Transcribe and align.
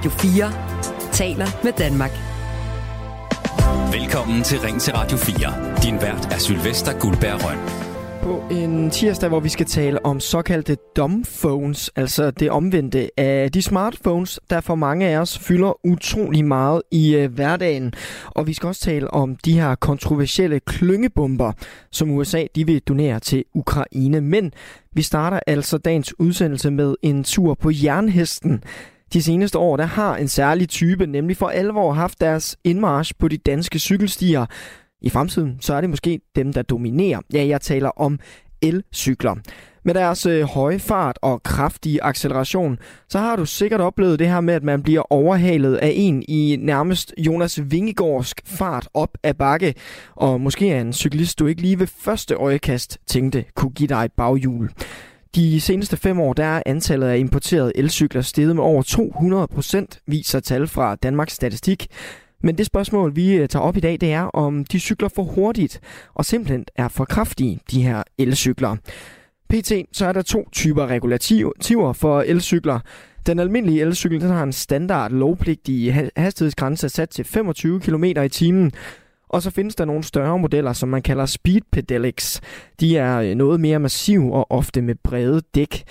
Radio 0.00 0.10
4 0.10 1.12
taler 1.12 1.46
med 1.64 1.72
Danmark. 1.72 2.10
Velkommen 3.92 4.42
til 4.42 4.60
Ring 4.60 4.80
til 4.80 4.92
Radio 4.92 5.16
4. 5.16 5.82
Din 5.82 5.94
vært 5.94 6.32
er 6.32 6.38
Sylvester 6.38 6.98
Guldberg 6.98 7.40
Røn. 7.44 7.58
På 8.22 8.54
en 8.54 8.90
tirsdag, 8.90 9.28
hvor 9.28 9.40
vi 9.40 9.48
skal 9.48 9.66
tale 9.66 10.06
om 10.06 10.20
såkaldte 10.20 10.76
dumbphones, 10.96 11.90
altså 11.96 12.30
det 12.30 12.50
omvendte 12.50 13.20
af 13.20 13.52
de 13.52 13.62
smartphones, 13.62 14.40
der 14.50 14.60
for 14.60 14.74
mange 14.74 15.06
af 15.06 15.18
os 15.18 15.38
fylder 15.38 15.86
utrolig 15.86 16.44
meget 16.44 16.82
i 16.90 17.14
øh, 17.14 17.32
hverdagen. 17.32 17.92
Og 18.26 18.46
vi 18.46 18.54
skal 18.54 18.66
også 18.66 18.80
tale 18.80 19.10
om 19.10 19.36
de 19.36 19.60
her 19.60 19.74
kontroversielle 19.74 20.60
klyngebomber, 20.60 21.52
som 21.90 22.10
USA 22.10 22.44
de 22.54 22.66
vil 22.66 22.80
donere 22.80 23.20
til 23.20 23.44
Ukraine. 23.54 24.20
Men 24.20 24.52
vi 24.92 25.02
starter 25.02 25.40
altså 25.46 25.78
dagens 25.78 26.20
udsendelse 26.20 26.70
med 26.70 26.94
en 27.02 27.24
tur 27.24 27.54
på 27.54 27.70
jernhesten. 27.74 28.62
De 29.12 29.22
seneste 29.22 29.58
år 29.58 29.76
der 29.76 29.84
har 29.84 30.16
en 30.16 30.28
særlig 30.28 30.68
type 30.68 31.06
nemlig 31.06 31.36
for 31.36 31.48
alvor 31.48 31.92
haft 31.92 32.20
deres 32.20 32.56
indmarsch 32.64 33.12
på 33.18 33.28
de 33.28 33.36
danske 33.36 33.78
cykelstier. 33.78 34.46
I 35.02 35.10
fremtiden 35.10 35.56
så 35.60 35.74
er 35.74 35.80
det 35.80 35.90
måske 35.90 36.20
dem, 36.36 36.52
der 36.52 36.62
dominerer. 36.62 37.20
Ja, 37.32 37.46
jeg 37.46 37.60
taler 37.60 37.88
om 37.88 38.18
elcykler. 38.62 39.34
Med 39.84 39.94
deres 39.94 40.26
øh, 40.26 40.42
høje 40.42 40.78
fart 40.78 41.18
og 41.22 41.42
kraftige 41.42 42.02
acceleration, 42.02 42.78
så 43.08 43.18
har 43.18 43.36
du 43.36 43.46
sikkert 43.46 43.80
oplevet 43.80 44.18
det 44.18 44.28
her 44.28 44.40
med, 44.40 44.54
at 44.54 44.62
man 44.62 44.82
bliver 44.82 45.12
overhalet 45.12 45.76
af 45.76 45.92
en 45.94 46.24
i 46.28 46.56
nærmest 46.60 47.14
Jonas 47.18 47.60
Vingegårdsk 47.70 48.40
fart 48.44 48.88
op 48.94 49.18
ad 49.22 49.34
bakke. 49.34 49.74
Og 50.16 50.40
måske 50.40 50.70
er 50.70 50.80
en 50.80 50.92
cyklist, 50.92 51.38
du 51.38 51.46
ikke 51.46 51.62
lige 51.62 51.78
ved 51.78 51.86
første 51.86 52.34
øjekast 52.34 52.98
tænkte 53.06 53.44
kunne 53.54 53.72
give 53.72 53.88
dig 53.88 54.04
et 54.04 54.12
baghjul. 54.12 54.70
De 55.34 55.60
seneste 55.60 55.96
fem 55.96 56.20
år 56.20 56.32
der 56.32 56.44
er 56.44 56.62
antallet 56.66 57.06
af 57.06 57.18
importerede 57.18 57.72
elcykler 57.74 58.22
steget 58.22 58.56
med 58.56 58.64
over 58.64 58.82
200 58.82 59.46
procent, 59.48 60.00
viser 60.06 60.40
tal 60.40 60.66
fra 60.66 60.94
Danmarks 60.94 61.32
Statistik. 61.32 61.86
Men 62.42 62.58
det 62.58 62.66
spørgsmål, 62.66 63.16
vi 63.16 63.32
øh, 63.34 63.48
tager 63.48 63.62
op 63.62 63.76
i 63.76 63.80
dag, 63.80 63.98
det 64.00 64.12
er, 64.12 64.22
om 64.22 64.64
de 64.64 64.80
cykler 64.80 65.08
for 65.08 65.22
hurtigt 65.22 65.80
og 66.14 66.24
simpelthen 66.24 66.64
er 66.76 66.88
for 66.88 67.04
kraftige, 67.04 67.60
de 67.70 67.82
her 67.82 68.02
elcykler. 68.18 68.76
PT, 69.50 69.72
så 69.92 70.06
er 70.06 70.12
der 70.12 70.22
to 70.22 70.48
typer 70.52 70.86
regulativer 70.86 71.92
for 71.92 72.20
elcykler. 72.20 72.80
Den 73.26 73.38
almindelige 73.38 73.80
elcykel 73.80 74.20
den 74.20 74.30
har 74.30 74.42
en 74.42 74.52
standard 74.52 75.10
lovpligtig 75.10 76.10
hastighedsgrænse 76.16 76.88
sat 76.88 77.10
til 77.10 77.24
25 77.24 77.80
km 77.80 78.04
i 78.04 78.28
timen, 78.28 78.72
og 79.30 79.42
så 79.42 79.50
findes 79.50 79.74
der 79.74 79.84
nogle 79.84 80.04
større 80.04 80.38
modeller, 80.38 80.72
som 80.72 80.88
man 80.88 81.02
kalder 81.02 81.26
speed 81.26 81.60
pedelecs. 81.72 82.40
De 82.80 82.96
er 82.96 83.18
øh, 83.20 83.34
noget 83.34 83.60
mere 83.60 83.78
massiv 83.78 84.32
og 84.32 84.50
ofte 84.50 84.82
med 84.82 84.94
brede 85.04 85.42
dæk. 85.54 85.82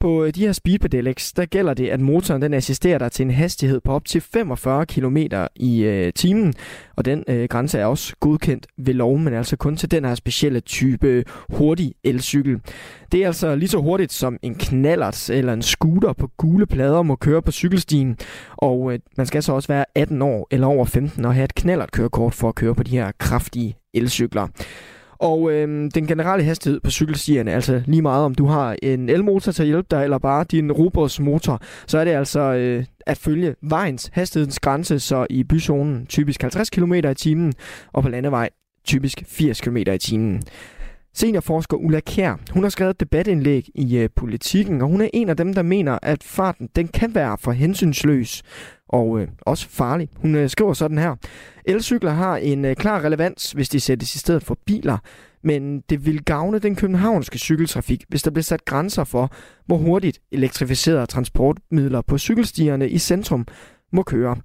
På 0.00 0.24
øh, 0.24 0.34
de 0.34 0.40
her 0.40 0.52
speed 0.52 0.78
pedelecs, 0.78 1.32
der 1.32 1.44
gælder 1.44 1.74
det, 1.74 1.88
at 1.88 2.00
motoren 2.00 2.42
den 2.42 2.54
assisterer 2.54 2.98
dig 2.98 3.12
til 3.12 3.24
en 3.24 3.30
hastighed 3.30 3.80
på 3.80 3.92
op 3.92 4.04
til 4.04 4.20
45 4.20 4.86
km 4.86 5.16
i 5.56 5.82
øh, 5.82 6.12
timen, 6.12 6.54
og 6.96 7.04
den 7.04 7.24
øh, 7.28 7.48
grænse 7.48 7.78
er 7.78 7.86
også 7.86 8.16
godkendt 8.20 8.66
ved 8.78 8.94
lov, 8.94 9.18
men 9.18 9.34
altså 9.34 9.56
kun 9.56 9.76
til 9.76 9.90
den 9.90 10.04
her 10.04 10.14
specielle 10.14 10.60
type 10.60 11.24
hurtig 11.48 11.94
elcykel. 12.04 12.60
Det 13.12 13.22
er 13.22 13.26
altså 13.26 13.54
lige 13.54 13.68
så 13.68 13.78
hurtigt 13.78 14.12
som 14.12 14.38
en 14.42 14.54
knallert 14.54 15.30
eller 15.30 15.52
en 15.52 15.62
scooter 15.62 16.12
på 16.12 16.30
gule 16.36 16.66
plader 16.66 17.02
må 17.02 17.16
køre 17.16 17.42
på 17.42 17.52
cykelstien, 17.52 18.16
og 18.56 18.92
øh, 18.92 18.98
man 19.16 19.26
skal 19.26 19.42
så 19.42 19.52
også 19.52 19.68
være 19.68 19.84
18 19.94 20.22
år 20.22 20.48
eller 20.50 20.66
over 20.66 20.84
15 20.84 21.24
og 21.24 21.34
have 21.34 21.44
et 21.44 21.54
knallertkørekort 21.54 22.34
for 22.34 22.48
at 22.48 22.54
køre 22.54 22.74
på 22.74 22.82
de 22.82 22.90
her 22.90 23.12
kraftige 23.18 23.76
elcykler. 23.94 24.48
Og 25.18 25.52
øh, 25.52 25.90
den 25.94 26.06
generelle 26.06 26.44
hastighed 26.44 26.80
på 26.80 26.90
cykelstierne, 26.90 27.52
altså 27.52 27.82
lige 27.86 28.02
meget 28.02 28.24
om 28.24 28.34
du 28.34 28.46
har 28.46 28.76
en 28.82 29.08
elmotor 29.08 29.52
til 29.52 29.62
at 29.62 29.66
hjælpe 29.66 29.86
dig, 29.90 30.04
eller 30.04 30.18
bare 30.18 30.44
din 30.44 30.72
robotsmotor, 30.72 31.60
så 31.86 31.98
er 31.98 32.04
det 32.04 32.12
altså 32.12 32.40
øh, 32.40 32.84
at 33.06 33.18
følge 33.18 33.54
vejens 33.62 34.10
hastighedsgrænse, 34.12 34.98
så 34.98 35.26
i 35.30 35.44
byzonen 35.44 36.06
typisk 36.06 36.42
50 36.42 36.70
km 36.70 36.92
i 36.92 37.14
timen, 37.14 37.54
og 37.92 38.02
på 38.02 38.08
landevej 38.08 38.48
typisk 38.84 39.22
80 39.26 39.60
km 39.60 39.76
i 39.76 39.98
timen. 39.98 40.42
Seniorforsker 41.14 41.76
Ulla 41.76 42.00
Kjær, 42.00 42.36
hun 42.50 42.62
har 42.62 42.70
skrevet 42.70 42.90
et 42.90 43.00
debatindlæg 43.00 43.68
i 43.74 43.98
øh, 43.98 44.08
politikken, 44.16 44.82
og 44.82 44.88
hun 44.88 45.00
er 45.00 45.08
en 45.12 45.28
af 45.28 45.36
dem, 45.36 45.54
der 45.54 45.62
mener, 45.62 45.98
at 46.02 46.22
farten 46.22 46.68
den 46.76 46.88
kan 46.88 47.14
være 47.14 47.38
for 47.40 47.52
hensynsløs 47.52 48.42
og 48.88 49.20
øh, 49.20 49.28
også 49.40 49.68
farlig. 49.68 50.08
Hun 50.16 50.34
øh, 50.34 50.50
skriver 50.50 50.72
sådan 50.72 50.98
her. 50.98 51.14
Elcykler 51.64 52.12
har 52.12 52.36
en 52.36 52.64
øh, 52.64 52.76
klar 52.76 53.04
relevans, 53.04 53.52
hvis 53.52 53.68
de 53.68 53.80
sættes 53.80 54.14
i 54.14 54.18
stedet 54.18 54.42
for 54.42 54.58
biler, 54.66 54.98
men 55.42 55.80
det 55.80 56.06
vil 56.06 56.24
gavne 56.24 56.58
den 56.58 56.76
københavnske 56.76 57.38
cykeltrafik, 57.38 58.04
hvis 58.08 58.22
der 58.22 58.30
bliver 58.30 58.42
sat 58.42 58.64
grænser 58.64 59.04
for, 59.04 59.30
hvor 59.66 59.76
hurtigt 59.76 60.18
elektrificerede 60.32 61.06
transportmidler 61.06 62.00
på 62.00 62.18
cykelstierne 62.18 62.88
i 62.88 62.98
centrum 62.98 63.46
må 63.92 64.02
køre. 64.02 64.36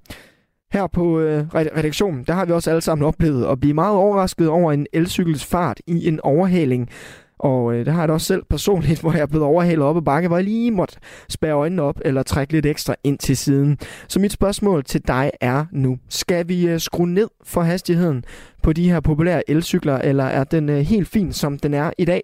Her 0.73 0.87
på 0.87 1.19
øh, 1.19 1.47
redaktionen, 1.53 2.23
der 2.23 2.33
har 2.33 2.45
vi 2.45 2.51
også 2.51 2.69
alle 2.69 2.81
sammen 2.81 3.07
oplevet 3.07 3.45
at 3.45 3.59
blive 3.59 3.73
meget 3.73 3.95
overrasket 3.95 4.49
over 4.49 4.71
en 4.71 4.87
elcykels 4.93 5.45
fart 5.45 5.81
i 5.87 6.07
en 6.07 6.19
overhaling. 6.19 6.89
Og 7.41 7.73
øh, 7.73 7.85
det 7.85 7.93
har 7.93 8.01
jeg 8.01 8.07
da 8.07 8.13
også 8.13 8.27
selv 8.27 8.43
personligt, 8.49 8.99
hvor 9.01 9.11
jeg 9.11 9.21
er 9.21 9.25
blevet 9.25 9.45
overhalet 9.45 9.85
op 9.85 9.97
ad 9.97 10.01
bakke, 10.01 10.27
hvor 10.27 10.37
jeg 10.37 10.43
lige 10.43 10.71
måtte 10.71 10.95
spære 11.29 11.53
øjnene 11.53 11.81
op 11.81 11.95
eller 12.05 12.23
trække 12.23 12.53
lidt 12.53 12.65
ekstra 12.65 12.95
ind 13.03 13.17
til 13.17 13.37
siden. 13.37 13.77
Så 14.07 14.19
mit 14.19 14.31
spørgsmål 14.31 14.83
til 14.83 15.07
dig 15.07 15.31
er 15.41 15.65
nu, 15.71 15.97
skal 16.09 16.47
vi 16.47 16.67
øh, 16.67 16.79
skrue 16.79 17.09
ned 17.09 17.27
for 17.43 17.61
hastigheden 17.61 18.23
på 18.63 18.73
de 18.73 18.91
her 18.91 18.99
populære 18.99 19.49
elcykler, 19.49 19.97
eller 19.97 20.23
er 20.23 20.43
den 20.43 20.69
øh, 20.69 20.79
helt 20.79 21.07
fin, 21.07 21.33
som 21.33 21.59
den 21.59 21.73
er 21.73 21.91
i 21.97 22.05
dag? 22.05 22.21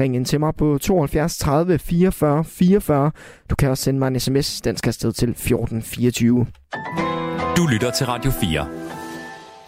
Ring 0.00 0.16
ind 0.16 0.26
til 0.26 0.40
mig 0.40 0.54
på 0.54 0.78
72 0.78 1.38
30 1.38 1.78
44 1.78 2.44
44. 2.44 3.10
Du 3.50 3.54
kan 3.54 3.70
også 3.70 3.84
sende 3.84 3.98
mig 3.98 4.08
en 4.08 4.20
sms, 4.20 4.60
den 4.60 4.76
skal 4.76 4.90
afsted 4.90 5.12
til 5.12 5.28
1424. 5.28 6.46
Du 7.56 7.66
lytter 7.66 7.90
til 7.90 8.06
Radio 8.06 8.30
4. 8.30 8.97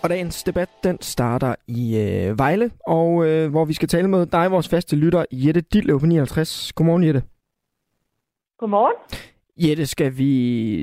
Og 0.02 0.10
dagens 0.10 0.44
debat, 0.44 0.68
den 0.84 1.00
starter 1.00 1.54
i 1.68 1.82
øh, 2.04 2.38
Vejle, 2.38 2.70
og 2.86 3.26
øh, 3.26 3.50
hvor 3.50 3.64
vi 3.64 3.72
skal 3.72 3.88
tale 3.88 4.08
med 4.08 4.26
dig, 4.26 4.50
vores 4.50 4.68
faste 4.68 4.96
lytter, 4.96 5.24
Jette 5.32 5.60
Ditlev 5.60 6.00
på 6.00 6.06
59. 6.06 6.72
Godmorgen, 6.72 7.04
Jette. 7.04 7.22
Godmorgen. 8.58 8.96
Jette, 9.56 9.86
skal 9.86 10.12
vi 10.18 10.32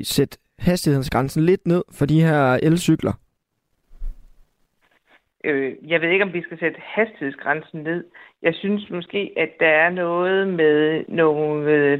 sætte 0.04 0.38
hastighedsgrænsen 0.58 1.42
lidt 1.42 1.66
ned 1.66 1.84
for 1.98 2.06
de 2.06 2.22
her 2.22 2.54
elcykler? 2.62 3.12
Øh, 5.44 5.74
jeg 5.86 6.00
ved 6.00 6.08
ikke, 6.08 6.24
om 6.24 6.32
vi 6.32 6.42
skal 6.42 6.58
sætte 6.58 6.80
hastighedsgrænsen 6.80 7.80
ned. 7.82 8.04
Jeg 8.42 8.54
synes 8.54 8.90
måske, 8.90 9.32
at 9.36 9.50
der 9.60 9.72
er 9.84 9.90
noget 9.90 10.48
med 10.48 11.04
nogle... 11.08 11.70
Øh, 11.70 11.98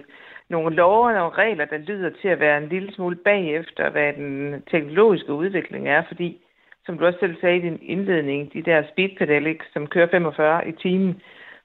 nogle 0.50 0.76
love 0.76 1.06
og 1.06 1.12
nogle 1.12 1.30
regler, 1.30 1.64
der 1.64 1.78
lyder 1.78 2.10
til 2.22 2.28
at 2.28 2.40
være 2.40 2.58
en 2.62 2.68
lille 2.68 2.94
smule 2.94 3.16
bagefter, 3.16 3.90
hvad 3.90 4.12
den 4.12 4.62
teknologiske 4.70 5.32
udvikling 5.32 5.88
er, 5.88 6.02
fordi, 6.08 6.40
som 6.88 6.98
du 6.98 7.06
også 7.06 7.18
selv 7.18 7.36
sagde 7.40 7.56
i 7.56 7.60
din 7.60 7.78
indledning, 7.82 8.52
de 8.52 8.62
der 8.62 8.82
speed 8.92 9.56
som 9.72 9.86
kører 9.86 10.08
45 10.10 10.68
i 10.68 10.72
timen, 10.72 11.22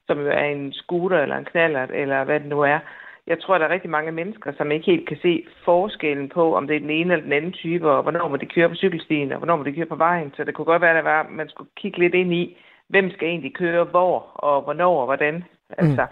som 0.08 0.20
jo 0.20 0.28
er 0.28 0.46
en 0.46 0.74
scooter 0.74 1.20
eller 1.20 1.38
en 1.38 1.46
knallert, 1.46 1.92
eller 1.92 2.24
hvad 2.24 2.40
det 2.40 2.50
nu 2.50 2.62
er, 2.62 2.80
jeg 3.28 3.40
tror, 3.40 3.58
der 3.58 3.66
er 3.66 3.74
rigtig 3.74 3.90
mange 3.90 4.12
mennesker, 4.12 4.52
som 4.58 4.72
ikke 4.72 4.86
helt 4.86 5.08
kan 5.08 5.18
se 5.22 5.46
forskellen 5.66 6.30
på, 6.30 6.56
om 6.56 6.68
det 6.68 6.76
er 6.76 6.80
den 6.80 6.90
ene 6.90 7.14
eller 7.14 7.24
den 7.24 7.34
anden 7.34 7.52
type, 7.52 7.92
og 7.92 8.04
hvornår 8.04 8.28
må 8.28 8.38
de 8.38 8.46
køre 8.46 8.70
på 8.70 8.76
cykelstien, 8.76 9.32
og 9.32 9.38
hvornår 9.38 9.56
må 9.56 9.64
de 9.64 9.74
køre 9.74 9.86
på 9.86 9.96
vejen. 9.96 10.34
Så 10.36 10.44
det 10.44 10.54
kunne 10.54 10.66
godt 10.66 10.82
være, 10.82 10.98
at 10.98 11.06
var, 11.06 11.28
man 11.30 11.50
skulle 11.50 11.70
kigge 11.78 12.00
lidt 12.00 12.14
ind 12.14 12.34
i, 12.34 12.58
hvem 12.88 13.12
skal 13.12 13.28
egentlig 13.28 13.54
køre 13.54 13.84
hvor, 13.84 14.20
og 14.36 14.62
hvornår 14.62 15.00
og 15.00 15.06
hvordan. 15.06 15.36
Mm. 15.36 15.44
Altså, 15.78 16.08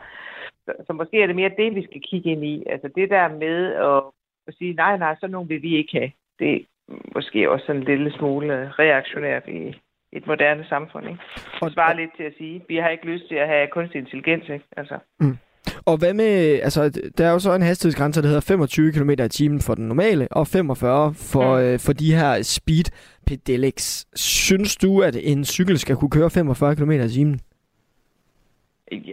så, 0.66 0.74
så 0.88 0.94
måske 0.94 1.22
er 1.22 1.28
det 1.28 1.36
mere 1.36 1.52
det, 1.58 1.76
vi 1.76 1.84
skal 1.84 2.02
kigge 2.02 2.30
ind 2.32 2.46
i. 2.46 2.64
Altså 2.70 2.90
det 2.96 3.10
der 3.10 3.28
med 3.28 3.74
at, 3.74 4.04
at 4.48 4.54
sige, 4.58 4.74
nej, 4.74 4.98
nej, 4.98 5.16
så 5.20 5.28
nogen 5.28 5.50
vil 5.50 5.62
vi 5.62 5.76
ikke 5.78 5.98
have. 5.98 6.12
Det 6.40 6.66
måske 7.16 7.52
også 7.52 7.66
sådan 7.66 7.82
en 7.82 7.88
lille 7.88 8.12
smule 8.12 8.72
reaktionært 8.80 9.48
i 9.48 9.76
et 10.14 10.28
moderne 10.28 10.66
samfund. 10.70 11.06
Ikke? 11.10 11.20
Og 11.62 11.72
bare 11.76 11.96
lidt 11.96 12.10
til 12.18 12.24
at 12.24 12.34
sige, 12.38 12.62
vi 12.68 12.76
har 12.76 12.90
ikke 12.90 13.06
lyst 13.06 13.28
til 13.28 13.36
at 13.36 13.48
have 13.48 13.68
kunstig 13.68 14.00
intelligens. 14.00 14.50
Ikke? 14.50 14.66
Altså. 14.78 14.98
Mm. 15.20 15.38
Og 15.86 15.98
hvad 15.98 16.14
med, 16.14 16.60
altså 16.64 17.12
der 17.18 17.26
er 17.28 17.32
jo 17.32 17.40
så 17.40 17.54
en 17.56 17.62
hastighedsgrænse, 17.62 18.22
der 18.22 18.28
hedder 18.28 18.42
25 18.42 18.92
km 18.92 19.10
i 19.10 19.30
timen 19.30 19.62
for 19.62 19.76
den 19.76 19.88
normale, 19.88 20.28
og 20.32 20.48
45 20.48 21.14
for, 21.34 21.58
mm. 21.58 21.64
øh, 21.64 21.80
for 21.80 21.94
de 21.94 22.16
her 22.16 22.42
speed 22.42 22.88
pedelecs. 23.28 24.06
Synes 24.16 24.76
du, 24.76 25.02
at 25.02 25.16
en 25.24 25.46
cykel 25.46 25.80
skal 25.80 25.96
kunne 25.96 26.10
køre 26.10 26.30
45 26.30 26.76
km 26.76 26.92
i 26.92 27.10
timen? 27.10 27.40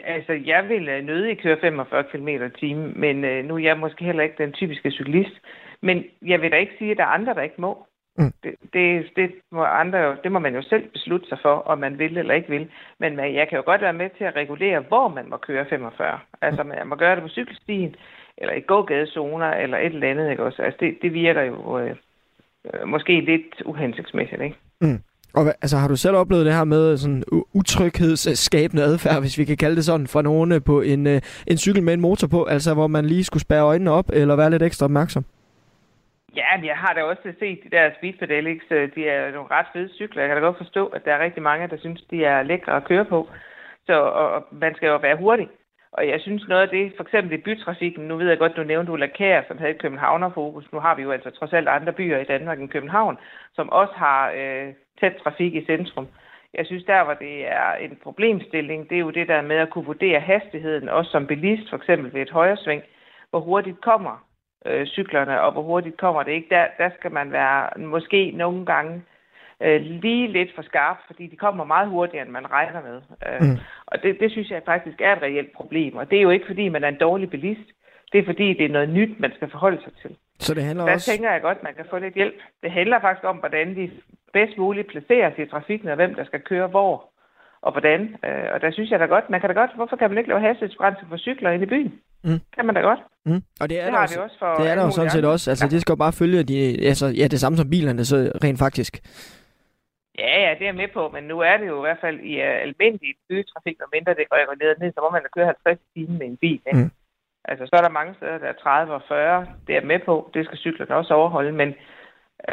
Altså, 0.04 0.32
jeg 0.32 0.68
vil 0.68 0.88
øh, 0.88 1.04
nødig 1.04 1.38
køre 1.38 1.56
45 1.60 2.04
km 2.12 2.28
i 2.28 2.50
timen, 2.60 3.00
men 3.00 3.24
øh, 3.24 3.44
nu 3.44 3.54
er 3.54 3.58
jeg 3.58 3.78
måske 3.78 4.04
heller 4.04 4.22
ikke 4.22 4.42
den 4.44 4.52
typiske 4.52 4.90
cyklist. 4.90 5.36
Men 5.82 6.04
jeg 6.22 6.40
vil 6.40 6.52
da 6.52 6.56
ikke 6.56 6.74
sige, 6.78 6.90
at 6.90 6.96
der 6.96 7.02
er 7.02 7.16
andre, 7.18 7.34
der 7.34 7.42
ikke 7.42 7.60
må. 7.60 7.86
Mm. 8.18 8.32
Det, 8.42 8.54
det, 8.72 9.06
det, 9.16 9.30
må 9.52 9.64
andre, 9.64 10.16
det 10.24 10.32
må 10.32 10.38
man 10.38 10.54
jo 10.54 10.62
selv 10.62 10.88
beslutte 10.92 11.28
sig 11.28 11.38
for, 11.42 11.54
om 11.54 11.78
man 11.78 11.98
vil 11.98 12.18
eller 12.18 12.34
ikke 12.34 12.48
vil. 12.48 12.68
Men 13.00 13.18
jeg 13.18 13.48
kan 13.48 13.56
jo 13.56 13.62
godt 13.66 13.80
være 13.80 13.92
med 13.92 14.10
til 14.18 14.24
at 14.24 14.36
regulere, 14.36 14.80
hvor 14.80 15.08
man 15.08 15.30
må 15.30 15.36
køre 15.36 15.66
45. 15.70 16.18
Altså, 16.42 16.62
man 16.62 16.86
må 16.86 16.96
gøre 16.96 17.14
det 17.14 17.22
på 17.22 17.28
cykelstien, 17.28 17.94
eller 18.36 18.54
i 18.54 18.60
gågadezoner, 18.60 19.50
eller 19.50 19.78
et 19.78 19.94
eller 19.94 20.10
andet. 20.10 20.30
Ikke 20.30 20.44
også? 20.44 20.62
Altså, 20.62 20.78
det, 20.80 20.98
det 21.02 21.12
virker 21.12 21.42
jo 21.42 21.78
øh, 21.78 21.96
måske 22.86 23.20
lidt 23.20 23.62
uhensigtsmæssigt, 23.64 24.42
ikke? 24.42 24.56
Mm. 24.80 25.02
Og 25.34 25.46
altså, 25.46 25.76
har 25.76 25.88
du 25.88 25.96
selv 25.96 26.16
oplevet 26.16 26.46
det 26.46 26.54
her 26.54 26.64
med 26.64 26.96
sådan 26.96 27.22
utryghedsskabende 27.52 28.82
adfærd, 28.82 29.20
hvis 29.20 29.38
vi 29.38 29.44
kan 29.44 29.56
kalde 29.56 29.76
det 29.76 29.84
sådan, 29.84 30.06
fra 30.06 30.22
nogen 30.22 30.52
øh, 30.52 30.60
på 30.62 30.80
en, 30.80 31.06
øh, 31.06 31.20
en 31.46 31.58
cykel 31.58 31.82
med 31.82 31.94
en 31.94 32.00
motor 32.00 32.26
på, 32.26 32.44
altså 32.44 32.74
hvor 32.74 32.86
man 32.86 33.04
lige 33.04 33.24
skulle 33.24 33.42
spære 33.42 33.62
øjnene 33.62 33.90
op 33.90 34.10
eller 34.12 34.36
være 34.36 34.50
lidt 34.50 34.62
ekstra 34.62 34.84
opmærksom? 34.84 35.24
Ja, 36.38 36.50
jeg 36.64 36.76
har 36.76 36.92
da 36.94 37.02
også 37.02 37.22
set 37.38 37.64
de 37.64 37.70
der 37.76 37.90
Speed 37.96 38.22
øh, 38.22 38.94
De 38.94 39.08
er 39.08 39.32
nogle 39.32 39.50
ret 39.50 39.66
fede 39.72 39.88
cykler. 39.94 40.22
Jeg 40.22 40.28
kan 40.28 40.36
da 40.36 40.42
godt 40.42 40.56
forstå, 40.56 40.86
at 40.86 41.04
der 41.04 41.12
er 41.14 41.24
rigtig 41.24 41.42
mange, 41.42 41.68
der 41.68 41.78
synes, 41.78 42.02
de 42.10 42.24
er 42.24 42.42
lækre 42.42 42.76
at 42.76 42.84
køre 42.84 43.04
på. 43.04 43.28
Så 43.86 43.92
og, 43.92 44.30
og 44.30 44.46
man 44.52 44.74
skal 44.74 44.86
jo 44.88 44.96
være 44.96 45.16
hurtig. 45.16 45.48
Og 45.92 46.08
jeg 46.08 46.20
synes 46.20 46.48
noget 46.48 46.62
af 46.62 46.68
det, 46.68 46.92
for 46.96 47.02
eksempel 47.02 47.32
i 47.32 47.42
bytrafikken, 47.46 48.08
nu 48.08 48.16
ved 48.16 48.28
jeg 48.28 48.38
godt, 48.38 48.56
du 48.56 48.62
nævnte 48.62 48.92
Ulla 48.92 49.06
Kær, 49.06 49.42
som 49.48 49.58
havde 49.58 49.74
Københavnerfokus. 49.74 50.72
Nu 50.72 50.78
har 50.80 50.94
vi 50.94 51.02
jo 51.02 51.10
altså 51.10 51.30
trods 51.30 51.52
alt 51.52 51.68
andre 51.68 51.92
byer 51.92 52.18
i 52.18 52.24
Danmark 52.24 52.58
end 52.60 52.68
København, 52.68 53.18
som 53.54 53.70
også 53.70 53.94
har 53.96 54.30
øh, 54.30 54.74
tæt 55.00 55.14
trafik 55.22 55.54
i 55.54 55.64
centrum. 55.64 56.08
Jeg 56.54 56.66
synes, 56.66 56.84
der 56.84 57.04
hvor 57.04 57.14
det 57.14 57.48
er 57.48 57.72
en 57.72 57.98
problemstilling, 58.02 58.90
det 58.90 58.96
er 58.96 59.00
jo 59.00 59.10
det 59.10 59.28
der 59.28 59.42
med 59.42 59.56
at 59.56 59.70
kunne 59.70 59.84
vurdere 59.86 60.20
hastigheden, 60.20 60.88
også 60.88 61.10
som 61.10 61.26
bilist, 61.26 61.70
for 61.70 61.76
eksempel 61.76 62.14
ved 62.14 62.22
et 62.22 62.30
højresving. 62.30 62.82
Hvor 63.30 63.40
hurtigt 63.40 63.80
kommer 63.80 64.27
øh, 64.66 64.86
cyklerne, 64.86 65.40
og 65.40 65.52
hvor 65.52 65.62
hurtigt 65.62 65.96
kommer 65.96 66.22
det 66.22 66.32
ikke. 66.32 66.46
Der, 66.50 66.66
der 66.78 66.90
skal 66.98 67.12
man 67.12 67.32
være 67.32 67.80
måske 67.80 68.30
nogle 68.30 68.66
gange 68.66 69.02
øh, 69.62 69.80
lige 69.80 70.28
lidt 70.28 70.54
for 70.54 70.62
skarp, 70.62 70.96
fordi 71.06 71.26
de 71.26 71.36
kommer 71.36 71.64
meget 71.64 71.88
hurtigere, 71.88 72.24
end 72.24 72.32
man 72.32 72.50
regner 72.50 72.82
med. 72.82 73.02
Øh, 73.26 73.40
mm. 73.40 73.58
Og 73.86 74.02
det, 74.02 74.20
det 74.20 74.30
synes 74.30 74.50
jeg 74.50 74.62
faktisk 74.64 75.00
er 75.00 75.16
et 75.16 75.22
reelt 75.22 75.52
problem. 75.52 75.96
Og 75.96 76.10
det 76.10 76.18
er 76.18 76.22
jo 76.22 76.30
ikke, 76.30 76.46
fordi 76.46 76.68
man 76.68 76.84
er 76.84 76.88
en 76.88 76.98
dårlig 77.00 77.30
bilist. 77.30 77.70
Det 78.12 78.18
er, 78.20 78.24
fordi 78.24 78.54
det 78.54 78.64
er 78.64 78.68
noget 78.68 78.88
nyt, 78.88 79.20
man 79.20 79.32
skal 79.34 79.50
forholde 79.50 79.82
sig 79.82 79.92
til. 80.02 80.16
Så 80.38 80.54
det 80.54 80.62
handler 80.62 80.84
der 80.84 80.92
også... 80.92 81.10
tænker 81.10 81.32
jeg 81.32 81.42
godt, 81.42 81.62
man 81.62 81.74
kan 81.74 81.84
få 81.90 81.98
lidt 81.98 82.14
hjælp. 82.14 82.34
Det 82.62 82.70
handler 82.70 83.00
faktisk 83.00 83.24
om, 83.24 83.36
hvordan 83.36 83.76
de 83.76 83.90
bedst 84.32 84.58
muligt 84.58 84.88
placeres 84.88 85.38
i 85.38 85.46
trafikken, 85.46 85.88
og 85.88 85.96
hvem 85.96 86.14
der 86.14 86.24
skal 86.24 86.40
køre 86.40 86.66
hvor 86.66 87.10
og 87.62 87.72
hvordan. 87.72 88.00
Øh, 88.24 88.48
og 88.54 88.60
der 88.60 88.70
synes 88.70 88.90
jeg 88.90 89.00
da 89.00 89.04
godt, 89.04 89.30
man 89.30 89.40
kan 89.40 89.48
da 89.50 89.54
godt, 89.54 89.70
hvorfor 89.74 89.96
kan 89.96 90.10
man 90.10 90.18
ikke 90.18 90.30
lave 90.30 90.40
hastighedsgrænse 90.40 91.02
for 91.08 91.16
cykler 91.16 91.50
ind 91.50 91.62
i 91.62 91.66
byen? 91.66 91.92
Mm. 92.24 92.40
Kan 92.54 92.66
man 92.66 92.74
da 92.74 92.80
godt. 92.80 93.00
Mm. 93.26 93.42
Og 93.60 93.68
det 93.70 93.80
er 93.80 93.84
det 93.84 93.92
der, 93.92 93.98
også, 93.98 94.14
vi 94.14 94.22
også 94.22 94.38
for 94.38 94.54
det 94.54 94.70
er 94.70 94.74
der 94.74 94.84
jo 94.84 94.90
sådan 94.90 95.10
set 95.10 95.24
også. 95.24 95.50
Altså, 95.50 95.64
ja. 95.64 95.70
det 95.70 95.80
skal 95.80 95.92
jo 95.92 95.96
bare 95.96 96.12
følge 96.12 96.42
de, 96.42 96.86
altså, 96.90 97.06
ja, 97.06 97.26
det 97.26 97.40
samme 97.40 97.58
som 97.58 97.70
bilerne, 97.70 98.04
så 98.04 98.16
rent 98.44 98.58
faktisk. 98.58 98.92
Ja, 100.18 100.34
ja, 100.44 100.50
det 100.54 100.62
er 100.62 100.72
jeg 100.72 100.74
med 100.82 100.88
på, 100.94 101.08
men 101.14 101.24
nu 101.24 101.40
er 101.40 101.56
det 101.56 101.66
jo 101.66 101.76
i 101.78 101.86
hvert 101.86 102.00
fald 102.00 102.18
i 102.20 102.34
uh, 102.46 102.66
almindelig 102.66 103.14
bytrafik, 103.28 103.78
og 103.80 103.88
mindre 103.94 104.14
det 104.14 104.28
går 104.28 104.36
reguleret 104.42 104.78
ned, 104.80 104.92
så 104.92 105.00
må 105.00 105.10
man 105.10 105.22
da 105.22 105.28
køre 105.36 105.46
50 105.46 105.78
timer 105.94 106.18
med 106.18 106.26
en 106.26 106.36
bil. 106.36 106.60
Ikke? 106.66 106.78
Mm. 106.78 106.90
Altså, 107.50 107.66
så 107.66 107.74
er 107.78 107.82
der 107.82 107.98
mange 107.98 108.14
steder, 108.14 108.38
der 108.38 108.46
er 108.46 108.62
30 108.62 108.94
og 108.94 109.02
40. 109.08 109.46
Det 109.66 109.76
er 109.76 109.84
med 109.92 110.00
på. 110.06 110.30
Det 110.34 110.44
skal 110.44 110.58
cyklerne 110.58 110.96
også 110.96 111.14
overholde. 111.14 111.52
Men 111.52 111.74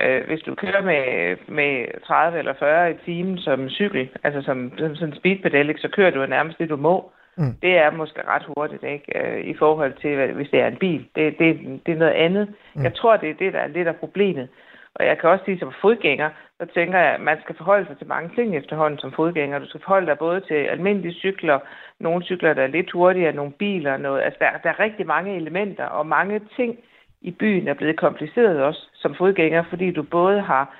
øh, 0.01 0.27
hvis 0.27 0.41
du 0.41 0.55
kører 0.55 0.81
med, 0.81 1.37
med 1.47 2.01
30 2.07 2.39
eller 2.39 2.53
40 2.53 2.91
i 2.91 2.97
timen 3.05 3.37
som 3.37 3.69
cykel, 3.69 4.09
altså 4.23 4.41
som, 4.41 4.71
som 4.77 4.95
sådan 4.95 5.13
en 5.13 5.19
speedpedal, 5.19 5.79
så 5.79 5.87
kører 5.87 6.11
du 6.11 6.25
nærmest 6.25 6.59
det, 6.59 6.69
du 6.69 6.75
må. 6.75 7.11
Mm. 7.37 7.53
Det 7.61 7.77
er 7.77 7.91
måske 7.91 8.21
ret 8.27 8.45
hurtigt, 8.57 8.83
ikke? 8.83 9.19
Øh, 9.19 9.45
I 9.45 9.53
forhold 9.53 9.93
til, 10.01 10.33
hvis 10.33 10.49
det 10.49 10.59
er 10.61 10.67
en 10.67 10.77
bil. 10.77 11.05
Det, 11.15 11.39
det, 11.39 11.81
det 11.85 11.91
er 11.91 11.97
noget 11.97 12.13
andet. 12.13 12.53
Mm. 12.75 12.83
Jeg 12.83 12.93
tror, 12.93 13.17
det 13.17 13.29
er 13.29 13.33
det, 13.33 13.53
der 13.53 13.59
er 13.59 13.67
lidt 13.67 13.87
af 13.87 13.95
problemet. 13.95 14.47
Og 14.95 15.05
jeg 15.05 15.17
kan 15.17 15.29
også 15.29 15.45
sige, 15.45 15.59
som 15.59 15.73
fodgænger, 15.81 16.29
så 16.59 16.65
tænker 16.73 16.99
jeg, 16.99 17.13
at 17.13 17.21
man 17.21 17.38
skal 17.41 17.55
forholde 17.55 17.88
sig 17.88 17.97
til 17.97 18.07
mange 18.07 18.29
ting 18.35 18.57
efterhånden 18.57 18.99
som 18.99 19.11
fodgænger. 19.11 19.59
Du 19.59 19.67
skal 19.67 19.81
forholde 19.81 20.07
dig 20.07 20.17
både 20.17 20.41
til 20.41 20.53
almindelige 20.53 21.13
cykler, 21.13 21.59
nogle 21.99 22.23
cykler, 22.23 22.53
der 22.53 22.63
er 22.63 22.67
lidt 22.67 22.91
hurtigere, 22.91 23.33
nogle 23.33 23.51
biler, 23.51 23.97
noget. 23.97 24.21
Altså, 24.21 24.38
der, 24.39 24.49
der 24.63 24.69
er 24.69 24.79
rigtig 24.79 25.07
mange 25.07 25.35
elementer, 25.35 25.85
og 25.85 26.07
mange 26.07 26.41
ting 26.55 26.77
i 27.30 27.31
byen 27.31 27.68
er 27.68 27.74
blevet 27.74 28.00
kompliceret 28.00 28.63
også 28.63 28.81
som 28.94 29.16
fodgænger, 29.16 29.63
fordi 29.69 29.92
du 29.92 30.04
både 30.04 30.42
har 30.42 30.75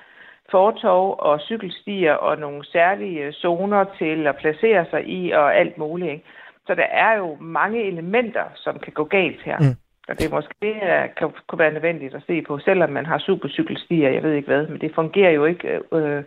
fortov 0.50 1.16
og 1.18 1.40
cykelstier 1.40 2.14
og 2.14 2.38
nogle 2.38 2.64
særlige 2.64 3.32
zoner 3.32 3.84
til 3.98 4.26
at 4.26 4.36
placere 4.36 4.86
sig 4.90 5.08
i 5.08 5.30
og 5.30 5.56
alt 5.56 5.78
muligt. 5.78 6.10
Ikke? 6.12 6.24
Så 6.66 6.74
der 6.74 6.88
er 7.06 7.16
jo 7.16 7.36
mange 7.40 7.82
elementer, 7.82 8.44
som 8.54 8.78
kan 8.78 8.92
gå 8.92 9.04
galt 9.04 9.42
her. 9.42 9.58
Mm. 9.58 9.76
Og 10.08 10.18
det 10.20 10.30
måske 10.30 10.70
uh, 10.82 11.14
kan, 11.18 11.30
kunne 11.46 11.58
være 11.58 11.72
nødvendigt 11.72 12.14
at 12.14 12.22
se 12.26 12.42
på, 12.42 12.58
selvom 12.58 12.90
man 12.90 13.06
har 13.06 13.18
supercykelstier, 13.18 14.10
jeg 14.10 14.22
ved 14.22 14.32
ikke 14.32 14.48
hvad, 14.48 14.66
men 14.66 14.80
det 14.80 14.94
fungerer 14.94 15.30
jo 15.30 15.44
ikke 15.44 15.80
øh, 15.92 16.22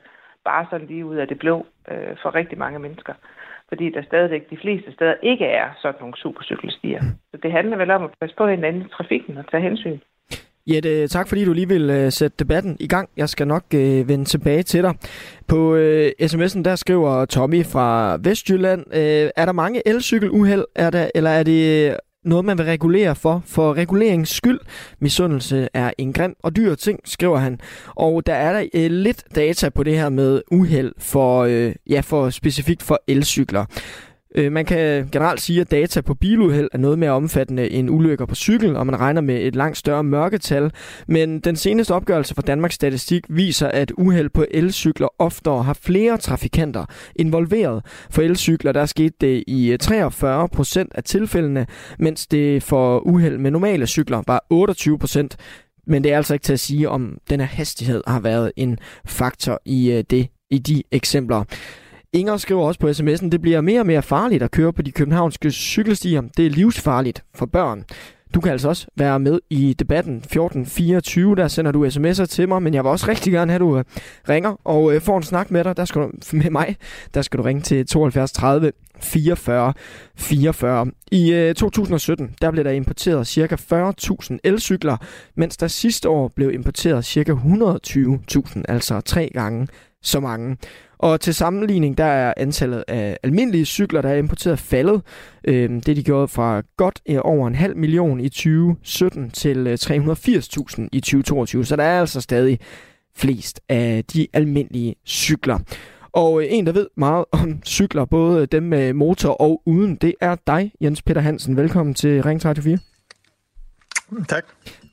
bare 0.45 0.65
sådan 0.69 0.87
lige 0.87 1.05
ud 1.05 1.15
af 1.15 1.27
det 1.27 1.39
blå 1.39 1.65
øh, 1.91 2.17
for 2.21 2.35
rigtig 2.35 2.57
mange 2.57 2.79
mennesker. 2.79 3.13
Fordi 3.69 3.89
der 3.89 4.01
stadigvæk 4.01 4.49
de 4.49 4.57
fleste 4.57 4.91
steder 4.91 5.15
ikke 5.21 5.45
er 5.45 5.69
sådan 5.81 5.99
nogle 5.99 6.17
supercykelstier. 6.17 7.01
Så 7.31 7.37
det 7.43 7.51
handler 7.51 7.77
vel 7.77 7.91
om 7.91 8.03
at 8.03 8.09
passe 8.21 8.35
på 8.35 8.47
hinanden 8.47 8.81
i 8.81 8.89
trafikken 8.89 9.37
og 9.37 9.45
tage 9.51 9.63
hensyn. 9.63 9.99
Jette, 10.67 11.07
tak 11.07 11.27
fordi 11.27 11.45
du 11.45 11.53
lige 11.53 11.67
vil 11.67 12.05
uh, 12.05 12.11
sætte 12.11 12.35
debatten 12.39 12.77
i 12.79 12.87
gang. 12.87 13.09
Jeg 13.17 13.29
skal 13.29 13.47
nok 13.47 13.63
uh, 13.73 14.07
vende 14.07 14.25
tilbage 14.25 14.63
til 14.63 14.83
dig. 14.83 14.93
På 15.47 15.75
øh, 15.75 16.11
uh, 16.21 16.25
sms'en 16.25 16.63
der 16.63 16.75
skriver 16.75 17.25
Tommy 17.25 17.65
fra 17.65 18.17
Vestjylland, 18.23 18.85
uh, 18.87 19.29
er 19.35 19.45
der 19.45 19.51
mange 19.51 19.87
elcykeluheld, 19.87 20.65
er 20.75 20.89
der, 20.89 21.09
eller 21.15 21.29
er 21.29 21.43
det 21.43 21.95
noget, 22.25 22.45
man 22.45 22.57
vil 22.57 22.65
regulere 22.65 23.15
for, 23.15 23.43
for 23.45 23.73
regulerings 23.73 24.35
skyld. 24.35 24.59
Misundelse 24.99 25.69
er 25.73 25.91
en 25.97 26.13
grim 26.13 26.35
og 26.43 26.55
dyr 26.55 26.75
ting, 26.75 26.99
skriver 27.05 27.37
han. 27.37 27.59
Og 27.95 28.25
der 28.25 28.33
er 28.33 28.53
der 28.53 28.67
øh, 28.73 28.91
lidt 28.91 29.23
data 29.35 29.69
på 29.69 29.83
det 29.83 29.95
her 29.95 30.09
med 30.09 30.41
uheld 30.51 30.91
for, 30.99 31.43
øh, 31.43 31.75
ja, 31.89 31.99
for 31.99 32.29
specifikt 32.29 32.83
for 32.83 33.01
elcykler. 33.07 33.65
Øh, 34.35 34.51
man 34.51 34.65
kan 34.65 35.09
generelt 35.11 35.41
sige, 35.41 35.61
at 35.61 35.71
data 35.71 36.01
på 36.01 36.13
biluheld 36.13 36.69
er 36.73 36.77
noget 36.77 36.99
mere 36.99 37.11
omfattende 37.11 37.69
end 37.69 37.89
ulykker 37.89 38.25
på 38.25 38.35
cykel, 38.35 38.75
og 38.75 38.85
man 38.85 38.99
regner 38.99 39.21
med 39.21 39.41
et 39.41 39.55
langt 39.55 39.77
større 39.77 40.03
mørketal. 40.03 40.71
Men 41.07 41.39
den 41.39 41.55
seneste 41.55 41.93
opgørelse 41.93 42.35
fra 42.35 42.41
Danmarks 42.41 42.75
Statistik 42.75 43.23
viser, 43.29 43.67
at 43.67 43.91
uheld 43.97 44.29
på 44.29 44.45
elcykler 44.51 45.07
oftere 45.19 45.63
har 45.63 45.73
flere 45.73 46.17
trafikanter 46.17 46.85
involveret. 47.15 47.85
For 48.09 48.21
elcykler 48.21 48.71
der 48.71 48.85
skete 48.85 49.15
det 49.21 49.43
i 49.47 49.71
øh, 49.71 49.79
43 49.79 50.49
procent 50.49 50.91
af 50.95 51.03
tilfældene, 51.03 51.67
mens 51.99 52.27
det 52.27 52.63
for 52.63 52.99
uheld 52.99 53.37
med 53.37 53.51
normale 53.51 53.87
cykler 53.87 54.23
var 54.27 54.45
28 54.49 54.99
procent. 54.99 55.37
Men 55.87 56.03
det 56.03 56.13
er 56.13 56.17
altså 56.17 56.33
ikke 56.33 56.43
til 56.43 56.53
at 56.53 56.59
sige, 56.59 56.89
om 56.89 57.17
den 57.29 57.39
her 57.39 57.47
hastighed 57.47 58.03
har 58.07 58.19
været 58.19 58.51
en 58.55 58.77
faktor 59.05 59.61
i 59.65 59.91
øh, 59.91 60.03
det 60.09 60.27
i 60.51 60.57
de 60.57 60.83
eksempler. 60.91 61.43
Inger 62.13 62.37
skriver 62.37 62.63
også 62.63 62.79
på 62.79 62.89
sms'en, 62.89 63.29
det 63.29 63.41
bliver 63.41 63.61
mere 63.61 63.79
og 63.79 63.85
mere 63.85 64.01
farligt 64.01 64.43
at 64.43 64.51
køre 64.51 64.73
på 64.73 64.81
de 64.81 64.91
københavnske 64.91 65.51
cykelstier. 65.51 66.21
Det 66.37 66.45
er 66.45 66.49
livsfarligt 66.49 67.23
for 67.35 67.45
børn. 67.45 67.83
Du 68.33 68.41
kan 68.41 68.51
altså 68.51 68.69
også 68.69 68.87
være 68.95 69.19
med 69.19 69.39
i 69.49 69.73
debatten 69.73 70.17
1424, 70.17 71.35
der 71.35 71.47
sender 71.47 71.71
du 71.71 71.87
sms'er 71.87 72.25
til 72.25 72.47
mig, 72.47 72.63
men 72.63 72.73
jeg 72.73 72.83
vil 72.83 72.89
også 72.91 73.07
rigtig 73.07 73.33
gerne 73.33 73.51
have, 73.51 73.55
at 73.55 73.61
du 73.61 73.77
øh, 73.77 73.83
ringer 74.29 74.55
og 74.63 74.95
øh, 74.95 75.01
får 75.01 75.17
en 75.17 75.23
snak 75.23 75.51
med 75.51 75.63
dig. 75.63 75.77
Der 75.77 75.85
skal 75.85 76.01
du, 76.01 76.11
med 76.37 76.49
mig, 76.49 76.75
der 77.13 77.21
skal 77.21 77.37
du 77.37 77.43
ringe 77.43 77.61
til 77.61 77.87
72 77.87 78.31
30 78.31 78.71
44 79.01 79.73
44. 80.15 80.87
I 81.11 81.33
øh, 81.33 81.55
2017, 81.55 82.35
der 82.41 82.51
blev 82.51 82.63
der 82.63 82.71
importeret 82.71 83.27
ca. 83.27 83.55
40.000 83.55 84.37
elcykler, 84.43 84.97
mens 85.35 85.57
der 85.57 85.67
sidste 85.67 86.09
år 86.09 86.27
blev 86.35 86.53
importeret 86.53 87.05
ca. 87.05 87.31
120.000, 87.31 88.61
altså 88.67 89.01
tre 89.01 89.29
gange 89.33 89.67
så 90.01 90.19
mange. 90.19 90.57
Og 90.99 91.21
til 91.21 91.33
sammenligning, 91.33 91.97
der 91.97 92.05
er 92.05 92.33
antallet 92.37 92.83
af 92.87 93.17
almindelige 93.23 93.65
cykler, 93.65 94.01
der 94.01 94.09
er 94.09 94.15
importeret 94.15 94.59
faldet. 94.59 95.01
Øh, 95.43 95.69
det 95.69 95.95
de 95.95 96.03
gjorde 96.03 96.27
fra 96.27 96.61
godt 96.77 97.01
øh, 97.09 97.17
over 97.21 97.47
en 97.47 97.55
halv 97.55 97.77
million 97.77 98.19
i 98.19 98.29
2017 98.29 99.29
til 99.29 99.67
øh, 99.67 99.77
380.000 99.81 100.87
i 100.91 100.99
2022. 100.99 101.65
Så 101.65 101.75
der 101.75 101.83
er 101.83 101.99
altså 101.99 102.21
stadig 102.21 102.59
flest 103.15 103.61
af 103.69 104.03
de 104.13 104.27
almindelige 104.33 104.95
cykler. 105.07 105.59
Og 106.11 106.41
øh, 106.41 106.47
en, 106.49 106.65
der 106.65 106.71
ved 106.71 106.87
meget 106.97 107.25
om 107.31 107.61
cykler, 107.65 108.05
både 108.05 108.45
dem 108.45 108.63
med 108.63 108.93
motor 108.93 109.29
og 109.29 109.61
uden, 109.65 109.95
det 109.95 110.13
er 110.21 110.35
dig, 110.47 110.71
Jens 110.81 111.01
Peter 111.01 111.21
Hansen. 111.21 111.57
Velkommen 111.57 111.93
til 111.93 112.23
Ring 112.23 112.41
34. 112.41 112.79
Tak. 114.27 114.43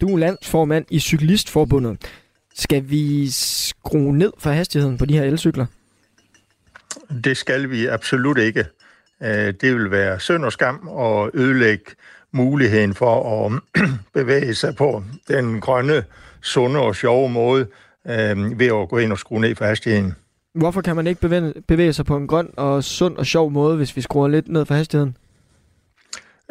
Du 0.01 0.09
er 0.09 0.19
landsformand 0.19 0.85
i 0.91 0.99
Cyklistforbundet. 0.99 2.11
Skal 2.55 2.91
vi 2.91 3.31
skrue 3.31 4.19
ned 4.19 4.33
for 4.39 4.51
hastigheden 4.51 4.99
på 4.99 5.05
de 5.05 5.15
her 5.15 5.25
elcykler? 5.25 5.67
Det 7.25 7.37
skal 7.37 7.71
vi 7.71 7.87
absolut 7.87 8.39
ikke. 8.39 8.65
Øh, 9.23 9.55
det 9.61 9.75
vil 9.75 9.91
være 9.91 10.21
synd 10.21 10.45
og 10.45 10.53
skam 10.53 10.89
at 10.99 11.31
ødelægge 11.35 11.85
muligheden 12.33 12.95
for 12.95 13.45
at 13.47 13.63
bevæge 14.15 14.55
sig 14.55 14.77
på 14.77 15.03
den 15.29 15.61
grønne, 15.61 16.05
sunde 16.43 16.81
og 16.81 16.97
sjove 16.97 17.29
måde 17.29 17.67
øh, 18.07 18.59
ved 18.59 18.67
at 18.67 18.89
gå 18.89 18.99
ind 18.99 19.13
og 19.13 19.19
skrue 19.19 19.41
ned 19.41 19.55
for 19.55 19.65
hastigheden. 19.65 20.15
Hvorfor 20.55 20.81
kan 20.81 20.97
man 20.97 21.07
ikke 21.07 21.21
bevæge, 21.21 21.55
bevæge 21.69 21.93
sig 21.93 22.05
på 22.05 22.17
en 22.17 22.27
grøn 22.27 22.51
og 22.57 22.85
sund 22.85 23.17
og 23.17 23.27
sjov 23.27 23.51
måde, 23.51 23.77
hvis 23.77 23.97
vi 23.97 24.01
skruer 24.01 24.29
lidt 24.29 24.49
ned 24.49 24.67
for 24.67 24.75
hastigheden? 24.75 25.17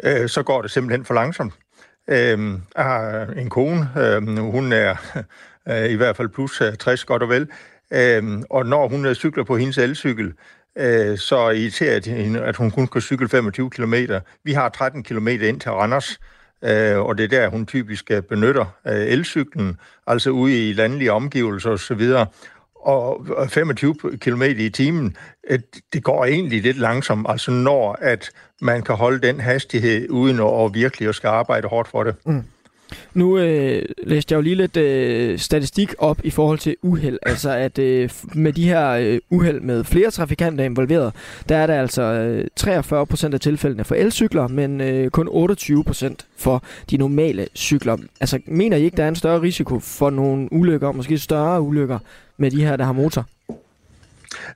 Øh, 0.04 0.28
så 0.28 0.42
går 0.42 0.62
det 0.62 0.70
simpelthen 0.70 1.04
for 1.04 1.14
langsomt. 1.14 1.52
jeg 2.08 2.58
har 2.76 3.26
en 3.36 3.50
kone, 3.50 3.88
hun 4.40 4.72
er 4.72 4.96
i 5.92 5.94
hvert 5.94 6.16
fald 6.16 6.28
plus 6.28 6.62
60 6.78 7.04
godt 7.04 7.22
og 7.22 7.28
vel, 7.28 7.48
Øhm, 7.92 8.42
og 8.50 8.66
når 8.66 8.88
hun 8.88 9.06
øh, 9.06 9.14
cykler 9.14 9.44
på 9.44 9.56
hendes 9.56 9.78
elcykel, 9.78 10.32
øh, 10.78 11.18
så 11.18 11.50
irriterer 11.50 12.00
det 12.00 12.12
hende, 12.12 12.40
at 12.40 12.56
hun 12.56 12.70
kun 12.70 12.86
kan 12.86 13.00
cykle 13.00 13.28
25 13.28 13.70
km. 13.70 13.94
Vi 14.44 14.52
har 14.52 14.68
13 14.68 15.02
km 15.02 15.28
ind 15.28 15.60
til 15.60 15.70
Randers, 15.70 16.20
øh, 16.64 16.98
og 16.98 17.18
det 17.18 17.24
er 17.24 17.28
der, 17.28 17.48
hun 17.48 17.66
typisk 17.66 18.10
øh, 18.10 18.22
benytter 18.22 18.64
øh, 18.86 18.94
elcyklen, 18.94 19.76
altså 20.06 20.30
ude 20.30 20.68
i 20.68 20.72
landlige 20.72 21.12
omgivelser 21.12 21.70
osv. 21.70 22.12
Og 22.74 23.26
25 23.48 23.94
km 24.20 24.42
i 24.42 24.68
timen, 24.68 25.16
øh, 25.50 25.58
det 25.92 26.02
går 26.02 26.24
egentlig 26.24 26.62
lidt 26.62 26.76
langsomt, 26.78 27.26
altså 27.28 27.50
når 27.50 27.98
at 28.00 28.30
man 28.60 28.82
kan 28.82 28.94
holde 28.94 29.26
den 29.26 29.40
hastighed 29.40 30.10
uden 30.10 30.40
at 30.40 30.74
virkelig 30.74 31.08
at 31.08 31.14
skal 31.14 31.28
arbejde 31.28 31.68
hårdt 31.68 31.88
for 31.88 32.04
det. 32.04 32.14
Mm. 32.26 32.44
Nu 33.14 33.38
øh, 33.38 33.82
læste 34.04 34.32
jeg 34.32 34.36
jo 34.36 34.42
lige 34.42 34.54
lidt 34.54 34.76
øh, 34.76 35.38
statistik 35.38 35.94
op 35.98 36.20
i 36.24 36.30
forhold 36.30 36.58
til 36.58 36.76
uheld. 36.82 37.18
Altså 37.22 37.50
at 37.50 37.78
øh, 37.78 38.10
med 38.34 38.52
de 38.52 38.64
her 38.68 38.90
øh, 38.90 39.18
uheld 39.30 39.60
med 39.60 39.84
flere 39.84 40.10
trafikanter 40.10 40.64
involveret, 40.64 41.12
der 41.48 41.56
er 41.56 41.66
der 41.66 41.80
altså 41.80 42.02
øh, 42.02 42.48
43 42.56 43.06
procent 43.06 43.34
af 43.34 43.40
tilfældene 43.40 43.84
for 43.84 43.94
elcykler, 43.94 44.48
men 44.48 44.80
øh, 44.80 45.10
kun 45.10 45.28
28 45.30 45.84
procent 45.84 46.26
for 46.36 46.64
de 46.90 46.96
normale 46.96 47.46
cykler. 47.54 47.96
Altså 48.20 48.40
mener 48.46 48.76
I 48.76 48.82
ikke, 48.82 48.96
der 48.96 49.04
er 49.04 49.08
en 49.08 49.16
større 49.16 49.42
risiko 49.42 49.78
for 49.78 50.10
nogle 50.10 50.52
ulykker, 50.52 50.92
måske 50.92 51.18
større 51.18 51.60
ulykker 51.60 51.98
med 52.36 52.50
de 52.50 52.64
her, 52.64 52.76
der 52.76 52.84
har 52.84 52.92
motor? 52.92 53.26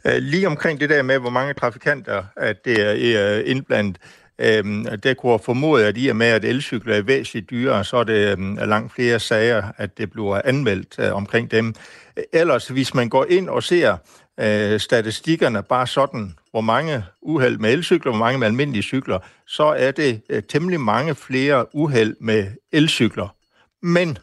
Øh, 0.05 0.17
lige 0.19 0.47
omkring 0.47 0.81
det 0.81 0.91
der 0.91 1.03
med, 1.03 1.19
hvor 1.19 1.31
mange 1.31 1.55
trafikanter 1.55 2.23
at 2.37 2.65
det 2.65 2.81
er 2.81 3.43
indblandet, 3.45 3.97
Øhm, 4.41 4.87
det 5.03 5.17
kunne 5.17 5.39
formode, 5.39 5.87
at 5.87 5.95
i 5.99 6.09
og 6.09 6.17
med, 6.17 6.27
at 6.27 6.45
elcykler 6.45 6.95
er 6.95 7.03
væsentligt 7.03 7.51
dyrere, 7.51 7.85
så 7.85 7.97
er 7.97 8.05
det 8.05 8.33
øhm, 8.33 8.57
langt 8.57 8.93
flere 8.93 9.21
sager, 9.21 9.63
at 9.77 9.99
det 9.99 10.11
bliver 10.11 10.41
anmeldt 10.45 10.95
øh, 10.99 11.15
omkring 11.15 11.51
dem. 11.51 11.75
Ellers, 12.33 12.69
hvis 12.69 12.95
man 12.95 13.09
går 13.09 13.27
ind 13.29 13.49
og 13.49 13.63
ser 13.63 13.97
øh, 14.41 14.81
statistikkerne 14.81 15.63
bare 15.63 15.87
sådan, 15.87 16.35
hvor 16.51 16.61
mange 16.61 17.05
uheld 17.23 17.59
med 17.59 17.73
elcykler, 17.73 18.13
hvor 18.13 18.19
mange 18.19 18.39
med 18.39 18.47
almindelige 18.47 18.83
cykler, 18.83 19.19
så 19.47 19.65
er 19.65 19.91
det 19.91 20.23
øh, 20.31 20.43
temmelig 20.43 20.81
mange 20.81 21.15
flere 21.15 21.75
uheld 21.75 22.17
med 22.21 22.47
elcykler. 22.73 23.29
Men 23.83 24.19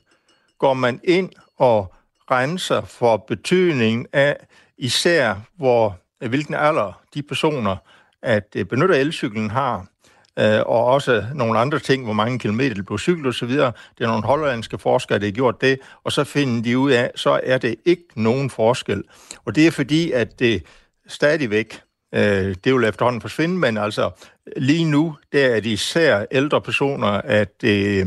går 0.59 0.73
man 0.73 0.99
ind 1.03 1.29
og 1.57 1.93
renser 2.31 2.81
for 2.81 3.17
betydningen 3.17 4.07
af 4.13 4.37
især, 4.77 5.35
hvor 5.57 5.99
hvilken 6.27 6.53
alder 6.53 7.01
de 7.13 7.23
personer, 7.23 7.75
at 8.21 8.47
øh, 8.55 8.65
benytter 8.65 8.95
elcyklen 8.95 9.49
har, 9.49 9.85
øh, 10.39 10.59
og 10.59 10.85
også 10.85 11.23
nogle 11.33 11.59
andre 11.59 11.79
ting, 11.79 12.03
hvor 12.03 12.13
mange 12.13 12.39
kilometer 12.39 12.75
det 12.75 12.85
blev 12.85 12.99
cyklet 12.99 13.27
osv. 13.27 13.49
Det 13.49 13.59
er 13.99 14.07
nogle 14.07 14.23
hollandske 14.23 14.77
forskere, 14.77 15.19
der 15.19 15.25
har 15.25 15.31
gjort 15.31 15.61
det, 15.61 15.79
og 16.03 16.11
så 16.11 16.23
finder 16.23 16.63
de 16.63 16.77
ud 16.77 16.91
af, 16.91 17.11
så 17.15 17.39
er 17.43 17.57
det 17.57 17.75
ikke 17.85 18.03
nogen 18.15 18.49
forskel. 18.49 19.03
Og 19.45 19.55
det 19.55 19.67
er 19.67 19.71
fordi, 19.71 20.11
at 20.11 20.39
det 20.39 20.63
stadigvæk, 21.07 21.79
øh, 22.15 22.55
det 22.63 22.73
vil 22.73 22.83
efterhånden 22.83 23.21
forsvinde, 23.21 23.57
men 23.57 23.77
altså 23.77 24.09
lige 24.57 24.85
nu, 24.85 25.15
der 25.33 25.45
er 25.45 25.59
det 25.59 25.69
især 25.69 26.25
ældre 26.31 26.61
personer, 26.61 27.07
at 27.07 27.63
øh, 27.63 28.05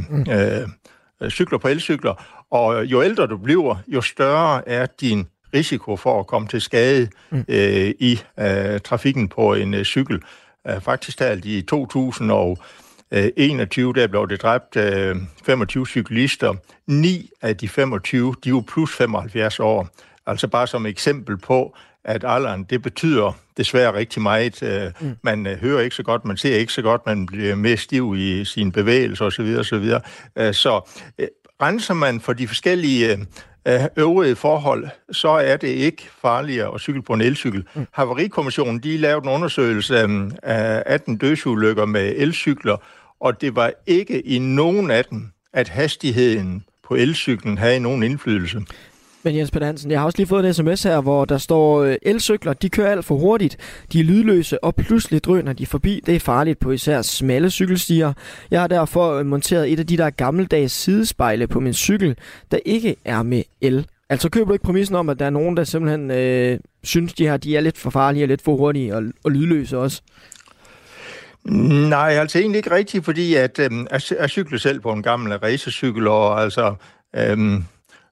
øh, 1.23 1.31
cykler 1.31 1.59
på 1.59 1.69
elcykler, 1.69 2.15
og 2.51 2.85
jo 2.85 3.03
ældre 3.03 3.27
du 3.27 3.37
bliver, 3.37 3.77
jo 3.89 4.01
større 4.01 4.69
er 4.69 4.87
din 5.01 5.27
risiko 5.55 5.97
for 5.97 6.21
at 6.21 6.27
komme 6.27 6.49
til 6.49 6.61
skade 6.61 7.09
mm. 7.31 7.45
øh, 7.49 7.95
i 7.99 8.21
øh, 8.41 8.81
trafikken 8.81 9.29
på 9.29 9.55
en 9.55 9.75
øh, 9.75 9.85
cykel. 9.85 10.23
Øh, 10.69 10.81
faktisk 10.81 11.19
talt 11.19 11.45
i 11.45 11.63
2021, 11.63 13.93
der 13.93 14.07
blev 14.07 14.29
det 14.29 14.43
dræbt 14.43 14.77
25 15.45 15.81
øh, 15.81 15.87
cyklister. 15.87 16.55
9 16.87 17.31
af 17.43 17.57
de 17.57 17.69
25, 17.69 18.35
de 18.45 18.55
var 18.55 18.61
plus 18.61 18.97
75 18.97 19.61
år. 19.61 19.89
Altså 20.27 20.49
bare 20.49 20.67
som 20.67 20.87
eksempel 20.87 21.37
på, 21.37 21.77
at 22.05 22.25
alderen, 22.29 22.65
det 22.65 22.83
betyder 22.83 23.33
desværre 23.57 23.95
rigtig 23.95 24.23
meget. 24.23 24.63
Øh, 24.63 24.93
mm. 25.01 25.17
Man 25.23 25.47
hører 25.47 25.81
ikke 25.81 25.97
så 25.97 26.03
godt, 26.03 26.25
man 26.25 26.37
ser 26.37 26.57
ikke 26.57 26.73
så 26.73 26.83
godt, 26.83 27.07
man 27.07 27.27
bliver 27.27 27.55
mere 27.55 27.77
stiv 27.77 28.15
i 28.17 28.45
sine 28.45 28.73
bevægelser 28.73 29.25
osv. 29.25 29.57
osv. 29.59 29.85
Så 30.53 30.91
renser 31.63 31.95
man 31.95 32.21
for 32.21 32.33
de 32.33 32.49
forskellige 32.49 33.27
øvrige 33.97 34.37
forhold, 34.37 34.89
så 35.13 35.29
er 35.29 35.57
det 35.57 35.69
ikke 35.69 36.09
farligere 36.23 36.75
at 36.75 36.81
cykle 36.81 37.03
på 37.03 37.13
en 37.13 37.21
elcykel. 37.21 37.65
Mm. 37.75 37.87
Havarikommissionen, 37.93 38.79
de 38.79 38.97
lavede 38.97 39.29
en 39.29 39.35
undersøgelse 39.35 39.99
af 40.43 40.83
18 40.87 41.17
dødsulykker 41.17 41.87
med 41.87 42.15
elcykler, 42.17 42.77
og 43.21 43.41
det 43.41 43.57
var 43.57 43.73
ikke 43.87 44.21
i 44.21 44.39
nogen 44.39 44.91
af 44.91 45.05
dem, 45.05 45.27
at 45.53 45.69
hastigheden 45.69 46.65
på 46.89 46.95
elcyklen 46.95 47.59
havde 47.59 47.81
nogen 47.81 48.03
indflydelse. 48.03 48.61
Men 49.23 49.37
Jens 49.37 49.51
Peter 49.51 49.67
Hansen, 49.67 49.91
jeg 49.91 50.01
har 50.01 50.07
også 50.07 50.19
lige 50.19 50.27
fået 50.27 50.47
en 50.47 50.55
sms 50.55 50.83
her, 50.83 51.01
hvor 51.01 51.25
der 51.25 51.39
står, 51.39 51.83
øh, 51.83 51.97
elcykler, 52.03 52.53
de 52.53 52.69
kører 52.69 52.91
alt 52.91 53.05
for 53.05 53.15
hurtigt, 53.15 53.57
de 53.93 54.01
er 54.01 54.05
lydløse, 54.05 54.65
og 54.65 54.75
pludselig 54.75 55.25
drøner 55.25 55.53
de 55.53 55.67
forbi. 55.67 56.03
Det 56.07 56.17
er 56.17 56.21
farligt 56.21 56.59
på 56.59 56.71
især 56.71 57.03
smalle 57.03 57.51
cykelstier. 57.51 58.13
Jeg 58.51 58.61
har 58.61 58.67
derfor 58.67 59.13
øh, 59.13 59.27
monteret 59.27 59.73
et 59.73 59.81
af 59.81 59.87
de 59.87 59.97
der 59.97 60.11
gammeldags 60.11 60.73
sidespejle 60.73 61.47
på 61.47 61.61
min 61.61 61.75
cykel, 61.75 62.17
der 62.51 62.59
ikke 62.65 62.97
er 63.05 63.23
med 63.23 63.43
el. 63.61 63.87
Altså 64.09 64.29
køber 64.31 64.47
du 64.47 64.53
ikke 64.53 64.65
præmissen 64.65 64.97
om, 64.97 65.09
at 65.09 65.19
der 65.19 65.27
er 65.27 65.31
nogen, 65.31 65.57
der 65.57 65.65
simpelthen 65.65 66.11
øh, 66.11 66.59
synes, 66.83 67.13
de 67.13 67.29
her 67.29 67.37
de 67.37 67.57
er 67.57 67.61
lidt 67.61 67.79
for 67.79 67.91
farlige 67.91 68.25
og 68.25 68.29
lidt 68.29 68.43
for 68.43 68.57
hurtige 68.57 68.97
og, 68.97 69.03
og 69.25 69.31
lydløse 69.31 69.79
også? 69.79 70.03
Nej, 71.45 72.09
altså 72.11 72.39
egentlig 72.39 72.59
ikke 72.59 72.75
rigtigt, 72.75 73.05
fordi 73.05 73.35
at, 73.35 73.59
øh, 73.59 73.71
jeg 74.21 74.31
cykler 74.31 74.59
selv 74.59 74.81
på 74.81 74.93
en 74.93 75.03
gammel 75.03 75.37
racercykel, 75.37 76.09
og 76.09 76.43
altså... 76.43 76.75
Øh, 77.17 77.61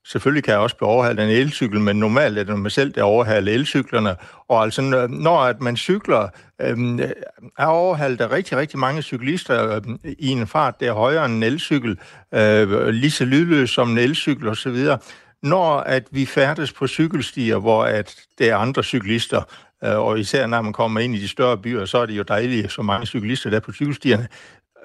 Selvfølgelig 0.09 0.45
kan 0.45 0.53
jeg 0.53 0.61
også 0.61 0.77
blive 0.77 0.89
overhalet 0.89 1.19
af 1.19 1.25
en 1.25 1.31
elcykel, 1.31 1.81
men 1.81 1.97
normalt 1.97 2.39
er 2.39 2.45
det 2.45 2.59
mig 2.59 2.73
selv, 2.73 2.93
der 2.93 3.03
overhaler 3.03 3.53
elcyklerne. 3.53 4.17
Og 4.49 4.63
altså, 4.63 5.07
når 5.11 5.41
at 5.41 5.61
man 5.61 5.77
cykler, 5.77 6.29
øhm, 6.61 7.01
øh, 7.01 7.11
er 7.59 7.67
overhalet 7.67 8.21
af 8.21 8.31
rigtig, 8.31 8.59
rigtig 8.59 8.79
mange 8.79 9.03
cyklister 9.03 9.75
øh, 9.75 10.15
i 10.19 10.29
en 10.29 10.47
fart, 10.47 10.81
der 10.81 10.89
er 10.89 10.93
højere 10.93 11.25
end 11.25 11.35
en 11.35 11.43
elcykel, 11.43 11.99
øh, 12.35 12.87
lige 12.89 13.11
så 13.11 13.25
lydløs 13.25 13.71
som 13.71 13.91
en 13.91 13.99
elcykel 13.99 14.49
osv., 14.49 14.87
når 15.43 15.77
at 15.77 16.07
vi 16.11 16.27
færdes 16.27 16.73
på 16.73 16.87
cykelstier, 16.87 17.59
hvor 17.59 17.85
at 17.85 18.17
det 18.39 18.51
er 18.51 18.57
andre 18.57 18.83
cyklister, 18.83 19.43
øh, 19.85 19.99
og 19.99 20.21
især 20.21 20.47
når 20.47 20.63
man 20.63 20.73
kommer 20.73 21.01
ind 21.01 21.15
i 21.15 21.19
de 21.19 21.29
større 21.29 21.59
byer, 21.59 21.85
så 21.85 21.99
er 21.99 22.07
det 22.07 22.19
jo 22.19 22.23
dejligt, 22.23 22.73
så 22.73 22.83
mange 22.83 23.07
cyklister 23.07 23.51
der 23.51 23.61
på 23.61 23.73
cykelstierne, 23.73 24.29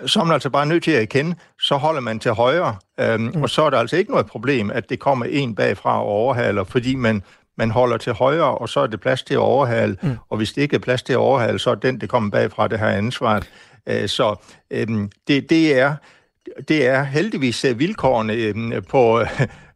så 0.06 0.20
er 0.20 0.24
man 0.24 0.34
altså 0.34 0.50
bare 0.50 0.66
nødt 0.66 0.84
til 0.84 0.92
at 0.92 1.02
erkende, 1.02 1.36
så 1.60 1.76
holder 1.76 2.02
man 2.02 2.20
til 2.20 2.32
højre, 2.32 2.76
øhm, 3.00 3.32
mm. 3.36 3.44
og 3.44 3.50
så 3.50 3.64
er 3.64 3.70
der 3.70 3.78
altså 3.78 3.98
ikke 3.98 4.12
noget 4.12 4.26
problem, 4.26 4.72
at 4.72 4.90
det 4.90 5.00
kommer 5.00 5.26
en 5.26 5.56
bagfra 5.56 6.00
og 6.00 6.08
overhaler, 6.08 6.64
fordi 6.64 6.96
man, 6.96 7.24
man 7.58 7.72
holder 7.72 7.98
til 7.98 8.14
højre, 8.14 8.58
og 8.58 8.70
så 8.70 8.80
er 8.80 8.88
det 8.88 9.02
plads 9.02 9.24
til 9.24 9.34
at 9.34 9.40
overhale, 9.40 9.98
mm. 10.02 10.18
og 10.30 10.38
hvis 10.38 10.54
det 10.54 10.62
ikke 10.62 10.76
er 10.76 10.80
plads 10.80 11.04
til 11.04 11.14
at 11.14 11.18
overhale, 11.18 11.60
så 11.60 11.70
er 11.70 11.76
den, 11.76 12.02
der 12.02 12.08
kommer 12.08 12.32
bagfra, 12.32 12.68
det 12.68 12.80
har 12.80 12.90
ansvaret. 12.90 13.50
Øh, 13.88 14.08
så 14.08 14.36
øhm, 14.72 15.12
det, 15.28 15.50
det, 15.50 15.80
er, 15.80 15.96
det 16.68 16.88
er 16.88 17.04
heldigvis 17.04 17.66
øh, 17.66 17.80
vilkårene 17.80 18.34
øhm, 18.34 18.84
på, 18.90 19.24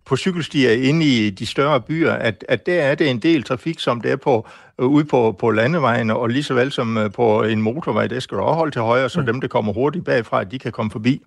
på 0.08 0.18
cykelstier 0.18 0.72
inde 0.72 1.06
i 1.06 1.30
de 1.30 1.46
større 1.46 1.82
byer, 1.82 2.14
at, 2.14 2.46
at 2.50 2.66
der 2.66 2.82
er 2.82 2.96
det 2.96 3.10
en 3.10 3.20
del 3.20 3.44
trafik, 3.44 3.80
som 3.80 4.02
det 4.02 4.12
er 4.12 4.16
på 4.16 4.48
øh, 4.82 4.88
ude 4.88 5.06
på, 5.06 5.36
på 5.40 5.52
landevejene, 5.52 6.16
og 6.16 6.28
lige 6.28 6.44
så 6.44 6.54
vel 6.54 6.72
som 6.72 6.98
øh, 6.98 7.12
på 7.12 7.44
en 7.44 7.62
motorvej, 7.62 8.08
der 8.08 8.20
skal 8.20 8.38
du 8.38 8.44
også 8.44 8.56
holde 8.56 8.72
til 8.72 8.82
højre, 8.82 9.10
så 9.10 9.20
mm. 9.20 9.26
dem, 9.26 9.42
der 9.42 9.48
kommer 9.48 9.74
hurtigt 9.74 10.06
bagfra, 10.06 10.44
de 10.44 10.60
kan 10.60 10.72
komme 10.72 10.92
forbi. 10.92 11.22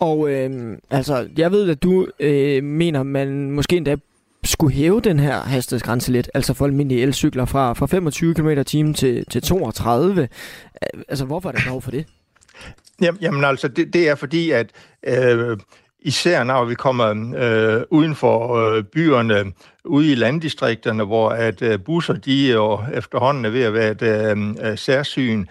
Og 0.00 0.30
øh, 0.30 0.78
altså, 0.90 1.28
jeg 1.36 1.52
ved, 1.52 1.70
at 1.70 1.82
du 1.82 2.06
øh, 2.20 2.64
mener, 2.64 3.02
man 3.02 3.50
måske 3.50 3.76
endda 3.76 3.96
skulle 4.44 4.74
hæve 4.74 5.00
den 5.00 5.20
her 5.20 5.40
hastighedsgrænse 5.40 6.12
lidt, 6.12 6.30
altså 6.34 6.54
for 6.54 6.64
almindelige 6.64 7.02
elcykler 7.02 7.44
fra, 7.44 7.72
fra 7.72 7.86
25 7.86 8.34
km 8.34 8.50
t 8.62 8.96
til, 8.96 9.26
til 9.30 9.42
32. 9.42 10.28
Altså, 11.08 11.24
hvorfor 11.24 11.48
er 11.48 11.52
der 11.52 11.60
behov 11.64 11.82
for 11.82 11.90
det? 11.90 12.06
Jamen 13.20 13.44
altså, 13.44 13.68
det, 13.68 13.92
det 13.92 14.08
er 14.08 14.14
fordi, 14.14 14.50
at 14.50 14.70
øh, 15.06 15.56
især 16.04 16.44
når 16.44 16.64
vi 16.64 16.74
kommer 16.74 17.32
øh, 17.36 17.82
uden 17.90 18.14
for 18.14 18.56
øh, 18.56 18.84
byerne, 18.84 19.52
ude 19.84 20.12
i 20.12 20.14
landdistrikterne, 20.14 21.04
hvor 21.04 21.30
at 21.30 21.62
øh, 21.62 21.80
busser, 21.80 22.14
de 22.14 22.52
jo 22.52 22.80
efterhånden 22.94 23.44
er 23.44 23.50
ved 23.50 23.62
at 23.62 23.74
være 23.74 23.90
et 23.90 24.02
øh, 24.02 24.70
øh, 24.70 24.78
særsyn, 24.78 25.46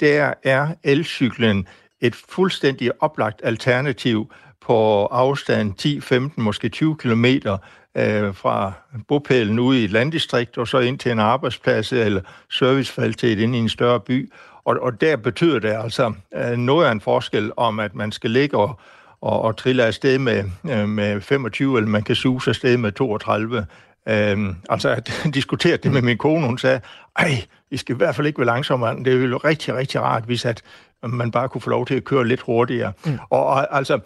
der 0.00 0.34
er 0.42 0.68
elcyklen 0.84 1.66
et 2.00 2.14
fuldstændig 2.28 3.02
oplagt 3.02 3.40
alternativ 3.44 4.32
på 4.60 5.06
afstand 5.06 5.74
10, 5.74 6.00
15, 6.00 6.42
måske 6.42 6.68
20 6.68 6.96
kilometer 6.96 7.58
øh, 7.96 8.34
fra 8.34 8.72
bopælen 9.08 9.58
ude 9.58 9.80
i 9.80 9.84
et 9.84 9.90
landdistrikt 9.90 10.58
og 10.58 10.68
så 10.68 10.78
ind 10.78 10.98
til 10.98 11.12
en 11.12 11.18
arbejdsplads 11.18 11.92
eller 11.92 12.20
servicefaltet 12.50 13.38
ind 13.38 13.56
i 13.56 13.58
en 13.58 13.68
større 13.68 14.00
by. 14.00 14.32
Og, 14.64 14.76
og 14.82 15.00
der 15.00 15.16
betyder 15.16 15.58
det 15.58 15.68
altså 15.68 16.12
øh, 16.34 16.56
noget 16.56 16.86
af 16.86 16.92
en 16.92 17.00
forskel 17.00 17.52
om, 17.56 17.80
at 17.80 17.94
man 17.94 18.12
skal 18.12 18.30
ligge 18.30 18.56
og 18.56 18.80
og, 19.22 19.42
og 19.42 19.56
triller 19.56 19.84
afsted 19.84 20.18
med, 20.18 20.44
øh, 20.70 20.88
med 20.88 21.20
25, 21.20 21.76
eller 21.76 21.90
man 21.90 22.02
kan 22.02 22.14
suge 22.14 22.40
afsted 22.46 22.76
med 22.76 22.92
32. 22.92 23.66
Øhm, 24.08 24.56
altså, 24.68 24.88
at 24.88 25.12
diskutere 25.34 25.76
det 25.76 25.92
med 25.92 26.02
min 26.02 26.18
kone, 26.18 26.46
hun 26.46 26.58
sagde, 26.58 26.80
ej, 27.18 27.44
vi 27.70 27.76
skal 27.76 27.94
i 27.94 27.96
hvert 27.96 28.14
fald 28.14 28.26
ikke 28.26 28.38
være 28.38 28.46
langsommere. 28.46 28.96
Det 28.96 29.20
ville 29.20 29.30
jo 29.30 29.36
rigtig, 29.36 29.74
rigtig 29.74 30.00
rart, 30.00 30.24
hvis 30.24 30.44
at 30.44 30.62
man 31.02 31.30
bare 31.30 31.48
kunne 31.48 31.60
få 31.60 31.70
lov 31.70 31.86
til 31.86 31.94
at 31.94 32.04
køre 32.04 32.28
lidt 32.28 32.40
hurtigere. 32.40 32.92
Mm. 33.04 33.18
Og, 33.30 33.46
og 33.46 33.76
altså, 33.76 34.00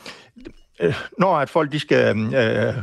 øh, 0.81 0.95
når 1.19 1.37
at 1.37 1.51
folk 1.51 1.73
de 1.73 1.81
skal 1.81 2.17
øh, 2.35 2.75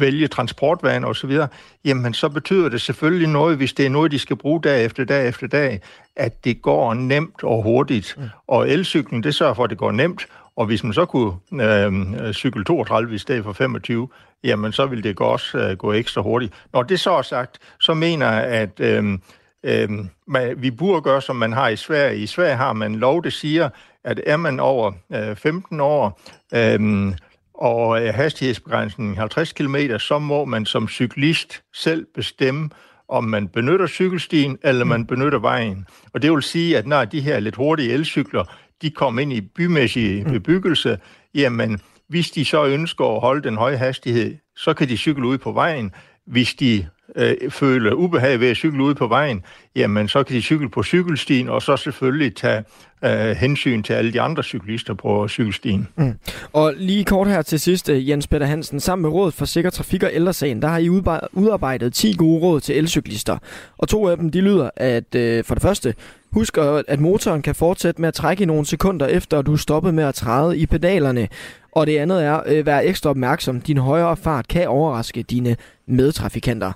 vælge 0.00 0.28
transportvaner 0.28 1.12
så 1.12 1.26
videre, 1.26 1.48
jamen 1.84 2.14
så 2.14 2.28
betyder 2.28 2.68
det 2.68 2.80
selvfølgelig 2.80 3.28
noget, 3.28 3.56
hvis 3.56 3.72
det 3.72 3.86
er 3.86 3.90
noget, 3.90 4.12
de 4.12 4.18
skal 4.18 4.36
bruge 4.36 4.60
dag 4.62 4.84
efter 4.84 5.04
dag 5.04 5.28
efter 5.28 5.46
dag, 5.46 5.80
at 6.16 6.44
det 6.44 6.62
går 6.62 6.94
nemt 6.94 7.44
og 7.44 7.62
hurtigt. 7.62 8.14
Mm. 8.18 8.24
Og 8.46 8.70
elcyklen, 8.70 9.22
det 9.22 9.34
sørger 9.34 9.54
for, 9.54 9.64
at 9.64 9.70
det 9.70 9.78
går 9.78 9.92
nemt, 9.92 10.26
og 10.60 10.66
hvis 10.66 10.84
man 10.84 10.92
så 10.92 11.04
kunne 11.04 11.32
øh, 11.62 12.32
cykle 12.32 12.64
32 12.64 13.14
i 13.14 13.18
stedet 13.18 13.44
for 13.44 13.52
25, 13.52 14.08
jamen 14.44 14.72
så 14.72 14.86
ville 14.86 15.02
det 15.02 15.20
også 15.20 15.58
øh, 15.58 15.76
gå 15.76 15.92
ekstra 15.92 16.22
hurtigt. 16.22 16.52
Når 16.72 16.82
det 16.82 17.00
så 17.00 17.10
er 17.10 17.22
sagt, 17.22 17.58
så 17.80 17.94
mener 17.94 18.32
jeg, 18.32 18.44
at 18.44 18.80
øh, 18.80 19.18
øh, 19.64 19.90
man, 20.26 20.62
vi 20.62 20.70
burde 20.70 21.02
gøre, 21.02 21.22
som 21.22 21.36
man 21.36 21.52
har 21.52 21.68
i 21.68 21.76
Sverige. 21.76 22.18
I 22.18 22.26
Sverige 22.26 22.56
har 22.56 22.72
man 22.72 22.94
lov, 22.94 23.24
der 23.24 23.30
siger, 23.30 23.68
at 24.04 24.20
er 24.26 24.36
man 24.36 24.60
over 24.60 24.92
øh, 25.12 25.36
15 25.36 25.80
år, 25.80 26.20
øh, 26.54 27.12
og 27.54 28.02
øh, 28.02 28.14
hastighedsbegrænsningen 28.14 29.16
50 29.16 29.52
km, 29.52 29.76
så 29.98 30.18
må 30.18 30.44
man 30.44 30.66
som 30.66 30.88
cyklist 30.88 31.62
selv 31.74 32.06
bestemme, 32.14 32.70
om 33.08 33.24
man 33.24 33.48
benytter 33.48 33.86
cykelstien, 33.86 34.58
eller 34.62 34.84
man 34.84 35.06
benytter 35.06 35.38
vejen. 35.38 35.86
Og 36.14 36.22
det 36.22 36.32
vil 36.32 36.42
sige, 36.42 36.78
at 36.78 36.86
når 36.86 37.04
de 37.04 37.20
her 37.20 37.40
lidt 37.40 37.56
hurtige 37.56 37.92
elcykler, 37.92 38.44
de 38.82 38.90
kommer 38.90 39.22
ind 39.22 39.32
i 39.32 39.40
bymæssig 39.40 40.24
bebyggelse, 40.24 40.98
jamen, 41.34 41.80
hvis 42.08 42.30
de 42.30 42.44
så 42.44 42.66
ønsker 42.66 43.04
at 43.04 43.20
holde 43.20 43.42
den 43.42 43.56
høje 43.56 43.76
hastighed, 43.76 44.36
så 44.56 44.74
kan 44.74 44.88
de 44.88 44.96
cykle 44.96 45.26
ud 45.26 45.38
på 45.38 45.52
vejen. 45.52 45.92
Hvis 46.26 46.54
de 46.54 46.86
øh, 47.16 47.50
føler 47.50 47.92
ubehag 47.92 48.40
ved 48.40 48.48
at 48.48 48.56
cykle 48.56 48.82
ud 48.82 48.94
på 48.94 49.06
vejen, 49.06 49.44
jamen 49.76 50.08
så 50.08 50.22
kan 50.22 50.36
de 50.36 50.42
cykle 50.42 50.68
på 50.68 50.82
cykelstien, 50.82 51.48
og 51.48 51.62
så 51.62 51.76
selvfølgelig 51.76 52.36
tage 52.36 52.64
øh, 53.04 53.36
hensyn 53.36 53.82
til 53.82 53.92
alle 53.92 54.12
de 54.12 54.20
andre 54.20 54.42
cyklister 54.42 54.94
på 54.94 55.28
cykelstien. 55.28 55.88
Mm. 55.96 56.14
Og 56.52 56.74
lige 56.76 57.04
kort 57.04 57.28
her 57.28 57.42
til 57.42 57.60
sidst, 57.60 57.88
øh, 57.88 58.08
Jens 58.08 58.26
Peter 58.26 58.46
Hansen, 58.46 58.80
sammen 58.80 59.02
med 59.02 59.10
Rådet 59.10 59.34
for 59.34 59.44
Sikker 59.44 59.70
Trafik 59.70 60.02
og 60.02 60.10
Ældresagen, 60.12 60.62
der 60.62 60.68
har 60.68 60.78
I 60.78 60.88
udarbejdet 61.32 61.92
10 61.94 62.14
gode 62.18 62.40
råd 62.40 62.60
til 62.60 62.78
elcyklister. 62.78 63.38
Og 63.78 63.88
to 63.88 64.08
af 64.08 64.16
dem, 64.16 64.30
de 64.30 64.40
lyder, 64.40 64.70
at 64.76 65.14
øh, 65.14 65.44
for 65.44 65.54
det 65.54 65.62
første, 65.62 65.94
Husk, 66.32 66.58
øh, 66.58 66.82
at 66.88 67.00
motoren 67.00 67.42
kan 67.42 67.54
fortsætte 67.54 68.00
med 68.00 68.08
at 68.08 68.14
trække 68.14 68.42
i 68.42 68.46
nogle 68.46 68.66
sekunder 68.66 69.06
efter, 69.06 69.42
du 69.42 69.52
er 69.52 69.56
stoppet 69.56 69.94
med 69.94 70.04
at 70.04 70.14
træde 70.14 70.58
i 70.58 70.66
pedalerne. 70.66 71.28
Og 71.72 71.86
det 71.86 71.98
andet 71.98 72.24
er, 72.24 72.34
at 72.34 72.56
øh, 72.56 72.66
være 72.66 72.84
ekstra 72.84 73.10
opmærksom. 73.10 73.60
Din 73.60 73.78
højere 73.78 74.16
fart 74.16 74.48
kan 74.48 74.68
overraske 74.68 75.22
dine 75.22 75.56
medtrafikanter. 75.86 76.72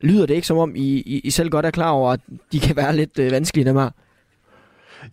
Lyder 0.00 0.26
det 0.26 0.34
ikke 0.34 0.46
som 0.46 0.58
om, 0.58 0.76
I, 0.76 1.02
I, 1.06 1.20
I 1.24 1.30
selv 1.30 1.50
godt 1.50 1.66
er 1.66 1.70
klar 1.70 1.90
over, 1.90 2.12
at 2.12 2.20
de 2.52 2.60
kan 2.60 2.76
være 2.76 2.96
lidt 2.96 3.18
øh, 3.18 3.30
vanskelige, 3.30 3.64
dem 3.64 3.76
her? 3.76 3.90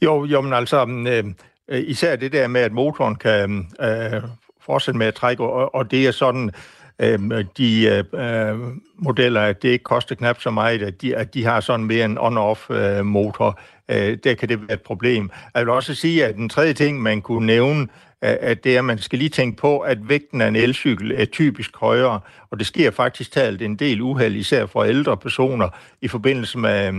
Jo, 0.02 0.26
jo, 0.26 0.42
men 0.42 0.54
altså, 0.54 0.86
øh, 1.08 1.24
øh, 1.68 1.84
især 1.88 2.16
det 2.16 2.32
der 2.32 2.48
med, 2.48 2.62
at 2.62 2.72
motoren 2.72 3.16
kan 3.16 3.50
mm, 3.50 3.86
øh, 3.86 4.22
fortsætte 4.62 4.98
med 4.98 5.08
at 5.08 5.14
trække, 5.14 5.44
og, 5.44 5.76
og 5.76 5.92
det 5.92 6.08
er 6.08 6.12
sådan, 6.12 6.52
øh, 7.00 7.46
de 7.58 8.04
øh, 8.14 8.60
modeller, 8.98 9.42
at 9.42 9.62
det 9.62 9.70
ikke 9.70 9.84
koster 9.84 10.16
knap 10.16 10.42
så 10.42 10.50
meget, 10.50 10.82
at 10.82 11.02
de, 11.02 11.16
at 11.16 11.34
de 11.34 11.46
har 11.46 11.60
sådan 11.60 11.86
mere 11.86 12.06
en 12.06 12.18
on-off 12.18 12.74
øh, 12.74 13.06
motor. 13.06 13.60
Øh, 13.92 14.18
der 14.24 14.34
kan 14.34 14.50
det 14.50 14.62
være 14.62 14.74
et 14.74 14.82
problem. 14.82 15.30
Jeg 15.56 15.62
vil 15.62 15.70
også 15.70 15.96
sige, 15.96 16.26
at 16.26 16.36
den 16.36 16.50
tredje 16.50 16.74
ting, 16.74 17.02
man 17.02 17.22
kunne 17.22 17.46
nævne, 17.46 17.82
øh, 18.24 18.36
at 18.40 18.64
det 18.64 18.76
er, 18.76 18.80
at 18.80 18.86
man 18.86 18.98
skal 18.98 19.20
lige 19.20 19.30
tænke 19.30 19.58
på, 19.58 19.80
at 19.80 20.10
vægten 20.10 20.42
af 20.42 20.48
en 20.48 20.56
elcykel 20.56 21.12
er 21.16 21.26
typisk 21.26 21.78
højere, 21.78 22.20
og 22.52 22.60
det 22.60 22.68
sker 22.68 22.92
faktisk 22.92 23.32
talt 23.32 23.62
en 23.62 23.76
del 23.76 24.02
uheld, 24.02 24.36
især 24.36 24.66
for 24.66 24.84
ældre 24.84 25.18
personer, 25.18 25.70
i 26.02 26.08
forbindelse 26.08 26.58
med 26.58 26.94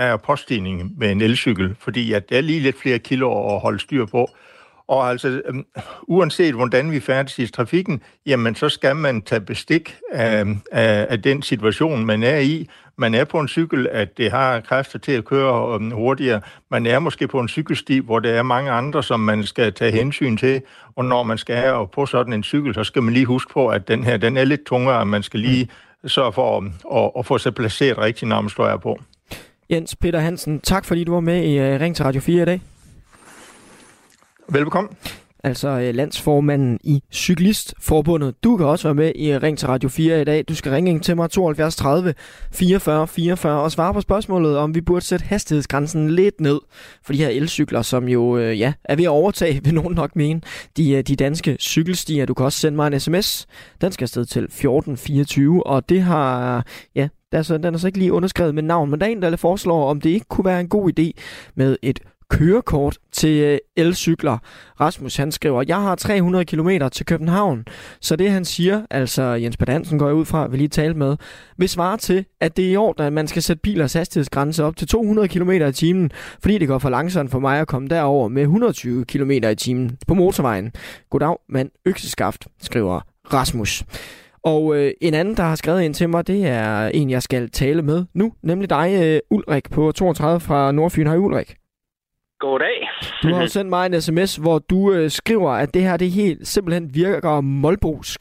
øh, 0.00 0.18
poststigning 0.18 0.98
med 0.98 1.12
en 1.12 1.20
elcykel, 1.20 1.76
fordi 1.78 2.12
at 2.12 2.30
der 2.30 2.36
er 2.36 2.40
lige 2.40 2.60
lidt 2.60 2.80
flere 2.80 2.98
kilo 2.98 3.54
at 3.54 3.60
holde 3.60 3.78
styr 3.78 4.06
på. 4.06 4.30
Og 4.90 5.10
altså, 5.10 5.28
øh, 5.28 5.54
uanset 6.02 6.54
hvordan 6.54 6.90
vi 6.90 7.00
færdes 7.00 7.38
i 7.38 7.46
trafikken, 7.46 8.02
jamen 8.26 8.54
så 8.54 8.68
skal 8.68 8.96
man 8.96 9.22
tage 9.22 9.40
bestik 9.40 9.96
af, 10.12 10.44
af, 10.72 11.06
af 11.10 11.22
den 11.22 11.42
situation, 11.42 12.04
man 12.04 12.22
er 12.22 12.38
i. 12.38 12.68
Man 12.96 13.14
er 13.14 13.24
på 13.24 13.40
en 13.40 13.48
cykel, 13.48 13.88
at 13.92 14.18
det 14.18 14.30
har 14.30 14.60
kræfter 14.60 14.98
til 14.98 15.12
at 15.12 15.24
køre 15.24 15.74
um, 15.74 15.90
hurtigere. 15.90 16.40
Man 16.70 16.86
er 16.86 16.98
måske 16.98 17.28
på 17.28 17.40
en 17.40 17.48
cykelsti, 17.48 17.98
hvor 17.98 18.18
der 18.18 18.30
er 18.30 18.42
mange 18.42 18.70
andre, 18.70 19.02
som 19.02 19.20
man 19.20 19.44
skal 19.44 19.72
tage 19.72 19.92
hensyn 19.92 20.36
til. 20.36 20.62
Og 20.96 21.04
når 21.04 21.22
man 21.22 21.38
skal 21.38 21.56
have 21.56 21.88
på 21.88 22.06
sådan 22.06 22.32
en 22.32 22.42
cykel, 22.42 22.74
så 22.74 22.84
skal 22.84 23.02
man 23.02 23.14
lige 23.14 23.26
huske 23.26 23.52
på, 23.52 23.68
at 23.68 23.88
den 23.88 24.04
her 24.04 24.16
den 24.16 24.36
er 24.36 24.44
lidt 24.44 24.64
tungere, 24.66 25.06
man 25.06 25.22
skal 25.22 25.40
lige 25.40 25.68
sørge 26.06 26.32
for 26.32 26.58
at, 26.58 26.64
at, 26.96 27.10
at 27.18 27.26
få 27.26 27.38
sig 27.38 27.54
placeret 27.54 27.98
rigtigt, 27.98 28.28
når 28.28 28.40
man 28.40 28.50
står 28.50 28.76
på. 28.76 29.00
Jens 29.70 29.96
Peter 29.96 30.20
Hansen, 30.20 30.60
tak 30.60 30.84
fordi 30.84 31.04
du 31.04 31.12
var 31.12 31.20
med 31.20 31.44
i 31.44 31.58
uh, 31.58 31.80
Ring 31.80 31.96
til 31.96 32.04
Radio 32.04 32.20
4 32.20 32.42
i 32.42 32.44
dag. 32.44 32.60
Velbekomme. 34.50 34.90
Altså 35.44 35.68
øh, 35.68 35.94
landsformanden 35.94 36.78
i 36.84 37.02
Cyklistforbundet. 37.12 38.44
Du 38.44 38.56
kan 38.56 38.66
også 38.66 38.88
være 38.88 38.94
med 38.94 39.12
i 39.16 39.38
Ring 39.38 39.58
til 39.58 39.68
Radio 39.68 39.88
4 39.88 40.20
i 40.20 40.24
dag. 40.24 40.44
Du 40.48 40.54
skal 40.54 40.72
ringe 40.72 40.90
ind 40.90 41.00
til 41.00 41.16
mig 41.16 41.30
72 41.30 41.76
30 41.76 42.14
44 42.52 43.08
44 43.08 43.60
og 43.60 43.72
svare 43.72 43.94
på 43.94 44.00
spørgsmålet, 44.00 44.56
om 44.56 44.74
vi 44.74 44.80
burde 44.80 45.04
sætte 45.04 45.24
hastighedsgrænsen 45.24 46.10
lidt 46.10 46.40
ned 46.40 46.60
for 47.02 47.12
de 47.12 47.18
her 47.18 47.28
elcykler, 47.28 47.82
som 47.82 48.08
jo 48.08 48.36
øh, 48.36 48.58
ja, 48.58 48.72
er 48.84 48.96
ved 48.96 49.04
at 49.04 49.08
overtage, 49.08 49.60
vil 49.64 49.74
nogen 49.74 49.94
nok 49.94 50.16
mene, 50.16 50.40
de, 50.76 50.92
øh, 50.92 51.02
de 51.02 51.16
danske 51.16 51.56
cykelstier. 51.60 52.26
Du 52.26 52.34
kan 52.34 52.46
også 52.46 52.58
sende 52.58 52.76
mig 52.76 52.86
en 52.86 53.00
sms. 53.00 53.46
Den 53.80 53.92
skal 53.92 54.04
afsted 54.04 54.24
til 54.24 54.42
1424, 54.42 55.66
og 55.66 55.88
det 55.88 56.02
har, 56.02 56.64
ja, 56.94 57.08
der 57.32 57.38
er 57.38 57.42
så, 57.42 57.58
den 57.58 57.74
er 57.74 57.78
så 57.78 57.86
ikke 57.86 57.98
lige 57.98 58.12
underskrevet 58.12 58.54
med 58.54 58.62
navn, 58.62 58.90
men 58.90 59.00
der 59.00 59.06
er 59.06 59.10
en, 59.10 59.22
der 59.22 59.36
foreslår, 59.36 59.90
om 59.90 60.00
det 60.00 60.10
ikke 60.10 60.26
kunne 60.28 60.44
være 60.44 60.60
en 60.60 60.68
god 60.68 60.90
idé 60.98 61.10
med 61.54 61.76
et 61.82 62.00
kørekort 62.30 62.98
til 63.12 63.40
øh, 63.40 63.58
elcykler. 63.76 64.38
Rasmus 64.80 65.16
han 65.16 65.32
skriver, 65.32 65.64
jeg 65.68 65.76
har 65.76 65.94
300 65.94 66.44
km 66.44 66.68
til 66.92 67.06
København, 67.06 67.64
så 68.00 68.16
det 68.16 68.30
han 68.30 68.44
siger, 68.44 68.82
altså 68.90 69.22
Jens 69.22 69.56
Pedansen 69.56 69.98
går 69.98 70.06
jeg 70.06 70.14
ud 70.14 70.24
fra, 70.24 70.46
vil 70.46 70.58
lige 70.58 70.68
tale 70.68 70.94
med, 70.94 71.16
vil 71.56 71.68
svare 71.68 71.96
til, 71.96 72.24
at 72.40 72.56
det 72.56 72.66
er 72.66 72.70
i 72.70 72.76
orden, 72.76 73.04
at 73.04 73.12
man 73.12 73.28
skal 73.28 73.42
sætte 73.42 73.60
bilers 73.60 73.92
hastighedsgrænse 73.92 74.64
op 74.64 74.76
til 74.76 74.88
200 74.88 75.28
km 75.28 75.50
i 75.50 75.72
timen, 75.72 76.10
fordi 76.42 76.58
det 76.58 76.68
går 76.68 76.78
for 76.78 76.90
langsomt 76.90 77.30
for 77.30 77.38
mig 77.38 77.60
at 77.60 77.68
komme 77.68 77.88
derover 77.88 78.28
med 78.28 78.42
120 78.42 79.04
km 79.04 79.30
i 79.30 79.54
timen 79.54 79.98
på 80.08 80.14
motorvejen. 80.14 80.72
Goddag, 81.10 81.36
mand 81.48 81.70
økseskaft, 81.86 82.46
skriver 82.62 83.00
Rasmus. 83.32 83.84
Og 84.44 84.76
øh, 84.76 84.92
en 85.00 85.14
anden, 85.14 85.36
der 85.36 85.42
har 85.42 85.54
skrevet 85.54 85.82
ind 85.82 85.94
til 85.94 86.08
mig, 86.08 86.26
det 86.26 86.46
er 86.46 86.86
en, 86.86 87.10
jeg 87.10 87.22
skal 87.22 87.50
tale 87.50 87.82
med 87.82 88.04
nu, 88.14 88.32
nemlig 88.42 88.70
dig, 88.70 88.98
øh, 89.02 89.20
Ulrik 89.30 89.70
på 89.70 89.92
32 89.92 90.40
fra 90.40 90.72
Nordfyn. 90.72 91.06
Hej 91.06 91.16
Ulrik. 91.16 91.59
Goddag. 92.44 92.78
Du 93.22 93.28
har 93.34 93.46
sendt 93.56 93.70
mig 93.70 93.86
en 93.86 94.00
sms, 94.00 94.36
hvor 94.44 94.58
du 94.72 94.80
øh, 94.94 95.10
skriver, 95.10 95.50
at 95.62 95.74
det 95.74 95.82
her 95.82 95.96
det 95.96 96.10
helt 96.10 96.46
simpelthen 96.46 96.90
virker 96.94 97.40
målbrusk. 97.40 98.20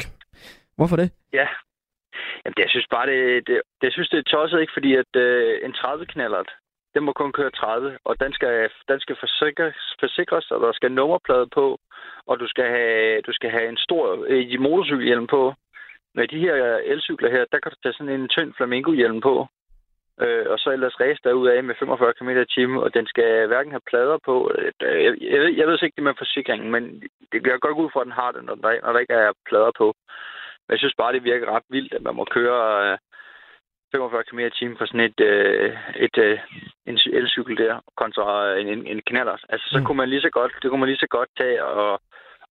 Hvorfor 0.78 0.96
det? 0.96 1.10
Ja. 1.34 1.48
Jamen, 2.42 2.56
det, 2.58 2.64
jeg 2.66 2.74
synes 2.76 2.88
bare, 2.96 3.06
det, 3.12 3.48
det, 3.48 3.56
det, 3.80 3.86
jeg 3.88 3.94
synes, 3.94 4.10
det 4.10 4.20
er 4.20 4.32
tosset, 4.34 4.62
ikke? 4.62 4.74
Fordi 4.78 4.92
at 4.96 5.12
øh, 5.16 5.60
en 5.66 5.74
30-knallert, 5.82 6.50
den 6.94 7.04
må 7.04 7.12
kun 7.14 7.32
køre 7.32 7.52
30, 7.52 7.98
og 8.06 8.20
den 8.20 8.34
skal, 8.34 8.70
den 8.92 9.00
skal 9.00 9.16
forsikres, 9.20 9.78
forsikres, 10.00 10.52
og 10.52 10.60
der 10.62 10.72
skal 10.72 10.92
nummerplade 10.92 11.48
på, 11.58 11.66
og 12.30 12.40
du 12.40 12.48
skal 12.48 12.68
have, 12.76 13.22
du 13.28 13.34
skal 13.34 13.50
have 13.50 13.70
en 13.70 13.78
stor 13.78 14.26
øh, 14.28 14.60
motorcykelhjelm 14.60 15.28
på. 15.28 15.54
Med 16.16 16.28
de 16.28 16.40
her 16.40 16.56
elcykler 16.92 17.32
her, 17.32 17.46
der 17.52 17.60
kan 17.60 17.72
du 17.72 17.78
tage 17.84 17.94
sådan 17.94 18.14
en 18.14 18.28
tynd 18.28 18.54
flamingo-hjelm 18.58 19.22
på, 19.22 19.48
øh, 20.24 20.46
og 20.52 20.60
så 20.60 20.70
ellers 20.70 21.00
race 21.00 21.22
af 21.30 21.64
med 21.64 21.76
45 21.80 22.14
km 22.14 22.30
i 22.30 22.46
timen, 22.46 22.78
og 22.78 22.94
den 22.94 23.06
skal 23.08 23.48
hverken 23.48 23.72
have 23.72 23.90
plader 23.90 24.18
på. 24.26 24.52
Øh, 24.56 24.72
jeg, 25.06 25.14
jeg, 25.34 25.40
ved, 25.42 25.52
jeg 25.60 25.68
ved 25.68 25.84
ikke 25.84 25.96
det 25.96 26.04
med 26.04 26.14
forsikringen, 26.18 26.72
men 26.72 26.84
det 27.32 27.42
bliver 27.42 27.58
godt 27.58 27.78
ud 27.84 27.90
for, 27.94 28.00
at 28.00 28.06
den 28.06 28.20
har 28.22 28.32
det, 28.32 28.44
når 28.44 28.56
der, 28.56 28.82
når 28.84 28.92
der 28.94 29.00
ikke 29.00 29.14
er 29.14 29.32
plader 29.50 29.72
på. 29.78 29.88
Men 30.64 30.72
jeg 30.74 30.80
synes 30.80 31.00
bare, 31.02 31.14
det 31.14 31.24
virker 31.24 31.56
ret 31.56 31.68
vildt, 31.70 31.94
at 31.94 32.02
man 32.02 32.16
må 32.16 32.26
køre 32.38 32.92
øh, 32.92 32.98
45 33.92 34.24
km 34.24 34.40
i 34.40 34.50
timen 34.50 34.78
på 34.78 34.86
sådan 34.86 35.08
et, 35.10 35.20
øh, 35.20 35.78
et, 35.96 36.18
øh, 36.18 36.40
en 36.86 36.98
elcykel 37.14 37.58
der, 37.58 37.74
kontra 37.98 38.58
en, 38.60 38.68
en, 38.68 38.88
en 38.88 39.02
knaller. 39.06 39.38
Altså, 39.50 39.68
så 39.72 39.80
mm. 39.80 39.86
kunne 39.86 39.98
man 39.98 40.10
lige 40.10 40.22
så 40.22 40.30
godt, 40.30 40.52
det 40.62 40.70
kunne 40.70 40.80
man 40.80 40.90
lige 40.90 41.04
så 41.06 41.08
godt 41.10 41.30
tage 41.38 41.66
og, 41.66 42.02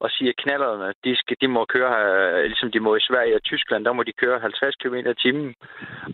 og 0.01 0.11
sige, 0.11 0.29
at 0.29 0.37
knallerne, 0.37 0.95
de, 1.05 1.17
skal, 1.17 1.37
de 1.41 1.49
må 1.49 1.65
køre, 1.65 1.93
øh, 2.07 2.45
ligesom 2.45 2.73
de 2.73 2.81
må 2.81 2.97
i 2.97 3.07
Sverige 3.09 3.35
og 3.35 3.43
Tyskland, 3.43 3.85
der 3.85 3.93
må 3.93 4.03
de 4.03 4.13
køre 4.23 4.41
50 4.41 4.77
km 4.77 4.95
i 4.95 5.15
timen, 5.15 5.55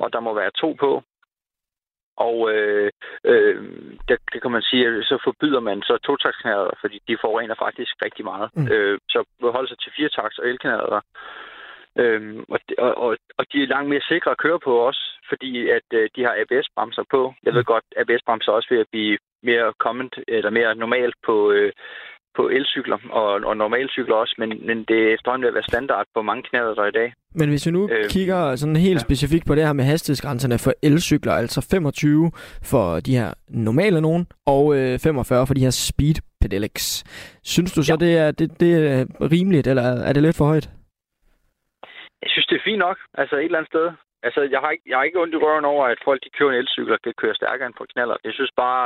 og 0.01 0.13
der 0.13 0.21
må 0.21 0.35
være 0.35 0.51
to 0.51 0.77
på. 0.81 1.03
Og 2.17 2.53
øh, 2.53 2.91
øh, 3.25 3.57
der, 4.09 4.17
det 4.33 4.43
kan 4.43 4.51
man 4.51 4.63
sige, 4.63 4.87
at 4.87 5.05
så 5.05 5.19
forbyder 5.25 5.61
man 5.61 5.83
så 5.83 5.99
totakskanaler, 5.99 6.75
fordi 6.81 7.01
de 7.09 7.17
forurener 7.21 7.55
faktisk 7.59 7.93
rigtig 8.05 8.25
meget. 8.25 8.51
Mm. 8.55 8.69
Øh, 8.73 8.99
så 9.09 9.25
holde 9.43 9.69
sig 9.69 9.79
til 9.79 9.93
firetaks 9.97 10.39
og 10.39 10.49
elkanaler. 10.49 11.01
Øhm, 11.99 12.45
og, 12.49 12.61
og, 13.05 13.17
og 13.39 13.45
de 13.53 13.63
er 13.63 13.67
langt 13.67 13.89
mere 13.89 14.09
sikre 14.09 14.31
at 14.31 14.43
køre 14.45 14.61
på 14.61 14.73
også, 14.89 15.03
fordi 15.29 15.69
at 15.69 15.89
øh, 15.93 16.09
de 16.17 16.23
har 16.23 16.35
ABS-bremser 16.43 17.05
på. 17.11 17.35
Jeg 17.45 17.53
ved 17.55 17.61
mm. 17.61 17.71
godt, 17.73 17.85
at 17.97 18.11
ABS-bremser 18.11 18.53
også 18.53 18.69
vil 18.71 18.85
blive 18.93 19.19
mere 19.43 19.73
common, 19.79 20.11
eller 20.29 20.51
mere 20.51 20.75
normalt 20.75 21.17
på, 21.27 21.51
øh, 21.51 21.73
på 22.37 22.49
elcykler 22.49 22.99
og, 23.11 23.29
og 23.49 23.57
normalcykler 23.57 24.15
også, 24.15 24.35
men, 24.39 24.67
men 24.67 24.85
det 24.89 24.99
er 25.05 25.15
efterhånden 25.15 25.43
ved 25.43 25.49
at 25.49 25.55
være 25.55 25.71
standard 25.73 26.07
på 26.15 26.23
mange 26.23 26.43
knaller 26.43 26.75
der 26.75 26.87
i 26.87 26.91
dag. 26.91 27.13
Men 27.35 27.49
hvis 27.49 27.67
vi 27.67 27.71
nu 27.71 27.89
øh, 27.93 28.05
kigger 28.11 28.57
sådan 28.57 28.77
helt 28.77 29.01
ja. 29.01 29.07
specifikt 29.07 29.47
på 29.47 29.55
det 29.55 29.67
her 29.67 29.73
med 29.73 29.85
hastighedsgrænserne 29.85 30.59
for 30.59 30.73
elcykler, 30.83 31.33
altså 31.33 31.69
25 31.71 32.31
for 32.63 33.01
de 33.01 33.17
her 33.19 33.31
normale 33.49 34.01
nogen, 34.01 34.27
og 34.47 34.77
øh, 34.77 34.99
45 34.99 35.47
for 35.47 35.55
de 35.55 35.61
her 35.61 35.71
speed 35.71 36.19
pedelecs. 36.41 36.87
Synes 37.55 37.73
du 37.73 37.83
så, 37.83 37.97
ja. 38.01 38.05
det, 38.05 38.13
er, 38.19 38.31
det, 38.31 38.61
det 38.61 38.71
er 38.75 39.07
rimeligt, 39.35 39.67
eller 39.67 39.87
er 40.09 40.13
det 40.13 40.23
lidt 40.23 40.37
for 40.37 40.45
højt? 40.45 40.69
Jeg 42.23 42.31
synes, 42.31 42.47
det 42.47 42.57
er 42.57 42.65
fint 42.71 42.79
nok. 42.87 42.99
Altså 43.21 43.37
et 43.37 43.45
eller 43.45 43.59
andet 43.59 43.73
sted. 43.75 43.87
Altså, 44.27 44.41
jeg 44.55 44.61
har 44.63 44.71
ikke, 44.71 44.87
jeg 44.89 44.97
har 44.99 45.05
ikke 45.05 45.21
ondt 45.23 45.35
i 45.35 45.43
røven 45.45 45.65
over, 45.65 45.85
at 45.87 45.99
folk, 46.05 46.21
de 46.25 46.35
kører 46.39 46.51
en 46.53 46.61
elcykel 46.63 46.93
og 46.93 47.03
kan 47.05 47.15
køre 47.23 47.35
stærkere 47.35 47.67
end 47.67 47.79
på 47.79 47.87
knaller. 47.93 48.17
Jeg 48.25 48.33
synes 48.33 48.53
bare, 48.57 48.85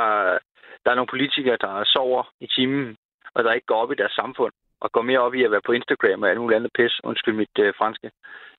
der 0.83 0.89
er 0.91 0.95
nogle 0.95 1.13
politikere, 1.13 1.57
der 1.65 1.73
sover 1.93 2.23
i 2.45 2.47
timen 2.55 2.97
og 3.33 3.43
der 3.43 3.53
ikke 3.53 3.65
går 3.71 3.81
op 3.83 3.91
i 3.91 3.95
deres 4.01 4.11
samfund, 4.11 4.53
og 4.81 4.91
går 4.91 5.01
mere 5.01 5.19
op 5.19 5.33
i 5.33 5.43
at 5.43 5.51
være 5.51 5.67
på 5.67 5.71
Instagram 5.71 6.23
og 6.23 6.29
alt 6.29 6.41
muligt 6.41 6.57
andet 6.57 6.71
pis. 6.77 6.99
Undskyld 7.03 7.35
mit 7.35 7.55
øh, 7.59 7.73
franske. 7.77 8.11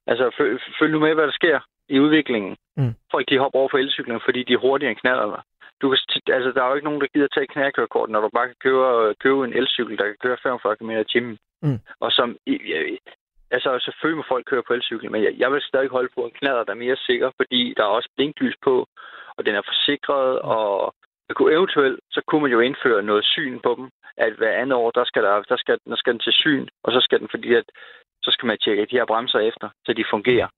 Altså, 0.07 0.31
følg, 0.39 0.61
følg 0.79 0.93
nu 0.93 0.99
med, 0.99 1.15
hvad 1.15 1.27
der 1.27 1.41
sker 1.41 1.59
i 1.89 2.01
udviklingen. 2.01 2.57
Mm. 2.77 2.95
Folk, 3.11 3.29
de 3.29 3.39
hopper 3.39 3.59
over 3.59 3.69
på 3.69 3.77
elcyklen, 3.77 4.21
fordi 4.25 4.41
de 4.45 4.53
er 4.53 4.65
hurtigere 4.67 4.91
end 4.93 5.01
knaller. 5.01 5.43
Du 5.81 5.89
kan, 5.89 5.99
altså, 6.37 6.51
der 6.55 6.63
er 6.63 6.69
jo 6.69 6.75
ikke 6.75 6.89
nogen, 6.89 7.01
der 7.01 7.13
gider 7.15 7.29
tage 7.35 7.47
knærkørekort, 7.47 8.11
når 8.11 8.21
du 8.21 8.29
bare 8.29 8.47
kan 8.47 8.63
købe, 8.67 9.15
købe 9.25 9.45
en 9.45 9.57
elcykel, 9.61 9.99
der 9.99 10.07
kan 10.07 10.23
køre 10.23 10.43
45 10.43 10.77
km 10.77 10.91
i 10.91 11.05
timen. 11.05 11.39
Mm. 11.63 11.79
Og 12.01 12.13
som, 12.13 12.37
Altså, 13.57 13.71
selvfølgelig 13.85 14.17
må 14.17 14.25
folk 14.29 14.45
køre 14.47 14.63
på 14.67 14.73
elcykel, 14.75 15.11
men 15.11 15.23
jeg, 15.25 15.33
jeg 15.39 15.53
vil 15.53 15.63
stadig 15.63 15.89
holde 15.89 16.09
på 16.15 16.21
en 16.25 16.37
knaller, 16.39 16.65
der 16.65 16.73
er 16.73 16.85
mere 16.85 16.97
sikker, 16.97 17.31
fordi 17.37 17.75
der 17.77 17.83
er 17.83 17.97
også 17.99 18.09
blinklys 18.17 18.57
på, 18.63 18.87
og 19.37 19.47
den 19.47 19.55
er 19.55 19.63
forsikret, 19.71 20.39
og 20.39 20.95
det 20.95 21.00
kunne 21.35 21.53
eventuelt, 21.53 22.01
så 22.11 22.21
kunne 22.27 22.43
man 22.43 22.51
jo 22.51 22.61
indføre 22.61 23.03
noget 23.03 23.25
syn 23.25 23.59
på 23.67 23.75
dem, 23.79 23.87
at 24.17 24.33
hver 24.39 24.55
andet 24.63 24.77
år, 24.83 24.91
der 24.91 25.05
skal, 25.05 25.23
der, 25.23 25.43
der 25.53 25.57
skal, 25.57 25.79
der 25.93 25.97
skal 25.97 26.13
den 26.13 26.21
til 26.21 26.33
syn, 26.33 26.67
og 26.85 26.93
så 26.93 27.01
skal 27.01 27.19
den, 27.21 27.29
fordi 27.31 27.55
at, 27.55 27.65
så 28.23 28.31
skal 28.35 28.47
man 28.47 28.59
tjekke 28.59 28.87
de 28.91 28.97
her 28.99 29.07
bremser 29.07 29.39
efter, 29.39 29.69
så 29.85 29.93
de 29.93 30.05
fungerer. 30.11 30.49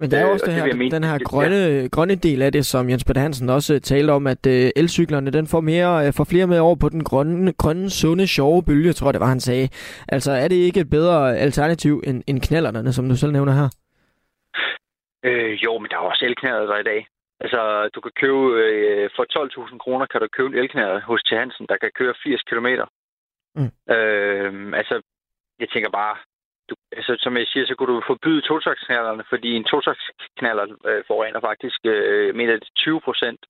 Men 0.00 0.10
der 0.10 0.18
er 0.18 0.22
jo 0.26 0.32
også 0.32 0.46
Øh, 0.48 0.54
det 0.54 0.62
her, 0.62 0.72
det 0.72 0.92
den 0.92 1.04
her 1.04 1.18
grønne, 1.18 1.88
grønne 1.88 2.14
del 2.14 2.42
af 2.42 2.52
det, 2.52 2.66
som 2.66 2.90
Jens 2.90 3.04
Peter 3.04 3.20
Hansen 3.20 3.48
også 3.48 3.74
øh, 3.74 3.80
talte 3.80 4.10
om, 4.10 4.26
at 4.26 4.46
øh, 4.46 4.70
elcyklerne 4.76 5.30
den 5.30 5.46
får, 5.46 5.60
mere, 5.60 6.06
øh, 6.06 6.12
får 6.16 6.26
flere 6.30 6.46
med 6.46 6.58
over 6.58 6.76
på 6.76 6.88
den 6.88 7.04
grønne, 7.04 7.52
grønne, 7.52 7.90
sunde, 7.90 8.26
sjove 8.26 8.62
bølge, 8.62 8.92
tror 8.92 9.06
jeg 9.06 9.14
det 9.14 9.20
var, 9.20 9.26
han 9.26 9.40
sagde. 9.40 9.68
Altså 10.08 10.32
er 10.32 10.48
det 10.48 10.56
ikke 10.56 10.80
et 10.80 10.90
bedre 10.90 11.38
alternativ 11.38 12.02
end, 12.06 12.22
end 12.26 12.40
knallerne, 12.40 12.92
som 12.92 13.08
du 13.08 13.16
selv 13.16 13.32
nævner 13.32 13.52
her? 13.52 13.68
Øh, 15.24 15.52
jo, 15.64 15.78
men 15.78 15.88
der 15.90 15.96
er 15.96 16.00
også 16.00 16.24
elknaller 16.24 16.66
der 16.66 16.78
i 16.78 16.82
dag. 16.82 17.06
Altså, 17.44 17.90
du 17.94 18.00
kan 18.00 18.12
købe, 18.22 18.44
øh, 18.64 19.10
for 19.16 19.24
12.000 19.24 19.78
kroner 19.78 20.06
kan 20.06 20.20
du 20.20 20.28
købe 20.36 20.48
en 20.48 20.58
elknaller 20.62 21.00
hos 21.00 21.22
T. 21.22 21.30
Hansen, 21.30 21.66
der 21.68 21.76
kan 21.76 21.90
køre 21.94 22.14
80 22.22 22.42
km. 22.42 22.68
Mm. 23.54 23.72
Øh, 23.94 24.52
altså, 24.80 25.02
jeg 25.60 25.68
tænker 25.70 25.90
bare, 25.90 26.16
du, 26.68 26.74
altså, 26.98 27.16
som 27.20 27.36
jeg 27.36 27.46
siger, 27.46 27.66
så 27.66 27.74
kunne 27.74 27.94
du 27.94 28.02
forbyde 28.06 28.40
totaksknallerne, 28.40 29.24
fordi 29.28 29.50
en 29.54 29.64
totaksknaller 29.64 30.66
øh, 30.88 31.02
forurener 31.06 31.40
faktisk, 31.40 31.80
øh, 31.84 32.34
mener 32.34 32.52
det 32.52 32.68
20 32.76 33.00
procent, 33.00 33.40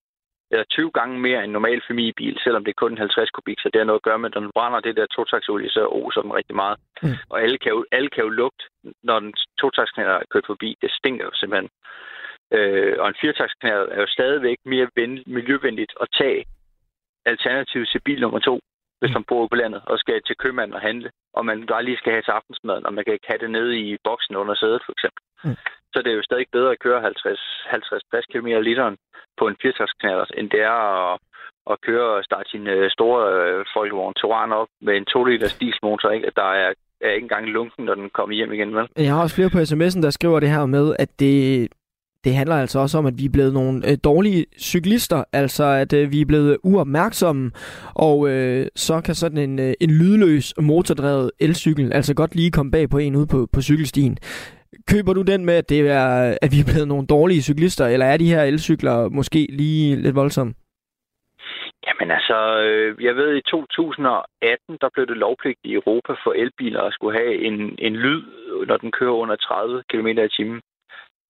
eller 0.50 0.64
20 0.64 0.90
gange 0.90 1.18
mere 1.18 1.38
end 1.38 1.50
en 1.50 1.52
normal 1.52 1.80
familiebil, 1.88 2.36
selvom 2.44 2.64
det 2.64 2.70
er 2.72 2.82
kun 2.82 2.98
50 2.98 3.30
kubik, 3.30 3.58
så 3.60 3.68
det 3.72 3.78
har 3.80 3.84
noget 3.84 4.00
at 4.00 4.08
gøre 4.08 4.18
med, 4.18 4.30
at 4.30 4.34
når 4.34 4.40
den 4.40 4.56
brænder 4.56 4.80
det 4.80 4.96
der 4.96 5.06
totaksolie, 5.06 5.70
så 5.70 5.86
oser 5.86 6.22
den 6.22 6.34
rigtig 6.34 6.56
meget. 6.56 6.78
Mm. 7.02 7.16
Og 7.30 7.42
alle 7.42 7.58
kan, 7.58 7.72
jo, 7.72 7.84
alle 7.92 8.10
kan 8.10 8.24
jo 8.24 8.28
lugte, 8.28 8.64
når 9.02 9.20
den 9.20 9.34
totaksknaller 9.60 10.14
er 10.14 10.30
kørt 10.32 10.46
forbi. 10.46 10.76
Det 10.82 10.90
stinker 10.90 11.24
jo 11.24 11.30
simpelthen. 11.34 11.70
Øh, 12.56 12.94
og 12.98 13.08
en 13.08 13.20
firetaksknaller 13.20 13.86
er 13.94 14.00
jo 14.00 14.06
stadigvæk 14.06 14.58
mere 14.64 14.88
ven, 14.96 15.22
miljøvenligt 15.26 15.92
at 16.00 16.08
tage 16.20 16.44
alternativ 17.26 17.86
til 17.86 18.00
bil 18.06 18.20
nummer 18.20 18.38
to, 18.38 18.60
hvis 19.00 19.12
man 19.16 19.24
bor 19.28 19.46
på 19.46 19.56
landet 19.56 19.82
og 19.90 19.98
skal 19.98 20.22
til 20.22 20.36
købmanden 20.42 20.74
og 20.74 20.80
handle, 20.80 21.10
og 21.36 21.46
man 21.46 21.66
bare 21.66 21.84
lige 21.84 22.00
skal 22.00 22.12
have 22.12 22.22
til 22.22 22.36
aftensmaden, 22.38 22.86
og 22.86 22.92
man 22.94 23.04
kan 23.04 23.14
ikke 23.14 23.30
have 23.30 23.42
det 23.44 23.50
nede 23.50 23.72
i 23.78 23.96
boksen 24.04 24.36
under 24.36 24.54
sædet, 24.54 24.82
for 24.86 24.92
eksempel. 24.96 25.22
Mm. 25.44 25.56
Så 25.92 25.98
det 26.02 26.10
er 26.10 26.18
jo 26.20 26.28
stadig 26.30 26.46
bedre 26.52 26.72
at 26.72 26.82
køre 26.84 27.00
50-60 27.02 28.32
km 28.32 28.46
literen 28.46 28.96
på 29.38 29.44
en 29.48 29.56
firetaksknaller, 29.62 30.26
end 30.38 30.50
det 30.50 30.60
er 30.60 30.78
at, 31.12 31.18
at 31.70 31.80
køre 31.86 32.08
og 32.16 32.24
starte 32.24 32.50
sin 32.50 32.66
øh, 32.66 32.90
store 32.90 33.20
øh, 33.34 33.64
folkevogn 33.76 34.14
Touran 34.14 34.52
op 34.52 34.68
med 34.80 34.94
en 34.96 35.04
2 35.04 35.24
liters 35.24 35.58
dieselmotor, 35.58 36.10
ikke? 36.10 36.26
At 36.26 36.36
der 36.36 36.50
er, 36.62 36.72
er 37.00 37.10
ikke 37.10 37.24
engang 37.24 37.46
lunken, 37.46 37.84
når 37.84 37.94
den 37.94 38.10
kommer 38.10 38.34
hjem 38.36 38.52
igen, 38.52 38.76
vel? 38.76 38.88
Jeg 38.96 39.12
har 39.12 39.22
også 39.22 39.34
flere 39.34 39.50
på 39.50 39.58
sms'en, 39.58 40.02
der 40.02 40.10
skriver 40.10 40.40
det 40.40 40.50
her 40.50 40.66
med, 40.66 40.96
at 40.98 41.10
det, 41.20 41.68
det 42.24 42.34
handler 42.34 42.56
altså 42.56 42.78
også 42.78 42.98
om, 42.98 43.06
at 43.06 43.18
vi 43.18 43.24
er 43.24 43.30
blevet 43.32 43.54
nogle 43.54 43.90
øh, 43.90 43.98
dårlige 44.04 44.46
cyklister, 44.58 45.24
altså 45.32 45.64
at 45.64 45.92
øh, 45.92 46.12
vi 46.12 46.20
er 46.20 46.26
blevet 46.26 46.58
uopmærksomme, 46.64 47.50
og 47.94 48.30
øh, 48.30 48.66
så 48.76 49.00
kan 49.00 49.14
sådan 49.14 49.38
en, 49.38 49.58
øh, 49.58 49.72
en 49.80 49.90
lydløs 49.90 50.54
motordrevet 50.60 51.30
elcykel 51.40 51.92
altså 51.92 52.14
godt 52.14 52.34
lige 52.34 52.50
komme 52.50 52.72
bag 52.72 52.90
på 52.90 52.98
en 52.98 53.16
ude 53.16 53.26
på, 53.26 53.48
på 53.52 53.62
cykelstien. 53.62 54.18
Køber 54.90 55.12
du 55.12 55.22
den 55.22 55.44
med, 55.44 55.54
at, 55.54 55.68
det 55.68 55.80
er, 55.80 56.36
at 56.42 56.50
vi 56.52 56.58
er 56.60 56.70
blevet 56.72 56.88
nogle 56.88 57.06
dårlige 57.06 57.42
cyklister, 57.42 57.86
eller 57.86 58.06
er 58.06 58.16
de 58.16 58.32
her 58.34 58.42
elcykler 58.42 59.08
måske 59.08 59.46
lige 59.50 59.96
lidt 59.96 60.16
voldsomme? 60.16 60.54
Jamen 61.86 62.10
altså, 62.10 62.38
øh, 62.66 63.04
jeg 63.04 63.16
ved, 63.16 63.36
i 63.36 63.42
2018, 63.50 64.78
der 64.80 64.88
blev 64.94 65.06
det 65.06 65.16
lovpligtigt 65.16 65.72
i 65.72 65.74
Europa 65.74 66.12
for 66.24 66.32
elbiler 66.32 66.82
at 66.82 66.92
skulle 66.92 67.18
have 67.18 67.34
en, 67.48 67.56
en 67.78 67.96
lyd, 67.96 68.22
når 68.66 68.76
den 68.76 68.90
kører 68.92 69.20
under 69.22 69.36
30 69.36 69.82
km 69.90 70.06
i 70.06 70.28
timen. 70.28 70.60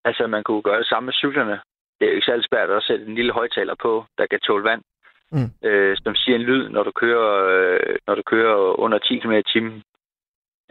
Altså, 0.04 0.26
man 0.26 0.42
kunne 0.42 0.62
gøre 0.62 0.78
det 0.78 0.86
samme 0.88 1.04
med 1.06 1.12
cyklerne. 1.14 1.60
Det 2.00 2.06
er 2.06 2.10
jo 2.10 2.14
ikke 2.14 2.24
særlig 2.26 2.44
svært 2.50 2.70
at 2.70 2.82
sætte 2.82 3.04
en 3.06 3.14
lille 3.14 3.32
højtaler 3.32 3.74
på, 3.74 4.04
der 4.18 4.26
kan 4.26 4.40
tåle 4.40 4.64
vand, 4.64 4.82
Mm. 5.32 5.68
øh, 5.68 5.96
som 6.04 6.14
siger 6.14 6.36
en 6.36 6.42
lyd, 6.42 6.68
når 6.68 6.82
du 6.82 6.90
kører, 6.90 7.30
øh, 7.54 7.96
når 8.06 8.14
du 8.14 8.22
kører 8.22 8.80
under 8.80 8.98
10 8.98 9.18
km 9.18 9.32
i 9.32 9.42
timen. 9.42 9.82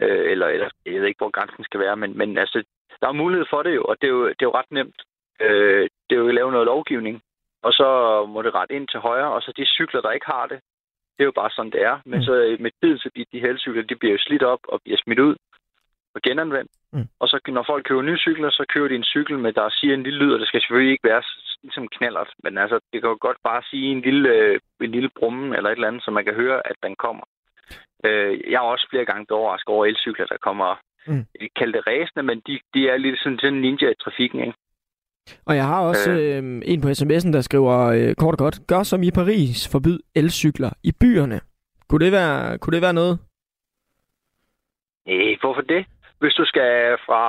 Øh, 0.02 0.30
eller, 0.30 0.46
eller, 0.46 0.68
jeg 0.86 1.00
ved 1.00 1.08
ikke, 1.08 1.18
hvor 1.18 1.30
grænsen 1.30 1.64
skal 1.64 1.80
være, 1.80 1.96
men, 1.96 2.18
men 2.18 2.38
altså, 2.38 2.64
der 3.00 3.08
er 3.08 3.12
mulighed 3.22 3.46
for 3.50 3.62
det 3.62 3.74
jo, 3.74 3.82
og 3.84 3.96
det 4.00 4.06
er 4.06 4.10
jo, 4.10 4.28
det 4.28 4.42
er 4.42 4.50
jo 4.50 4.54
ret 4.58 4.70
nemt. 4.70 5.02
Øh, 5.40 5.82
det 6.10 6.16
er 6.16 6.20
jo 6.20 6.28
at 6.28 6.34
lave 6.34 6.52
noget 6.52 6.66
lovgivning, 6.66 7.22
og 7.62 7.72
så 7.72 7.88
må 8.28 8.42
det 8.42 8.54
rette 8.54 8.74
ind 8.74 8.88
til 8.88 9.00
højre, 9.00 9.32
og 9.32 9.42
så 9.42 9.52
de 9.56 9.64
cykler, 9.66 10.00
der 10.00 10.10
ikke 10.10 10.26
har 10.26 10.46
det, 10.46 10.60
det 11.16 11.22
er 11.22 11.30
jo 11.30 11.32
bare 11.40 11.50
sådan, 11.50 11.70
det 11.72 11.82
er. 11.82 11.98
Men 12.04 12.18
Mm. 12.18 12.24
så 12.24 12.32
øh, 12.34 12.60
med 12.60 12.70
tid, 12.82 12.98
så 12.98 13.10
de, 13.16 13.24
de 13.32 13.40
helcykler, 13.40 13.82
de 13.82 13.96
bliver 13.96 14.12
jo 14.12 14.18
slidt 14.18 14.42
op 14.42 14.60
og 14.68 14.80
bliver 14.84 14.98
smidt 15.04 15.18
ud 15.18 15.36
og 16.14 16.20
genanvendt. 16.22 16.70
Mm. 16.92 17.08
Og 17.20 17.28
så 17.28 17.40
når 17.48 17.64
folk 17.70 17.84
køber 17.84 18.02
nye 18.02 18.18
cykler, 18.18 18.50
så 18.50 18.64
køber 18.72 18.88
de 18.88 18.94
en 18.94 19.10
cykel 19.14 19.38
med, 19.38 19.52
der 19.52 19.68
siger 19.78 19.94
en 19.94 20.02
lille 20.02 20.18
lyd, 20.18 20.32
og 20.32 20.38
det 20.40 20.48
skal 20.48 20.60
selvfølgelig 20.60 20.92
ikke 20.92 21.08
være 21.08 21.22
ligesom 21.62 21.88
knallert, 21.88 22.30
men 22.44 22.58
altså, 22.58 22.76
det 22.92 23.00
kan 23.00 23.10
jo 23.10 23.18
godt 23.20 23.36
bare 23.44 23.62
sige 23.70 23.86
en 23.92 24.00
lille, 24.00 24.28
øh, 24.28 24.60
en 24.80 24.90
lille 24.90 25.10
brummen 25.18 25.54
eller 25.54 25.70
et 25.70 25.74
eller 25.74 25.88
andet, 25.88 26.04
så 26.04 26.10
man 26.10 26.24
kan 26.24 26.34
høre, 26.34 26.58
at 26.70 26.76
den 26.82 26.94
kommer. 26.96 27.24
Øh, 28.04 28.40
jeg 28.50 28.58
har 28.60 28.66
også 28.66 28.86
flere 28.90 29.04
gange 29.04 29.26
blevet 29.26 29.40
overrasket 29.42 29.68
over 29.74 29.86
elcykler, 29.86 30.26
der 30.26 30.36
kommer, 30.48 30.80
Mm. 31.06 31.24
vi 31.40 31.48
kalder 31.56 31.78
det 31.78 31.86
ræsende, 31.86 32.22
men 32.22 32.42
de, 32.46 32.60
de 32.74 32.88
er 32.88 32.96
lidt 32.96 33.18
sådan, 33.18 33.38
sådan 33.38 33.58
ninja 33.58 33.90
i 33.90 33.94
trafikken, 34.04 34.40
ikke? 34.40 34.54
Og 35.46 35.56
jeg 35.56 35.66
har 35.66 35.80
også 35.80 36.10
øh, 36.10 36.62
en 36.64 36.80
på 36.80 36.88
sms'en, 36.88 37.32
der 37.32 37.40
skriver 37.40 37.78
øh, 37.86 38.14
kort 38.14 38.34
og 38.34 38.38
godt, 38.38 38.60
gør 38.66 38.82
som 38.82 39.02
i 39.02 39.10
Paris, 39.10 39.68
forbyd 39.72 39.98
elcykler 40.14 40.70
i 40.82 40.92
byerne. 41.00 41.40
Kunne 41.88 42.04
det 42.04 42.12
være, 42.12 42.58
kunne 42.58 42.74
det 42.74 42.82
være 42.82 42.92
noget? 42.92 43.18
Nej, 45.06 45.36
hvorfor 45.40 45.60
det? 45.60 45.86
Hvis 46.20 46.34
du 46.34 46.44
skal 46.44 46.72
fra 47.06 47.24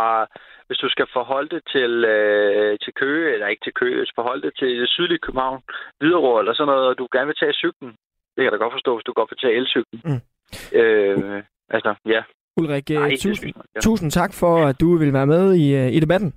hvis 0.72 0.84
du 0.86 0.90
skal 0.96 1.08
forholde 1.18 1.50
det 1.56 1.64
til, 1.76 1.94
øh, 2.16 2.80
til 2.84 2.94
Køge, 3.02 3.34
eller 3.34 3.48
ikke 3.48 3.66
til 3.66 3.74
Køge, 3.82 4.08
forholde 4.20 4.44
det 4.48 4.54
til 4.62 4.88
sydlige 4.88 5.24
København, 5.26 5.62
Hvidovre 6.00 6.40
eller 6.42 6.54
sådan 6.54 6.72
noget, 6.74 6.88
og 6.90 6.98
du 6.98 7.08
gerne 7.16 7.30
vil 7.32 7.42
tage 7.42 7.54
cyklen, 7.64 7.92
det 8.34 8.40
kan 8.40 8.48
jeg 8.48 8.52
da 8.52 8.64
godt 8.66 8.76
forstå, 8.78 8.92
hvis 8.96 9.08
du 9.08 9.14
godt 9.20 9.32
vil 9.32 9.42
tage 9.44 9.56
elcyklen. 9.60 10.00
Mm. 10.08 10.22
Øh, 10.80 11.44
altså, 11.76 11.92
ja. 12.14 12.22
Ulrik, 12.60 12.90
Nej, 12.90 13.12
er 13.12 13.18
tusind, 13.26 13.54
ja. 13.76 13.80
tusind 13.80 14.12
tak 14.12 14.32
for, 14.42 14.54
at 14.70 14.76
du 14.82 14.98
vil 15.02 15.14
være 15.14 15.28
med 15.36 15.46
i, 15.64 15.66
øh, 15.82 15.88
i 15.98 16.00
debatten. 16.00 16.30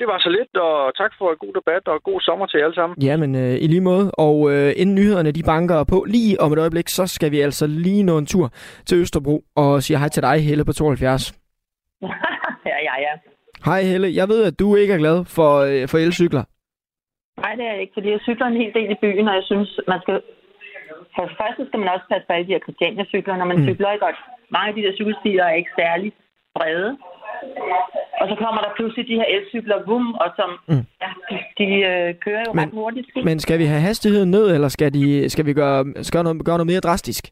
Det 0.00 0.06
var 0.06 0.18
så 0.18 0.30
lidt, 0.38 0.56
og 0.56 0.96
tak 0.96 1.12
for 1.18 1.30
en 1.30 1.38
god 1.44 1.52
debat, 1.60 1.88
og 1.88 2.02
god 2.02 2.20
sommer 2.20 2.46
til 2.46 2.58
jer 2.58 2.64
alle 2.64 2.74
sammen. 2.74 3.02
Ja, 3.02 3.16
men 3.16 3.34
øh, 3.34 3.54
i 3.64 3.66
lige 3.66 3.80
måde. 3.80 4.10
Og 4.26 4.36
øh, 4.52 4.72
inden 4.76 4.94
nyhederne 4.94 5.32
de 5.32 5.42
banker 5.42 5.84
på 5.84 6.04
lige 6.08 6.40
om 6.40 6.52
et 6.52 6.58
øjeblik, 6.58 6.88
så 6.88 7.06
skal 7.06 7.30
vi 7.30 7.40
altså 7.40 7.66
lige 7.66 8.02
nå 8.02 8.18
en 8.18 8.26
tur 8.26 8.50
til 8.86 8.98
Østerbro 8.98 9.44
og 9.56 9.82
sige 9.82 9.98
hej 9.98 10.08
til 10.08 10.22
dig, 10.22 10.36
Helle 10.48 10.64
på 10.64 10.72
72. 10.72 11.47
ja, 12.72 12.76
ja, 12.88 12.94
ja. 13.06 13.12
Hej 13.64 13.82
Helle, 13.82 14.08
jeg 14.20 14.28
ved, 14.28 14.44
at 14.44 14.58
du 14.58 14.76
ikke 14.76 14.92
er 14.94 14.98
glad 15.04 15.18
for, 15.24 15.50
øh, 15.68 15.88
for 15.90 15.98
elcykler. 15.98 16.44
Nej, 17.44 17.52
det 17.54 17.64
er 17.64 17.72
jeg 17.72 17.80
ikke, 17.80 17.96
fordi 17.96 18.08
jeg 18.10 18.20
cykler 18.28 18.46
en 18.46 18.60
hel 18.62 18.72
del 18.78 18.90
i 18.90 18.98
byen, 19.04 19.28
og 19.28 19.34
jeg 19.34 19.44
synes, 19.50 19.70
man 19.88 20.00
skal... 20.04 20.20
For 21.14 21.22
det 21.28 21.36
første 21.42 21.62
skal 21.68 21.78
man 21.80 21.88
også 21.94 22.06
passe 22.12 22.26
på 22.26 22.32
alle 22.32 22.46
de 22.48 22.52
her 22.56 22.64
Christiania-cykler, 22.66 23.34
når 23.36 23.44
man 23.50 23.58
Mm. 23.58 23.66
cykler 23.68 23.92
ikke 23.92 24.04
godt. 24.06 24.18
Mange 24.56 24.68
af 24.70 24.74
de 24.74 24.82
der 24.86 24.92
cykelstier 24.98 25.44
er 25.44 25.54
ikke 25.60 25.70
særlig 25.80 26.12
brede. 26.56 26.90
Og 28.20 28.24
så 28.30 28.34
kommer 28.44 28.60
der 28.64 28.70
pludselig 28.78 29.04
de 29.10 29.14
her 29.20 29.28
elcykler, 29.36 29.76
vum, 29.90 30.06
og 30.22 30.28
som, 30.38 30.50
Mm. 30.68 30.74
mm. 30.74 30.84
ja, 31.02 31.10
de, 31.30 31.36
de 31.58 31.66
øh, 31.90 32.08
kører 32.24 32.42
jo 32.46 32.52
Men- 32.52 32.64
ret 32.64 32.74
hurtigt. 32.80 33.06
Men 33.28 33.38
skal 33.40 33.58
vi 33.58 33.64
have 33.64 33.80
hastigheden 33.80 34.30
ned, 34.30 34.46
eller 34.54 34.68
skal, 34.68 34.94
de, 34.94 35.30
skal 35.30 35.46
vi 35.46 35.52
gøre, 35.62 35.80
skal 36.02 36.16
gøre, 36.18 36.24
noget, 36.28 36.44
gøre 36.48 36.58
noget 36.58 36.72
mere 36.72 36.80
drastisk? 36.88 37.24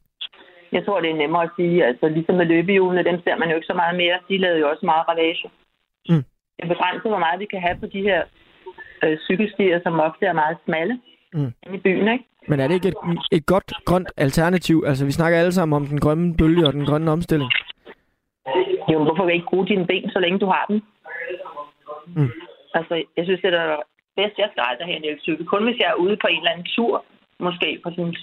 Jeg 0.73 0.85
tror, 0.85 1.01
det 1.01 1.11
er 1.11 1.15
nemmere 1.23 1.43
at 1.43 1.51
sige, 1.57 1.85
altså 1.85 2.09
ligesom 2.09 2.35
med 2.35 2.47
løbehjulene, 2.47 3.05
dem 3.05 3.21
ser 3.25 3.37
man 3.37 3.49
jo 3.51 3.55
ikke 3.57 3.67
så 3.73 3.75
meget 3.75 3.97
mere. 3.97 4.19
De 4.29 4.39
lavede 4.39 4.61
jo 4.61 4.71
også 4.71 4.87
meget 4.87 5.09
ravage. 5.09 5.51
Mm. 6.09 6.25
Det 6.57 6.63
er 6.65 6.75
begrænset, 6.75 7.11
hvor 7.11 7.19
meget 7.19 7.41
vi 7.41 7.47
kan 7.47 7.61
have 7.61 7.77
på 7.81 7.87
de 7.87 8.03
her 8.03 8.23
øh, 9.05 9.19
cykelstier, 9.27 9.81
som 9.83 10.01
ofte 10.01 10.27
er 10.27 10.33
meget 10.33 10.57
smalle 10.65 11.01
Mm. 11.33 11.53
i 11.75 11.79
byen, 11.79 12.09
ikke? 12.13 12.25
Men 12.49 12.61
er 12.61 12.67
det 12.69 12.75
ikke 12.75 12.89
et, 12.89 12.95
et 13.33 13.47
godt 13.47 13.73
grønt 13.85 14.09
alternativ? 14.17 14.85
Altså, 14.87 15.05
vi 15.07 15.13
snakker 15.13 15.39
alle 15.39 15.53
sammen 15.53 15.77
om 15.77 15.87
den 15.87 16.01
grønne 16.01 16.37
bølge 16.37 16.67
og 16.67 16.73
den 16.73 16.87
grønne 16.87 17.11
omstilling. 17.11 17.51
Jo, 18.93 18.99
hvorfor 19.05 19.29
ikke 19.29 19.51
bruge 19.51 19.67
dine 19.67 19.87
ben, 19.87 20.11
så 20.11 20.19
længe 20.19 20.39
du 20.39 20.47
har 20.47 20.65
dem? 20.69 20.83
Mm. 22.17 22.31
Altså, 22.75 22.95
jeg 23.17 23.25
synes, 23.25 23.41
det 23.41 23.55
er 23.55 23.77
bedst, 24.17 24.39
jeg 24.39 24.49
skal 24.53 24.65
aldrig 24.71 24.87
have 24.87 24.97
en 24.97 25.09
elcykel. 25.11 25.47
Kun 25.47 25.65
hvis 25.65 25.79
jeg 25.81 25.89
er 25.91 25.95
ude 26.05 26.17
på 26.21 26.27
en 26.31 26.39
eller 26.39 26.51
anden 26.51 26.67
tur, 26.77 27.05
måske 27.41 27.81
på 27.83 27.91
sådan 27.91 28.05
en 28.05 28.17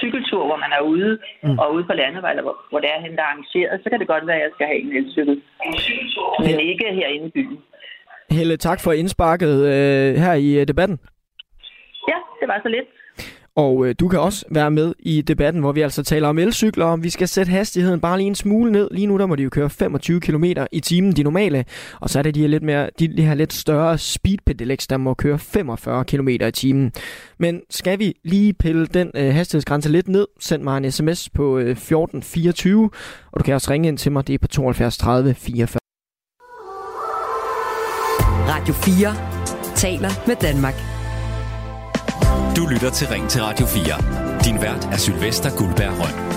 cykeltur, 0.00 0.42
hvor 0.48 0.56
man 0.64 0.72
er 0.78 0.80
ude 0.80 1.18
Mm. 1.42 1.58
og 1.58 1.74
ude 1.74 1.84
på 1.84 1.92
landevejen, 1.92 2.38
eller 2.38 2.42
hvor, 2.48 2.56
hvor 2.70 2.80
det 2.80 2.88
er 2.94 3.00
hen, 3.04 3.12
der 3.16 3.22
er 3.22 3.30
arrangeret, 3.32 3.80
så 3.82 3.86
kan 3.90 3.98
det 4.00 4.08
godt 4.08 4.26
være, 4.26 4.36
at 4.36 4.42
jeg 4.42 4.50
skal 4.54 4.66
have 4.66 4.80
en 4.84 4.92
elcykel. 4.98 5.36
Men 6.46 6.60
ikke 6.60 6.84
herinde 6.98 7.26
i 7.26 7.30
byen. 7.30 7.58
Helle, 8.30 8.56
tak 8.56 8.78
for 8.84 8.92
indsparket 8.92 9.54
øh, 9.74 10.10
her 10.24 10.34
i 10.46 10.48
øh, 10.60 10.68
debatten. 10.68 10.98
Ja, 12.10 12.18
det 12.40 12.46
var 12.48 12.58
så 12.62 12.68
lidt. 12.68 12.88
Og 13.56 13.86
øh, 13.86 13.94
du 14.00 14.08
kan 14.08 14.20
også 14.20 14.44
være 14.50 14.70
med 14.70 14.94
i 14.98 15.20
debatten, 15.20 15.60
hvor 15.60 15.72
vi 15.72 15.80
altså 15.80 16.02
taler 16.02 16.28
om 16.28 16.38
elcykler, 16.38 16.84
om 16.84 17.02
vi 17.04 17.10
skal 17.10 17.28
sætte 17.28 17.50
hastigheden 17.50 18.00
bare 18.00 18.18
lige 18.18 18.26
en 18.26 18.34
smule 18.34 18.72
ned. 18.72 18.88
Lige 18.90 19.06
nu 19.06 19.18
der 19.18 19.26
må 19.26 19.36
de 19.36 19.42
jo 19.42 19.50
køre 19.50 19.70
25 19.70 20.20
km 20.20 20.44
i 20.72 20.80
timen, 20.80 21.12
de 21.12 21.22
normale. 21.22 21.64
Og 22.00 22.10
så 22.10 22.18
er 22.18 22.22
det 22.22 22.34
de 22.34 22.40
her 22.40 22.48
lidt, 22.48 22.62
mere, 22.62 22.90
de, 22.98 23.16
de 23.16 23.22
her 23.22 23.34
lidt 23.34 23.52
større 23.52 23.98
speed 23.98 24.38
pedelecs, 24.46 24.86
der 24.86 24.96
må 24.96 25.14
køre 25.14 25.38
45 25.38 26.04
km 26.04 26.28
i 26.28 26.50
timen. 26.50 26.92
Men 27.38 27.60
skal 27.70 27.98
vi 27.98 28.14
lige 28.24 28.52
pille 28.52 28.86
den 28.86 29.10
øh, 29.14 29.34
hastighedsgrænse 29.34 29.88
lidt 29.88 30.08
ned, 30.08 30.26
send 30.40 30.62
mig 30.62 30.76
en 30.78 30.92
sms 30.92 31.30
på 31.30 31.58
øh, 31.58 31.70
1424, 31.70 32.90
og 33.32 33.40
du 33.40 33.44
kan 33.44 33.54
også 33.54 33.70
ringe 33.70 33.88
ind 33.88 33.98
til 33.98 34.12
mig, 34.12 34.26
det 34.26 34.34
er 34.34 34.38
på 34.38 34.48
72 34.48 34.98
30 34.98 35.34
44. 35.34 35.78
Radio 38.48 38.74
4 38.74 39.74
taler 39.74 40.26
med 40.26 40.36
Danmark. 40.36 40.95
Du 42.56 42.66
lytter 42.66 42.90
til 42.90 43.06
Ring 43.06 43.28
til 43.28 43.42
Radio 43.42 43.66
4. 43.66 43.84
Din 44.44 44.62
vært 44.62 44.84
er 44.92 44.96
Sylvester 44.96 45.50
Guldberg 45.58 45.92
Røn. 46.00 46.36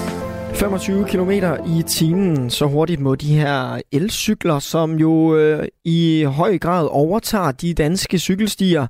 25 0.56 1.06
km 1.08 1.32
i 1.78 1.84
timen, 1.88 2.50
så 2.50 2.66
hurtigt 2.66 3.02
må 3.02 3.16
de 3.16 3.36
her 3.36 3.82
elcykler, 3.92 4.60
som 4.60 4.96
jo 4.96 5.36
øh, 5.36 5.68
i 5.86 6.24
høj 6.24 6.58
grad 6.58 6.88
overtager 6.92 7.52
de 7.52 7.74
danske 7.74 8.20
cykelstier, 8.20 8.88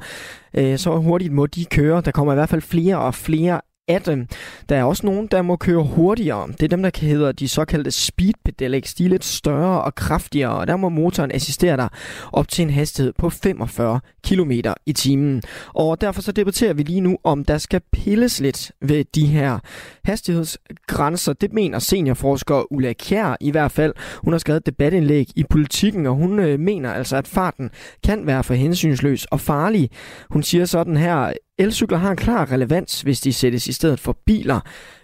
øh, 0.54 0.78
så 0.78 0.98
hurtigt 0.98 1.34
må 1.34 1.46
de 1.46 1.66
køre. 1.66 2.02
Der 2.02 2.12
kommer 2.12 2.34
i 2.34 2.36
hvert 2.36 2.50
fald 2.50 2.62
flere 2.62 3.00
og 3.00 3.16
flere 3.16 3.62
af 3.90 4.02
dem. 4.02 4.28
Der 4.70 4.76
er 4.76 4.84
også 4.84 5.06
nogen, 5.06 5.28
der 5.28 5.42
må 5.42 5.56
køre 5.56 5.84
hurtigere. 5.84 6.48
Det 6.48 6.64
er 6.64 6.68
dem, 6.68 6.84
der 6.84 7.00
hedder 7.02 7.32
de 7.32 7.48
såkaldte 7.48 7.92
speed 7.92 8.34
pedelecs. 8.46 8.94
De 8.94 9.06
er 9.06 9.10
lidt 9.10 9.26
større 9.26 9.82
og 9.84 9.96
kraftigere, 9.96 10.52
og 10.52 10.68
der 10.68 10.78
må 10.78 10.90
motoren 10.90 11.32
assistere 11.32 11.78
dig 11.78 11.90
op 12.32 12.48
til 12.48 12.64
en 12.64 12.70
hastighed 12.70 13.14
på 13.18 13.30
45 13.30 14.00
km 14.24 14.52
i 14.86 14.94
timen. 14.94 15.42
Og 15.74 16.02
derfor 16.02 16.22
så 16.22 16.32
debatterer 16.32 16.74
vi 16.74 16.84
lige 16.84 17.02
nu, 17.02 17.18
om 17.24 17.46
der 17.46 17.58
skal 17.58 17.82
pilles 17.92 18.40
lidt 18.40 18.72
ved 18.82 19.06
de 19.16 19.26
her 19.26 19.60
hastighedsgrænser. 20.06 21.34
Det 21.34 21.54
mener 21.54 21.80
seniorforsker 21.80 22.74
Ulla 22.74 22.94
Kjær 22.94 23.38
i 23.40 23.52
hvert 23.52 23.72
fald. 23.72 23.94
Hun 24.24 24.34
har 24.34 24.38
skrevet 24.38 24.58
et 24.58 24.66
debatindlæg 24.66 25.28
i 25.36 25.44
politikken, 25.50 26.06
og 26.06 26.16
hun 26.16 26.40
øh, 26.40 26.60
mener 26.60 26.94
altså, 26.94 27.16
at 27.16 27.28
farten 27.28 27.70
kan 28.04 28.28
være 28.28 28.44
for 28.44 28.54
hensynsløs 28.54 29.26
og 29.26 29.40
farlig. 29.40 29.90
Hun 30.30 30.44
siger 30.44 30.66
sådan 30.66 30.98
her, 30.98 31.34
Elcykler 31.60 31.98
har 31.98 32.12
en 32.12 32.18
klar 32.18 32.52
relevans, 32.52 33.02
hvis 33.02 33.22
de 33.22 33.34
sættes 33.34 33.68
i 33.68 33.74
stedet 33.74 34.00
for 34.00 34.18
biler, 34.26 34.60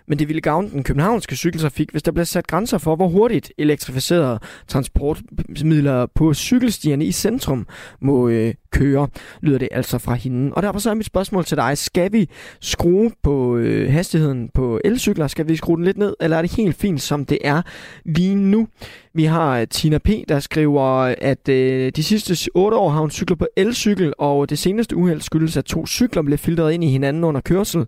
men 0.07 0.19
det 0.19 0.27
ville 0.27 0.41
gavne 0.41 0.69
den 0.69 0.83
københavnske 0.83 1.35
cykeltrafik, 1.35 1.91
hvis 1.91 2.03
der 2.03 2.11
bliver 2.11 2.25
sat 2.25 2.47
grænser 2.47 2.77
for, 2.77 2.95
hvor 2.95 3.07
hurtigt 3.07 3.51
elektrificerede 3.57 4.39
transportmidler 4.67 6.05
på 6.15 6.33
cykelstierne 6.33 7.05
i 7.05 7.11
centrum 7.11 7.67
må 8.01 8.29
øh, 8.29 8.53
køre, 8.71 9.07
lyder 9.41 9.57
det 9.57 9.69
altså 9.71 9.97
fra 9.97 10.13
hende. 10.13 10.53
Og 10.53 10.63
derfor 10.63 10.79
så 10.79 10.89
er 10.89 10.93
mit 10.93 11.05
spørgsmål 11.05 11.45
til 11.45 11.57
dig, 11.57 11.77
skal 11.77 12.11
vi 12.11 12.29
skrue 12.61 13.11
på 13.23 13.57
øh, 13.57 13.91
hastigheden 13.91 14.49
på 14.53 14.79
elcykler? 14.85 15.27
Skal 15.27 15.47
vi 15.47 15.55
skrue 15.55 15.77
den 15.77 15.85
lidt 15.85 15.97
ned, 15.97 16.13
eller 16.19 16.37
er 16.37 16.41
det 16.41 16.51
helt 16.51 16.75
fint, 16.75 17.01
som 17.01 17.25
det 17.25 17.37
er 17.43 17.61
lige 18.05 18.35
nu? 18.35 18.67
Vi 19.13 19.23
har 19.23 19.59
øh, 19.59 19.67
Tina 19.67 19.97
P., 19.97 20.09
der 20.29 20.39
skriver, 20.39 21.15
at 21.21 21.49
øh, 21.49 21.91
de 21.95 22.03
sidste 22.03 22.49
otte 22.55 22.77
år 22.77 22.89
har 22.89 22.99
hun 22.99 23.11
cyklet 23.11 23.39
på 23.39 23.47
elcykel, 23.57 24.13
og 24.17 24.49
det 24.49 24.59
seneste 24.59 24.95
uheld 24.95 25.21
skyldes, 25.21 25.57
at 25.57 25.65
to 25.65 25.87
cykler 25.87 26.21
blev 26.21 26.37
filtreret 26.37 26.73
ind 26.73 26.83
i 26.83 26.87
hinanden 26.87 27.23
under 27.23 27.41
kørsel. 27.41 27.85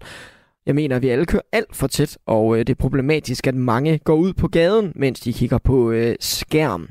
Jeg 0.67 0.75
mener, 0.75 0.95
at 0.95 1.01
vi 1.01 1.10
alle 1.10 1.25
kører 1.25 1.41
alt 1.51 1.75
for 1.75 1.88
tæt, 1.88 2.17
og 2.25 2.53
øh, 2.53 2.60
det 2.60 2.69
er 2.69 2.75
problematisk, 2.75 3.47
at 3.47 3.56
mange 3.56 3.97
går 3.97 4.15
ud 4.15 4.34
på 4.34 4.47
gaden, 4.47 4.91
mens 4.95 5.19
de 5.19 5.34
kigger 5.34 5.58
på 5.58 5.91
øh, 5.91 6.15
skærm. 6.19 6.89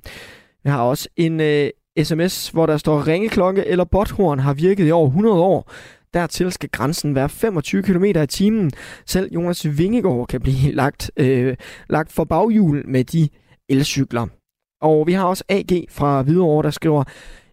Jeg 0.64 0.72
har 0.72 0.82
også 0.82 1.08
en 1.16 1.40
øh, 1.40 1.70
sms, 2.02 2.48
hvor 2.48 2.66
der 2.66 2.76
står 2.76 3.06
ringeklokke 3.06 3.66
eller 3.66 3.84
bothorn 3.84 4.38
har 4.38 4.54
virket 4.54 4.88
i 4.88 4.90
over 4.90 5.06
100 5.06 5.40
år. 5.40 5.70
Dertil 6.14 6.52
skal 6.52 6.68
grænsen 6.68 7.14
være 7.14 7.28
25 7.28 7.82
km 7.82 8.04
i 8.04 8.26
timen. 8.26 8.70
Selv 9.06 9.32
Jonas 9.34 9.78
Vingegaard 9.78 10.26
kan 10.26 10.40
blive 10.40 10.72
lagt, 10.82 11.10
øh, 11.16 11.56
lagt 11.88 12.12
for 12.12 12.24
baghjul 12.24 12.82
med 12.88 13.04
de 13.04 13.28
elcykler. 13.68 14.26
Og 14.80 15.06
vi 15.06 15.12
har 15.12 15.24
også 15.24 15.44
AG 15.48 15.84
fra 15.90 16.22
Hvidovre, 16.22 16.62
der 16.62 16.70
skriver, 16.70 17.04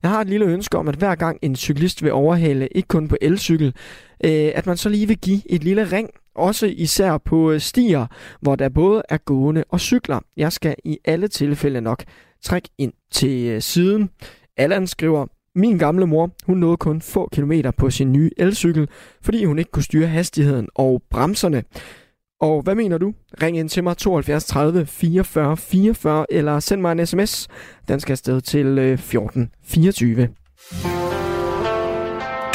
jeg 0.04 0.12
har 0.12 0.22
et 0.22 0.30
lille 0.30 0.46
ønske 0.46 0.78
om, 0.78 0.88
at 0.88 0.96
hver 0.96 1.16
gang 1.16 1.40
en 1.42 1.56
cyklist 1.56 2.04
vil 2.04 2.12
overhale, 2.12 2.68
ikke 2.68 2.88
kun 2.88 3.08
på 3.08 3.18
elcykel, 3.22 3.68
øh, 4.26 4.52
at 4.56 4.66
man 4.66 4.78
så 4.78 4.90
lige 4.90 5.08
vil 5.08 5.18
give 5.18 5.52
et 5.52 5.64
lille 5.64 5.84
ring, 5.92 6.10
også 6.36 6.66
især 6.66 7.18
på 7.18 7.52
øh, 7.52 7.60
stier, 7.60 8.06
hvor 8.42 8.56
der 8.56 8.70
både 8.70 9.02
er 9.10 9.18
gående 9.18 9.64
og 9.70 9.80
cykler. 9.80 10.20
Jeg 10.38 10.54
skal 10.54 10.76
i 10.84 10.98
alle 11.06 11.28
tilfælde 11.28 11.82
nok 11.82 12.04
trække 12.44 12.70
ind 12.78 12.94
til 13.12 13.48
øh, 13.48 13.62
siden. 13.62 14.10
Allan 14.58 14.88
skriver, 14.88 15.26
min 15.56 15.78
gamle 15.78 16.08
mor, 16.08 16.30
hun 16.46 16.58
nåede 16.58 16.78
kun 16.78 17.02
få 17.02 17.30
kilometer 17.34 17.72
på 17.72 17.90
sin 17.90 18.12
nye 18.12 18.32
elcykel, 18.38 18.90
fordi 19.22 19.46
hun 19.46 19.60
ikke 19.60 19.72
kunne 19.72 19.84
styre 19.84 20.08
hastigheden 20.08 20.70
og 20.76 21.02
bremserne. 21.10 21.64
Og 22.44 22.62
hvad 22.62 22.76
mener 22.76 22.98
du? 22.98 23.14
Ring 23.42 23.58
ind 23.58 23.70
til 23.70 23.84
mig 23.84 23.98
72 23.98 24.46
30 24.46 24.86
44 24.86 25.58
44 25.58 26.26
eller 26.30 26.60
send 26.60 26.82
mig 26.82 26.92
en 26.92 27.06
sms. 27.06 27.48
Den 27.88 28.00
skal 28.00 28.14
afsted 28.14 28.42
til 28.42 28.66
øh, 28.66 28.98
14 28.98 29.52
24. 29.66 30.28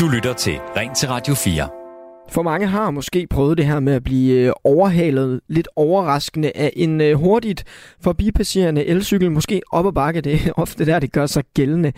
Du 0.00 0.08
lytter 0.08 0.32
til 0.32 0.52
Ring 0.76 0.96
til 0.96 1.08
Radio 1.08 1.34
4. 1.34 1.87
For 2.30 2.42
mange 2.42 2.66
har 2.66 2.90
måske 2.90 3.26
prøvet 3.30 3.58
det 3.58 3.66
her 3.66 3.80
med 3.80 3.92
at 3.92 4.04
blive 4.04 4.40
øh, 4.40 4.52
overhalet 4.64 5.40
lidt 5.48 5.68
overraskende 5.76 6.52
af 6.54 6.72
en 6.76 7.00
øh, 7.00 7.14
hurtigt 7.14 7.64
forbipasserende 8.00 8.86
elcykel, 8.86 9.30
måske 9.30 9.62
op 9.72 9.86
ad 9.86 9.92
bakke, 9.92 10.20
det 10.20 10.34
er 10.34 10.52
ofte 10.56 10.86
der, 10.86 10.98
det 10.98 11.12
gør 11.12 11.26
sig 11.26 11.44
gældende. 11.54 11.92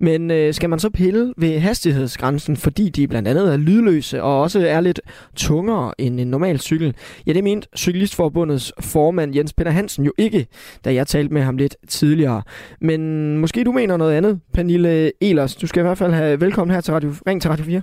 Men 0.00 0.30
øh, 0.30 0.54
skal 0.54 0.70
man 0.70 0.78
så 0.78 0.90
pille 0.90 1.34
ved 1.36 1.58
hastighedsgrænsen, 1.58 2.56
fordi 2.56 2.88
de 2.88 3.08
blandt 3.08 3.28
andet 3.28 3.52
er 3.52 3.56
lydløse 3.56 4.22
og 4.22 4.40
også 4.40 4.66
er 4.66 4.80
lidt 4.80 5.00
tungere 5.36 5.92
end 5.98 6.20
en 6.20 6.26
normal 6.26 6.60
cykel? 6.60 6.94
Ja, 7.26 7.32
det 7.32 7.44
mente 7.44 7.68
Cyklistforbundets 7.76 8.72
formand 8.80 9.36
Jens 9.36 9.52
Peter 9.52 9.70
Hansen 9.70 10.04
jo 10.04 10.12
ikke, 10.18 10.46
da 10.84 10.94
jeg 10.94 11.06
talte 11.06 11.34
med 11.34 11.42
ham 11.42 11.56
lidt 11.56 11.76
tidligere. 11.88 12.42
Men 12.80 13.38
måske 13.38 13.64
du 13.64 13.72
mener 13.72 13.96
noget 13.96 14.12
andet, 14.12 14.40
Pernille 14.54 15.12
Elers. 15.20 15.56
Du 15.56 15.66
skal 15.66 15.80
i 15.80 15.86
hvert 15.86 15.98
fald 15.98 16.12
have 16.12 16.40
velkommen 16.40 16.74
her 16.74 16.80
til 16.80 16.94
Radio, 16.94 17.14
Ring 17.26 17.42
til 17.42 17.50
Radio 17.50 17.64
4. 17.64 17.82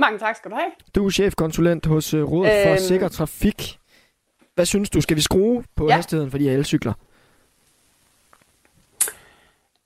Mange 0.00 0.18
tak 0.18 0.36
skal 0.36 0.50
du 0.50 0.56
have. 0.56 0.70
Du 0.94 1.06
er 1.06 1.10
chefkonsulent 1.10 1.86
hos 1.86 2.14
uh, 2.14 2.32
Rådet 2.32 2.52
øhm, 2.52 2.68
for 2.68 2.82
Sikker 2.82 3.08
Trafik. 3.08 3.78
Hvad 4.54 4.66
synes 4.66 4.90
du? 4.90 5.00
Skal 5.00 5.16
vi 5.16 5.20
skrue 5.20 5.64
på 5.76 5.88
ja. 5.88 5.96
hastigheden 5.96 6.30
for 6.30 6.38
de 6.38 6.48
her 6.48 6.56
elcykler? 6.56 6.92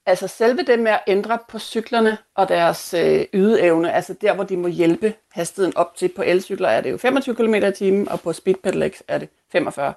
Altså 0.06 0.28
selve 0.28 0.62
det 0.62 0.78
med 0.78 0.92
at 0.92 1.00
ændre 1.06 1.38
på 1.48 1.58
cyklerne 1.58 2.18
og 2.34 2.48
deres 2.48 2.94
øh, 2.94 3.24
ydeevne, 3.34 3.92
altså 3.92 4.14
der, 4.20 4.34
hvor 4.34 4.44
de 4.44 4.56
må 4.56 4.68
hjælpe 4.68 5.14
hastigheden 5.32 5.76
op 5.76 5.96
til 5.96 6.12
på 6.16 6.22
elcykler, 6.22 6.68
er 6.68 6.80
det 6.80 6.90
jo 6.90 6.96
25 6.96 7.34
km 7.34 7.54
i 7.54 7.72
timen, 7.72 8.08
og 8.08 8.20
på 8.20 8.32
speed 8.32 8.54
pedelecs 8.54 9.02
er 9.08 9.18
det 9.18 9.28
45. 9.52 9.92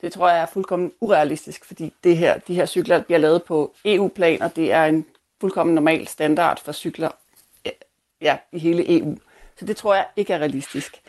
Det 0.00 0.12
tror 0.12 0.28
jeg 0.28 0.38
er 0.38 0.46
fuldkommen 0.46 0.92
urealistisk, 1.00 1.64
fordi 1.64 1.94
det 2.04 2.16
her, 2.16 2.38
de 2.38 2.54
her 2.54 2.66
cykler 2.66 3.02
bliver 3.02 3.18
lavet 3.18 3.42
på 3.42 3.74
EU-plan, 3.84 4.42
og 4.42 4.56
det 4.56 4.72
er 4.72 4.84
en 4.84 5.06
fuldkommen 5.40 5.74
normal 5.74 6.06
standard 6.06 6.60
for 6.64 6.72
cykler 6.72 7.10
ja, 8.20 8.36
i 8.52 8.58
hele 8.58 8.98
EU. 8.98 9.16
Så 9.58 9.64
det 9.64 9.76
tror 9.76 9.94
jeg 9.94 10.06
ikke 10.16 10.32
er 10.32 10.38
realistisk. 10.38 11.00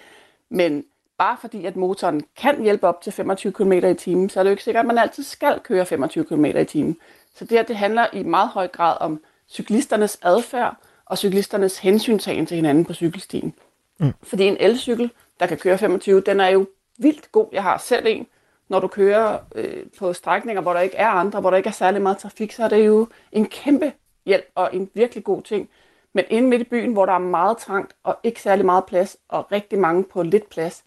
Men 0.50 0.84
bare 1.18 1.38
fordi, 1.42 1.66
at 1.66 1.76
motoren 1.76 2.24
kan 2.38 2.64
hjælpe 2.64 2.88
op 2.88 3.02
til 3.02 3.14
25 3.14 3.54
km 3.54 3.72
i 3.72 3.94
timen, 3.94 4.30
så 4.30 4.40
er 4.40 4.44
det 4.44 4.50
jo 4.50 4.54
ikke 4.54 4.64
sikkert, 4.64 4.82
at 4.82 4.88
man 4.88 4.98
altid 4.98 5.24
skal 5.24 5.60
køre 5.64 5.86
25 5.86 6.26
km 6.26 6.46
i 6.46 6.66
timen. 6.66 6.98
Så 7.36 7.46
det 7.46 7.52
her, 7.52 7.64
det 7.64 7.76
handler 7.76 8.08
i 8.14 8.24
meget 8.24 8.50
høj 8.50 8.68
grad 8.68 8.98
om 9.00 9.22
cyklisternes 9.50 10.20
adfærd 10.22 10.76
og 11.06 11.18
cyklisternes 11.18 11.78
hensyntagen 11.78 12.46
til 12.46 12.56
hinanden 12.56 12.86
på 12.86 12.94
cykelstien. 12.94 13.54
Mm. 14.00 14.14
Fordi 14.24 14.44
en 14.44 14.58
elcykel, 14.60 15.12
der 15.40 15.48
kan 15.48 15.58
køre 15.58 15.78
25, 15.78 16.22
den 16.22 16.40
er 16.40 16.48
jo 16.48 16.68
vildt 16.98 17.32
god. 17.32 17.48
Jeg 17.52 17.64
har 17.64 17.78
selv 17.78 18.06
en. 18.08 18.28
Når 18.70 18.80
du 18.80 18.88
kører 18.88 19.40
øh, 19.56 19.84
på 20.00 20.14
strækninger, 20.14 20.62
hvor 20.62 20.74
der 20.74 20.80
ikke 20.80 20.98
er 20.98 21.08
andre, 21.08 21.42
hvor 21.42 21.50
der 21.50 21.58
ikke 21.58 21.70
er 21.70 21.74
særlig 21.74 22.02
meget 22.02 22.18
trafik, 22.18 22.52
så 22.52 22.64
er 22.64 22.70
det 22.70 22.86
jo 22.86 23.08
en 23.32 23.46
kæmpe 23.46 23.94
hjælp 24.26 24.46
og 24.56 24.76
en 24.76 24.90
virkelig 24.94 25.24
god 25.24 25.42
ting. 25.42 25.70
Men 26.14 26.26
inde 26.30 26.50
midt 26.50 26.62
i 26.62 26.70
byen, 26.70 26.94
hvor 26.94 27.06
der 27.06 27.14
er 27.14 27.18
meget 27.18 27.58
trangt 27.58 27.94
og 28.04 28.18
ikke 28.24 28.42
særlig 28.42 28.66
meget 28.66 28.86
plads, 28.86 29.18
og 29.30 29.52
rigtig 29.52 29.80
mange 29.80 30.04
på 30.04 30.24
lidt 30.24 30.50
plads, 30.50 30.84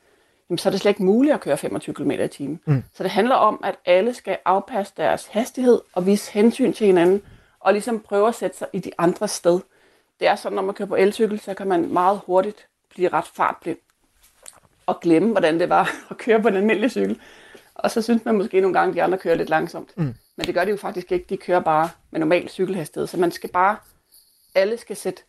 jamen, 0.51 0.59
så 0.59 0.69
er 0.69 0.71
det 0.71 0.81
slet 0.81 0.91
ikke 0.91 1.05
muligt 1.05 1.35
at 1.35 1.41
køre 1.41 1.57
25 1.57 1.95
km 1.95 2.11
i 2.11 2.29
timen. 2.29 2.61
Mm. 2.65 2.85
Så 2.95 3.03
det 3.03 3.11
handler 3.11 3.35
om, 3.35 3.61
at 3.65 3.75
alle 3.85 4.15
skal 4.15 4.39
afpasse 4.45 4.93
deres 4.97 5.27
hastighed 5.27 5.81
og 5.93 6.07
vise 6.07 6.33
hensyn 6.33 6.73
til 6.73 6.87
hinanden, 6.87 7.23
og 7.61 7.73
ligesom 7.73 8.01
prøve 8.01 8.29
at 8.29 8.35
sætte 8.35 8.57
sig 8.57 8.69
i 8.73 8.79
de 8.79 8.91
andre 8.99 9.29
sted. 9.29 9.61
Det 10.21 10.29
er 10.29 10.35
sådan, 10.35 10.57
når 10.57 10.63
man 10.63 10.75
kører 10.75 10.89
på 10.89 10.97
elcykel, 10.97 11.41
så 11.41 11.55
kan 11.55 11.69
man 11.69 11.93
meget 11.93 12.21
hurtigt 12.27 12.67
blive 12.95 13.09
ret 13.09 13.27
fartblind 13.35 13.79
og 14.87 15.01
glemme, 15.01 15.31
hvordan 15.31 15.61
det 15.61 15.69
var 15.69 15.91
at 16.11 16.17
køre 16.17 16.43
på 16.43 16.49
en 16.49 16.57
almindelig 16.57 16.91
cykel. 16.91 17.21
Og 17.75 17.91
så 17.91 18.03
synes 18.03 18.25
man 18.25 18.35
måske 18.35 18.61
nogle 18.61 18.79
gange, 18.79 18.91
at 18.91 18.97
de 18.97 19.03
andre 19.03 19.19
kører 19.19 19.35
lidt 19.35 19.49
langsomt. 19.49 19.91
Mm. 19.97 20.15
Men 20.37 20.47
det 20.47 20.55
gør 20.55 20.65
de 20.65 20.71
jo 20.71 20.77
faktisk 20.77 21.13
ikke. 21.13 21.27
De 21.29 21.37
kører 21.37 21.61
bare 21.61 21.89
med 22.11 22.21
normal 22.21 22.49
cykelhastighed. 22.49 23.07
Så 23.07 23.17
man 23.17 23.31
skal 23.31 23.51
bare 23.51 23.77
alle 24.55 24.77
skal 24.77 24.97
sætte 24.97 25.23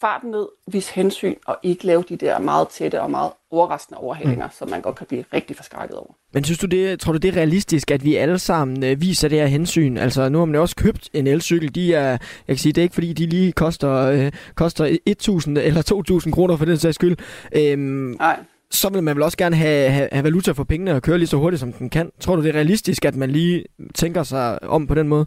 farten 0.00 0.30
ned, 0.30 0.48
vise 0.72 0.92
hensyn 0.94 1.34
og 1.46 1.58
ikke 1.62 1.86
lave 1.86 2.04
de 2.08 2.16
der 2.16 2.38
meget 2.38 2.68
tætte 2.68 3.02
og 3.02 3.10
meget 3.10 3.32
overraskende 3.50 3.98
overhældinger, 3.98 4.46
mm. 4.46 4.52
som 4.58 4.70
man 4.70 4.80
godt 4.80 4.96
kan 4.96 5.06
blive 5.06 5.24
rigtig 5.32 5.56
forskrækket 5.56 5.96
over. 5.96 6.14
Men 6.32 6.44
synes 6.44 6.58
du 6.58 6.66
det, 6.66 7.00
tror 7.00 7.12
du 7.12 7.18
det 7.18 7.28
er 7.28 7.36
realistisk, 7.36 7.90
at 7.90 8.04
vi 8.04 8.16
alle 8.16 8.38
sammen 8.38 8.84
øh, 8.84 9.00
viser 9.00 9.28
det 9.28 9.38
her 9.38 9.46
hensyn? 9.46 9.96
Altså 9.96 10.28
nu 10.28 10.38
har 10.38 10.44
man 10.44 10.54
jo 10.54 10.60
også 10.60 10.76
købt 10.76 11.10
en 11.12 11.26
elcykel, 11.26 11.74
de 11.74 11.94
er, 11.94 12.08
jeg 12.10 12.18
kan 12.48 12.56
sige, 12.56 12.72
det 12.72 12.80
er 12.80 12.82
ikke 12.82 12.94
fordi, 12.94 13.12
de 13.12 13.26
lige 13.26 13.52
koster, 13.52 13.92
øh, 13.92 14.32
koster 14.54 14.84
1.000 14.86 15.60
eller 15.60 16.22
2.000 16.26 16.30
kroner 16.30 16.56
for 16.56 16.64
den 16.64 16.78
sags 16.78 16.94
skyld. 16.94 17.16
Øhm, 17.52 18.16
Nej. 18.18 18.38
Så 18.70 18.88
vil 18.88 19.02
man 19.02 19.16
vel 19.16 19.22
også 19.22 19.38
gerne 19.38 19.56
have, 19.56 19.90
have, 19.90 20.08
have 20.12 20.24
valuta 20.24 20.52
for 20.52 20.64
pengene 20.64 20.94
og 20.94 21.02
køre 21.02 21.18
lige 21.18 21.28
så 21.28 21.36
hurtigt, 21.36 21.60
som 21.60 21.72
den 21.72 21.90
kan. 21.90 22.10
Tror 22.20 22.36
du, 22.36 22.42
det 22.42 22.48
er 22.48 22.54
realistisk, 22.54 23.04
at 23.04 23.16
man 23.16 23.30
lige 23.30 23.64
tænker 23.94 24.22
sig 24.22 24.62
om 24.62 24.86
på 24.86 24.94
den 24.94 25.08
måde? 25.08 25.26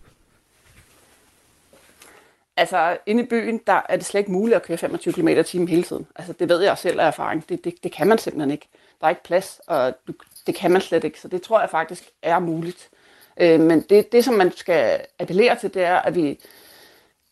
Altså, 2.60 2.98
inde 3.06 3.24
i 3.24 3.26
byen, 3.26 3.62
der 3.68 3.82
er 3.90 3.96
det 3.96 4.06
slet 4.06 4.20
ikke 4.20 4.32
muligt 4.32 4.56
at 4.56 4.64
køre 4.64 4.78
25 4.78 5.14
km 5.14 5.28
i 5.28 5.44
timen 5.44 5.68
hele 5.68 5.84
tiden. 5.84 6.08
Altså, 6.16 6.34
det 6.34 6.50
ved 6.50 6.62
jeg 6.62 6.78
selv 6.78 7.00
af 7.00 7.08
erfaring. 7.08 7.50
Det, 7.50 7.64
det, 7.64 7.84
det 7.84 7.92
kan 7.92 8.08
man 8.08 8.18
simpelthen 8.18 8.52
ikke. 8.52 8.68
Der 9.02 9.06
er 9.06 9.10
ikke 9.10 9.24
plads, 9.24 9.62
og 9.68 9.94
du, 10.08 10.14
det 10.48 10.56
kan 10.56 10.72
man 10.72 10.82
slet 10.82 11.04
ikke. 11.04 11.20
Så 11.20 11.28
det 11.28 11.42
tror 11.42 11.60
jeg 11.60 11.70
faktisk 11.70 12.10
er 12.22 12.40
muligt. 12.40 12.90
Øh, 13.38 13.60
men 13.60 13.82
det, 13.82 14.12
det, 14.12 14.26
som 14.26 14.34
man 14.34 14.52
skal 14.52 15.02
appellere 15.20 15.56
til, 15.56 15.74
det 15.74 15.84
er, 15.84 15.96
at 15.96 16.16
vi 16.16 16.40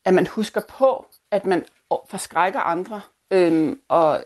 at 0.08 0.14
man 0.14 0.28
husker 0.28 0.62
på, 0.62 1.06
at 1.32 1.46
man 1.46 1.66
forskrækker 2.10 2.60
andre. 2.60 3.02
Øh, 3.32 3.76
og 3.88 4.24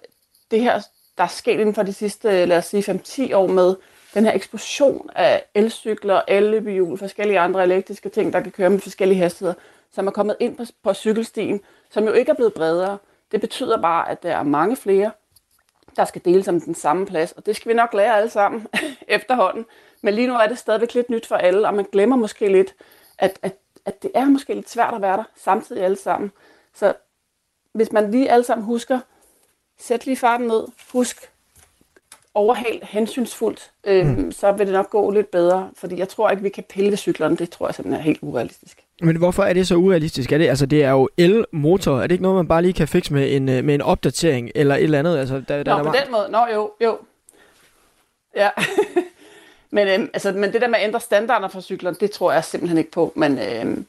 det 0.52 0.62
her, 0.62 0.82
der 1.18 1.24
er 1.24 1.28
sket 1.28 1.60
inden 1.60 1.76
for 1.76 1.84
de 1.84 1.94
sidste, 1.94 2.46
lad 2.46 2.58
os 2.58 2.66
sige, 2.66 2.92
5-10 3.30 3.36
år 3.36 3.48
med 3.48 3.76
den 4.14 4.26
her 4.26 4.34
eksplosion 4.34 5.10
af 5.16 5.44
elcykler, 5.56 6.22
elløbehjul, 6.28 6.98
forskellige 6.98 7.40
andre 7.40 7.64
elektriske 7.64 8.10
ting, 8.10 8.34
der 8.34 8.42
kan 8.42 8.52
køre 8.52 8.70
med 8.70 8.80
forskellige 8.80 9.20
hastigheder, 9.20 9.54
som 9.92 10.08
er 10.08 10.12
kommet 10.12 10.38
ind 10.40 10.58
på, 10.58 10.64
på 10.84 10.94
cykelstien, 10.94 11.62
som 11.90 12.04
jo 12.04 12.12
ikke 12.12 12.32
er 12.32 12.36
blevet 12.36 12.54
bredere. 12.54 12.98
Det 13.32 13.42
betyder 13.42 13.82
bare, 13.82 14.10
at 14.10 14.24
der 14.24 14.36
er 14.36 14.44
mange 14.44 14.76
flere, 14.76 15.12
der 15.96 16.06
skal 16.06 16.22
dele 16.26 16.44
om 16.48 16.62
den 16.62 16.76
samme 16.76 17.06
plads, 17.06 17.32
og 17.32 17.46
det 17.46 17.56
skal 17.56 17.70
vi 17.70 17.74
nok 17.74 17.94
lære 17.94 18.18
alle 18.18 18.30
sammen 18.30 18.68
efterhånden. 19.08 19.66
Men 20.02 20.14
lige 20.14 20.28
nu 20.28 20.34
er 20.36 20.48
det 20.48 20.58
stadigvæk 20.58 20.94
lidt 20.94 21.10
nyt 21.10 21.26
for 21.26 21.36
alle, 21.36 21.68
og 21.68 21.74
man 21.74 21.86
glemmer 21.92 22.16
måske 22.16 22.48
lidt, 22.52 22.76
at, 23.18 23.40
at, 23.42 23.56
at 23.86 24.04
det 24.04 24.12
er 24.16 24.26
måske 24.26 24.54
lidt 24.54 24.70
svært 24.70 24.94
at 24.94 25.02
være 25.02 25.18
der 25.18 25.24
samtidig 25.36 25.84
alle 25.84 25.98
sammen. 25.98 26.32
Så 26.74 26.94
hvis 27.74 27.92
man 27.92 28.12
lige 28.12 28.32
alle 28.32 28.44
sammen 28.44 28.66
husker, 28.66 29.00
sæt 29.80 30.06
lige 30.06 30.18
farten 30.18 30.48
ned, 30.48 30.68
husk 30.92 31.31
overhal 32.34 32.80
hensynsfuldt, 32.84 33.72
øh, 33.84 34.06
mm. 34.06 34.32
så 34.32 34.52
vil 34.52 34.65
det 34.65 34.74
nok 34.74 34.89
gå 34.89 35.12
lidt 35.12 35.32
bedre, 35.32 35.70
fordi 35.76 36.00
jeg 36.00 36.10
tror 36.10 36.30
ikke, 36.30 36.44
vi 36.44 36.50
kan 36.50 36.63
pille 36.70 36.89
ved 36.89 36.98
cyklerne. 36.98 37.38
Det 37.38 37.50
tror 37.50 37.67
jeg 37.67 37.76
simpelthen 37.76 38.00
er 38.00 38.04
helt 38.04 38.20
urealistisk. 38.22 38.84
Men 39.02 39.15
hvorfor 39.15 39.44
er 39.44 39.54
det 39.54 39.67
så 39.67 39.76
urealistisk? 39.76 40.32
Er 40.32 40.38
det, 40.38 40.50
altså, 40.50 40.65
det 40.65 40.84
er 40.84 40.91
jo 40.91 41.10
el-motor. 41.17 41.98
Er 41.98 42.02
det 42.02 42.12
ikke 42.12 42.22
noget, 42.22 42.36
man 42.36 42.48
bare 42.48 42.62
lige 42.62 42.74
kan 42.74 42.88
fikse 42.88 43.13
med 43.13 43.36
en, 43.36 43.50
øh, 43.50 43.63
med 43.63 43.76
en 43.76 43.82
opdatering 43.82 44.52
eller 44.56 44.76
et 44.76 44.84
eller 44.84 45.00
andet? 45.00 45.17
Altså, 45.17 45.36
der, 45.48 45.63
der, 45.63 45.63
Nå, 45.63 45.78
der 45.78 45.78
på 45.78 45.84
var... 45.84 45.91
den 45.91 46.12
måde. 46.12 46.28
Nå, 46.32 46.46
jo, 46.54 46.72
jo. 46.82 46.98
Ja. 48.36 48.50
men, 49.76 49.88
øhm, 49.88 50.10
altså, 50.13 50.32
men 50.32 50.54
det 50.54 50.62
der 50.62 50.67
med 50.67 50.80
at 50.80 50.86
ændre 50.86 51.00
standarder 51.00 51.48
for 51.48 51.62
cyklerne, 51.62 51.98
det 52.00 52.12
tror 52.12 52.32
jeg 52.32 52.44
simpelthen 52.44 52.78
ikke 52.78 52.91
på. 52.91 53.13
Men, 53.15 53.39
øhm, 53.39 53.86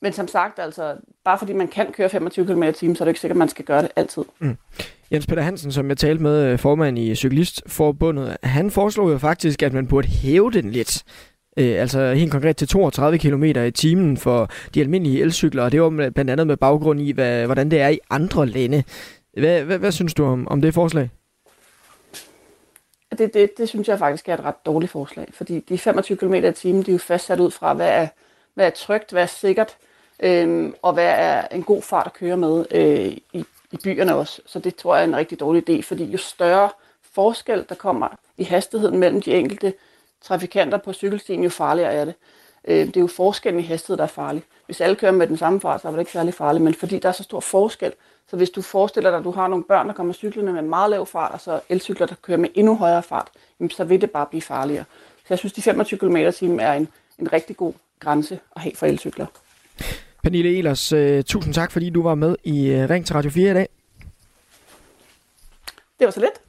men 0.00 0.12
som 0.12 0.28
sagt, 0.28 0.58
altså, 0.58 0.96
bare 1.24 1.38
fordi 1.38 1.52
man 1.52 1.68
kan 1.68 1.92
køre 1.92 2.08
25 2.08 2.46
km 2.46 2.62
i 2.62 2.72
timen, 2.72 2.96
så 2.96 3.04
er 3.04 3.04
det 3.04 3.10
ikke 3.10 3.20
sikkert, 3.20 3.36
at 3.36 3.38
man 3.38 3.48
skal 3.48 3.64
gøre 3.64 3.82
det 3.82 3.90
altid. 3.96 4.24
Mm. 4.38 4.56
Jens 5.12 5.26
Peter 5.26 5.42
Hansen, 5.42 5.72
som 5.72 5.88
jeg 5.88 5.96
talte 5.96 6.22
med, 6.22 6.44
øh, 6.44 6.58
formand 6.58 6.98
i 6.98 7.14
Cyklistforbundet, 7.14 8.36
han 8.42 8.70
foreslog 8.70 9.12
jo 9.12 9.18
faktisk, 9.18 9.62
at 9.62 9.72
man 9.72 9.86
burde 9.86 10.08
hæve 10.08 10.50
den 10.50 10.70
lidt. 10.70 11.04
Øh, 11.56 11.80
altså 11.80 12.12
helt 12.12 12.32
konkret 12.32 12.56
til 12.56 12.68
32 12.68 13.18
km 13.18 13.44
i 13.44 13.70
timen 13.70 14.16
for 14.16 14.50
de 14.74 14.80
almindelige 14.80 15.22
elcykler, 15.22 15.64
og 15.64 15.72
det 15.72 15.82
var 15.82 15.90
blandt 15.90 16.30
andet 16.30 16.46
med 16.46 16.56
baggrund 16.56 17.00
i, 17.00 17.12
hvad, 17.12 17.46
hvordan 17.46 17.70
det 17.70 17.80
er 17.80 17.88
i 17.88 17.98
andre 18.10 18.46
lande. 18.46 18.84
Hvad, 19.32 19.62
hvad, 19.62 19.78
hvad 19.78 19.92
synes 19.92 20.14
du 20.14 20.24
om, 20.24 20.48
om 20.48 20.60
det 20.60 20.74
forslag? 20.74 21.10
Det, 23.18 23.34
det, 23.34 23.50
det 23.58 23.68
synes 23.68 23.88
jeg 23.88 23.98
faktisk 23.98 24.28
er 24.28 24.34
et 24.34 24.44
ret 24.44 24.66
dårligt 24.66 24.92
forslag, 24.92 25.28
fordi 25.32 25.60
de 25.68 25.78
25 25.78 26.18
km 26.18 26.34
i 26.34 26.52
timen, 26.52 26.82
de 26.82 26.90
er 26.90 26.94
jo 26.94 26.98
fastsat 26.98 27.40
ud 27.40 27.50
fra, 27.50 27.74
hvad 27.74 27.88
er, 27.88 28.08
hvad 28.54 28.66
er 28.66 28.70
trygt, 28.70 29.10
hvad 29.12 29.22
er 29.22 29.26
sikkert, 29.26 29.76
øhm, 30.22 30.74
og 30.82 30.92
hvad 30.92 31.08
er 31.08 31.48
en 31.52 31.62
god 31.62 31.82
fart 31.82 32.06
at 32.06 32.12
køre 32.12 32.36
med 32.36 32.64
øh, 32.70 33.16
i, 33.32 33.44
i 33.72 33.76
byerne 33.84 34.14
også. 34.14 34.42
Så 34.46 34.58
det 34.58 34.76
tror 34.76 34.94
jeg 34.94 35.02
er 35.02 35.08
en 35.08 35.16
rigtig 35.16 35.40
dårlig 35.40 35.70
idé, 35.70 35.82
fordi 35.82 36.04
jo 36.04 36.18
større 36.18 36.70
forskel, 37.12 37.66
der 37.68 37.74
kommer 37.74 38.08
i 38.36 38.44
hastigheden 38.44 38.98
mellem 38.98 39.22
de 39.22 39.34
enkelte 39.34 39.74
trafikanter 40.22 40.78
på 40.78 40.92
cykelstien, 40.92 41.42
jo 41.42 41.50
farligere 41.50 41.92
er 41.92 42.04
det. 42.04 42.14
Øh, 42.64 42.86
det 42.86 42.96
er 42.96 43.00
jo 43.00 43.06
forskellen 43.06 43.60
i 43.60 43.66
hastighed, 43.66 43.96
der 43.96 44.04
er 44.04 44.08
farlig. 44.08 44.42
Hvis 44.66 44.80
alle 44.80 44.96
kører 44.96 45.12
med 45.12 45.26
den 45.26 45.36
samme 45.36 45.60
fart, 45.60 45.82
så 45.82 45.88
er 45.88 45.92
det 45.92 45.98
ikke 45.98 46.12
særlig 46.12 46.34
farligt, 46.34 46.64
men 46.64 46.74
fordi 46.74 46.98
der 46.98 47.08
er 47.08 47.12
så 47.12 47.22
stor 47.22 47.40
forskel, 47.40 47.92
så 48.30 48.36
hvis 48.36 48.50
du 48.50 48.62
forestiller 48.62 49.10
dig, 49.10 49.18
at 49.18 49.24
du 49.24 49.30
har 49.30 49.48
nogle 49.48 49.64
børn, 49.64 49.86
der 49.86 49.92
kommer 49.92 50.12
cyklerne 50.12 50.52
med 50.52 50.62
meget 50.62 50.90
lav 50.90 51.06
fart, 51.06 51.32
og 51.32 51.40
så 51.40 51.60
elcykler, 51.68 52.06
der 52.06 52.14
kører 52.22 52.38
med 52.38 52.48
endnu 52.54 52.76
højere 52.76 53.02
fart, 53.02 53.28
så 53.70 53.84
vil 53.84 54.00
det 54.00 54.10
bare 54.10 54.26
blive 54.26 54.42
farligere. 54.42 54.84
Så 55.16 55.26
jeg 55.30 55.38
synes, 55.38 55.52
de 55.52 55.62
25 55.62 55.98
km 55.98 56.16
t 56.16 56.42
er 56.42 56.72
en, 56.72 56.88
en 57.18 57.32
rigtig 57.32 57.56
god 57.56 57.72
grænse 58.00 58.40
at 58.56 58.62
have 58.62 58.74
for 58.74 58.86
elcykler. 58.86 59.26
Pernille 60.22 60.58
Elers, 60.58 60.92
uh, 60.92 61.20
tusind 61.26 61.54
tak, 61.54 61.72
fordi 61.72 61.90
du 61.90 62.02
var 62.02 62.14
med 62.14 62.36
i 62.44 62.74
uh, 62.74 62.90
Ring 62.90 63.06
til 63.06 63.14
Radio 63.14 63.30
4 63.30 63.50
i 63.50 63.54
dag. 63.54 63.68
Det 65.98 66.04
var 66.04 66.10
så 66.10 66.20
lidt 66.20 66.40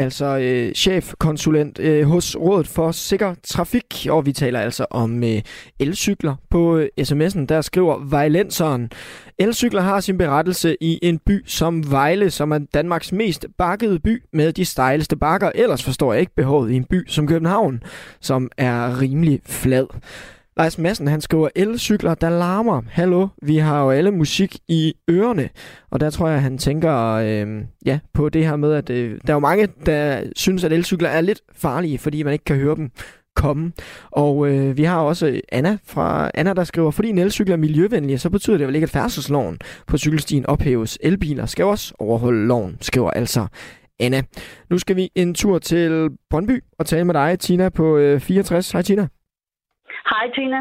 altså 0.00 0.38
øh, 0.38 0.72
chefkonsulent 0.74 1.78
øh, 1.78 2.06
hos 2.06 2.36
Rådet 2.36 2.68
for 2.68 2.92
Sikker 2.92 3.34
Trafik, 3.44 4.06
og 4.10 4.26
vi 4.26 4.32
taler 4.32 4.60
altså 4.60 4.86
om 4.90 5.24
øh, 5.24 5.42
elcykler. 5.78 6.36
På 6.50 6.76
øh, 6.76 6.88
sms'en 7.00 7.46
der 7.46 7.60
skriver 7.60 7.98
Vejlenseren, 7.98 8.90
elcykler 9.38 9.80
har 9.80 10.00
sin 10.00 10.18
berettelse 10.18 10.76
i 10.80 10.98
en 11.02 11.18
by 11.18 11.46
som 11.46 11.90
Vejle, 11.90 12.30
som 12.30 12.52
er 12.52 12.58
Danmarks 12.74 13.12
mest 13.12 13.46
bakkede 13.58 13.98
by 13.98 14.22
med 14.32 14.52
de 14.52 14.64
stejleste 14.64 15.16
bakker. 15.16 15.50
Ellers 15.54 15.82
forstår 15.82 16.12
jeg 16.12 16.20
ikke 16.20 16.34
behovet 16.34 16.70
i 16.70 16.76
en 16.76 16.84
by 16.84 17.08
som 17.08 17.26
København, 17.26 17.82
som 18.20 18.50
er 18.56 19.00
rimelig 19.00 19.40
flad. 19.46 19.86
Lars 20.56 20.78
Madsen, 20.78 21.08
han 21.08 21.20
skriver, 21.20 21.48
elcykler, 21.56 22.14
der 22.14 22.30
larmer. 22.30 22.82
Hallo, 22.90 23.28
vi 23.42 23.56
har 23.56 23.82
jo 23.82 23.90
alle 23.90 24.10
musik 24.10 24.56
i 24.68 24.94
ørerne. 25.10 25.48
Og 25.90 26.00
der 26.00 26.10
tror 26.10 26.28
jeg, 26.28 26.42
han 26.42 26.58
tænker 26.58 26.94
øh, 27.12 27.64
ja, 27.86 27.98
på 28.14 28.28
det 28.28 28.46
her 28.46 28.56
med, 28.56 28.72
at 28.72 28.90
øh, 28.90 29.20
der 29.26 29.32
er 29.32 29.36
jo 29.36 29.38
mange, 29.38 29.68
der 29.86 30.22
synes, 30.36 30.64
at 30.64 30.72
elcykler 30.72 31.08
er 31.08 31.20
lidt 31.20 31.40
farlige, 31.52 31.98
fordi 31.98 32.22
man 32.22 32.32
ikke 32.32 32.44
kan 32.44 32.56
høre 32.56 32.76
dem 32.76 32.90
komme. 33.36 33.72
Og 34.10 34.48
øh, 34.48 34.76
vi 34.76 34.84
har 34.84 35.00
også 35.00 35.26
øh, 35.26 35.38
Anna 35.52 35.78
fra 35.84 36.30
Anna, 36.34 36.52
der 36.52 36.64
skriver, 36.64 36.90
fordi 36.90 37.08
en 37.08 37.18
elcykel 37.18 37.52
er 37.52 37.56
miljøvenlig, 37.56 38.20
så 38.20 38.30
betyder 38.30 38.58
det 38.58 38.66
vel 38.66 38.74
ikke, 38.74 38.84
at 38.84 38.90
færdselsloven 38.90 39.58
på 39.86 39.98
cykelstien 39.98 40.46
ophæves. 40.46 40.98
Elbiler 41.00 41.46
skal 41.46 41.64
også 41.64 41.94
overholde 41.98 42.46
loven, 42.46 42.76
skriver 42.80 43.10
altså 43.10 43.46
Anna. 44.00 44.22
Nu 44.70 44.78
skal 44.78 44.96
vi 44.96 45.10
en 45.14 45.34
tur 45.34 45.58
til 45.58 46.08
Brøndby 46.30 46.64
og 46.78 46.86
tale 46.86 47.04
med 47.04 47.14
dig, 47.14 47.38
Tina, 47.38 47.68
på 47.68 47.96
øh, 47.96 48.20
64. 48.20 48.72
Hej 48.72 48.82
Tina. 48.82 49.08
Hej, 50.10 50.30
Tina. 50.34 50.60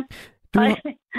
Du, 0.54 0.60
Hej. 0.60 0.76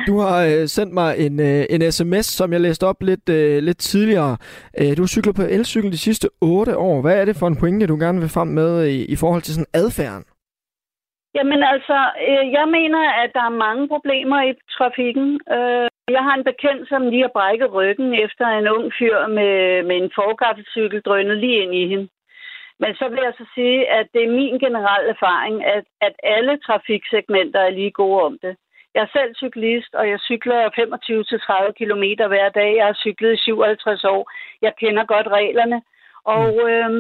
du 0.08 0.18
har 0.18 0.38
øh, 0.50 0.66
sendt 0.76 0.92
mig 0.94 1.10
en, 1.26 1.40
øh, 1.40 1.62
en 1.74 1.92
sms, 1.92 2.26
som 2.26 2.52
jeg 2.52 2.60
læste 2.60 2.84
op 2.84 3.02
lidt, 3.02 3.28
øh, 3.28 3.62
lidt 3.62 3.78
tidligere. 3.78 4.36
Øh, 4.80 4.96
du 4.96 5.02
har 5.02 5.14
cyklet 5.14 5.34
på 5.36 5.42
elcykel 5.42 5.92
de 5.92 5.98
sidste 5.98 6.28
8 6.40 6.76
år. 6.76 7.00
Hvad 7.00 7.20
er 7.20 7.24
det 7.24 7.36
for 7.36 7.46
en 7.46 7.60
pointe, 7.60 7.86
du 7.86 7.96
gerne 7.96 8.20
vil 8.20 8.34
frem 8.36 8.48
med 8.48 8.86
i, 8.86 9.04
i 9.14 9.16
forhold 9.16 9.42
til 9.42 9.54
sådan 9.54 9.74
adfærden? 9.74 10.24
Jamen 11.36 11.62
altså, 11.72 11.98
øh, 12.28 12.44
jeg 12.58 12.66
mener, 12.78 13.02
at 13.22 13.30
der 13.36 13.44
er 13.50 13.62
mange 13.66 13.88
problemer 13.88 14.38
i 14.50 14.52
trafikken. 14.76 15.28
Øh, 15.56 15.88
jeg 16.16 16.22
har 16.26 16.34
en 16.36 16.48
bekendt, 16.50 16.88
som 16.88 17.02
lige 17.12 17.26
har 17.26 17.36
brækket 17.38 17.72
ryggen 17.78 18.10
efter 18.26 18.46
en 18.46 18.66
ung 18.76 18.86
fyr 18.98 19.16
med, 19.38 19.54
med 19.88 19.96
en 20.02 20.10
forgaffelcykel 20.18 21.00
drønet 21.06 21.36
lige 21.36 21.62
ind 21.62 21.74
i 21.82 21.88
hende. 21.92 22.08
Men 22.82 22.94
så 22.94 23.08
vil 23.08 23.20
jeg 23.26 23.34
så 23.38 23.46
sige, 23.54 23.80
at 23.98 24.06
det 24.14 24.22
er 24.24 24.36
min 24.40 24.58
generelle 24.58 25.08
erfaring, 25.16 25.64
at, 25.64 25.84
at 26.00 26.14
alle 26.22 26.58
trafiksegmenter 26.66 27.60
er 27.60 27.70
lige 27.70 27.90
gode 27.90 28.22
om 28.22 28.38
det. 28.42 28.56
Jeg 28.94 29.02
er 29.02 29.16
selv 29.18 29.34
cyklist, 29.34 29.94
og 29.94 30.08
jeg 30.10 30.18
cykler 30.20 30.60
25-30 31.70 31.72
km 31.80 32.04
hver 32.32 32.48
dag. 32.48 32.76
Jeg 32.76 32.86
har 32.86 32.98
cyklet 33.04 33.32
i 33.34 33.42
57 33.42 34.04
år. 34.04 34.30
Jeg 34.62 34.72
kender 34.80 35.04
godt 35.04 35.26
reglerne. 35.26 35.82
Og 36.24 36.70
øh, 36.70 36.90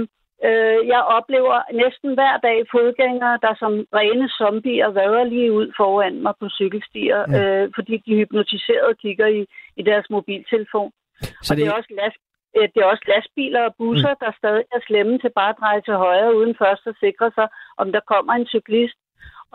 øh, 0.48 0.80
jeg 0.92 1.02
oplever 1.16 1.56
næsten 1.82 2.14
hver 2.14 2.36
dag 2.46 2.58
fodgængere, 2.74 3.38
der 3.42 3.54
som 3.62 3.72
rene 3.98 4.28
zombier 4.38 4.90
vader 4.90 5.24
lige 5.24 5.52
ud 5.52 5.72
foran 5.76 6.22
mig 6.22 6.34
på 6.40 6.48
cykelstier, 6.58 7.26
mm. 7.26 7.34
øh, 7.34 7.70
fordi 7.74 7.94
de 8.06 8.14
hypnotiserede 8.20 8.94
kigger 9.02 9.26
i, 9.26 9.46
i 9.76 9.82
deres 9.82 10.06
mobiltelefon. 10.10 10.92
Så 11.20 11.52
og 11.52 11.56
det... 11.56 11.64
det 11.64 11.70
er 11.70 11.78
også 11.80 11.92
last, 12.02 12.20
det 12.54 12.80
er 12.80 12.90
også 12.92 13.04
lastbiler 13.08 13.62
og 13.68 13.74
busser, 13.78 14.12
mm. 14.14 14.20
der 14.20 14.32
stadig 14.38 14.64
er 14.72 14.80
slemme 14.86 15.18
til 15.18 15.32
bare 15.38 15.50
at 15.50 15.60
dreje 15.60 15.80
til 15.80 15.94
højre, 15.94 16.36
uden 16.36 16.54
først 16.62 16.86
at 16.86 17.00
sikre 17.00 17.30
sig, 17.34 17.48
om 17.76 17.92
der 17.92 18.00
kommer 18.12 18.32
en 18.32 18.46
cyklist. 18.46 18.98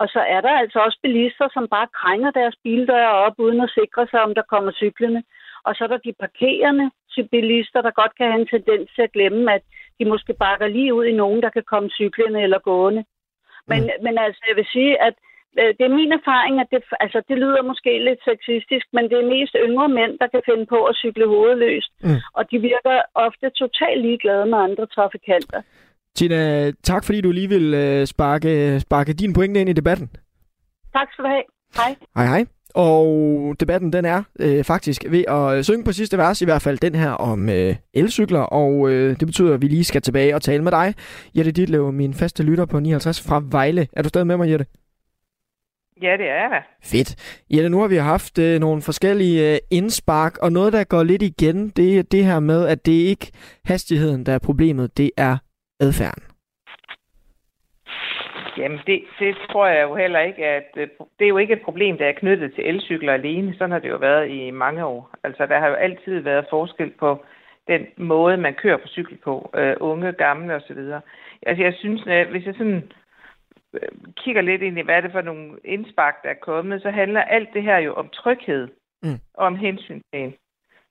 Og 0.00 0.08
så 0.08 0.20
er 0.20 0.40
der 0.40 0.52
altså 0.62 0.78
også 0.78 0.98
bilister, 1.02 1.48
som 1.52 1.68
bare 1.68 1.88
krænger 2.00 2.30
deres 2.30 2.56
bildøre 2.64 3.12
op, 3.26 3.34
uden 3.38 3.60
at 3.60 3.74
sikre 3.78 4.06
sig, 4.10 4.20
om 4.22 4.34
der 4.34 4.42
kommer 4.42 4.72
cyklerne. 4.72 5.22
Og 5.64 5.74
så 5.74 5.84
er 5.84 5.88
der 5.88 5.98
de 6.06 6.14
parkerende 6.20 6.90
bilister, 7.30 7.80
der 7.82 7.90
godt 7.90 8.14
kan 8.16 8.26
have 8.26 8.40
en 8.40 8.46
tendens 8.46 8.90
til 8.94 9.02
at 9.02 9.12
glemme, 9.12 9.52
at 9.52 9.62
de 9.98 10.04
måske 10.04 10.32
bakker 10.34 10.66
lige 10.66 10.94
ud 10.94 11.04
i 11.04 11.12
nogen, 11.22 11.42
der 11.42 11.50
kan 11.50 11.62
komme 11.66 11.90
cyklerne 11.90 12.42
eller 12.42 12.58
gående. 12.58 13.04
Men, 13.66 13.82
mm. 13.82 14.04
men 14.04 14.18
altså, 14.18 14.40
jeg 14.48 14.56
vil 14.56 14.66
sige, 14.72 15.02
at 15.02 15.14
Øh, 15.14 15.35
det 15.78 15.84
er 15.88 15.98
min 16.00 16.12
erfaring, 16.20 16.54
at 16.62 16.68
det, 16.72 16.80
altså, 17.04 17.18
det 17.28 17.36
lyder 17.42 17.62
måske 17.70 17.92
lidt 18.08 18.20
sexistisk, 18.30 18.86
men 18.96 19.04
det 19.10 19.16
er 19.18 19.32
mest 19.36 19.54
yngre 19.66 19.88
mænd, 19.98 20.12
der 20.20 20.28
kan 20.34 20.42
finde 20.48 20.66
på 20.74 20.78
at 20.90 20.96
cykle 21.02 21.26
hovedløst. 21.34 21.90
Mm. 22.04 22.20
Og 22.38 22.42
de 22.50 22.56
virker 22.70 22.96
ofte 23.26 23.46
totalt 23.62 24.00
ligeglade 24.06 24.46
med 24.52 24.58
andre 24.66 24.86
trafikanter. 24.96 25.60
Tina, 26.16 26.70
tak 26.70 27.02
fordi 27.04 27.20
du 27.20 27.30
lige 27.30 27.48
vil 27.48 27.74
øh, 27.74 28.06
sparke, 28.06 28.80
sparke 28.80 29.12
din 29.12 29.32
pointe 29.32 29.60
ind 29.60 29.70
i 29.70 29.78
debatten. 29.80 30.08
Tak 30.96 31.08
skal 31.12 31.24
du 31.24 31.28
have. 31.28 31.46
Hej. 31.76 31.92
Hej, 32.16 32.26
hej. 32.26 32.44
Og 32.74 33.06
debatten 33.60 33.92
den 33.92 34.04
er 34.04 34.22
øh, 34.40 34.64
faktisk 34.64 35.04
ved 35.08 35.24
at 35.28 35.64
synge 35.64 35.84
på 35.84 35.92
sidste 35.92 36.18
vers, 36.18 36.42
i 36.42 36.44
hvert 36.44 36.62
fald 36.62 36.78
den 36.78 36.94
her 36.94 37.10
om 37.10 37.48
øh, 37.48 37.74
elcykler, 37.94 38.40
og 38.40 38.90
øh, 38.90 39.20
det 39.20 39.26
betyder, 39.26 39.54
at 39.54 39.62
vi 39.62 39.66
lige 39.66 39.84
skal 39.84 40.02
tilbage 40.02 40.34
og 40.34 40.42
tale 40.42 40.62
med 40.64 40.72
dig. 40.72 40.94
Jette 41.36 41.52
Ditlev, 41.52 41.92
min 41.92 42.14
faste 42.14 42.42
lytter 42.42 42.66
på 42.66 42.80
59 42.80 43.28
fra 43.28 43.42
Vejle. 43.50 43.88
Er 43.92 44.02
du 44.02 44.08
stadig 44.08 44.26
med 44.26 44.36
mig, 44.36 44.50
Jette? 44.50 44.66
Ja, 46.02 46.16
det 46.16 46.28
er 46.28 46.48
det. 46.48 46.62
Fedt. 46.84 47.42
Ja, 47.50 47.68
nu 47.68 47.80
har 47.80 47.88
vi 47.88 47.96
haft 47.96 48.38
øh, 48.38 48.60
nogle 48.60 48.82
forskellige 48.82 49.52
øh, 49.52 49.58
indspark, 49.70 50.38
og 50.38 50.52
noget, 50.52 50.72
der 50.72 50.84
går 50.84 51.02
lidt 51.02 51.22
igen, 51.22 51.68
det 51.68 51.98
er 51.98 52.02
det 52.02 52.24
her 52.24 52.40
med, 52.40 52.68
at 52.68 52.86
det 52.86 52.92
ikke 52.92 53.32
hastigheden, 53.64 54.26
der 54.26 54.32
er 54.32 54.38
problemet, 54.38 54.96
det 54.96 55.10
er 55.16 55.36
adfærden. 55.80 56.22
Jamen, 58.58 58.80
det, 58.86 59.02
det 59.18 59.36
tror 59.50 59.66
jeg 59.66 59.82
jo 59.82 59.96
heller 59.96 60.20
ikke, 60.20 60.46
at 60.46 60.70
øh, 60.76 60.88
det 61.18 61.24
er 61.24 61.28
jo 61.28 61.38
ikke 61.38 61.52
et 61.52 61.62
problem, 61.62 61.98
der 61.98 62.06
er 62.06 62.12
knyttet 62.12 62.54
til 62.54 62.68
elcykler 62.68 63.12
alene. 63.12 63.54
Sådan 63.54 63.70
har 63.70 63.78
det 63.78 63.88
jo 63.88 63.96
været 63.96 64.30
i 64.30 64.50
mange 64.50 64.84
år. 64.84 65.10
Altså, 65.24 65.46
der 65.46 65.58
har 65.58 65.68
jo 65.68 65.74
altid 65.74 66.20
været 66.20 66.46
forskel 66.50 66.92
på 66.98 67.24
den 67.68 67.86
måde, 67.96 68.36
man 68.36 68.54
kører 68.54 68.76
på 68.76 68.88
cykel 68.88 69.18
på. 69.24 69.50
Uh, 69.58 69.88
unge, 69.90 70.12
gamle 70.12 70.54
osv. 70.54 70.78
Altså, 71.46 71.62
jeg 71.62 71.74
synes, 71.78 72.02
at 72.06 72.26
hvis 72.26 72.46
jeg 72.46 72.54
sådan 72.54 72.76
øh, 72.76 72.82
kigger 74.16 74.42
lidt 74.42 74.62
ind 74.62 74.78
i, 74.78 74.82
hvad 74.82 74.94
er 74.96 75.00
det 75.00 75.12
for 75.12 75.20
nogle 75.20 75.58
indspark, 75.64 76.22
der 76.22 76.28
er 76.28 76.34
kommet, 76.42 76.82
så 76.82 76.90
handler 76.90 77.22
alt 77.22 77.48
det 77.54 77.62
her 77.62 77.78
jo 77.78 77.94
om 77.94 78.08
tryghed 78.08 78.68
mm. 79.02 79.18
og 79.34 79.46
om 79.46 79.56
hensyn 79.56 80.00
til 80.14 80.36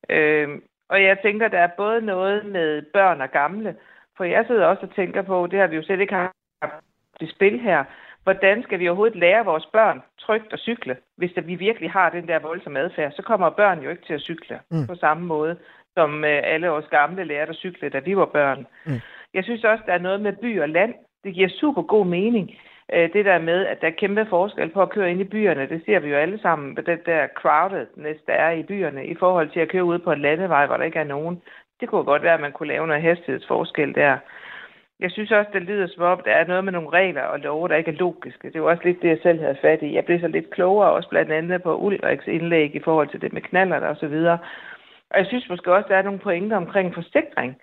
øh, 0.09 0.49
Og 0.89 1.03
jeg 1.03 1.17
tænker, 1.21 1.47
der 1.47 1.59
er 1.59 1.69
både 1.77 2.01
noget 2.01 2.45
med 2.45 2.81
børn 2.93 3.21
og 3.21 3.31
gamle, 3.31 3.75
for 4.17 4.23
jeg 4.23 4.45
sidder 4.47 4.65
også 4.65 4.85
og 4.85 4.95
tænker 4.95 5.21
på, 5.21 5.47
det 5.47 5.59
har 5.59 5.67
vi 5.67 5.75
jo 5.75 5.83
slet 5.83 5.99
ikke 5.99 6.13
haft 6.13 6.33
i 7.21 7.27
spil 7.27 7.59
her, 7.59 7.83
hvordan 8.23 8.63
skal 8.63 8.79
vi 8.79 8.87
overhovedet 8.87 9.19
lære 9.19 9.45
vores 9.45 9.65
børn 9.65 10.01
trygt 10.19 10.53
at 10.53 10.59
cykle, 10.59 10.97
hvis 11.17 11.31
vi 11.45 11.55
virkelig 11.55 11.91
har 11.91 12.09
den 12.09 12.27
der 12.27 12.39
voldsomme 12.39 12.79
adfærd, 12.79 13.11
så 13.11 13.21
kommer 13.21 13.49
børn 13.49 13.81
jo 13.83 13.89
ikke 13.89 14.05
til 14.05 14.13
at 14.13 14.21
cykle 14.21 14.59
mm. 14.71 14.87
på 14.87 14.95
samme 14.95 15.25
måde, 15.25 15.57
som 15.93 16.23
øh, 16.23 16.41
alle 16.43 16.71
os 16.71 16.87
gamle 16.89 17.23
lærte 17.23 17.49
at 17.49 17.55
cykle, 17.55 17.89
da 17.89 17.99
vi 17.99 18.17
var 18.17 18.25
børn. 18.25 18.67
Mm. 18.85 18.99
Jeg 19.33 19.43
synes 19.43 19.63
også, 19.63 19.83
der 19.87 19.93
er 19.93 20.05
noget 20.07 20.21
med 20.21 20.33
by 20.33 20.61
og 20.61 20.69
land. 20.69 20.93
Det 21.25 21.33
giver 21.33 21.49
super 21.49 21.81
god 21.81 22.05
mening. 22.05 22.51
Øh, 22.93 23.13
det 23.13 23.25
der 23.25 23.39
med, 23.39 23.65
at 23.65 23.81
der 23.81 23.87
er 23.87 23.91
kæmpe 24.01 24.25
forskel 24.29 24.69
på 24.69 24.81
at 24.81 24.89
køre 24.89 25.11
ind 25.11 25.21
i 25.21 25.31
byerne, 25.33 25.69
det 25.69 25.81
ser 25.85 25.99
vi 25.99 26.09
jo 26.09 26.15
alle 26.15 26.39
sammen 26.41 26.75
med 26.75 26.83
den 26.83 26.99
der 27.05 27.27
crowdedness, 27.27 28.21
der 28.27 28.33
er 28.33 28.51
i 28.51 28.63
byerne, 28.63 29.05
i 29.05 29.15
forhold 29.15 29.49
til 29.49 29.59
at 29.59 29.69
køre 29.69 29.83
ud 29.83 29.99
på 29.99 30.11
en 30.11 30.21
landevej, 30.21 30.65
hvor 30.65 30.77
der 30.77 30.83
ikke 30.83 30.99
er 30.99 31.13
nogen. 31.15 31.41
Det 31.79 31.89
kunne 31.89 32.03
godt 32.03 32.23
være, 32.23 32.33
at 32.33 32.41
man 32.41 32.51
kunne 32.51 32.67
lave 32.67 32.87
noget 32.87 33.01
hastighedsforskel 33.01 33.95
der. 33.95 34.17
Jeg 34.99 35.11
synes 35.11 35.31
også, 35.31 35.49
det 35.53 35.61
lyder 35.61 35.87
som 35.87 36.03
om, 36.03 36.21
der 36.25 36.31
er 36.31 36.47
noget 36.47 36.63
med 36.63 36.73
nogle 36.73 36.89
regler 36.89 37.21
og 37.21 37.39
love, 37.39 37.67
der 37.67 37.75
ikke 37.75 37.91
er 37.91 37.95
logiske. 37.95 38.49
Det 38.53 38.61
var 38.61 38.69
også 38.69 38.83
lidt 38.85 39.01
det, 39.01 39.09
jeg 39.09 39.19
selv 39.23 39.39
havde 39.39 39.57
fat 39.61 39.81
i. 39.81 39.95
Jeg 39.95 40.05
blev 40.05 40.19
så 40.19 40.27
lidt 40.27 40.49
klogere 40.49 40.91
også 40.91 41.09
blandt 41.09 41.31
andet 41.31 41.63
på 41.63 41.77
Ulriks 41.77 42.27
indlæg 42.27 42.75
i 42.75 42.79
forhold 42.79 43.07
til 43.07 43.21
det 43.21 43.33
med 43.33 43.41
knaller 43.41 43.87
og 43.87 43.97
så 43.97 44.07
videre. 44.07 44.37
Og 45.09 45.19
jeg 45.19 45.25
synes 45.25 45.49
måske 45.49 45.73
også, 45.73 45.87
der 45.89 45.97
er 45.97 46.01
nogle 46.01 46.19
pointer 46.19 46.57
omkring 46.57 46.93
forsikring 46.93 47.55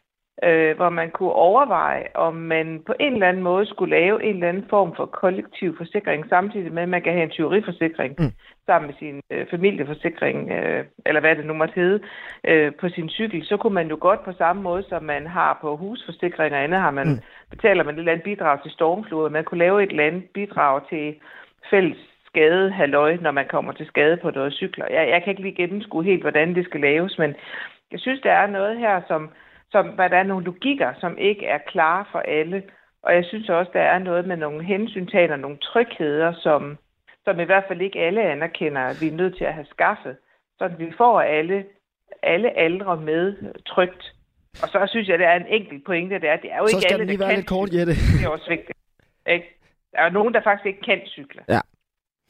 øh, 0.44 0.76
hvor 0.76 0.88
man 0.88 1.10
kunne 1.10 1.32
overveje, 1.32 2.04
om 2.14 2.34
man 2.34 2.82
på 2.86 2.94
en 3.00 3.12
eller 3.12 3.28
anden 3.28 3.42
måde 3.42 3.66
skulle 3.66 3.96
lave 3.96 4.24
en 4.24 4.34
eller 4.34 4.48
anden 4.48 4.66
form 4.70 4.96
for 4.96 5.06
kollektiv 5.06 5.76
forsikring, 5.76 6.28
samtidig 6.28 6.72
med, 6.72 6.82
at 6.82 6.88
man 6.88 7.02
kan 7.02 7.12
have 7.12 7.24
en 7.24 7.30
tyveriforsikring 7.30 8.14
mm. 8.18 8.32
sammen 8.66 8.86
med 8.86 8.94
sin 8.98 9.20
øh, 9.30 9.46
familieforsikring, 9.50 10.50
øh, 10.50 10.84
eller 11.06 11.20
hvad 11.20 11.36
det 11.36 11.46
nu 11.46 11.54
måtte 11.54 11.74
hedde, 11.74 12.00
øh, 12.44 12.72
på 12.80 12.88
sin 12.88 13.08
cykel. 13.08 13.46
Så 13.46 13.56
kunne 13.56 13.74
man 13.74 13.88
jo 13.88 13.96
godt 14.00 14.24
på 14.24 14.32
samme 14.32 14.62
måde, 14.62 14.82
som 14.88 15.02
man 15.02 15.26
har 15.26 15.58
på 15.60 15.76
husforsikring 15.76 16.54
og 16.54 16.62
andet, 16.64 16.80
har 16.80 16.90
man, 16.90 17.08
mm. 17.08 17.20
betaler 17.50 17.84
man 17.84 17.94
et 17.94 17.98
eller 17.98 18.12
andet 18.12 18.24
bidrag 18.24 18.62
til 18.62 18.70
stormfloder. 18.70 19.30
Man 19.30 19.44
kunne 19.44 19.58
lave 19.58 19.82
et 19.82 19.90
eller 19.90 20.06
andet 20.06 20.24
bidrag 20.34 20.88
til 20.88 21.14
fælles 21.70 21.98
skade, 22.26 22.70
halløj, 22.70 23.16
når 23.20 23.30
man 23.30 23.46
kommer 23.48 23.72
til 23.72 23.86
skade 23.86 24.16
på 24.16 24.30
noget 24.30 24.52
cykler. 24.52 24.86
Jeg, 24.90 25.08
jeg 25.08 25.22
kan 25.22 25.30
ikke 25.30 25.42
lige 25.42 25.54
gennemskue 25.54 26.04
helt, 26.04 26.22
hvordan 26.22 26.54
det 26.54 26.64
skal 26.64 26.80
laves, 26.80 27.18
men 27.18 27.34
jeg 27.92 28.00
synes, 28.00 28.20
der 28.20 28.32
er 28.32 28.46
noget 28.46 28.78
her, 28.78 29.00
som 29.08 29.30
som, 29.72 29.86
hvad 29.88 30.10
der 30.10 30.16
er 30.16 30.22
nogle 30.22 30.44
logikker, 30.44 30.92
som 31.00 31.18
ikke 31.18 31.46
er 31.46 31.58
klare 31.58 32.04
for 32.12 32.18
alle. 32.18 32.62
Og 33.02 33.14
jeg 33.14 33.24
synes 33.24 33.48
også, 33.48 33.70
der 33.74 33.80
er 33.80 33.98
noget 33.98 34.26
med 34.26 34.36
nogle 34.36 34.64
hensyntagen 34.64 35.30
og 35.30 35.38
nogle 35.38 35.56
trygheder, 35.56 36.32
som, 36.42 36.78
som 37.24 37.40
i 37.40 37.44
hvert 37.44 37.64
fald 37.68 37.80
ikke 37.80 37.98
alle 37.98 38.22
anerkender, 38.22 38.80
at 38.80 39.00
vi 39.00 39.08
er 39.08 39.12
nødt 39.12 39.36
til 39.36 39.44
at 39.44 39.54
have 39.54 39.66
skaffet. 39.70 40.16
Så 40.58 40.68
vi 40.78 40.92
får 40.96 41.20
alle, 41.20 41.64
alle 42.22 42.58
aldre 42.58 42.96
med 42.96 43.24
trygt. 43.66 44.14
Og 44.62 44.68
så 44.68 44.86
synes 44.88 45.08
jeg, 45.08 45.18
det 45.18 45.26
er 45.26 45.36
en 45.36 45.46
enkelt 45.48 45.84
pointe, 45.84 46.14
det 46.14 46.28
er, 46.28 46.36
det 46.36 46.52
er 46.52 46.58
jo 46.58 46.66
så 46.66 46.76
ikke 46.76 46.92
alle, 46.92 47.18
der 47.18 47.26
kan 47.26 47.36
lidt 47.36 47.48
kort, 47.48 47.72
Jette. 47.72 47.92
Det 47.92 48.24
er 48.24 48.28
også 48.28 48.48
vigtigt. 48.48 48.78
Ikke? 49.26 49.58
Der 49.92 49.98
er 49.98 50.04
jo 50.04 50.10
nogen, 50.10 50.34
der 50.34 50.40
faktisk 50.44 50.66
ikke 50.66 50.80
kan 50.80 51.00
cykle. 51.06 51.42
Ja. 51.48 51.60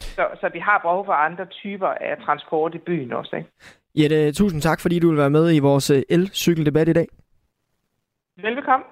Så, 0.01 0.25
så 0.41 0.51
vi 0.53 0.59
har 0.59 0.79
behov 0.79 1.05
for 1.05 1.13
andre 1.13 1.47
typer 1.47 1.87
af 1.87 2.17
transport 2.25 2.75
i 2.75 2.79
byen 2.79 3.13
også. 3.13 3.37
Ikke? 3.37 3.49
Jette, 3.95 4.33
tusind 4.33 4.63
tak, 4.63 4.81
fordi 4.81 4.99
du 4.99 5.09
vil 5.09 5.19
være 5.19 5.31
med 5.31 5.55
i 5.55 5.59
vores 5.59 5.91
øh, 5.91 6.03
elcykeldebat 6.09 6.89
i 6.89 6.93
dag. 6.93 7.07
Velbekomme. 8.37 8.85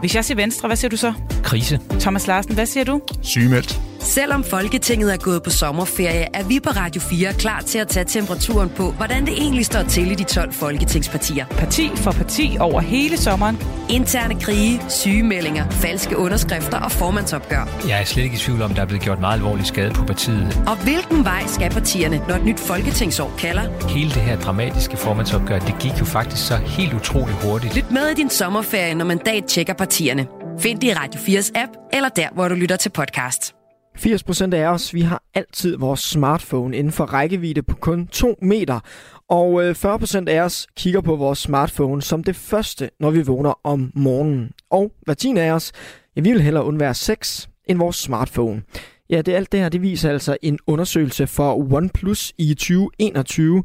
Hvis 0.00 0.14
jeg 0.14 0.24
siger 0.24 0.36
venstre, 0.36 0.68
hvad 0.68 0.76
siger 0.76 0.90
du 0.90 0.96
så? 0.96 1.12
Krise. 1.44 1.80
Thomas 2.00 2.26
Larsen, 2.26 2.54
hvad 2.54 2.66
siger 2.66 2.84
du? 2.84 3.00
Sygemeldt. 3.22 3.80
Selvom 4.04 4.44
Folketinget 4.44 5.12
er 5.12 5.16
gået 5.16 5.42
på 5.42 5.50
sommerferie, 5.50 6.26
er 6.36 6.44
vi 6.44 6.60
på 6.60 6.70
Radio 6.70 7.00
4 7.00 7.32
klar 7.32 7.60
til 7.60 7.78
at 7.78 7.88
tage 7.88 8.04
temperaturen 8.04 8.70
på, 8.70 8.90
hvordan 8.90 9.26
det 9.26 9.32
egentlig 9.32 9.66
står 9.66 9.82
til 9.82 10.10
i 10.10 10.14
de 10.14 10.24
12 10.24 10.52
folketingspartier. 10.52 11.46
Parti 11.46 11.90
for 11.96 12.12
parti 12.12 12.56
over 12.60 12.80
hele 12.80 13.16
sommeren. 13.16 13.62
Interne 13.90 14.40
krige, 14.40 14.80
sygemeldinger, 14.88 15.70
falske 15.70 16.16
underskrifter 16.16 16.80
og 16.80 16.92
formandsopgør. 16.92 17.68
Jeg 17.88 18.00
er 18.00 18.04
slet 18.04 18.24
ikke 18.24 18.34
i 18.34 18.38
tvivl 18.38 18.62
om, 18.62 18.74
der 18.74 18.82
er 18.82 18.86
blevet 18.86 19.02
gjort 19.02 19.20
meget 19.20 19.34
alvorlig 19.34 19.66
skade 19.66 19.92
på 19.94 20.04
partiet. 20.04 20.62
Og 20.66 20.76
hvilken 20.76 21.24
vej 21.24 21.42
skal 21.46 21.70
partierne, 21.70 22.22
når 22.28 22.34
et 22.34 22.44
nyt 22.44 22.60
folketingsår 22.60 23.32
kalder? 23.38 23.88
Hele 23.88 24.10
det 24.10 24.22
her 24.22 24.40
dramatiske 24.40 24.96
formandsopgør, 24.96 25.58
det 25.58 25.74
gik 25.80 26.00
jo 26.00 26.04
faktisk 26.04 26.46
så 26.46 26.56
helt 26.56 26.94
utroligt 26.94 27.44
hurtigt. 27.44 27.76
Lyt 27.76 27.90
med 27.90 28.08
i 28.08 28.14
din 28.14 28.30
sommerferie, 28.30 28.94
når 28.94 29.04
mandat 29.04 29.44
tjekker 29.44 29.74
partierne. 29.74 30.26
Find 30.58 30.80
det 30.80 30.88
i 30.88 30.94
Radio 30.94 31.20
4's 31.20 31.50
app, 31.54 31.72
eller 31.92 32.08
der, 32.08 32.28
hvor 32.34 32.48
du 32.48 32.54
lytter 32.54 32.76
til 32.76 32.88
podcast. 32.88 33.61
80% 33.98 34.54
af 34.54 34.66
os, 34.66 34.94
vi 34.94 35.00
har 35.00 35.22
altid 35.34 35.76
vores 35.76 36.00
smartphone 36.00 36.76
inden 36.76 36.92
for 36.92 37.04
rækkevidde 37.04 37.62
på 37.62 37.76
kun 37.76 38.06
2 38.06 38.38
meter. 38.42 38.80
Og 39.28 39.64
øh, 39.64 39.70
40% 39.70 40.28
af 40.28 40.40
os 40.40 40.66
kigger 40.76 41.00
på 41.00 41.16
vores 41.16 41.38
smartphone 41.38 42.02
som 42.02 42.24
det 42.24 42.36
første, 42.36 42.90
når 43.00 43.10
vi 43.10 43.22
vågner 43.22 43.60
om 43.64 43.92
morgenen. 43.94 44.50
Og 44.70 44.92
hver 45.02 45.14
tiende 45.14 45.42
af 45.42 45.52
os, 45.52 45.72
ja, 46.16 46.20
vi 46.20 46.32
vil 46.32 46.42
hellere 46.42 46.64
undvære 46.64 46.94
sex 46.94 47.46
end 47.68 47.78
vores 47.78 47.96
smartphone. 47.96 48.62
Ja, 49.10 49.22
det 49.22 49.32
alt 49.32 49.52
det 49.52 49.60
her, 49.60 49.68
det 49.68 49.82
viser 49.82 50.10
altså 50.10 50.36
en 50.42 50.58
undersøgelse 50.66 51.26
for 51.26 51.72
OnePlus 51.74 52.32
i 52.38 52.54
2021. 52.54 53.62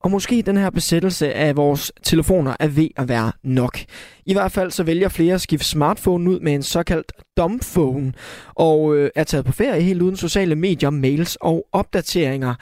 Og 0.00 0.10
måske 0.10 0.42
den 0.42 0.56
her 0.56 0.70
besættelse 0.70 1.32
af 1.34 1.56
vores 1.56 1.92
telefoner 2.02 2.56
er 2.60 2.68
ved 2.68 2.88
at 2.96 3.08
være 3.08 3.32
nok. 3.42 3.78
I 4.26 4.32
hvert 4.32 4.52
fald 4.52 4.70
så 4.70 4.82
vælger 4.82 5.08
flere 5.08 5.34
at 5.34 5.40
skifte 5.40 5.66
smartphone 5.66 6.30
ud 6.30 6.40
med 6.40 6.54
en 6.54 6.62
såkaldt 6.62 7.12
dumbphone, 7.36 8.12
og 8.54 8.96
øh, 8.96 9.10
er 9.14 9.24
taget 9.24 9.44
på 9.44 9.52
ferie 9.52 9.82
helt 9.82 10.02
uden 10.02 10.16
sociale 10.16 10.54
medier, 10.54 10.90
mails 10.90 11.36
og 11.40 11.66
opdateringer. 11.72 12.54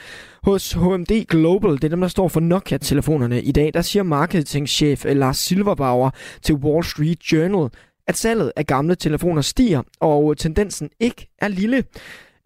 Hos 0.42 0.72
HMD 0.72 1.26
Global, 1.26 1.72
det 1.72 1.84
er 1.84 1.88
dem, 1.88 2.00
der 2.00 2.08
står 2.08 2.28
for 2.28 2.40
Nokia-telefonerne 2.40 3.42
i 3.42 3.52
dag, 3.52 3.74
der 3.74 3.82
siger 3.82 4.02
marketingchef 4.02 5.04
Lars 5.08 5.38
Silverbauer 5.38 6.10
til 6.42 6.54
Wall 6.54 6.84
Street 6.84 7.32
Journal, 7.32 7.70
at 8.06 8.16
salget 8.16 8.52
af 8.56 8.66
gamle 8.66 8.94
telefoner 8.94 9.42
stiger, 9.42 9.82
og 10.00 10.30
øh, 10.30 10.36
tendensen 10.36 10.90
ikke 11.00 11.28
er 11.38 11.48
lille. 11.48 11.84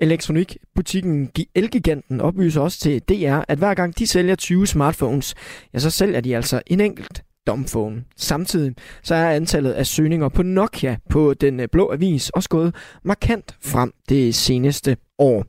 Elektronikbutikken 0.00 1.30
Elgiganten 1.54 2.20
oplyser 2.20 2.60
også 2.60 2.78
til 2.78 3.00
DR, 3.08 3.40
at 3.48 3.58
hver 3.58 3.74
gang 3.74 3.98
de 3.98 4.06
sælger 4.06 4.34
20 4.34 4.66
smartphones, 4.66 5.34
ja, 5.74 5.78
så 5.78 5.90
sælger 5.90 6.20
de 6.20 6.36
altså 6.36 6.62
en 6.66 6.80
enkelt 6.80 7.22
domphone. 7.46 8.04
Samtidig 8.16 8.74
så 9.02 9.14
er 9.14 9.30
antallet 9.30 9.72
af 9.72 9.86
søgninger 9.86 10.28
på 10.28 10.42
Nokia 10.42 10.96
på 11.10 11.34
den 11.34 11.60
øh, 11.60 11.68
blå 11.72 11.92
avis 11.92 12.30
også 12.30 12.48
gået 12.48 12.74
markant 13.04 13.56
frem 13.62 13.92
det 14.08 14.34
seneste 14.34 14.96
år. 15.18 15.44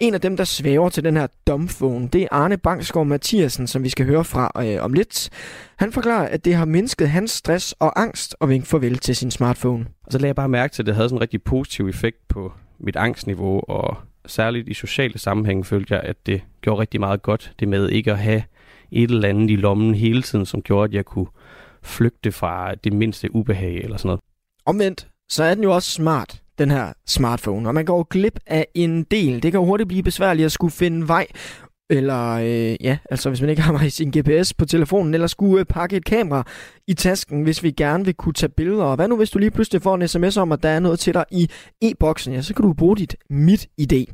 En 0.00 0.14
af 0.14 0.20
dem, 0.20 0.36
der 0.36 0.44
svæver 0.44 0.88
til 0.88 1.04
den 1.04 1.16
her 1.16 1.26
domphone, 1.46 2.08
det 2.08 2.22
er 2.22 2.28
Arne 2.30 2.56
Bangsgaard 2.56 3.06
Mathiasen, 3.06 3.66
som 3.66 3.84
vi 3.84 3.88
skal 3.88 4.06
høre 4.06 4.24
fra 4.24 4.50
øh, 4.66 4.84
om 4.84 4.92
lidt. 4.92 5.30
Han 5.76 5.92
forklarer, 5.92 6.28
at 6.28 6.44
det 6.44 6.54
har 6.54 6.64
mindsket 6.64 7.08
hans 7.08 7.30
stress 7.30 7.74
og 7.78 8.00
angst 8.00 8.36
at 8.40 8.48
vinke 8.48 8.66
farvel 8.66 8.98
til 8.98 9.16
sin 9.16 9.30
smartphone. 9.30 9.86
Og 10.06 10.12
så 10.12 10.18
lagde 10.18 10.28
jeg 10.28 10.36
bare 10.36 10.48
mærke 10.48 10.74
til, 10.74 10.82
at 10.82 10.86
det 10.86 10.94
havde 10.94 11.08
sådan 11.08 11.18
en 11.18 11.22
rigtig 11.22 11.42
positiv 11.42 11.88
effekt 11.88 12.28
på 12.28 12.52
mit 12.82 12.96
angstniveau, 12.96 13.62
og 13.68 13.96
særligt 14.26 14.68
i 14.68 14.74
sociale 14.74 15.18
sammenhænge 15.18 15.64
følte 15.64 15.94
jeg, 15.94 16.02
at 16.02 16.26
det 16.26 16.42
gjorde 16.60 16.80
rigtig 16.80 17.00
meget 17.00 17.22
godt, 17.22 17.52
det 17.60 17.68
med 17.68 17.88
ikke 17.88 18.12
at 18.12 18.18
have 18.18 18.42
et 18.90 19.10
eller 19.10 19.28
andet 19.28 19.50
i 19.50 19.56
lommen 19.56 19.94
hele 19.94 20.22
tiden, 20.22 20.46
som 20.46 20.62
gjorde, 20.62 20.84
at 20.84 20.94
jeg 20.94 21.04
kunne 21.04 21.26
flygte 21.82 22.32
fra 22.32 22.74
det 22.74 22.92
mindste 22.92 23.34
ubehag 23.34 23.74
eller 23.74 23.96
sådan 23.96 24.08
noget. 24.08 24.20
Omvendt, 24.66 25.08
så 25.30 25.44
er 25.44 25.54
den 25.54 25.64
jo 25.64 25.74
også 25.74 25.90
smart, 25.90 26.42
den 26.58 26.70
her 26.70 26.92
smartphone, 27.06 27.68
og 27.68 27.74
man 27.74 27.84
går 27.84 28.02
glip 28.02 28.38
af 28.46 28.66
en 28.74 29.02
del. 29.02 29.42
Det 29.42 29.52
kan 29.52 29.60
hurtigt 29.60 29.88
blive 29.88 30.02
besværligt 30.02 30.46
at 30.46 30.52
skulle 30.52 30.72
finde 30.72 31.08
vej 31.08 31.26
eller 31.92 32.32
øh, 32.32 32.76
ja, 32.84 32.98
altså 33.10 33.28
hvis 33.28 33.40
man 33.40 33.50
ikke 33.50 33.62
har 33.62 33.88
sin 33.88 34.10
GPS 34.10 34.54
på 34.54 34.64
telefonen, 34.64 35.14
eller 35.14 35.26
skulle 35.26 35.60
øh, 35.60 35.64
pakke 35.64 35.96
et 35.96 36.04
kamera 36.04 36.46
i 36.86 36.94
tasken, 36.94 37.42
hvis 37.42 37.62
vi 37.62 37.70
gerne 37.70 38.04
vil 38.04 38.14
kunne 38.14 38.32
tage 38.32 38.52
billeder. 38.56 38.84
Og 38.84 38.96
hvad 38.96 39.08
nu 39.08 39.16
hvis 39.16 39.30
du 39.30 39.38
lige 39.38 39.50
pludselig 39.50 39.82
får 39.82 39.94
en 39.94 40.08
sms 40.08 40.36
om, 40.36 40.52
at 40.52 40.62
der 40.62 40.68
er 40.68 40.80
noget 40.80 40.98
til 40.98 41.14
dig 41.14 41.24
i 41.30 41.50
e-boksen? 41.82 42.32
Ja, 42.32 42.42
så 42.42 42.54
kan 42.54 42.64
du 42.64 42.72
bruge 42.72 42.96
dit 42.96 43.16
mit 43.30 43.68
idé. 43.80 44.04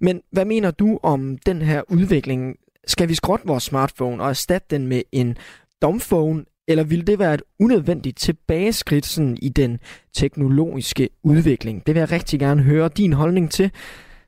Men 0.00 0.20
hvad 0.32 0.44
mener 0.44 0.70
du 0.70 0.98
om 1.02 1.38
den 1.46 1.62
her 1.62 1.82
udvikling? 1.88 2.56
Skal 2.86 3.08
vi 3.08 3.14
skrotte 3.14 3.46
vores 3.46 3.62
smartphone 3.62 4.22
og 4.22 4.28
erstatte 4.28 4.66
den 4.70 4.86
med 4.86 5.02
en 5.12 5.36
domphone, 5.82 6.44
eller 6.68 6.84
vil 6.84 7.06
det 7.06 7.18
være 7.18 7.34
et 7.34 7.42
unødvendigt 7.60 8.18
tilbageskridt 8.18 9.06
sådan, 9.06 9.38
i 9.42 9.48
den 9.48 9.78
teknologiske 10.14 11.08
udvikling? 11.22 11.86
Det 11.86 11.94
vil 11.94 12.00
jeg 12.00 12.12
rigtig 12.12 12.40
gerne 12.40 12.62
høre 12.62 12.88
din 12.88 13.12
holdning 13.12 13.50
til. 13.50 13.70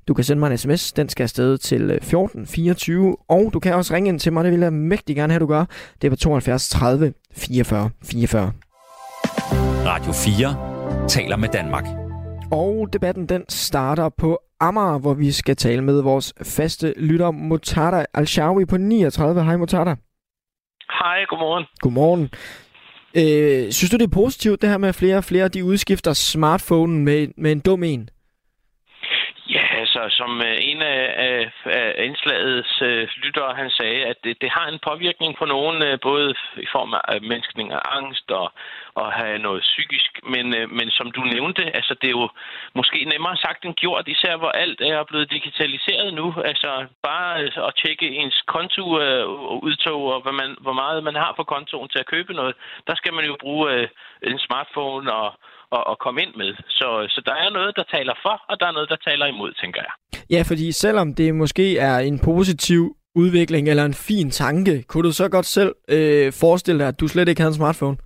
Du 0.08 0.14
kan 0.14 0.24
sende 0.24 0.40
mig 0.40 0.50
en 0.50 0.58
sms, 0.58 0.92
den 0.92 1.08
skal 1.08 1.22
afsted 1.22 1.58
til 1.58 1.90
1424, 1.90 3.08
øh, 3.08 3.14
og 3.28 3.50
du 3.52 3.60
kan 3.60 3.74
også 3.74 3.94
ringe 3.94 4.08
ind 4.08 4.20
til 4.20 4.32
mig, 4.32 4.44
det 4.44 4.52
vil 4.52 4.60
jeg 4.60 4.72
mægtig 4.72 5.16
gerne 5.16 5.32
have, 5.32 5.40
du 5.40 5.46
gør. 5.46 5.64
Det 6.02 6.06
er 6.06 6.10
på 6.10 6.16
72 6.16 6.68
30 6.68 7.12
44 7.36 7.90
44. 8.04 8.52
Radio 9.86 10.12
4 10.12 11.08
taler 11.08 11.36
med 11.36 11.48
Danmark. 11.48 11.84
Og 12.52 12.88
debatten 12.92 13.26
den 13.26 13.44
starter 13.48 14.08
på 14.08 14.38
Amager, 14.60 14.98
hvor 14.98 15.14
vi 15.14 15.32
skal 15.32 15.56
tale 15.56 15.82
med 15.82 16.02
vores 16.02 16.34
faste 16.42 16.94
lytter 16.96 17.30
Mutada 17.30 18.04
Al-Shawi 18.14 18.64
på 18.64 18.76
39. 18.76 19.44
Hej 19.44 19.56
Mutada. 19.56 19.94
Hej, 20.90 21.24
godmorgen. 21.28 21.64
Godmorgen. 21.80 22.30
Øh, 23.16 23.72
synes 23.72 23.90
du, 23.90 23.96
det 23.96 24.04
er 24.04 24.14
positivt, 24.14 24.62
det 24.62 24.70
her 24.70 24.78
med, 24.78 24.88
at 24.88 24.94
flere 24.94 25.16
og 25.16 25.24
flere 25.24 25.48
de 25.48 25.64
udskifter 25.64 26.12
smartphone 26.12 27.00
med, 27.04 27.28
med 27.36 27.52
en 27.52 27.60
dum 27.60 27.82
en? 27.82 28.08
Som 30.08 30.42
øh, 30.42 30.56
en 30.60 30.82
af, 30.82 31.14
af, 31.16 31.52
af 31.64 32.04
indslagets 32.04 32.82
øh, 32.82 33.08
lyttere, 33.22 33.54
han 33.54 33.70
sagde, 33.70 34.04
at 34.04 34.16
det, 34.24 34.36
det 34.40 34.50
har 34.50 34.66
en 34.68 34.78
påvirkning 34.88 35.36
på 35.36 35.44
nogen, 35.44 35.82
øh, 35.82 35.98
både 36.02 36.34
i 36.56 36.66
form 36.72 36.94
af 37.08 37.20
menneskning 37.22 37.72
af 37.72 37.80
angst 37.84 38.30
og, 38.30 38.52
at 39.02 39.08
have 39.18 39.38
noget 39.38 39.62
psykisk. 39.70 40.10
Men, 40.34 40.46
øh, 40.58 40.70
men 40.78 40.88
som 40.98 41.08
du 41.16 41.20
nævnte, 41.34 41.62
altså 41.78 41.94
det 42.00 42.08
er 42.08 42.18
jo 42.20 42.28
måske 42.78 42.98
nemmere 43.12 43.36
sagt 43.36 43.64
end 43.64 43.74
gjort, 43.74 44.08
især 44.14 44.36
hvor 44.36 44.52
alt 44.62 44.80
er 44.80 45.08
blevet 45.10 45.30
digitaliseret 45.30 46.14
nu. 46.14 46.26
Altså 46.50 46.70
bare 47.02 47.42
øh, 47.42 47.68
at 47.68 47.74
tjekke 47.82 48.06
ens 48.20 48.38
konto 48.54 48.84
øh, 49.00 49.24
udtog 49.68 50.02
og 50.14 50.22
hvad 50.22 50.32
man, 50.32 50.50
hvor 50.64 50.76
meget 50.82 51.04
man 51.04 51.16
har 51.22 51.32
på 51.36 51.44
kontoen 51.44 51.88
til 51.88 51.98
at 51.98 52.10
købe 52.14 52.32
noget, 52.32 52.54
der 52.88 52.94
skal 52.94 53.12
man 53.14 53.24
jo 53.24 53.36
bruge 53.40 53.72
øh, 53.72 53.88
en 54.22 54.38
smartphone 54.46 55.14
og 55.14 55.28
og, 55.76 55.82
at 55.92 55.96
komme 56.04 56.18
ind 56.24 56.34
med. 56.42 56.50
Så, 56.78 56.88
så 57.14 57.20
der 57.28 57.36
er 57.44 57.50
noget, 57.58 57.72
der 57.76 57.84
taler 57.96 58.14
for, 58.24 58.36
og 58.50 58.54
der 58.60 58.66
er 58.66 58.72
noget, 58.72 58.88
der 58.88 58.96
taler 59.08 59.26
imod, 59.26 59.52
tænker 59.62 59.80
jeg. 59.86 59.94
Ja, 60.30 60.42
fordi 60.50 60.72
selvom 60.72 61.14
det 61.14 61.34
måske 61.34 61.78
er 61.78 61.98
en 61.98 62.18
positiv 62.18 62.96
udvikling 63.14 63.68
eller 63.68 63.84
en 63.84 63.94
fin 63.94 64.30
tanke, 64.30 64.82
kunne 64.82 65.04
du 65.08 65.12
så 65.12 65.28
godt 65.28 65.46
selv 65.46 65.72
øh, 65.88 66.32
forestille 66.32 66.78
dig, 66.80 66.88
at 66.88 67.00
du 67.00 67.08
slet 67.08 67.28
ikke 67.28 67.40
havde 67.40 67.54
en 67.54 67.60
smartphone? 67.62 67.96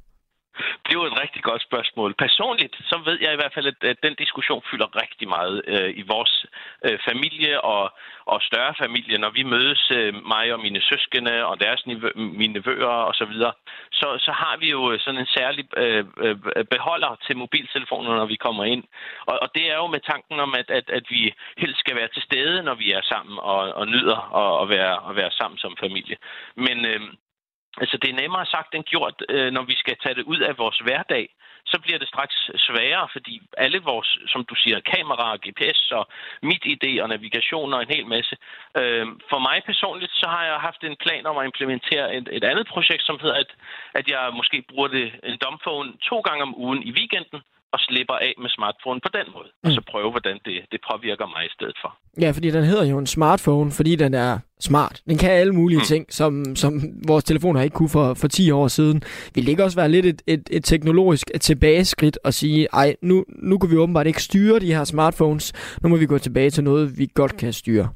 Det 0.83 0.91
er 0.91 1.01
jo 1.01 1.05
et 1.05 1.21
rigtig 1.23 1.43
godt 1.43 1.63
spørgsmål. 1.63 2.15
Personligt, 2.15 2.75
så 2.91 2.97
ved 3.05 3.19
jeg 3.21 3.33
i 3.33 3.41
hvert 3.41 3.55
fald, 3.55 3.67
at, 3.83 3.97
den 4.03 4.15
diskussion 4.15 4.63
fylder 4.71 5.03
rigtig 5.03 5.29
meget 5.29 5.63
øh, 5.67 5.91
i 6.01 6.03
vores 6.13 6.47
øh, 6.87 6.99
familie 7.09 7.61
og, 7.61 7.85
og 8.33 8.39
større 8.43 8.75
familie, 8.83 9.19
når 9.19 9.31
vi 9.31 9.43
mødes, 9.43 9.83
øh, 9.99 10.15
mig 10.33 10.53
og 10.55 10.61
mine 10.61 10.81
søskende 10.81 11.47
og 11.47 11.61
deres 11.61 11.87
mine 12.15 12.53
nevøer 12.53 12.97
og 13.09 13.15
så 13.15 13.25
videre, 13.25 13.53
så, 13.93 14.09
så 14.27 14.33
har 14.33 14.57
vi 14.57 14.71
jo 14.71 14.99
sådan 14.99 15.21
en 15.21 15.35
særlig 15.39 15.65
øh, 15.77 16.05
øh, 16.25 16.37
beholder 16.75 17.17
til 17.27 17.37
mobiltelefoner, 17.37 18.17
når 18.17 18.27
vi 18.27 18.37
kommer 18.37 18.65
ind. 18.65 18.85
Og, 19.27 19.39
og 19.43 19.49
det 19.55 19.65
er 19.73 19.77
jo 19.77 19.87
med 19.87 20.01
tanken 20.01 20.41
om, 20.41 20.55
at, 20.55 20.71
at, 20.71 20.91
at 20.91 21.05
vi 21.11 21.33
helst 21.57 21.79
skal 21.81 21.97
være 21.97 22.09
til 22.09 22.23
stede, 22.23 22.63
når 22.63 22.75
vi 22.75 22.93
er 22.93 23.03
sammen 23.03 23.39
og, 23.39 23.61
og 23.81 23.87
nyder 23.87 24.19
at, 24.41 24.63
at, 24.63 24.69
være, 24.77 25.11
at 25.11 25.17
være 25.17 25.31
sammen 25.31 25.59
som 25.59 25.77
familie. 25.81 26.17
Men 26.57 26.87
øh, 26.87 27.01
Altså, 27.83 27.97
det 28.03 28.11
er 28.11 28.20
nemmere 28.22 28.47
sagt 28.47 28.74
end 28.74 28.85
gjort, 28.85 29.16
øh, 29.29 29.51
når 29.53 29.62
vi 29.62 29.74
skal 29.83 29.97
tage 30.03 30.14
det 30.14 30.24
ud 30.33 30.41
af 30.49 30.59
vores 30.59 30.79
hverdag. 30.79 31.29
Så 31.66 31.79
bliver 31.85 31.99
det 31.99 32.09
straks 32.09 32.37
sværere, 32.57 33.09
fordi 33.12 33.43
alle 33.59 33.81
vores, 33.91 34.18
som 34.26 34.45
du 34.45 34.55
siger, 34.55 34.81
kameraer, 34.81 35.37
GPS 35.45 35.81
og 35.99 36.09
mit 36.43 36.64
idé 36.74 37.03
og 37.03 37.09
navigation 37.09 37.74
og 37.74 37.83
en 37.83 37.95
hel 37.97 38.07
masse. 38.07 38.37
Øh, 38.81 39.07
for 39.31 39.39
mig 39.39 39.62
personligt, 39.66 40.12
så 40.12 40.26
har 40.35 40.45
jeg 40.45 40.55
haft 40.68 40.85
en 40.85 40.97
plan 41.05 41.26
om 41.26 41.39
at 41.39 41.45
implementere 41.45 42.16
et, 42.16 42.29
et 42.33 42.45
andet 42.45 42.66
projekt, 42.66 43.03
som 43.07 43.18
hedder, 43.22 43.37
at, 43.45 43.51
at 43.95 44.09
jeg 44.09 44.31
måske 44.33 44.64
bruger 44.70 44.89
det, 44.89 45.07
en 45.24 45.39
domphone 45.45 45.93
to 46.11 46.20
gange 46.20 46.43
om 46.43 46.59
ugen 46.59 46.83
i 46.83 46.93
weekenden, 46.93 47.41
og 47.73 47.79
slipper 47.81 48.14
af 48.14 48.35
med 48.43 48.51
smartphone 48.57 49.01
på 49.07 49.11
den 49.19 49.27
måde. 49.35 49.49
Mm. 49.62 49.66
Og 49.66 49.73
så 49.73 49.83
prøve, 49.91 50.11
hvordan 50.11 50.37
det, 50.45 50.57
det 50.73 50.81
påvirker 50.91 51.27
mig 51.35 51.43
i 51.47 51.53
stedet 51.57 51.77
for. 51.83 51.91
Ja, 52.21 52.31
fordi 52.31 52.51
den 52.51 52.64
hedder 52.64 52.85
jo 52.85 52.99
en 52.99 53.07
smartphone, 53.07 53.71
fordi 53.71 53.97
den 53.97 54.14
er 54.14 54.39
smart. 54.61 55.03
Den 55.09 55.19
kan 55.19 55.31
alle 55.31 55.53
mulige 55.53 55.79
mm. 55.79 55.85
ting, 55.85 56.07
som, 56.12 56.57
som 56.57 56.73
vores 57.09 57.25
telefoner 57.25 57.61
ikke 57.62 57.75
kunne 57.75 57.89
for, 57.89 58.14
for 58.14 58.29
10 58.29 58.51
år 58.51 58.69
siden. 58.69 59.03
Vil 59.35 59.45
det 59.45 59.51
ikke 59.51 59.64
også 59.64 59.77
være 59.77 59.89
lidt 59.89 60.07
et, 60.07 60.23
et, 60.27 60.49
et 60.51 60.64
teknologisk 60.64 61.31
tilbageskridt 61.41 62.19
at 62.25 62.35
sige, 62.35 62.69
ej, 62.73 62.97
nu, 63.03 63.25
nu 63.29 63.59
kan 63.59 63.71
vi 63.71 63.77
åbenbart 63.77 64.07
ikke 64.07 64.23
styre 64.23 64.59
de 64.59 64.75
her 64.75 64.85
smartphones, 64.85 65.77
nu 65.83 65.89
må 65.89 65.97
vi 65.97 66.07
gå 66.07 66.19
tilbage 66.19 66.51
til 66.51 66.64
noget, 66.64 66.99
vi 66.99 67.09
godt 67.14 67.37
kan 67.37 67.53
styre? 67.53 67.89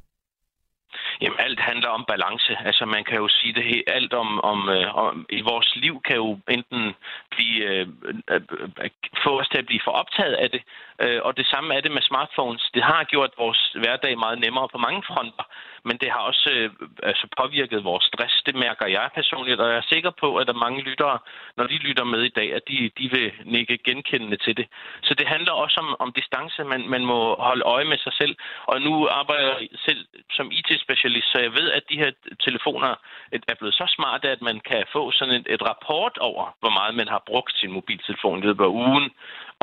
Alt 1.53 1.61
handler 1.61 1.89
om 1.89 2.05
balance. 2.13 2.53
Altså, 2.69 2.85
man 2.87 3.05
kan 3.05 3.19
jo 3.23 3.29
sige 3.29 3.55
det 3.55 3.65
helt, 3.65 3.89
alt 3.97 4.13
om, 4.13 4.41
om, 4.41 4.69
øh, 4.69 4.95
om, 4.95 5.27
i 5.31 5.41
vores 5.41 5.77
liv 5.77 5.95
kan 6.07 6.17
jo 6.17 6.39
enten 6.57 6.95
blive, 7.35 7.59
øh, 7.71 7.87
øh, 8.31 8.41
øh, 8.83 8.91
få 9.25 9.41
os 9.41 9.49
til 9.49 9.59
at 9.59 9.67
blive 9.67 9.85
for 9.85 9.91
optaget 10.03 10.35
af 10.45 10.51
det, 10.51 10.63
øh, 11.03 11.21
og 11.27 11.37
det 11.37 11.47
samme 11.47 11.75
er 11.75 11.81
det 11.81 11.93
med 11.93 12.03
smartphones. 12.03 12.71
Det 12.75 12.83
har 12.83 13.05
gjort 13.05 13.33
vores 13.39 13.61
hverdag 13.83 14.19
meget 14.19 14.39
nemmere 14.39 14.69
på 14.69 14.79
mange 14.79 15.03
fronter, 15.09 15.47
men 15.85 15.97
det 16.03 16.11
har 16.11 16.23
også 16.31 16.51
øh, 16.51 16.71
altså 17.03 17.27
påvirket 17.41 17.85
vores 17.85 18.05
stress. 18.05 18.35
Det 18.47 18.55
mærker 18.55 18.87
jeg 18.87 19.11
personligt, 19.15 19.61
og 19.61 19.69
jeg 19.69 19.77
er 19.77 19.93
sikker 19.95 20.11
på, 20.23 20.37
at 20.37 20.47
der 20.47 20.53
er 20.55 20.65
mange 20.67 20.83
lyttere, 20.83 21.19
når 21.57 21.67
de 21.67 21.77
lytter 21.87 22.05
med 22.05 22.23
i 22.23 22.35
dag, 22.39 22.49
at 22.55 22.63
de, 22.69 22.91
de 22.99 23.11
vil 23.11 23.33
nikke 23.45 23.79
genkendende 23.79 24.37
til 24.37 24.57
det. 24.57 24.67
Så 25.03 25.15
det 25.15 25.27
handler 25.27 25.53
også 25.53 25.77
om, 25.81 25.97
om 25.99 26.13
distance. 26.13 26.65
Man, 26.65 26.89
man 26.89 27.05
må 27.05 27.37
holde 27.49 27.65
øje 27.65 27.85
med 27.85 27.99
sig 27.99 28.13
selv, 28.21 28.35
og 28.67 28.81
nu 28.81 29.09
arbejder 29.09 29.49
jeg 29.49 29.69
selv 29.87 30.07
som 30.31 30.51
IT-specialist, 30.59 31.33
så 31.33 31.39
jeg 31.43 31.53
ved, 31.59 31.69
at 31.79 31.85
de 31.91 32.01
her 32.03 32.11
telefoner 32.47 32.93
er 33.33 33.57
blevet 33.59 33.75
så 33.75 33.87
smarte, 33.97 34.27
at 34.29 34.43
man 34.43 34.61
kan 34.71 34.83
få 34.93 35.03
sådan 35.13 35.35
et, 35.35 35.47
et 35.55 35.63
rapport 35.71 36.15
over, 36.19 36.45
hvor 36.61 36.73
meget 36.79 36.95
man 37.01 37.09
har 37.09 37.23
brugt 37.27 37.53
sin 37.61 37.73
mobiltelefon 37.73 38.39
i 38.39 38.47
løbet 38.47 38.65
af 38.65 38.73
ugen, 38.85 39.07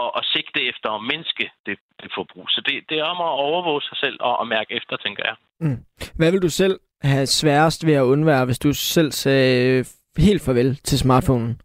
og, 0.01 0.15
og 0.17 0.23
sigte 0.33 0.61
efter 0.71 0.89
at 0.97 1.03
mindske 1.13 1.45
det, 1.65 1.77
det 2.01 2.11
forbrug. 2.17 2.45
Så 2.49 2.61
det, 2.65 2.73
det 2.89 2.99
er 2.99 3.03
om 3.03 3.21
at 3.27 3.33
overvåge 3.47 3.81
sig 3.81 3.97
selv 3.97 4.17
og, 4.19 4.39
og 4.39 4.47
mærke 4.47 4.71
efter, 4.79 4.95
tænker 4.97 5.23
jeg. 5.29 5.35
Mm. 5.59 5.79
Hvad 6.15 6.31
vil 6.31 6.41
du 6.41 6.49
selv 6.49 6.79
have 7.01 7.25
sværest 7.25 7.85
ved 7.85 7.93
at 7.93 8.09
undvære, 8.13 8.45
hvis 8.45 8.59
du 8.59 8.73
selv 8.73 9.11
sagde 9.11 9.85
helt 10.17 10.41
farvel 10.45 10.75
til 10.75 10.99
smartphonen? 10.99 11.61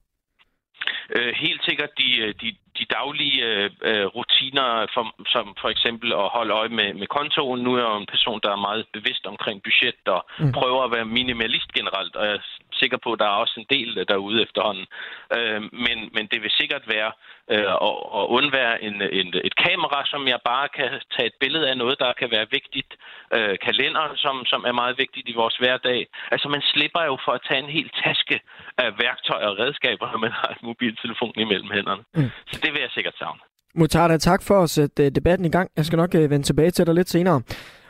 Øh, 1.17 1.35
helt 1.45 1.65
sikkert 1.65 1.91
de, 1.99 2.19
øh, 2.19 2.35
de, 2.41 2.57
de 2.79 2.85
daglige 2.99 3.39
øh, 3.51 3.71
øh, 3.89 4.07
rutiner, 4.17 4.87
for, 4.95 5.05
som 5.35 5.45
for 5.63 5.69
eksempel 5.75 6.09
at 6.13 6.29
holde 6.37 6.55
øje 6.61 6.73
med, 6.79 6.95
med 7.01 7.07
kontoen. 7.07 7.61
Nu 7.63 7.71
er 7.75 7.79
jeg 7.79 7.91
jo 7.93 7.97
en 7.97 8.13
person, 8.15 8.41
der 8.43 8.51
er 8.53 8.67
meget 8.69 8.85
bevidst 8.93 9.27
omkring 9.27 9.63
budget 9.63 10.01
og 10.17 10.23
mm. 10.39 10.53
prøver 10.53 10.83
at 10.85 10.93
være 10.97 11.13
minimalist 11.19 11.71
generelt, 11.79 12.17
og 12.17 12.27
jeg 12.27 12.35
er 12.35 12.45
sikker 12.73 12.99
på, 13.05 13.13
at 13.13 13.19
der 13.19 13.29
er 13.29 13.43
også 13.45 13.57
en 13.61 13.71
del 13.77 13.89
derude 14.09 14.43
efterhånden. 14.43 14.87
Øh, 15.37 15.61
men, 15.85 15.99
men 16.17 16.25
det 16.31 16.39
vil 16.43 16.59
sikkert 16.61 16.85
være 16.97 17.13
øh, 17.53 17.71
at, 17.89 17.95
at 18.19 18.25
undvære 18.37 18.75
en, 18.87 18.97
en, 19.21 19.29
et 19.49 19.57
kamera, 19.67 20.01
som 20.13 20.23
jeg 20.33 20.41
bare 20.53 20.69
kan 20.79 20.89
tage 21.15 21.29
et 21.31 21.37
billede 21.43 21.67
af 21.71 21.77
noget, 21.83 21.97
der 21.99 22.19
kan 22.21 22.31
være 22.37 22.47
vigtigt. 22.59 22.91
Øh, 23.37 23.55
kalender, 23.69 24.05
som, 24.25 24.35
som 24.53 24.61
er 24.71 24.75
meget 24.83 24.95
vigtigt 24.99 25.27
i 25.29 25.35
vores 25.41 25.57
hverdag. 25.63 26.01
Altså 26.35 26.49
man 26.49 26.63
slipper 26.73 27.03
jo 27.11 27.17
for 27.25 27.33
at 27.33 27.43
tage 27.49 27.63
en 27.65 27.75
hel 27.77 27.89
taske 28.05 28.37
af 28.79 28.89
værktøjer 29.03 29.49
og 29.53 29.59
redskaber, 29.59 30.07
når 30.13 30.19
man 30.27 30.33
har 30.41 30.49
en 30.49 30.63
mobiltelefon 30.69 31.35
imellem 31.45 31.71
hænderne. 31.77 32.03
Mm. 32.15 32.31
Så 32.51 32.57
det 32.63 32.71
vil 32.73 32.81
jeg 32.81 32.91
sikkert 32.91 33.17
savne. 33.19 33.41
Mutarda, 33.75 34.17
tak 34.17 34.43
for 34.49 34.63
at 34.63 34.71
sætte 34.71 35.05
øh, 35.05 35.11
debatten 35.19 35.47
i 35.47 35.51
gang. 35.51 35.71
Jeg 35.77 35.85
skal 35.85 35.97
nok 35.97 36.15
øh, 36.15 36.31
vende 36.31 36.47
tilbage 36.47 36.71
til 36.71 36.87
dig 36.87 36.95
lidt 36.95 37.09
senere. 37.09 37.43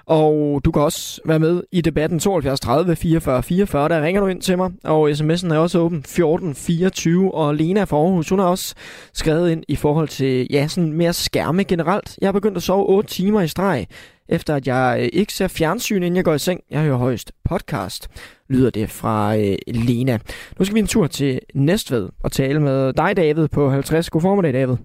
Og 0.06 0.60
du 0.64 0.72
kan 0.72 0.82
også 0.82 1.20
være 1.24 1.38
med 1.38 1.62
i 1.72 1.80
debatten 1.80 2.18
72 2.18 2.60
30 2.60 2.96
44 2.96 3.42
44. 3.42 3.88
Der 3.88 4.02
ringer 4.02 4.20
du 4.20 4.26
ind 4.26 4.40
til 4.40 4.56
mig, 4.58 4.72
og 4.84 5.10
sms'en 5.10 5.54
er 5.54 5.58
også 5.58 5.78
åben 5.78 6.02
14 6.02 6.54
24. 6.54 7.34
Og 7.34 7.54
Lena 7.54 7.84
fra 7.84 7.96
Aarhus, 7.96 8.28
hun 8.28 8.38
har 8.38 8.46
også 8.46 8.74
skrevet 9.12 9.50
ind 9.50 9.64
i 9.68 9.76
forhold 9.76 10.08
til 10.08 10.46
ja, 10.50 10.66
sådan 10.68 10.92
mere 10.92 11.12
skærme 11.12 11.64
generelt. 11.64 12.18
Jeg 12.20 12.26
har 12.26 12.32
begyndt 12.32 12.56
at 12.56 12.62
sove 12.62 12.86
8 12.86 13.08
timer 13.08 13.40
i 13.40 13.48
streg, 13.48 13.86
efter 14.28 14.54
at 14.54 14.66
jeg 14.66 14.96
øh, 15.00 15.08
ikke 15.12 15.32
ser 15.32 15.48
fjernsyn, 15.48 16.02
inden 16.02 16.16
jeg 16.16 16.24
går 16.24 16.34
i 16.34 16.38
seng. 16.38 16.60
Jeg 16.70 16.82
hører 16.82 16.96
højst 16.96 17.32
podcast, 17.44 18.08
lyder 18.48 18.70
det 18.70 18.90
fra 18.90 19.36
øh, 19.36 19.56
Lena. 19.66 20.18
Nu 20.58 20.64
skal 20.64 20.74
vi 20.74 20.80
en 20.80 20.86
tur 20.86 21.06
til 21.06 21.40
Næstved 21.54 22.08
og 22.24 22.32
tale 22.32 22.60
med 22.60 22.92
dig, 22.92 23.16
David, 23.16 23.48
på 23.48 23.70
50. 23.70 24.10
God 24.10 24.20
formiddag, 24.20 24.52
David. 24.52 24.76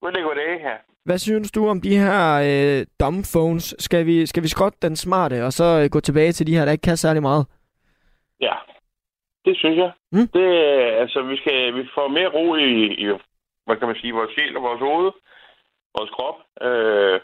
Goddag, 0.00 0.22
goddag 0.22 0.60
her. 0.60 0.89
Hvad 1.04 1.18
synes 1.18 1.50
du 1.50 1.68
om 1.68 1.80
de 1.80 1.98
her 1.98 2.20
øh, 2.50 2.86
dumb 3.00 3.24
phones? 3.34 3.74
Skal 3.78 4.06
vi, 4.06 4.26
skal 4.26 4.42
vi 4.42 4.48
skrotte 4.48 4.78
den 4.82 4.96
smarte, 4.96 5.44
og 5.46 5.52
så 5.52 5.64
øh, 5.80 5.90
gå 5.90 6.00
tilbage 6.00 6.32
til 6.32 6.46
de 6.46 6.54
her, 6.56 6.64
der 6.64 6.72
ikke 6.72 6.88
kan 6.90 6.96
særlig 6.96 7.22
meget? 7.22 7.46
Ja, 8.40 8.54
det 9.44 9.56
synes 9.56 9.76
jeg. 9.76 9.92
Mm? 10.12 10.28
Det, 10.36 10.48
altså, 11.02 11.22
vi, 11.22 11.36
skal, 11.36 11.74
vi 11.74 11.88
får 11.94 12.08
mere 12.08 12.28
ro 12.36 12.54
i, 12.54 12.70
i, 13.02 13.04
hvad 13.66 13.76
kan 13.76 13.88
man 13.88 13.96
sige, 14.00 14.12
vores 14.14 14.34
sjæl 14.34 14.56
og 14.56 14.62
vores 14.62 14.80
hoved, 14.80 15.12
vores 15.98 16.10
krop. 16.16 16.38
Øh, 16.68 17.20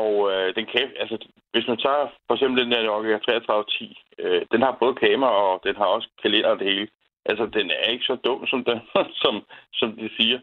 og 0.00 0.10
øh, 0.32 0.54
den 0.56 0.66
kan, 0.72 0.86
altså, 1.02 1.16
hvis 1.52 1.66
man 1.68 1.78
tager 1.78 2.04
for 2.26 2.34
eksempel 2.34 2.64
den 2.64 2.72
der 2.72 2.82
Nokia 2.82 3.18
3310, 3.18 3.98
øh, 4.18 4.42
den 4.52 4.62
har 4.62 4.76
både 4.80 4.94
kamera, 4.94 5.30
og 5.30 5.60
den 5.64 5.76
har 5.76 5.84
også 5.84 6.08
kalender 6.22 6.50
og 6.50 6.58
det 6.58 6.66
hele. 6.72 6.88
Altså, 7.24 7.44
den 7.46 7.70
er 7.70 7.88
ikke 7.92 8.04
så 8.04 8.14
dum, 8.24 8.46
som, 8.46 8.64
den, 8.64 8.78
som, 9.22 9.34
som 9.72 9.88
de 9.96 10.10
siger. 10.18 10.38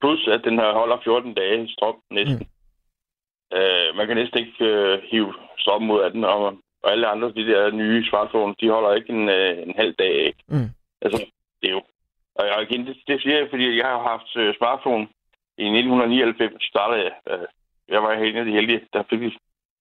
Plus, 0.00 0.28
at 0.28 0.40
den 0.44 0.58
holder 0.58 0.98
14 1.04 1.34
dage 1.34 1.68
strøm 1.68 1.96
næsten. 2.10 2.46
Mm. 3.52 3.58
Øh, 3.58 3.96
man 3.96 4.06
kan 4.06 4.16
næsten 4.16 4.38
ikke 4.38 4.64
øh, 4.64 5.02
hive 5.10 5.34
strøm 5.58 5.90
ud 5.90 6.00
af 6.00 6.10
den, 6.10 6.24
og, 6.24 6.40
og 6.82 6.92
alle 6.92 7.06
andre 7.06 7.32
de 7.32 7.46
der 7.46 7.70
nye 7.70 8.08
smartphones, 8.08 8.56
de 8.60 8.70
holder 8.70 8.94
ikke 8.94 9.12
en, 9.12 9.28
øh, 9.28 9.62
en 9.62 9.74
halv 9.76 9.94
dag. 9.94 10.14
Ikke? 10.26 10.42
Mm. 10.48 10.70
Altså, 11.02 11.26
det 11.60 11.68
er 11.68 11.72
jo... 11.72 11.82
Og 12.34 12.46
jeg, 12.46 12.66
igen, 12.70 12.86
det, 12.86 12.96
det 13.06 13.22
siger 13.22 13.38
jeg, 13.38 13.46
fordi 13.50 13.76
jeg 13.78 13.86
har 13.86 14.02
haft 14.12 14.36
øh, 14.36 14.54
smartphone 14.56 15.04
i 15.58 15.64
1999, 15.64 16.64
startede 16.64 17.02
jeg. 17.04 17.14
Øh, 17.30 17.46
jeg 17.88 18.02
var 18.02 18.18
helt 18.18 18.36
af 18.36 18.44
de 18.44 18.52
heldige, 18.58 18.80
der 18.92 19.02
fik 19.10 19.20
de, 19.20 19.30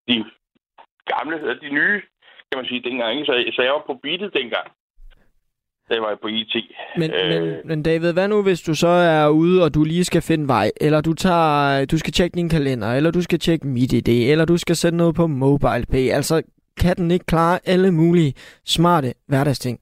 de 0.08 0.26
gamle, 1.06 1.60
de 1.62 1.70
nye, 1.70 2.02
kan 2.48 2.58
man 2.60 2.66
sige, 2.66 2.84
dengang. 2.90 3.26
Så, 3.26 3.34
så 3.56 3.62
jeg 3.62 3.74
var 3.74 3.84
på 3.86 4.00
beatet 4.04 4.34
dengang. 4.34 4.68
Jeg 5.90 6.02
var 6.02 6.18
på 6.22 6.28
IT. 6.28 6.56
Men, 6.98 7.12
øh, 7.12 7.44
men, 7.44 7.62
men 7.66 7.84
David, 7.84 8.14
hvad 8.14 8.28
nu 8.28 8.44
hvis 8.44 8.62
du 8.62 8.76
så 8.76 8.88
er 8.88 9.30
ude, 9.30 9.64
og 9.64 9.74
du 9.74 9.84
lige 9.84 10.06
skal 10.06 10.22
finde 10.22 10.48
vej, 10.48 10.72
eller 10.82 11.02
du 11.02 11.14
tager, 11.14 11.86
du 11.86 11.98
skal 11.98 12.14
tjekke 12.14 12.36
din 12.36 12.50
kalender, 12.50 12.94
eller 12.94 13.12
du 13.12 13.22
skal 13.22 13.40
tjekke 13.40 13.68
MitID, 13.68 14.32
eller 14.32 14.46
du 14.46 14.58
skal 14.58 14.76
sætte 14.76 14.98
noget 14.98 15.16
på 15.16 15.28
MobilePay. 15.28 16.10
Altså, 16.10 16.44
kan 16.82 16.96
den 16.96 17.12
ikke 17.12 17.26
klare 17.26 17.60
alle 17.66 17.92
mulige 17.92 18.34
smarte 18.66 19.14
hverdagsting? 19.28 19.80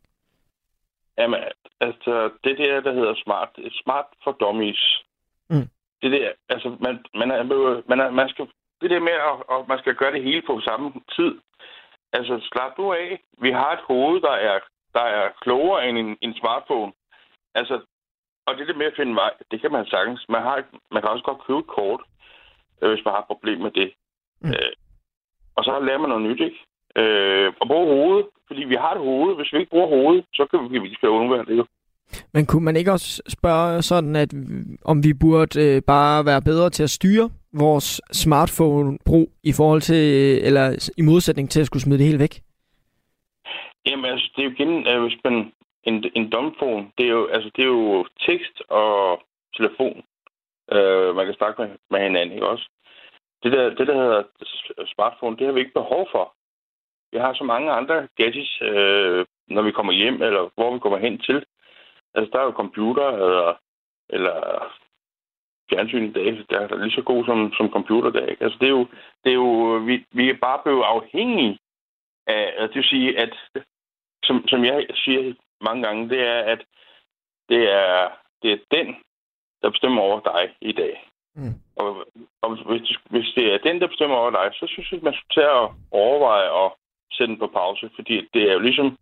Jamen, 1.17 1.39
altså, 1.81 2.29
det 2.43 2.57
der, 2.57 2.81
der 2.81 2.93
hedder 2.93 3.15
smart, 3.23 3.49
smart 3.83 4.05
for 4.23 4.31
dummies. 4.31 5.03
Mm. 5.49 5.67
Det 6.01 6.11
der, 6.11 6.31
altså, 6.49 6.69
man, 6.79 6.99
man, 7.15 7.31
er, 7.31 7.43
man, 7.89 7.99
er, 7.99 8.11
man 8.11 8.29
skal, 8.29 8.45
det 8.81 8.89
der 8.89 8.99
med, 8.99 9.11
at, 9.29 9.35
at 9.53 9.67
man 9.67 9.79
skal 9.79 9.95
gøre 9.95 10.13
det 10.13 10.23
hele 10.23 10.41
på 10.47 10.59
samme 10.59 10.93
tid. 11.15 11.33
Altså, 12.13 12.49
slap 12.51 12.77
du 12.77 12.93
af. 12.93 13.19
Vi 13.41 13.51
har 13.51 13.71
et 13.73 13.83
hoved, 13.87 14.21
der 14.21 14.31
er, 14.31 14.59
der 14.93 15.05
er 15.19 15.29
klogere 15.41 15.89
end 15.89 15.97
en, 15.97 16.17
en 16.21 16.33
smartphone. 16.33 16.91
Altså, 17.55 17.75
og 18.45 18.57
det 18.57 18.67
der 18.67 18.81
med 18.81 18.85
at 18.85 18.97
finde 18.97 19.15
vej, 19.15 19.31
det 19.51 19.61
kan 19.61 19.71
man 19.71 19.85
sagtens. 19.85 20.25
Man, 20.29 20.41
har, 20.41 20.63
man 20.91 21.01
kan 21.01 21.09
også 21.09 21.25
godt 21.25 21.45
købe 21.47 21.59
et 21.59 21.67
kort, 21.67 22.01
øh, 22.81 22.89
hvis 22.89 23.05
man 23.05 23.13
har 23.13 23.21
et 23.21 23.31
problem 23.33 23.59
med 23.59 23.71
det. 23.71 23.93
Mm. 24.41 24.49
Øh, 24.49 24.73
og 25.55 25.63
så 25.63 25.79
lærer 25.79 25.97
man 25.97 26.09
noget 26.09 26.27
nyt, 26.29 26.41
ikke? 26.47 26.59
Øh, 27.01 27.53
og 27.61 27.67
bruge 27.67 27.87
hovedet, 27.95 28.25
fordi 28.47 28.63
vi 28.63 28.75
har 28.75 28.91
et 28.93 29.05
hoved. 29.09 29.35
Hvis 29.35 29.53
vi 29.53 29.57
ikke 29.59 29.69
bruger 29.69 29.87
hovedet, 29.87 30.25
så 30.33 30.45
kan 30.45 30.83
vi, 30.83 30.93
skal 30.93 31.09
undvære 31.09 31.45
det 31.45 31.57
jo. 31.57 31.65
Men 32.33 32.45
kunne 32.45 32.65
man 32.65 32.75
ikke 32.75 32.91
også 32.91 33.21
spørge 33.27 33.81
sådan, 33.81 34.15
at 34.15 34.33
om 34.85 35.03
vi 35.03 35.13
burde 35.13 35.61
øh, 35.61 35.81
bare 35.81 36.25
være 36.25 36.41
bedre 36.41 36.69
til 36.69 36.83
at 36.83 36.89
styre 36.89 37.29
vores 37.53 38.01
smartphone-brug 38.11 39.31
i 39.43 39.53
forhold 39.53 39.81
til, 39.81 40.03
eller 40.47 40.91
i 40.97 41.01
modsætning 41.01 41.49
til 41.49 41.59
at 41.59 41.65
skulle 41.65 41.83
smide 41.83 41.99
det 41.99 42.07
helt 42.07 42.19
væk? 42.19 42.41
Jamen 43.85 44.05
altså, 44.05 44.31
det 44.35 44.41
er 44.41 44.45
jo 44.45 44.51
igen, 44.51 44.87
øh, 44.87 45.01
hvis 45.01 45.23
man, 45.23 45.53
en, 45.83 46.11
en 46.15 46.31
domfon, 46.31 46.93
det 46.97 47.05
er 47.05 47.09
jo, 47.11 47.27
altså, 47.27 47.49
det 47.55 47.63
er 47.63 47.67
jo 47.67 48.07
tekst 48.19 48.61
og 48.69 49.23
telefon. 49.57 50.03
Øh, 50.71 51.15
man 51.15 51.25
kan 51.25 51.35
snakke 51.35 51.61
med, 51.61 51.69
med 51.89 51.99
hinanden, 51.99 52.35
ikke 52.35 52.47
også? 52.47 52.69
Det 53.43 53.51
der, 53.51 53.69
det 53.69 53.87
der 53.87 53.95
hedder 53.95 54.23
smartphone, 54.85 55.37
det 55.37 55.45
har 55.45 55.53
vi 55.53 55.59
ikke 55.59 55.73
behov 55.73 56.07
for. 56.11 56.33
Vi 57.11 57.17
har 57.17 57.33
så 57.33 57.43
mange 57.43 57.71
andre 57.71 58.07
gadgets, 58.17 58.61
øh, 58.61 59.25
når 59.47 59.61
vi 59.61 59.71
kommer 59.71 59.93
hjem, 59.93 60.21
eller 60.21 60.49
hvor 60.55 60.73
vi 60.73 60.79
kommer 60.79 60.97
hen 60.97 61.19
til. 61.19 61.45
Altså, 62.13 62.29
der 62.33 62.39
er 62.39 62.43
jo 62.43 62.51
computer, 62.51 63.07
eller, 63.09 63.53
eller 64.09 64.37
fjernsyn 65.69 66.09
i 66.09 66.11
dag, 66.11 66.45
der 66.49 66.59
er 66.59 66.75
lige 66.75 66.95
så 66.95 67.01
god 67.01 67.25
som, 67.25 67.53
som 67.57 67.69
computer 67.69 68.09
der, 68.09 68.25
ikke? 68.25 68.43
Altså, 68.43 68.57
det 68.61 68.65
er 68.65 68.75
jo, 68.79 68.87
det 69.23 69.29
er 69.29 69.35
jo 69.35 69.81
vi, 69.87 70.05
vi 70.11 70.29
er 70.29 70.37
bare 70.41 70.59
blevet 70.63 70.83
afhængige 70.83 71.59
af, 72.27 72.53
altså, 72.57 72.67
det 72.67 72.75
vil 72.75 72.83
sige, 72.83 73.19
at 73.19 73.33
som, 74.23 74.47
som 74.47 74.65
jeg 74.65 74.87
siger 74.95 75.33
mange 75.61 75.83
gange, 75.83 76.09
det 76.09 76.19
er, 76.19 76.39
at 76.53 76.61
det 77.49 77.61
er, 77.71 78.09
det 78.41 78.51
er 78.51 78.59
den, 78.77 78.95
der 79.61 79.69
bestemmer 79.69 80.01
over 80.01 80.19
dig 80.19 80.43
i 80.61 80.71
dag. 80.71 80.93
Mm. 81.35 81.55
Og, 81.75 81.89
og 82.41 82.49
hvis, 82.69 82.97
hvis 83.09 83.29
det 83.35 83.53
er 83.53 83.57
den, 83.57 83.81
der 83.81 83.87
bestemmer 83.87 84.15
over 84.15 84.31
dig, 84.31 84.47
så 84.53 84.65
synes 84.69 84.91
jeg, 84.91 84.97
at 84.97 85.03
man 85.03 85.13
skal 85.13 85.41
tage 85.41 85.55
at 85.63 85.69
overveje 85.91 86.65
at 86.65 86.71
sætte 87.11 87.31
den 87.31 87.39
på 87.39 87.47
pause, 87.47 87.89
fordi 87.95 88.15
det 88.33 88.49
er 88.49 88.53
jo 88.53 88.59
ligesom, 88.59 88.97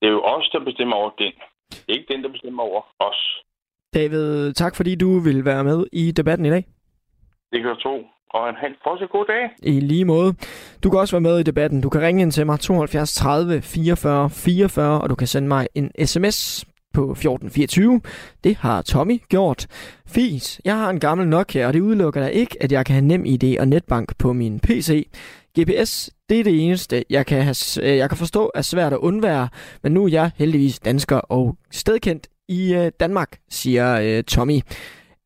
det 0.00 0.06
er 0.08 0.12
jo 0.12 0.22
os, 0.22 0.48
der 0.52 0.60
bestemmer 0.60 0.96
over 0.96 1.10
den. 1.18 1.32
Det 1.70 1.88
er 1.88 1.98
ikke 1.98 2.14
den, 2.14 2.22
der 2.22 2.28
bestemmer 2.28 2.62
over 2.62 2.82
os. 2.98 3.42
David, 3.94 4.52
tak 4.52 4.76
fordi 4.76 4.94
du 4.94 5.18
vil 5.18 5.44
være 5.44 5.64
med 5.64 5.86
i 5.92 6.12
debatten 6.12 6.46
i 6.46 6.50
dag. 6.50 6.64
Det 7.52 7.60
kan 7.60 7.70
du 7.70 7.76
tro. 7.76 8.06
Og 8.30 8.48
en 8.48 8.54
helt 8.62 8.76
fortsat 8.82 9.10
god 9.10 9.24
dag. 9.26 9.50
I 9.62 9.80
lige 9.80 10.04
måde. 10.04 10.34
Du 10.82 10.90
kan 10.90 10.98
også 10.98 11.14
være 11.16 11.20
med 11.20 11.38
i 11.38 11.42
debatten. 11.42 11.80
Du 11.80 11.88
kan 11.88 12.00
ringe 12.00 12.22
ind 12.22 12.32
til 12.32 12.46
mig 12.46 12.60
72 12.60 13.14
30 13.14 13.62
44 13.62 14.30
44, 14.30 15.00
og 15.00 15.10
du 15.10 15.14
kan 15.14 15.26
sende 15.26 15.48
mig 15.48 15.68
en 15.74 16.06
sms 16.06 16.64
på 16.94 17.02
1424. 17.02 18.00
Det 18.44 18.56
har 18.56 18.82
Tommy 18.82 19.22
gjort. 19.28 19.66
Fis, 20.06 20.60
jeg 20.64 20.74
har 20.74 20.90
en 20.90 21.00
gammel 21.00 21.28
Nokia, 21.28 21.66
og 21.66 21.72
det 21.72 21.80
udelukker 21.80 22.20
da 22.20 22.26
ikke, 22.26 22.56
at 22.62 22.72
jeg 22.72 22.86
kan 22.86 22.94
have 22.94 23.06
nem 23.06 23.24
ID 23.24 23.58
og 23.60 23.68
netbank 23.68 24.18
på 24.18 24.32
min 24.32 24.60
PC. 24.60 25.08
GPS, 25.60 26.10
det 26.28 26.40
er 26.40 26.44
det 26.44 26.64
eneste, 26.64 27.04
jeg 27.10 27.26
kan, 27.26 27.42
have, 27.42 27.56
øh, 27.82 27.96
jeg 27.96 28.08
kan 28.08 28.18
forstå 28.18 28.50
er 28.54 28.62
svært 28.62 28.92
at 28.92 28.98
undvære, 28.98 29.48
men 29.82 29.92
nu 29.92 30.04
er 30.04 30.08
jeg 30.08 30.30
heldigvis 30.36 30.78
dansker 30.78 31.16
og 31.16 31.56
stedkendt 31.70 32.28
i 32.48 32.74
øh, 32.74 32.92
Danmark, 33.00 33.38
siger 33.50 34.00
øh, 34.00 34.24
Tommy. 34.24 34.60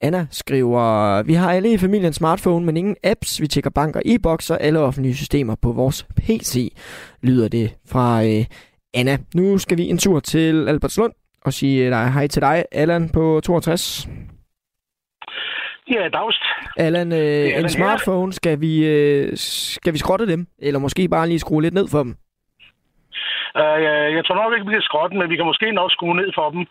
Anna 0.02 0.26
skriver, 0.30 1.22
vi 1.22 1.34
har 1.34 1.52
alle 1.52 1.72
i 1.72 1.78
familien 1.78 2.12
smartphone, 2.12 2.66
men 2.66 2.76
ingen 2.76 2.96
apps. 3.04 3.40
Vi 3.40 3.46
tjekker 3.46 3.70
banker, 3.70 4.00
e-boks 4.04 4.50
og 4.50 4.60
alle 4.60 4.78
offentlige 4.78 5.14
systemer 5.14 5.54
på 5.62 5.72
vores 5.72 6.04
PC, 6.16 6.72
lyder 7.22 7.48
det 7.48 7.76
fra 7.92 8.24
øh, 8.24 8.44
Anna. 8.94 9.18
Nu 9.34 9.58
skal 9.58 9.78
vi 9.78 9.88
en 9.88 9.98
tur 9.98 10.20
til 10.20 10.68
Albertslund 10.68 11.12
og 11.44 11.52
sige 11.52 11.90
dig 11.90 12.12
hej 12.12 12.26
til 12.26 12.42
dig, 12.42 12.64
Allan 12.72 13.10
på 13.14 13.40
62. 13.44 14.08
Ja, 15.90 16.08
dagst. 16.08 16.42
Allan, 16.76 17.12
øh, 17.12 17.58
en 17.60 17.68
smartphone, 17.68 18.32
skal 18.32 18.60
vi, 18.60 18.86
øh, 18.86 19.30
skal 19.78 19.92
vi 19.92 19.98
skrotte 19.98 20.26
dem? 20.26 20.46
Eller 20.58 20.80
måske 20.80 21.08
bare 21.08 21.28
lige 21.28 21.38
skrue 21.38 21.62
lidt 21.62 21.74
ned 21.74 21.88
for 21.88 22.02
dem? 22.02 22.14
Uh, 23.54 23.78
jeg, 23.86 23.96
jeg 24.16 24.24
tror 24.24 24.34
nok 24.34 24.52
ikke, 24.54 24.66
vi 24.66 24.72
kan 24.72 24.82
skrotte 24.82 25.16
men 25.16 25.30
vi 25.30 25.36
kan 25.36 25.46
måske 25.46 25.72
nok 25.72 25.90
skrue 25.92 26.16
ned 26.16 26.30
for 26.34 26.50
dem. 26.50 26.66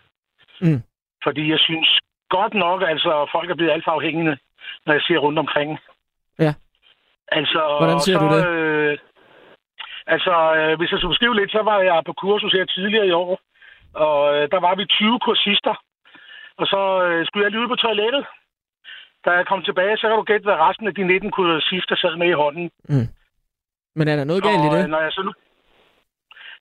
Mm. 0.61 0.81
Fordi 1.23 1.49
jeg 1.49 1.59
synes 1.59 2.00
godt 2.37 2.53
nok, 2.65 2.79
altså 2.93 3.11
folk 3.35 3.47
er 3.49 3.55
blevet 3.55 3.71
alt 3.71 3.83
for 3.85 3.91
afhængige, 3.91 4.37
når 4.85 4.93
jeg 4.93 5.01
ser 5.07 5.17
rundt 5.25 5.39
omkring. 5.39 5.69
Ja. 6.45 6.53
Altså, 7.39 7.61
Hvordan 7.79 7.99
ser 7.99 8.17
så, 8.19 8.21
du 8.23 8.27
det? 8.35 8.41
Øh, 8.47 8.97
altså, 10.07 10.33
øh, 10.57 10.77
hvis 10.77 10.91
jeg 10.91 10.99
skulle 10.99 11.13
beskrive 11.15 11.35
lidt, 11.39 11.51
så 11.51 11.61
var 11.69 11.79
jeg 11.79 12.03
på 12.05 12.13
kursus 12.13 12.53
her 12.53 12.65
tidligere 12.65 13.07
i 13.07 13.11
år, 13.23 13.39
og 14.05 14.17
øh, 14.35 14.43
der 14.53 14.59
var 14.59 14.75
vi 14.75 14.85
20 14.85 15.19
kursister, 15.19 15.75
og 16.59 16.65
så 16.73 16.81
øh, 17.05 17.25
skulle 17.25 17.43
jeg 17.43 17.51
lige 17.51 17.61
ud 17.63 17.67
på 17.73 17.75
toilettet. 17.85 18.25
Da 19.25 19.29
jeg 19.31 19.45
kom 19.47 19.61
tilbage, 19.63 19.97
så 19.97 20.07
kan 20.07 20.17
du 20.17 20.23
gætte, 20.23 20.43
hvad 20.47 20.59
resten 20.67 20.87
af 20.87 20.95
de 20.95 21.03
19 21.03 21.31
kursister 21.31 21.95
sad 21.95 22.15
med 22.17 22.27
i 22.29 22.39
hånden. 22.43 22.71
Mm. 22.89 23.07
Men 23.95 24.07
er 24.07 24.15
der 24.15 24.23
noget 24.23 24.43
galt 24.43 24.63
i 24.65 24.67
Og, 24.69 24.75
det? 24.75 24.83
øh, 24.83 24.89
Når 24.89 25.01
jeg 25.01 25.11
så 25.11 25.21
nu... 25.27 25.33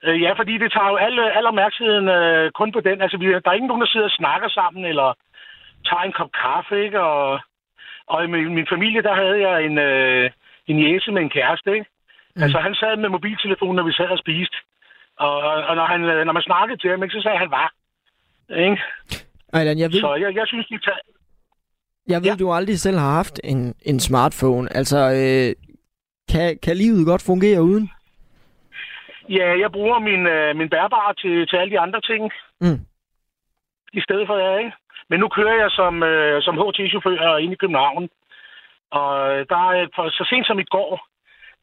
Øh, 0.05 0.23
ja, 0.23 0.33
fordi 0.33 0.59
det 0.59 0.73
tager 0.73 0.89
jo 0.93 0.97
al, 0.97 1.19
al 1.39 1.47
opmærksomheden 1.47 2.09
øh, 2.09 2.51
kun 2.53 2.73
på 2.73 2.81
den. 2.81 3.03
Altså, 3.03 3.17
vi, 3.19 3.27
der 3.27 3.49
er 3.51 3.53
ikke 3.59 3.67
nogen, 3.67 3.81
der 3.85 3.89
sidder 3.93 4.07
og 4.07 4.19
snakker 4.21 4.49
sammen, 4.49 4.85
eller 4.85 5.09
tager 5.85 6.03
en 6.03 6.13
kop 6.19 6.31
kaffe, 6.43 6.85
ikke? 6.85 7.01
Og, 7.01 7.41
og 8.07 8.25
i 8.25 8.27
min, 8.27 8.55
min 8.55 8.67
familie, 8.73 9.03
der 9.03 9.15
havde 9.15 9.39
jeg 9.49 9.65
en, 9.65 9.79
øh, 9.79 10.31
en 10.67 10.79
jæse 10.85 11.13
med 11.13 11.23
en 11.23 11.31
kæreste, 11.31 11.73
ikke? 11.73 11.87
Mm. 12.37 12.43
Altså, 12.43 12.59
han 12.59 12.75
sad 12.75 12.97
med 12.97 13.09
mobiltelefonen, 13.09 13.77
når 13.77 13.83
vi 13.83 13.93
sad 13.93 14.11
og 14.17 14.19
spiste. 14.19 14.57
Og, 15.17 15.37
og 15.69 15.77
når, 15.77 15.87
han, 15.87 16.03
øh, 16.05 16.25
når 16.27 16.33
man 16.33 16.43
snakkede 16.43 16.79
til 16.81 16.91
ham, 16.91 17.03
ikke, 17.03 17.15
så 17.15 17.23
sagde 17.23 17.39
han, 17.39 17.51
var. 17.51 17.73
Ikke? 18.51 18.79
Allan, 19.53 19.79
jeg 19.79 19.93
ved, 19.93 20.01
Så 20.01 20.15
jeg, 20.15 20.35
jeg 20.35 20.47
synes, 20.47 20.67
de 20.67 20.79
tager... 20.79 20.99
jeg 22.09 22.21
ved 22.23 22.31
ja. 22.31 22.37
du 22.37 22.53
aldrig 22.53 22.79
selv 22.79 22.99
har 22.99 23.11
haft 23.11 23.41
en, 23.45 23.75
en 23.83 24.01
smartphone. 24.01 24.77
Altså, 24.77 24.99
øh, 24.99 25.71
kan, 26.33 26.59
kan 26.63 26.77
livet 26.77 27.07
godt 27.07 27.23
fungere 27.27 27.63
uden? 27.63 27.91
Ja, 29.29 29.59
jeg 29.59 29.73
bruger 29.73 29.99
min, 29.99 30.27
øh, 30.27 30.57
min 30.57 30.71
bærbare 30.71 31.15
til, 31.15 31.47
til 31.49 31.57
alle 31.57 31.71
de 31.71 31.81
andre 31.81 32.01
ting. 32.01 32.33
Mm. 32.61 32.81
I 33.93 34.01
stedet 34.01 34.27
for 34.27 34.35
det, 34.35 34.59
ikke? 34.59 34.73
Men 35.11 35.21
nu 35.21 35.29
kører 35.29 35.57
jeg 35.63 35.71
som, 35.71 36.03
øh, 36.03 36.43
som 36.43 36.59
HT-chauffør 36.59 37.37
ind 37.37 37.53
i 37.53 37.61
København. 37.63 38.09
Og 38.91 39.11
øh, 39.31 39.47
der 39.53 39.61
er, 39.71 39.87
for, 39.95 40.09
så 40.11 40.25
sent 40.31 40.47
som 40.47 40.59
i 40.59 40.71
går, 40.77 40.93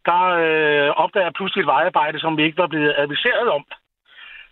der 0.10 0.22
øh, 0.46 0.90
opdager 1.04 1.26
jeg 1.26 1.34
pludselig 1.34 1.62
et 1.62 1.72
vejarbejde, 1.76 2.20
som 2.20 2.38
vi 2.38 2.44
ikke 2.44 2.58
var 2.58 2.68
blevet 2.68 2.94
adviseret 2.98 3.50
om. 3.58 3.64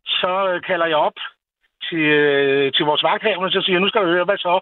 Så 0.06 0.34
øh, 0.50 0.62
kalder 0.62 0.86
jeg 0.86 0.98
op 0.98 1.18
til, 1.88 2.06
øh, 2.22 2.74
til 2.76 2.86
vores 2.86 3.04
vagthavende, 3.04 3.52
så 3.52 3.62
siger 3.62 3.76
jeg, 3.76 3.82
nu 3.82 3.90
skal 3.90 4.02
du 4.02 4.08
høre, 4.08 4.26
hvad 4.26 4.38
så? 4.38 4.60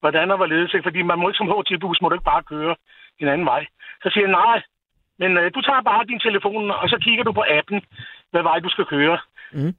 Hvordan 0.00 0.30
og 0.30 0.36
hvorledes? 0.36 0.74
ikke? 0.74 0.86
Fordi 0.88 1.02
man 1.02 1.18
må 1.18 1.28
ikke 1.28 1.38
som 1.42 1.52
HT-bus, 1.52 2.00
må 2.00 2.08
du 2.08 2.14
ikke 2.14 2.32
bare 2.32 2.42
køre 2.42 2.74
en 3.18 3.28
anden 3.28 3.46
vej. 3.46 3.66
Så 4.02 4.10
siger 4.12 4.24
jeg, 4.26 4.36
nej, 4.44 4.62
men 5.18 5.30
øh, 5.38 5.50
du 5.54 5.60
tager 5.60 5.82
bare 5.82 6.04
din 6.04 6.20
telefon, 6.20 6.70
og 6.70 6.88
så 6.88 6.98
kigger 7.04 7.24
du 7.24 7.32
på 7.32 7.44
appen, 7.58 7.82
hvad 8.30 8.42
vej 8.42 8.58
du 8.58 8.68
skal 8.68 8.84
køre. 8.84 9.18
Mm. 9.52 9.74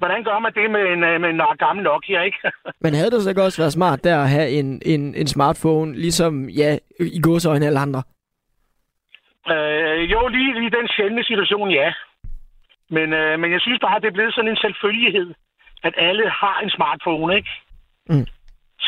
Hvordan 0.00 0.24
gør 0.24 0.38
man 0.38 0.52
det 0.58 0.70
med 0.70 0.84
en, 0.92 1.00
øh, 1.04 1.20
med 1.20 1.30
en 1.30 1.40
gammel 1.58 1.82
Nokia, 1.84 2.20
ikke? 2.22 2.38
Men 2.84 2.94
havde 2.94 3.10
det 3.10 3.22
så 3.22 3.30
ikke 3.30 3.42
også 3.42 3.62
været 3.62 3.72
smart 3.72 4.04
der 4.04 4.16
at 4.22 4.28
have 4.36 4.48
en, 4.58 4.82
en, 4.92 5.14
en 5.14 5.26
smartphone, 5.26 5.90
ligesom 5.94 6.48
ja, 6.48 6.70
i 7.18 7.20
godsøjne 7.22 7.66
alle 7.66 7.80
andre? 7.86 8.02
øh, 9.52 10.10
jo, 10.12 10.28
lige 10.28 10.66
i 10.66 10.70
den 10.78 10.88
sjældne 10.88 11.24
situation, 11.24 11.70
ja. 11.70 11.92
Men, 12.90 13.12
øh, 13.12 13.40
men 13.40 13.52
jeg 13.52 13.60
synes 13.60 13.80
bare, 13.80 13.96
at 13.96 14.02
det 14.02 14.08
er 14.08 14.18
blevet 14.18 14.34
sådan 14.34 14.50
en 14.50 14.62
selvfølgelighed, 14.64 15.34
at 15.82 15.94
alle 15.96 16.30
har 16.30 16.60
en 16.64 16.70
smartphone, 16.70 17.36
ikke? 17.36 17.50
Mm. 18.08 18.26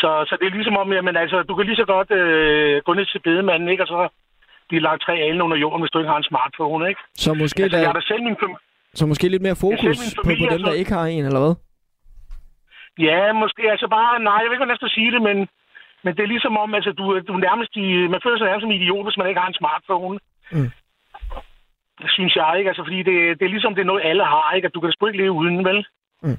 Så, 0.01 0.11
så 0.29 0.37
det 0.41 0.47
er 0.47 0.51
ligesom 0.51 0.77
om, 0.77 0.93
jamen, 0.93 1.17
altså, 1.17 1.43
du 1.43 1.55
kan 1.55 1.67
lige 1.67 1.77
så 1.83 1.85
godt 1.85 2.11
øh, 2.11 2.83
gå 2.87 2.93
ned 2.95 3.07
til 3.07 3.19
bedemanden, 3.19 3.69
ikke? 3.69 3.83
Og 3.83 3.89
så 3.89 4.09
blive 4.69 4.83
lagt 4.83 5.03
tre 5.03 5.15
alen 5.27 5.43
under 5.43 5.57
jorden, 5.57 5.83
hvis 5.83 5.91
du 5.91 5.99
ikke 5.99 6.11
har 6.11 6.17
en 6.17 6.31
smartphone, 6.33 6.89
ikke? 6.89 7.01
Så 7.15 7.35
måske, 7.35 7.63
Altså, 7.63 7.79
jeg 7.79 7.89
er 7.89 7.93
der, 7.93 8.01
da 8.01 8.07
selv 8.07 8.23
min 8.23 8.37
så 8.95 9.07
måske 9.07 9.29
lidt 9.29 9.47
mere 9.47 9.63
fokus 9.65 9.99
på, 10.17 10.23
på 10.25 10.47
dem, 10.55 10.63
der 10.69 10.73
ikke 10.81 10.93
har 10.99 11.07
en, 11.07 11.25
eller 11.25 11.43
hvad? 11.45 11.55
Ja, 13.09 13.33
måske 13.33 13.63
altså 13.75 13.89
bare, 13.97 14.11
nej, 14.29 14.39
jeg 14.41 14.47
ved 14.47 14.55
ikke, 14.55 14.63
hvordan 14.65 14.77
jeg 14.77 14.83
skal 14.83 14.97
sige 14.99 15.13
det, 15.15 15.23
men, 15.29 15.39
men 16.05 16.13
det 16.17 16.23
er 16.23 16.33
ligesom 16.35 16.55
om, 16.65 16.75
altså, 16.79 16.93
du, 16.99 17.05
du 17.29 17.35
nærmest, 17.47 17.73
i, 17.85 17.87
man 18.15 18.21
føler 18.25 18.39
sig 18.39 18.47
nærmest 18.47 18.65
som 18.65 18.73
en 18.73 18.81
idiot, 18.81 19.07
hvis 19.07 19.19
man 19.19 19.29
ikke 19.29 19.41
har 19.41 19.51
en 19.51 19.61
smartphone. 19.61 20.19
Mm. 20.55 20.71
Det 22.03 22.11
synes 22.17 22.33
jeg 22.37 22.55
ikke, 22.59 22.71
altså, 22.71 22.85
fordi 22.87 23.01
det, 23.09 23.17
det 23.39 23.45
er 23.45 23.55
ligesom, 23.55 23.75
det 23.75 23.83
er 23.83 23.91
noget, 23.91 24.09
alle 24.11 24.25
har, 24.35 24.53
ikke? 24.57 24.67
At 24.67 24.75
du 24.75 24.81
kan 24.81 24.93
sgu 24.93 25.07
ikke 25.07 25.23
leve 25.23 25.39
uden, 25.41 25.65
vel? 25.69 25.79
Mm. 26.23 26.39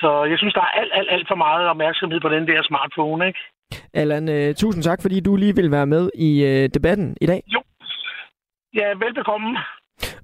Så 0.00 0.10
jeg 0.30 0.38
synes, 0.38 0.54
der 0.54 0.60
er 0.60 0.72
alt, 0.80 0.92
alt, 0.98 1.10
alt 1.10 1.28
for 1.28 1.34
meget 1.34 1.66
opmærksomhed 1.72 2.20
på 2.20 2.28
den 2.28 2.48
der 2.48 2.62
smartphone, 2.62 3.26
ikke? 3.26 3.40
Allan, 3.94 4.28
øh, 4.28 4.54
tusind 4.54 4.82
tak, 4.82 5.02
fordi 5.02 5.20
du 5.20 5.36
lige 5.36 5.54
vil 5.54 5.70
være 5.70 5.86
med 5.86 6.10
i 6.14 6.30
øh, 6.44 6.68
debatten 6.74 7.16
i 7.20 7.26
dag. 7.26 7.42
Jo. 7.54 7.60
Ja, 8.74 8.88
velbekomme. 9.04 9.58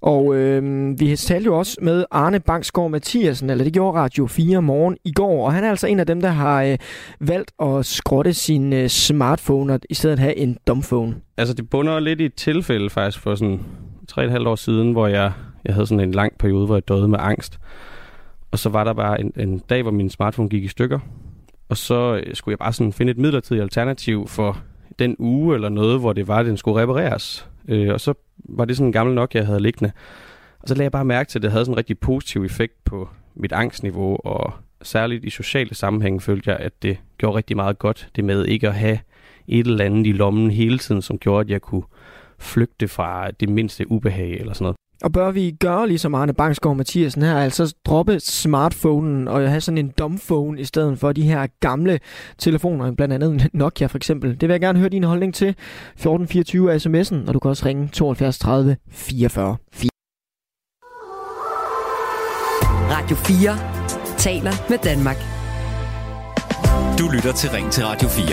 Og 0.00 0.34
øh, 0.34 0.90
vi 1.00 1.16
talte 1.16 1.46
jo 1.46 1.58
også 1.58 1.76
med 1.82 2.04
Arne 2.10 2.40
Bangsgaard 2.40 2.90
Mathiasen, 2.90 3.50
eller 3.50 3.64
det 3.64 3.72
gjorde 3.72 3.98
Radio 3.98 4.26
4 4.26 4.62
morgen 4.62 4.96
i 5.04 5.12
går, 5.12 5.46
og 5.46 5.52
han 5.52 5.64
er 5.64 5.70
altså 5.70 5.86
en 5.86 6.00
af 6.00 6.06
dem, 6.06 6.20
der 6.20 6.28
har 6.28 6.62
øh, 6.62 6.78
valgt 7.20 7.52
at 7.62 7.86
skrotte 7.86 8.34
sin 8.34 8.72
øh, 8.72 8.88
smartphone 8.88 9.74
og 9.74 9.80
i 9.90 9.94
stedet 9.94 10.18
have 10.18 10.36
en 10.36 10.58
dumbphone. 10.66 11.16
Altså 11.36 11.54
det 11.54 11.70
bunder 11.70 12.00
lidt 12.00 12.20
i 12.20 12.24
et 12.24 12.34
tilfælde 12.34 12.90
faktisk 12.90 13.18
for 13.18 13.34
sådan 13.34 13.60
tre 14.08 14.24
et 14.24 14.30
halvt 14.30 14.48
år 14.48 14.56
siden, 14.56 14.92
hvor 14.92 15.06
jeg, 15.06 15.32
jeg 15.64 15.74
havde 15.74 15.86
sådan 15.86 16.08
en 16.08 16.12
lang 16.12 16.32
periode, 16.38 16.66
hvor 16.66 16.76
jeg 16.76 16.88
døde 16.88 17.08
med 17.08 17.18
angst. 17.20 17.58
Og 18.50 18.58
så 18.58 18.68
var 18.68 18.84
der 18.84 18.92
bare 18.92 19.20
en, 19.20 19.32
en 19.36 19.58
dag, 19.58 19.82
hvor 19.82 19.90
min 19.90 20.10
smartphone 20.10 20.48
gik 20.48 20.64
i 20.64 20.68
stykker, 20.68 20.98
og 21.68 21.76
så 21.76 22.22
øh, 22.26 22.34
skulle 22.34 22.52
jeg 22.52 22.58
bare 22.58 22.72
sådan 22.72 22.92
finde 22.92 23.10
et 23.10 23.18
midlertidigt 23.18 23.62
alternativ 23.62 24.28
for 24.28 24.58
den 24.98 25.16
uge 25.18 25.54
eller 25.54 25.68
noget, 25.68 26.00
hvor 26.00 26.12
det 26.12 26.28
var, 26.28 26.38
at 26.38 26.46
den 26.46 26.56
skulle 26.56 26.82
repareres. 26.82 27.48
Øh, 27.68 27.92
og 27.92 28.00
så 28.00 28.14
var 28.38 28.64
det 28.64 28.76
sådan 28.76 28.88
en 28.88 28.92
gammel 28.92 29.14
nok, 29.14 29.34
jeg 29.34 29.46
havde 29.46 29.60
liggende. 29.60 29.92
Og 30.60 30.68
så 30.68 30.74
lagde 30.74 30.84
jeg 30.84 30.92
bare 30.92 31.04
mærke 31.04 31.30
til, 31.30 31.38
at 31.38 31.42
det 31.42 31.50
havde 31.50 31.64
sådan 31.64 31.74
en 31.74 31.78
rigtig 31.78 31.98
positiv 31.98 32.44
effekt 32.44 32.84
på 32.84 33.08
mit 33.34 33.52
angstniveau, 33.52 34.18
og 34.24 34.52
særligt 34.82 35.24
i 35.24 35.30
sociale 35.30 35.74
sammenhænge 35.74 36.20
følte 36.20 36.50
jeg, 36.50 36.58
at 36.58 36.82
det 36.82 36.98
gjorde 37.18 37.36
rigtig 37.36 37.56
meget 37.56 37.78
godt, 37.78 38.08
det 38.16 38.24
med 38.24 38.44
ikke 38.44 38.68
at 38.68 38.74
have 38.74 38.98
et 39.48 39.66
eller 39.66 39.84
andet 39.84 40.06
i 40.06 40.12
lommen 40.12 40.50
hele 40.50 40.78
tiden, 40.78 41.02
som 41.02 41.18
gjorde, 41.18 41.40
at 41.40 41.50
jeg 41.50 41.62
kunne 41.62 41.82
flygte 42.38 42.88
fra 42.88 43.30
det 43.30 43.48
mindste 43.48 43.90
ubehag 43.90 44.32
eller 44.32 44.52
sådan 44.52 44.64
noget. 44.64 44.76
Og 45.02 45.12
bør 45.12 45.30
vi 45.30 45.50
gøre 45.60 45.88
ligesom 45.88 46.14
Arne 46.14 46.32
Bangsgaard 46.32 46.76
Mathiasen 46.76 47.22
her, 47.22 47.36
altså 47.36 47.74
droppe 47.86 48.20
smartphonen 48.20 49.28
og 49.28 49.48
have 49.48 49.60
sådan 49.60 49.78
en 49.78 49.92
dumbphone 49.98 50.60
i 50.60 50.64
stedet 50.64 50.98
for 50.98 51.12
de 51.12 51.22
her 51.22 51.46
gamle 51.60 52.00
telefoner, 52.38 52.92
blandt 52.92 53.14
andet 53.14 53.48
Nokia 53.52 53.86
for 53.86 53.96
eksempel. 53.96 54.30
Det 54.30 54.48
vil 54.48 54.54
jeg 54.54 54.60
gerne 54.60 54.78
høre 54.78 54.88
din 54.88 55.04
holdning 55.04 55.34
til. 55.34 55.48
1424 55.48 56.76
sms'en, 56.76 57.28
og 57.28 57.34
du 57.34 57.38
kan 57.38 57.48
også 57.48 57.66
ringe 57.66 57.88
72 57.88 58.38
30 58.38 58.76
44 58.90 59.56
4. 59.72 59.90
Radio 62.90 63.16
4 63.16 64.18
taler 64.18 64.52
med 64.70 64.78
Danmark. 64.78 65.16
Du 66.98 67.08
lytter 67.14 67.32
til 67.32 67.50
Ring 67.50 67.72
til 67.72 67.84
Radio 67.84 68.08
4. 68.08 68.26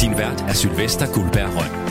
Din 0.00 0.18
vært 0.18 0.44
er 0.48 0.52
Sylvester 0.52 1.06
Guldberg 1.14 1.48
Røn. 1.56 1.85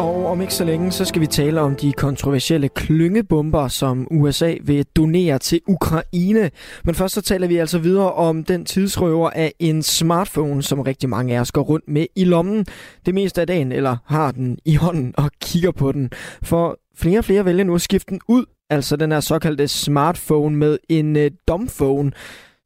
Og 0.00 0.26
om 0.26 0.40
ikke 0.40 0.54
så 0.54 0.64
længe, 0.64 0.92
så 0.92 1.04
skal 1.04 1.20
vi 1.20 1.26
tale 1.26 1.60
om 1.60 1.76
de 1.76 1.92
kontroversielle 1.92 2.68
klyngebomber, 2.68 3.68
som 3.68 4.06
USA 4.10 4.54
vil 4.62 4.86
donere 4.96 5.38
til 5.38 5.60
Ukraine. 5.68 6.50
Men 6.84 6.94
først 6.94 7.14
så 7.14 7.22
taler 7.22 7.46
vi 7.46 7.56
altså 7.56 7.78
videre 7.78 8.12
om 8.12 8.44
den 8.44 8.64
tidsrøver 8.64 9.30
af 9.30 9.52
en 9.58 9.82
smartphone, 9.82 10.62
som 10.62 10.80
rigtig 10.80 11.08
mange 11.08 11.36
af 11.36 11.40
os 11.40 11.52
går 11.52 11.62
rundt 11.62 11.88
med 11.88 12.06
i 12.16 12.24
lommen 12.24 12.66
det 13.06 13.14
meste 13.14 13.40
af 13.40 13.46
dagen, 13.46 13.72
eller 13.72 13.96
har 14.06 14.32
den 14.32 14.58
i 14.64 14.74
hånden 14.74 15.14
og 15.16 15.30
kigger 15.40 15.70
på 15.70 15.92
den. 15.92 16.10
For 16.42 16.78
flere 16.96 17.18
og 17.18 17.24
flere 17.24 17.44
vælger 17.44 17.64
nu 17.64 17.74
at 17.74 17.80
skifte 17.80 18.10
den 18.10 18.20
ud, 18.28 18.44
altså 18.70 18.96
den 18.96 19.12
her 19.12 19.20
såkaldte 19.20 19.68
smartphone 19.68 20.56
med 20.56 20.78
en 20.88 21.16
øh, 21.16 21.30
domphone 21.48 22.12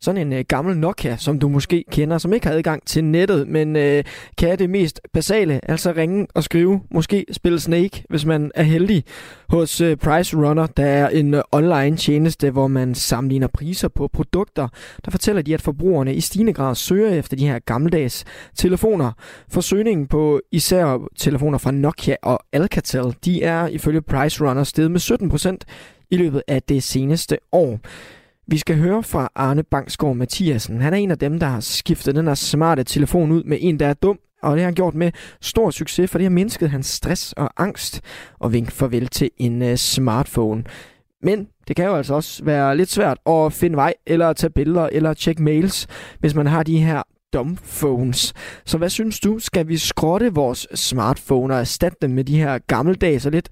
sådan 0.05 0.26
en 0.26 0.32
øh, 0.32 0.44
gammel 0.48 0.76
Nokia, 0.76 1.16
som 1.16 1.38
du 1.38 1.48
måske 1.48 1.84
kender, 1.90 2.18
som 2.18 2.32
ikke 2.32 2.46
har 2.46 2.55
adgang 2.55 2.86
til 2.86 3.05
nettet, 3.05 3.48
men 3.48 3.76
øh, 3.76 4.05
kan 4.38 4.59
det 4.59 4.70
mest 4.70 5.00
basale, 5.12 5.61
altså 5.70 5.92
ringe 5.96 6.26
og 6.34 6.44
skrive, 6.44 6.80
måske 6.90 7.26
spille 7.32 7.61
Snake, 7.61 8.05
hvis 8.11 8.24
man 8.24 8.50
er 8.55 8.62
heldig, 8.62 9.05
hos 9.48 9.80
øh, 9.80 9.96
Price 9.96 10.36
Runner, 10.36 10.66
der 10.66 10.86
er 10.86 11.09
en 11.09 11.34
øh, 11.34 11.42
online 11.52 11.96
tjeneste, 11.96 12.50
hvor 12.50 12.66
man 12.68 12.94
sammenligner 12.94 13.46
priser 13.46 13.88
på 13.88 14.09
produkter. 14.09 14.68
Der 15.05 15.11
fortæller 15.11 15.42
de, 15.42 15.55
at 15.55 15.62
forbrugerne 15.62 16.14
i 16.14 16.20
stigende 16.20 16.52
grad 16.52 16.74
søger 16.74 17.11
efter 17.11 17.36
de 17.36 17.46
her 17.46 17.59
gammeldags 17.59 18.24
telefoner. 18.55 19.12
Forsøgningen 19.48 20.07
på 20.07 20.40
især 20.52 21.09
telefoner 21.18 21.59
fra 21.59 21.70
Nokia 21.70 22.16
og 22.22 22.40
Alcatel, 22.52 23.14
de 23.24 23.42
er 23.42 23.66
ifølge 23.66 24.00
Price 24.00 24.44
Runner 24.44 24.64
steget 24.64 24.90
med 24.90 25.00
17% 25.00 25.57
i 26.11 26.16
løbet 26.16 26.42
af 26.48 26.62
det 26.62 26.82
seneste 26.82 27.38
år. 27.52 27.80
Vi 28.47 28.59
skal 28.59 28.76
høre 28.76 29.03
fra 29.03 29.28
Arne 29.34 29.62
Bangsgaard 29.62 30.16
Mathiasen. 30.16 30.80
Han 30.80 30.92
er 30.92 30.97
en 30.97 31.11
af 31.11 31.18
dem, 31.18 31.38
der 31.38 31.47
har 31.47 31.61
skiftet 31.61 32.14
den 32.14 32.26
her 32.26 32.34
smarte 32.34 32.84
telefon 32.84 33.32
ud 33.32 33.45
med 33.45 33.59
en, 33.61 33.80
der 33.80 33.86
er 33.86 33.95
dum, 33.95 34.18
og 34.42 34.53
det 34.53 34.61
har 34.61 34.66
han 34.66 34.74
gjort 34.74 34.95
med 34.95 35.12
stor 35.40 35.70
succes, 35.70 36.11
for 36.11 36.18
det 36.18 36.24
har 36.24 36.30
mindsket 36.30 36.70
hans 36.70 36.86
stress 36.86 37.32
og 37.32 37.51
angst 37.57 38.01
og 38.38 38.53
vink 38.53 38.70
farvel 38.70 39.09
til 39.09 39.30
en 39.36 39.62
uh, 39.62 39.74
smartphone. 39.74 40.64
Men 41.22 41.49
det 41.68 41.76
kan 41.76 41.84
jo 41.84 41.95
altså 41.95 42.14
også 42.14 42.45
være 42.45 42.76
lidt 42.76 42.90
svært 42.90 43.18
at 43.26 43.53
finde 43.53 43.76
vej, 43.76 43.95
eller 44.07 44.32
tage 44.32 44.51
billeder, 44.51 44.88
eller 44.92 45.14
tjekke 45.14 45.42
mails, 45.42 45.86
hvis 46.20 46.34
man 46.34 46.47
har 46.47 46.62
de 46.62 46.78
her 46.78 47.03
dumbphones. 47.32 48.34
Så 48.64 48.78
hvad 48.78 48.88
synes 48.90 49.20
du? 49.20 49.38
Skal 49.38 49.68
vi 49.68 49.76
skrotte 49.76 50.34
vores 50.34 50.66
smartphone 50.74 51.55
og 51.55 51.61
erstatte 51.61 51.99
dem 52.03 52.11
med 52.11 52.24
de 52.24 52.38
her 52.38 52.59
gammeldags 52.59 53.26
og 53.26 53.32
lidt 53.32 53.49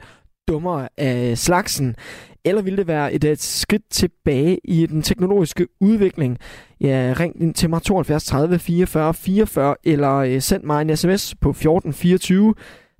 dummere 0.48 0.88
af 0.96 1.38
slagsen? 1.38 1.96
Eller 2.44 2.62
ville 2.62 2.76
det 2.76 2.86
være 2.86 3.12
et, 3.12 3.24
et 3.24 3.40
skridt 3.40 3.82
tilbage 3.90 4.58
i 4.64 4.86
den 4.86 5.02
teknologiske 5.02 5.66
udvikling? 5.80 6.38
Ja, 6.80 7.14
ring 7.20 7.42
ind 7.42 7.54
til 7.54 7.70
mig 7.70 7.82
72 7.82 8.24
30 8.24 8.58
44 8.58 9.14
44, 9.14 9.74
eller 9.84 10.12
øh, 10.12 10.40
send 10.40 10.62
mig 10.64 10.82
en 10.82 10.96
sms 10.96 11.34
på 11.40 11.50
1424. 11.50 12.54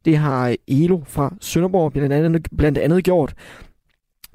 Det 0.05 0.17
har 0.17 0.49
øh, 0.49 0.55
Elo 0.69 1.01
fra 1.07 1.35
Sønderborg 1.41 1.93
blandt 1.93 2.13
andet, 2.13 2.49
blandt 2.59 2.79
andet 2.79 3.05
gjort. 3.05 3.35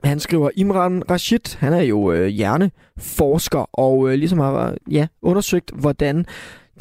Han 0.03 0.20
skriver, 0.20 0.49
Imran 0.55 1.03
Rashid, 1.10 1.58
han 1.58 1.74
er 1.74 1.82
jo 1.82 2.12
øh, 2.12 2.28
hjerneforsker, 2.28 3.70
og 3.74 4.10
øh, 4.10 4.14
ligesom 4.14 4.39
har 4.39 4.72
øh, 4.72 4.93
ja, 4.93 5.08
undersøgt, 5.22 5.72
hvordan 5.76 6.26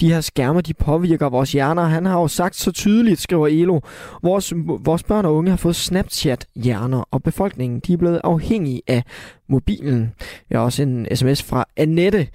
de 0.00 0.12
her 0.12 0.20
skærme, 0.20 0.60
de 0.60 0.74
påvirker 0.74 1.28
vores 1.28 1.52
hjerner. 1.52 1.84
Han 1.84 2.06
har 2.06 2.20
jo 2.20 2.28
sagt 2.28 2.56
så 2.56 2.72
tydeligt, 2.72 3.20
skriver 3.20 3.46
Elo, 3.46 3.80
vores, 4.22 4.52
vores 4.84 5.02
børn 5.02 5.24
og 5.24 5.34
unge 5.34 5.50
har 5.50 5.56
fået 5.56 5.76
Snapchat-hjerner, 5.76 7.04
og 7.10 7.22
befolkningen 7.22 7.80
de 7.80 7.92
er 7.92 7.96
blevet 7.96 8.20
afhængige 8.24 8.82
af 8.86 9.02
mobilen. 9.48 10.12
Jeg 10.50 10.58
har 10.58 10.64
også 10.64 10.82
en 10.82 11.06
sms 11.14 11.42
fra 11.42 11.64
Annette. 11.76 12.28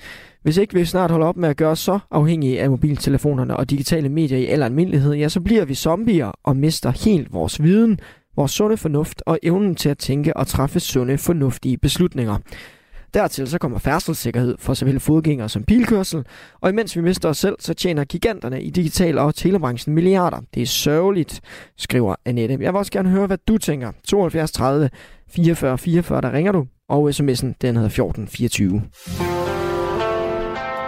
Hvis 0.44 0.58
ikke 0.58 0.74
vi 0.74 0.86
snart 0.86 1.12
holder 1.12 1.28
op 1.28 1.38
med 1.38 1.50
at 1.50 1.58
gøre 1.58 1.70
os 1.70 1.80
så 1.80 2.00
afhængige 2.12 2.62
af 2.62 2.70
mobiltelefonerne 2.70 3.58
og 3.58 3.70
digitale 3.70 4.10
medier 4.10 4.38
i 4.38 4.46
al 4.46 4.64
almindelighed, 4.64 5.14
ja, 5.14 5.30
så 5.30 5.42
bliver 5.42 5.66
vi 5.66 5.76
zombier 5.76 6.32
og 6.44 6.58
mister 6.58 7.06
helt 7.06 7.34
vores 7.34 7.64
viden, 7.64 8.00
vores 8.36 8.52
sunde 8.52 8.78
fornuft 8.78 9.24
og 9.26 9.40
evnen 9.44 9.76
til 9.76 9.90
at 9.90 9.98
tænke 9.98 10.38
og 10.38 10.48
træffe 10.48 10.80
sunde, 10.80 11.18
fornuftige 11.18 11.78
beslutninger. 11.78 12.38
Dertil 13.14 13.48
så 13.48 13.58
kommer 13.58 13.80
færdselssikkerhed 13.80 14.56
for 14.60 14.74
såvel 14.74 15.00
fodgængere 15.00 15.50
som 15.50 15.64
bilkørsel, 15.64 16.26
og 16.62 16.70
imens 16.70 16.96
vi 16.96 17.02
mister 17.02 17.30
os 17.30 17.38
selv, 17.38 17.56
så 17.60 17.74
tjener 17.74 18.04
giganterne 18.04 18.62
i 18.62 18.70
digital- 18.70 19.18
og 19.18 19.36
telebranchen 19.36 19.96
milliarder. 19.96 20.38
Det 20.54 20.62
er 20.62 20.66
sørgeligt, 20.66 21.42
skriver 21.78 22.16
Annette. 22.26 22.58
Jeg 22.62 22.74
vil 22.74 22.78
også 22.78 22.92
gerne 22.92 23.10
høre, 23.10 23.28
hvad 23.28 23.38
du 23.48 23.58
tænker. 23.58 23.92
72 24.08 24.52
30 24.52 24.90
44 25.30 25.78
44, 25.78 26.22
der 26.22 26.34
ringer 26.34 26.52
du, 26.52 26.66
og 26.90 27.10
sms'en 27.10 27.54
den 27.62 27.76
hedder 27.76 27.90
1424. 27.90 28.82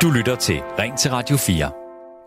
Du 0.02 0.12
lytter 0.12 0.36
til 0.36 0.56
Ring 0.80 0.98
til 0.98 1.12
Radio 1.12 1.38
4. 1.38 1.83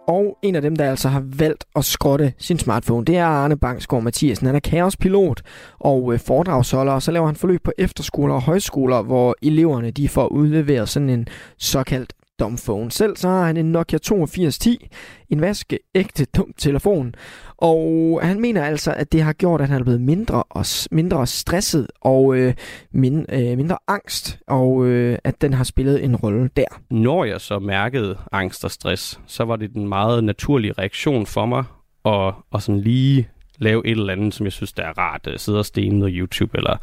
Og 0.08 0.38
en 0.42 0.54
af 0.54 0.62
dem, 0.62 0.76
der 0.76 0.90
altså 0.90 1.08
har 1.08 1.22
valgt 1.26 1.64
at 1.76 1.84
skrotte 1.84 2.32
sin 2.38 2.58
smartphone, 2.58 3.04
det 3.04 3.16
er 3.16 3.24
Arne 3.24 3.58
Bangsgaard 3.58 4.02
Mathiasen. 4.02 4.46
Han 4.46 4.56
er 4.56 4.60
kaospilot 4.60 5.42
og 5.78 6.12
øh, 6.12 6.20
foredragsholder, 6.20 6.92
og 6.92 7.02
så 7.02 7.12
laver 7.12 7.26
han 7.26 7.36
forløb 7.36 7.62
på 7.64 7.72
efterskoler 7.78 8.34
og 8.34 8.42
højskoler, 8.42 9.02
hvor 9.02 9.36
eleverne 9.42 9.90
de 9.90 10.08
får 10.08 10.26
udleveret 10.26 10.88
sådan 10.88 11.10
en 11.10 11.28
såkaldt 11.58 12.12
dumbphone. 12.38 12.90
Selv 12.90 13.16
så 13.16 13.28
har 13.28 13.46
han 13.46 13.56
en 13.56 13.72
Nokia 13.72 13.96
8210, 13.96 14.88
en 15.30 15.40
vaske 15.40 15.78
ægte 15.94 16.24
dum 16.24 16.52
telefon, 16.58 17.14
og 17.58 18.20
han 18.22 18.40
mener 18.40 18.64
altså, 18.64 18.92
at 18.92 19.12
det 19.12 19.22
har 19.22 19.32
gjort, 19.32 19.60
at 19.60 19.68
han 19.68 19.80
er 19.80 19.84
blevet 19.84 20.00
mindre, 20.00 20.42
og, 20.42 20.64
mindre 20.90 21.26
stresset 21.26 21.86
og 22.00 22.36
øh, 22.36 22.54
min, 22.92 23.26
øh, 23.28 23.56
mindre 23.56 23.78
angst, 23.88 24.38
og 24.46 24.86
øh, 24.86 25.18
at 25.24 25.40
den 25.40 25.52
har 25.52 25.64
spillet 25.64 26.04
en 26.04 26.16
rolle 26.16 26.50
der. 26.56 26.64
Når 26.90 27.24
jeg 27.24 27.40
så 27.40 27.58
mærkede 27.58 28.18
angst 28.32 28.64
og 28.64 28.70
stress, 28.70 29.20
så 29.26 29.44
var 29.44 29.56
det 29.56 29.74
den 29.74 29.88
meget 29.88 30.24
naturlige 30.24 30.72
reaktion 30.72 31.26
for 31.26 31.46
mig, 31.46 31.64
og, 32.04 32.34
og 32.50 32.62
sådan 32.62 32.80
lige 32.80 33.28
lave 33.58 33.86
et 33.86 33.90
eller 33.90 34.12
andet, 34.12 34.34
som 34.34 34.46
jeg 34.46 34.52
synes, 34.52 34.72
der 34.72 34.82
er 34.82 34.98
rart. 34.98 35.26
Øh, 35.28 35.38
sidde 35.38 35.58
og 35.58 35.66
stene 35.66 35.98
noget 35.98 36.14
YouTube, 36.16 36.58
eller 36.58 36.76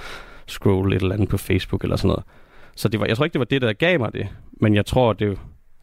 scroll 0.48 0.94
et 0.94 1.02
eller 1.02 1.16
andet 1.16 1.30
på 1.30 1.38
Facebook, 1.38 1.84
eller 1.84 1.96
sådan 1.96 2.08
noget. 2.08 2.24
Så 2.76 2.90
det 2.90 3.00
var, 3.00 3.06
jeg 3.06 3.18
tror 3.18 3.26
ikke, 3.26 3.34
det 3.34 3.40
var 3.40 3.46
det, 3.46 3.62
der 3.62 3.74
gav 3.74 4.00
mig 4.00 4.14
det, 4.14 4.28
men 4.62 4.76
jeg 4.76 4.86
tror, 4.86 5.14
det, 5.14 5.40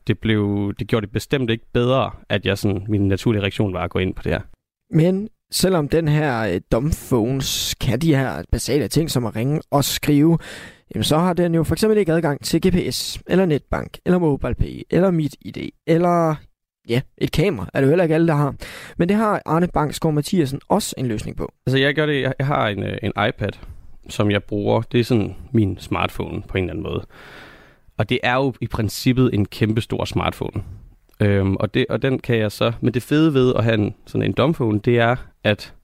det, 0.06 0.18
blev, 0.18 0.72
det 0.78 0.88
gjorde 0.88 1.06
det 1.06 1.12
bestemt 1.12 1.50
ikke 1.50 1.64
bedre, 1.72 2.10
at 2.28 2.46
jeg 2.46 2.58
sådan, 2.58 2.84
min 2.88 3.08
naturlige 3.08 3.42
reaktion 3.42 3.72
var 3.72 3.84
at 3.84 3.90
gå 3.90 3.98
ind 3.98 4.14
på 4.14 4.22
det 4.22 4.32
her. 4.32 4.40
Men 4.90 5.28
selvom 5.50 5.88
den 5.88 6.08
her 6.08 6.40
øh, 6.40 6.60
dumbphones 6.72 7.74
kan 7.80 7.98
de 7.98 8.16
her 8.16 8.42
basale 8.52 8.88
ting 8.88 9.10
som 9.10 9.26
at 9.26 9.36
ringe 9.36 9.60
og 9.70 9.84
skrive, 9.84 10.38
jamen 10.94 11.04
så 11.04 11.18
har 11.18 11.32
den 11.32 11.54
jo 11.54 11.64
for 11.64 11.74
eksempel 11.74 11.98
ikke 11.98 12.12
adgang 12.12 12.44
til 12.44 12.60
GPS, 12.68 13.18
eller 13.26 13.46
netbank, 13.46 13.98
eller 14.06 14.18
MobilePay, 14.18 14.82
eller 14.90 15.10
MitID, 15.10 15.70
eller 15.86 16.34
ja, 16.88 17.00
et 17.18 17.32
kamera 17.32 17.70
er 17.74 17.80
det 17.80 17.86
jo 17.86 17.90
heller 17.90 18.02
ikke 18.02 18.14
alle, 18.14 18.28
der 18.28 18.34
har. 18.34 18.54
Men 18.98 19.08
det 19.08 19.16
har 19.16 19.42
Arne 19.46 19.68
Bangsgaard 19.68 20.14
Mathiasen 20.14 20.60
også 20.68 20.94
en 20.98 21.06
løsning 21.06 21.36
på. 21.36 21.52
Altså 21.66 21.78
jeg 21.78 21.94
gør 21.94 22.06
det, 22.06 22.22
jeg 22.38 22.46
har 22.46 22.68
en, 22.68 22.82
øh, 22.82 22.98
en 23.02 23.12
iPad, 23.28 23.52
som 24.08 24.30
jeg 24.30 24.44
bruger. 24.44 24.82
Det 24.82 25.00
er 25.00 25.04
sådan 25.04 25.36
min 25.52 25.78
smartphone 25.78 26.42
på 26.42 26.58
en 26.58 26.64
eller 26.64 26.72
anden 26.72 26.82
måde. 26.82 27.06
Og 27.98 28.08
det 28.08 28.18
er 28.22 28.34
jo 28.34 28.54
i 28.60 28.66
princippet 28.66 29.30
en 29.34 29.46
kæmpe 29.46 29.80
stor 29.80 30.04
smartphone. 30.04 30.62
Øhm, 31.20 31.56
og, 31.56 31.74
det, 31.74 31.86
og 31.88 32.02
den 32.02 32.18
kan 32.18 32.38
jeg 32.38 32.52
så... 32.52 32.72
Men 32.80 32.94
det 32.94 33.02
fede 33.02 33.34
ved 33.34 33.54
at 33.54 33.64
have 33.64 33.74
en, 33.74 33.94
sådan 34.06 34.26
en 34.26 34.32
domfone, 34.32 34.80
det 34.80 34.98
er, 34.98 35.16
at, 35.44 35.74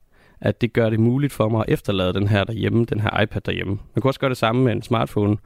at 0.41 0.61
det 0.61 0.73
gør 0.73 0.91
det 0.91 1.01
muligt 1.01 1.33
for 1.33 1.49
mig 1.49 1.65
at 1.67 1.73
efterlade 1.73 2.13
den 2.13 2.29
her 2.29 2.45
derhjemme, 2.45 2.85
den 2.85 3.01
her 3.01 3.21
iPad 3.21 3.41
derhjemme. 3.41 3.79
Man 3.95 4.03
kan 4.03 4.09
også 4.09 4.21
gøre 4.21 4.31
det 4.31 4.39
samme 4.39 4.65
med 4.65 4.73
en 4.73 4.83
smartphone, 4.83 5.37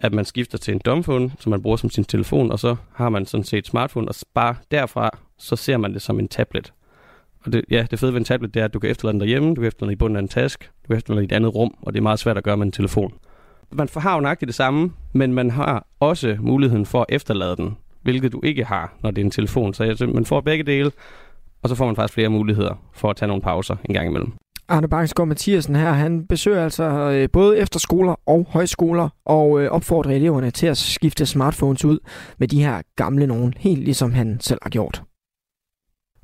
at 0.00 0.12
man 0.12 0.24
skifter 0.24 0.58
til 0.58 0.74
en 0.74 0.80
domfone, 0.84 1.32
som 1.38 1.50
man 1.50 1.62
bruger 1.62 1.76
som 1.76 1.90
sin 1.90 2.04
telefon, 2.04 2.52
og 2.52 2.58
så 2.58 2.76
har 2.94 3.08
man 3.08 3.26
sådan 3.26 3.44
set 3.44 3.66
smartphone, 3.66 4.08
og 4.08 4.14
bare 4.34 4.54
derfra, 4.70 5.18
så 5.38 5.56
ser 5.56 5.76
man 5.76 5.94
det 5.94 6.02
som 6.02 6.18
en 6.18 6.28
tablet. 6.28 6.72
Og 7.44 7.52
det, 7.52 7.64
ja, 7.70 7.86
det 7.90 7.98
fede 7.98 8.12
ved 8.12 8.20
en 8.20 8.24
tablet, 8.24 8.54
det 8.54 8.60
er, 8.60 8.64
at 8.64 8.74
du 8.74 8.78
kan 8.78 8.90
efterlade 8.90 9.12
den 9.12 9.20
derhjemme, 9.20 9.48
du 9.48 9.60
kan 9.60 9.68
efterlade 9.68 9.90
den 9.90 9.92
i 9.92 9.96
bunden 9.96 10.16
af 10.16 10.20
en 10.20 10.28
task, 10.28 10.70
du 10.82 10.88
kan 10.88 10.96
efterlade 10.96 11.20
den 11.20 11.24
i 11.24 11.32
et 11.32 11.36
andet 11.36 11.54
rum, 11.54 11.74
og 11.82 11.92
det 11.92 11.98
er 11.98 12.02
meget 12.02 12.18
svært 12.18 12.36
at 12.36 12.44
gøre 12.44 12.56
med 12.56 12.66
en 12.66 12.72
telefon. 12.72 13.14
Man 13.72 13.88
har 13.96 14.14
jo 14.14 14.20
nøjagtigt 14.20 14.46
det 14.46 14.54
samme, 14.54 14.92
men 15.12 15.34
man 15.34 15.50
har 15.50 15.86
også 16.00 16.36
muligheden 16.40 16.86
for 16.86 17.00
at 17.00 17.06
efterlade 17.08 17.56
den, 17.56 17.76
hvilket 18.02 18.32
du 18.32 18.40
ikke 18.44 18.64
har, 18.64 18.94
når 19.02 19.10
det 19.10 19.20
er 19.20 19.24
en 19.24 19.30
telefon. 19.30 19.74
Så 19.74 19.84
altså, 19.84 20.06
man 20.06 20.24
får 20.24 20.40
begge 20.40 20.64
dele, 20.64 20.90
og 21.62 21.68
så 21.68 21.74
får 21.74 21.86
man 21.86 21.96
faktisk 21.96 22.14
flere 22.14 22.28
muligheder 22.28 22.82
for 22.94 23.10
at 23.10 23.16
tage 23.16 23.26
nogle 23.26 23.42
pauser 23.42 23.76
en 23.84 23.94
gang 23.94 24.08
imellem. 24.08 24.32
Arne 24.68 24.88
Bangsgaard 24.88 25.28
Mathiasen 25.28 25.76
her, 25.76 25.92
han 25.92 26.26
besøger 26.26 26.64
altså 26.64 26.84
øh, 26.84 27.28
både 27.32 27.58
efterskoler 27.58 28.14
og 28.26 28.46
højskoler 28.50 29.08
og 29.24 29.60
øh, 29.60 29.70
opfordrer 29.70 30.12
eleverne 30.12 30.50
til 30.50 30.66
at 30.66 30.76
skifte 30.76 31.26
smartphones 31.26 31.84
ud 31.84 31.98
med 32.38 32.48
de 32.48 32.62
her 32.62 32.82
gamle 32.96 33.26
nogen, 33.26 33.54
helt 33.56 33.84
ligesom 33.84 34.12
han 34.12 34.40
selv 34.40 34.58
har 34.62 34.70
gjort. 34.70 35.02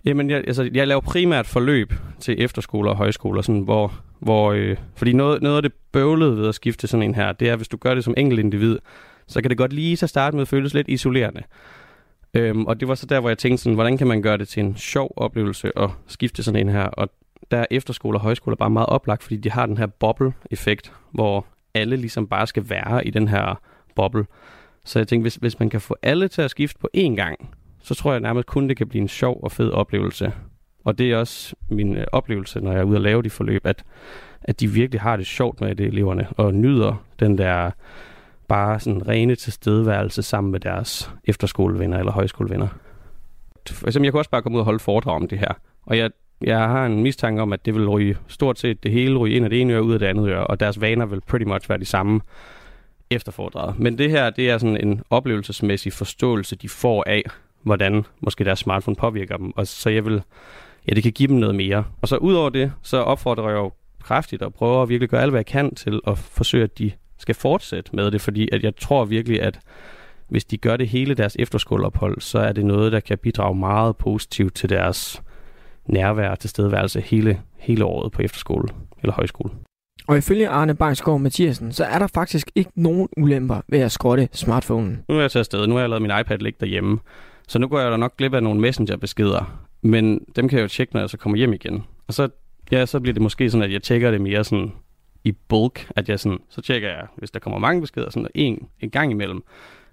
Jamen, 0.05 0.31
jeg, 0.31 0.45
altså, 0.47 0.71
jeg 0.75 0.89
laver 0.89 1.01
primært 1.01 1.47
forløb 1.47 1.93
til 2.21 2.43
efterskoler 2.43 2.91
og 2.91 2.97
højskoler, 2.97 3.43
sådan, 3.43 3.61
hvor, 3.61 3.93
hvor 4.21 4.53
øh, 4.53 4.77
fordi 4.97 5.13
noget, 5.13 5.43
noget 5.43 5.57
af 5.57 5.63
det 5.63 5.73
bøvlede 5.93 6.37
ved 6.37 6.49
at 6.49 6.55
skifte 6.55 6.87
sådan 6.87 7.03
en 7.03 7.15
her, 7.15 7.33
det 7.33 7.49
er, 7.49 7.57
hvis 7.57 7.69
du 7.69 7.77
gør 7.77 7.95
det 7.95 8.05
som 8.05 8.15
enkelt 8.17 8.41
individ, 8.41 8.79
så 9.27 9.43
kan 9.43 9.49
det 9.49 9.59
godt 9.59 9.73
lige 9.73 9.97
så 9.97 10.07
starte 10.07 10.37
med 10.37 10.43
at 10.43 10.49
føles 10.49 10.75
lidt 10.75 10.89
isolerende. 10.89 11.43
Øhm, 12.35 12.67
og 12.67 12.81
det 12.81 12.89
var 12.89 12.95
så 12.95 13.07
der, 13.07 13.21
hvor 13.21 13.29
jeg 13.29 13.39
tænkte 13.39 13.63
sådan, 13.63 13.75
hvordan 13.75 13.99
kan 13.99 14.07
man 14.07 14.23
gøre 14.23 14.39
det 14.39 14.49
til 14.49 14.63
en 14.63 14.77
sjov 14.77 15.13
oplevelse 15.17 15.79
at 15.79 15.91
skifte 16.07 16.43
sådan 16.43 16.61
en 16.61 16.73
her? 16.73 16.85
Og 16.85 17.09
der 17.51 17.59
er 17.59 17.67
efterskoler 17.71 18.19
og 18.19 18.23
højskoler 18.23 18.57
bare 18.57 18.71
meget 18.71 18.89
oplagt, 18.89 19.23
fordi 19.23 19.37
de 19.37 19.51
har 19.51 19.67
den 19.67 19.79
her 19.79 19.87
boble-effekt, 19.87 20.93
hvor 21.13 21.47
alle 21.75 21.97
ligesom 21.97 22.27
bare 22.27 22.47
skal 22.47 22.71
være 22.71 23.07
i 23.07 23.11
den 23.11 23.29
her 23.29 23.61
boble. 23.95 24.27
Så 24.85 24.99
jeg 24.99 25.09
tænkte, 25.09 25.23
hvis, 25.25 25.35
hvis 25.35 25.59
man 25.59 25.71
kan 25.71 25.81
få 25.81 25.97
alle 26.03 26.29
til 26.29 26.43
at 26.43 26.51
skifte 26.51 26.79
på 26.81 26.89
én 26.97 27.15
gang, 27.15 27.51
så 27.83 27.95
tror 27.95 28.13
jeg 28.13 28.21
nærmest 28.21 28.47
kun, 28.47 28.69
det 28.69 28.77
kan 28.77 28.89
blive 28.89 29.03
en 29.03 29.09
sjov 29.09 29.41
og 29.43 29.53
fed 29.53 29.71
oplevelse. 29.71 30.33
Og 30.85 30.99
det 30.99 31.13
er 31.13 31.17
også 31.17 31.55
min 31.69 31.97
øh, 31.97 32.07
oplevelse, 32.13 32.61
når 32.61 32.73
jeg 32.73 32.81
er 32.81 32.85
ude 32.85 32.97
og 32.97 33.03
lave 33.03 33.23
de 33.23 33.31
forløb, 33.31 33.67
at, 33.67 33.85
at 34.43 34.61
de 34.61 34.69
virkelig 34.69 35.01
har 35.01 35.17
det 35.17 35.27
sjovt 35.27 35.61
med 35.61 35.75
det, 35.75 35.87
eleverne, 35.87 36.29
og 36.37 36.55
nyder 36.55 37.05
den 37.21 37.39
der 37.39 37.71
bare 38.49 38.81
sådan 38.81 39.09
rene 39.09 39.35
tilstedeværelse 39.35 40.23
sammen 40.23 40.51
med 40.53 40.61
deres 40.61 41.11
efterskolevenner 41.25 41.99
eller 41.99 42.13
højskolevenner. 42.13 42.69
For 43.71 43.87
eksempel, 43.87 44.07
jeg 44.07 44.13
kunne 44.13 44.21
også 44.21 44.31
bare 44.31 44.43
komme 44.43 44.57
ud 44.57 44.61
og 44.61 44.65
holde 44.65 44.79
foredrag 44.79 45.15
om 45.17 45.29
det 45.29 45.39
her. 45.39 45.53
Og 45.87 45.99
jeg, 45.99 46.11
jeg 46.43 46.59
har 46.59 46.87
en 46.87 47.03
mistanke 47.03 47.43
om, 47.43 47.53
at 47.53 47.67
det 47.67 47.75
vil 47.75 47.89
ryge 47.89 48.17
stort 48.29 48.59
set 48.59 48.83
det 48.83 48.91
hele 48.91 49.17
ryge 49.17 49.37
ind 49.37 49.45
af 49.45 49.51
det 49.51 49.61
ene 49.61 49.73
øre 49.73 49.83
ud 49.83 49.93
af 49.93 49.99
det 49.99 50.07
andet 50.07 50.29
øre, 50.29 50.47
og 50.47 50.61
deres 50.61 50.81
vaner 50.81 51.07
vil 51.07 51.21
pretty 51.21 51.45
much 51.45 51.69
være 51.69 51.79
de 51.79 51.85
samme 51.85 52.21
efter 53.11 53.33
foredraget. 53.33 53.79
Men 53.79 53.99
det 53.99 54.11
her, 54.11 54.31
det 54.31 54.51
er 54.51 54.59
sådan 54.59 54.87
en 54.87 55.03
oplevelsesmæssig 55.11 55.93
forståelse, 55.93 56.57
de 56.57 56.69
får 56.69 57.05
af, 57.07 57.23
hvordan 57.63 58.05
måske 58.21 58.45
deres 58.45 58.59
smartphone 58.59 58.97
påvirker 58.97 59.37
dem. 59.37 59.53
Og 59.57 59.67
så 59.67 59.91
jeg 59.91 60.05
vil, 60.05 60.23
ja, 60.89 60.95
det 60.95 61.03
kan 61.03 61.13
give 61.13 61.29
dem 61.29 61.37
noget 61.37 61.55
mere. 61.55 61.85
Og 62.03 62.09
så 62.09 62.17
ud 62.17 62.35
over 62.35 62.51
det, 62.51 62.73
så 62.83 62.97
opfordrer 62.97 63.49
jeg 63.49 63.57
jo 63.57 63.73
kraftigt 64.03 64.43
og 64.43 64.55
prøver 64.55 64.83
at 64.83 64.89
virkelig 64.89 65.09
gøre 65.09 65.23
alt, 65.23 65.31
hvad 65.33 65.39
jeg 65.39 65.47
kan 65.47 65.75
til 65.75 66.01
at 66.07 66.19
forsøge, 66.19 66.65
at 66.65 66.79
de 66.79 66.93
skal 67.25 67.35
fortsætte 67.35 67.91
med 67.97 68.11
det, 68.11 68.21
fordi 68.21 68.49
at 68.53 68.63
jeg 68.63 68.77
tror 68.77 69.05
virkelig, 69.05 69.43
at 69.43 69.59
hvis 70.29 70.45
de 70.45 70.57
gør 70.57 70.77
det 70.77 70.89
hele 70.89 71.15
deres 71.15 71.37
efterskoleophold, 71.39 72.21
så 72.21 72.39
er 72.39 72.53
det 72.53 72.67
noget, 72.67 72.93
der 72.93 73.01
kan 73.01 73.19
bidrage 73.19 73.55
meget 73.55 73.97
positivt 73.97 74.55
til 74.55 74.69
deres 74.69 75.23
nærvær 75.87 76.31
og 76.31 76.39
tilstedeværelse 76.39 77.01
hele, 77.01 77.41
hele 77.59 77.85
året 77.85 78.13
på 78.13 78.23
efterskole 78.23 78.69
eller 79.03 79.13
højskole. 79.13 79.51
Og 80.07 80.19
ifølge 80.19 80.49
Arne 80.49 80.75
Bangsgaard 80.75 81.21
Mathiasen, 81.21 81.73
så 81.73 81.85
er 81.85 81.99
der 81.99 82.07
faktisk 82.07 82.51
ikke 82.55 82.71
nogen 82.75 83.09
ulemper 83.17 83.61
ved 83.69 83.79
at 83.79 83.93
skrotte 83.93 84.29
smartphonen. 84.33 85.05
Nu 85.09 85.17
er 85.17 85.21
jeg 85.21 85.31
taget 85.31 85.41
afsted. 85.41 85.67
Nu 85.67 85.75
har 85.75 85.81
jeg 85.81 85.89
lavet 85.89 86.03
min 86.03 86.13
iPad 86.21 86.39
ligge 86.39 86.57
derhjemme. 86.61 86.99
Så 87.49 87.59
nu 87.59 87.69
går 87.69 87.81
jeg 87.81 87.91
da 87.91 87.97
nok 87.97 88.17
glip 88.17 88.35
af 88.35 88.43
nogle 88.43 88.61
messenger-beskeder. 88.61 89.61
Men 89.83 90.21
dem 90.37 90.49
kan 90.49 90.59
jeg 90.59 90.63
jo 90.63 90.69
tjekke, 90.69 90.95
når 90.95 91.01
jeg 91.01 91.11
så 91.11 91.17
kommer 91.17 91.37
hjem 91.39 91.53
igen. 91.53 91.85
Og 92.09 92.15
så, 92.15 92.29
ja, 92.71 92.87
så 92.87 93.01
bliver 93.01 93.13
det 93.13 93.23
måske 93.23 93.51
sådan, 93.51 93.65
at 93.65 93.73
jeg 93.73 93.83
tjekker 93.83 94.11
det 94.11 94.21
mere 94.21 94.45
sådan 94.45 94.73
i 95.25 95.33
bulk, 95.49 95.91
at 95.97 96.09
jeg 96.09 96.21
sådan, 96.21 96.39
så 96.49 96.63
tjekker 96.63 96.89
jeg, 96.89 97.07
hvis 97.17 97.31
der 97.31 97.39
kommer 97.39 97.59
mange 97.59 97.81
beskeder, 97.81 98.11
sådan 98.11 98.29
en, 98.35 98.69
en 98.81 98.91
gang 98.91 99.11
imellem. 99.11 99.43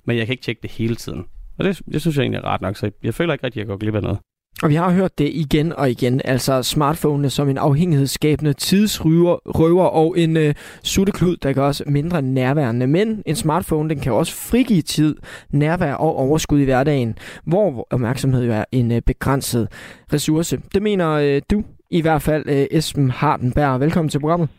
Men 0.06 0.18
jeg 0.18 0.26
kan 0.26 0.34
ikke 0.34 0.44
tjekke 0.44 0.62
det 0.62 0.72
hele 0.72 0.96
tiden. 0.96 1.26
Og 1.60 1.66
det, 1.66 1.82
det 1.92 2.02
synes 2.02 2.18
jeg 2.18 2.24
egentlig 2.24 2.40
er 2.40 2.46
ret 2.46 2.62
nok, 2.62 2.76
så 2.76 2.92
jeg 3.04 3.14
føler 3.14 3.34
ikke 3.34 3.46
rigtig, 3.46 3.62
at 3.62 3.68
jeg 3.68 3.70
går 3.70 3.78
glip 3.78 3.96
af 3.96 4.02
noget. 4.02 4.20
Og 4.64 4.70
vi 4.70 4.76
har 4.76 4.92
hørt 4.92 5.18
det 5.18 5.30
igen 5.34 5.74
og 5.74 5.92
igen, 5.92 6.22
altså 6.26 6.64
smartphone 6.64 7.30
som 7.30 7.50
en 7.50 7.58
afhængighedsskabende 7.58 8.54
tidsrøver 8.54 9.84
og 9.84 10.20
en 10.20 10.38
øh, 10.38 10.54
sutteklud, 10.84 11.38
der 11.38 11.54
gør 11.54 11.68
os 11.68 11.84
mindre 11.86 12.22
nærværende. 12.22 12.88
Men 12.88 13.24
en 13.26 13.36
smartphone 13.36 13.90
den 13.90 14.00
kan 14.00 14.14
også 14.14 14.34
frigive 14.34 14.82
tid, 14.82 15.16
nærvær 15.50 15.94
og 15.94 16.16
overskud 16.16 16.60
i 16.60 16.64
hverdagen, 16.64 17.18
hvor 17.44 17.88
opmærksomhed 17.90 18.46
jo 18.46 18.52
er 18.52 18.64
en 18.72 18.92
øh, 18.92 19.02
begrænset 19.02 19.68
ressource. 20.14 20.62
Det 20.74 20.82
mener 20.82 21.10
øh, 21.12 21.42
du 21.52 21.64
i 21.90 22.02
hvert 22.02 22.22
fald, 22.22 22.50
øh, 22.50 22.66
Esben 22.72 23.10
Hardenberg. 23.10 23.80
Velkommen 23.80 24.10
til 24.10 24.20
programmet. 24.20 24.50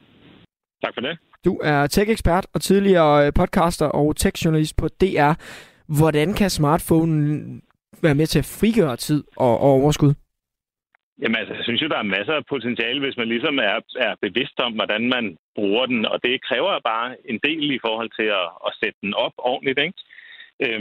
Tak 0.85 0.95
for 0.95 1.01
det. 1.01 1.18
Du 1.45 1.61
er 1.64 1.87
tech-ekspert 1.87 2.47
og 2.55 2.61
tidligere 2.61 3.26
øh, 3.26 3.33
podcaster 3.41 3.87
og 3.87 4.16
tech-journalist 4.16 4.76
på 4.76 4.87
DR. 5.01 5.35
Hvordan 5.99 6.35
kan 6.35 6.51
smartphonen 6.51 7.62
være 8.03 8.14
med 8.14 8.26
til 8.26 8.39
at 8.39 8.51
frigøre 8.61 8.97
tid 8.97 9.24
og, 9.37 9.55
og 9.61 9.70
overskud? 9.80 10.14
Jamen 11.22 11.37
altså, 11.37 11.55
jeg 11.55 11.64
synes 11.64 11.83
jo, 11.83 11.89
der 11.89 11.99
er 11.99 12.14
masser 12.16 12.35
af 12.35 12.47
potentiale, 12.55 13.01
hvis 13.01 13.16
man 13.16 13.28
ligesom 13.28 13.59
er, 13.59 13.78
er 14.07 14.14
bevidst 14.26 14.59
om, 14.66 14.72
hvordan 14.72 15.03
man 15.14 15.37
bruger 15.55 15.87
den. 15.87 16.07
Og 16.07 16.18
det 16.24 16.45
kræver 16.49 16.87
bare 16.93 17.09
en 17.30 17.39
del 17.49 17.70
i 17.76 17.83
forhold 17.87 18.11
til 18.18 18.28
at, 18.41 18.47
at 18.66 18.72
sætte 18.80 18.99
den 19.03 19.14
op 19.14 19.35
ordentligt. 19.39 19.78
Ikke? 19.87 19.99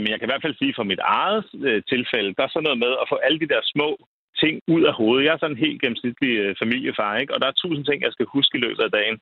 Men 0.02 0.08
jeg 0.10 0.18
kan 0.18 0.28
i 0.28 0.32
hvert 0.32 0.44
fald 0.44 0.60
sige, 0.60 0.74
for 0.76 0.82
mit 0.92 1.02
eget 1.18 1.44
øh, 1.68 1.82
tilfælde, 1.92 2.34
der 2.36 2.42
er 2.44 2.52
sådan 2.52 2.66
noget 2.68 2.82
med 2.84 2.92
at 3.02 3.06
få 3.12 3.16
alle 3.26 3.38
de 3.40 3.52
der 3.52 3.62
små 3.74 3.90
ting 4.42 4.54
ud 4.74 4.82
af 4.90 4.94
hovedet. 5.00 5.24
Jeg 5.24 5.32
er 5.34 5.40
sådan 5.40 5.56
en 5.56 5.66
helt 5.66 5.80
gennemsnitlig 5.82 6.32
øh, 6.42 6.54
familiefar, 6.62 7.12
ikke? 7.22 7.34
og 7.34 7.40
der 7.40 7.48
er 7.48 7.60
tusind 7.62 7.84
ting, 7.86 7.98
jeg 8.02 8.12
skal 8.12 8.26
huske 8.36 8.58
i 8.58 8.64
løbet 8.66 8.82
af 8.86 8.90
dagen. 8.98 9.18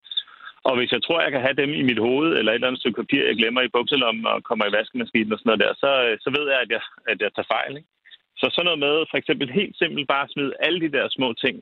Og 0.68 0.74
hvis 0.76 0.92
jeg 0.92 1.02
tror, 1.02 1.20
jeg 1.20 1.32
kan 1.32 1.46
have 1.46 1.60
dem 1.62 1.70
i 1.80 1.82
mit 1.82 2.04
hoved, 2.06 2.30
eller 2.38 2.50
et 2.52 2.54
eller 2.54 2.68
andet 2.68 2.80
stykke 2.80 3.00
papir, 3.02 3.22
jeg 3.26 3.36
glemmer 3.36 3.62
i 3.62 3.74
bukselommen 3.76 4.26
og 4.26 4.44
kommer 4.48 4.64
i 4.66 4.74
vaskemaskinen 4.76 5.32
og 5.32 5.38
sådan 5.38 5.48
noget 5.50 5.64
der, 5.64 5.72
så, 5.84 5.90
øh, 6.06 6.18
så 6.24 6.28
ved 6.36 6.46
jeg, 6.52 6.60
at 6.64 6.70
jeg, 6.76 6.82
at 7.10 7.18
jeg 7.24 7.30
tager 7.32 7.52
fejl. 7.56 7.72
Ikke? 7.76 7.88
Så 8.40 8.46
sådan 8.50 8.64
noget 8.68 8.84
med 8.86 8.94
for 9.10 9.16
eksempel 9.20 9.46
helt 9.58 9.74
simpelt 9.78 10.08
bare 10.08 10.24
at 10.26 10.32
smide 10.34 10.52
alle 10.66 10.80
de 10.80 10.92
der 10.96 11.06
små 11.08 11.28
ting 11.44 11.56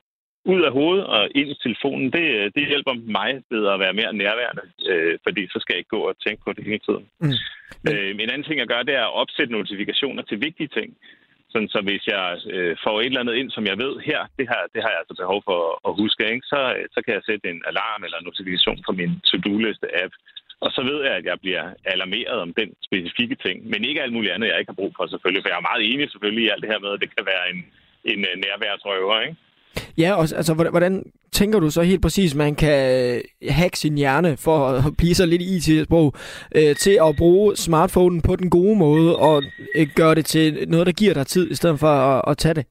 ud 0.45 0.61
af 0.67 0.71
hovedet 0.71 1.05
og 1.05 1.21
ind 1.35 1.49
i 1.49 1.57
telefonen, 1.63 2.07
det, 2.15 2.25
det 2.55 2.67
hjælper 2.71 2.93
mig 3.17 3.31
ved 3.51 3.63
at 3.73 3.79
være 3.79 3.93
mere 3.99 4.13
nærværende, 4.13 4.63
øh, 4.89 5.17
fordi 5.25 5.41
så 5.53 5.57
skal 5.59 5.73
jeg 5.73 5.81
ikke 5.81 5.95
gå 5.97 6.01
og 6.09 6.15
tænke 6.25 6.41
på 6.43 6.53
det 6.53 6.63
hele 6.69 6.83
tiden. 6.87 7.05
Mm. 7.23 7.37
Øh, 7.89 8.09
en 8.09 8.29
anden 8.29 8.47
ting, 8.47 8.57
jeg 8.59 8.67
gør, 8.67 8.83
det 8.83 8.95
er 8.95 9.05
at 9.07 9.17
opsætte 9.21 9.53
notifikationer 9.53 10.23
til 10.23 10.41
vigtige 10.41 10.67
ting. 10.77 10.89
Sådan, 11.51 11.69
så 11.75 11.79
hvis 11.87 12.03
jeg 12.13 12.23
øh, 12.55 12.73
får 12.83 12.95
et 12.99 13.05
eller 13.05 13.23
andet 13.23 13.35
ind, 13.41 13.49
som 13.51 13.65
jeg 13.71 13.77
ved 13.83 13.93
her, 14.09 14.21
det 14.37 14.45
har, 14.51 14.63
det 14.73 14.79
har 14.83 14.91
jeg 14.91 15.01
altså 15.01 15.15
behov 15.21 15.39
for 15.49 15.59
at 15.87 15.93
huske, 16.01 16.23
ikke? 16.33 16.45
Så, 16.53 16.61
øh, 16.75 16.85
så 16.93 16.99
kan 17.03 17.13
jeg 17.17 17.23
sætte 17.25 17.45
en 17.53 17.61
alarm 17.71 18.01
eller 18.03 18.17
en 18.17 18.27
notifikation 18.29 18.79
på 18.87 18.91
min 18.99 19.11
to-do-liste-app. 19.29 20.13
Og 20.63 20.69
så 20.75 20.81
ved 20.89 20.99
jeg, 21.07 21.13
at 21.19 21.25
jeg 21.31 21.37
bliver 21.43 21.65
alarmeret 21.93 22.37
om 22.45 22.53
den 22.59 22.69
specifikke 22.87 23.37
ting, 23.45 23.57
men 23.71 23.79
ikke 23.89 24.01
alt 24.03 24.13
muligt 24.13 24.33
andet, 24.33 24.47
jeg 24.49 24.59
ikke 24.59 24.73
har 24.73 24.81
brug 24.81 24.93
for 24.97 25.05
selvfølgelig. 25.07 25.43
For 25.43 25.49
jeg 25.51 25.59
er 25.61 25.69
meget 25.69 25.83
enig 25.91 26.11
selvfølgelig 26.11 26.43
i 26.45 26.51
alt 26.53 26.63
det 26.63 26.71
her 26.73 26.83
med, 26.85 26.91
at 26.95 27.01
det 27.03 27.15
kan 27.15 27.25
være 27.33 27.45
en, 27.53 27.59
en 28.11 28.19
øh, 28.29 28.35
nærværsrøver, 28.43 29.17
ikke? 29.25 29.35
Ja, 30.03 30.11
og, 30.19 30.23
altså, 30.39 30.53
hvordan 30.75 30.93
tænker 31.31 31.59
du 31.59 31.69
så 31.69 31.81
helt 31.81 32.01
præcis, 32.01 32.35
man 32.35 32.55
kan 32.55 32.79
øh, 33.15 33.49
hacke 33.49 33.77
sin 33.79 33.97
hjerne, 33.97 34.37
for 34.37 34.57
at 34.67 34.97
blive 34.97 35.15
så 35.15 35.25
lidt 35.25 35.41
IT-sprog, 35.41 36.13
øh, 36.55 36.75
til 36.75 36.95
at 37.07 37.15
bruge 37.17 37.55
smartphonen 37.55 38.21
på 38.21 38.35
den 38.35 38.49
gode 38.49 38.75
måde, 38.77 39.15
og 39.17 39.43
øh, 39.75 39.87
gøre 39.95 40.15
det 40.15 40.25
til 40.25 40.69
noget, 40.69 40.87
der 40.87 40.93
giver 40.93 41.13
dig 41.13 41.27
tid, 41.27 41.51
i 41.51 41.55
stedet 41.55 41.79
for 41.79 41.87
at, 41.87 42.21
at 42.27 42.37
tage 42.37 42.53
det? 42.53 42.65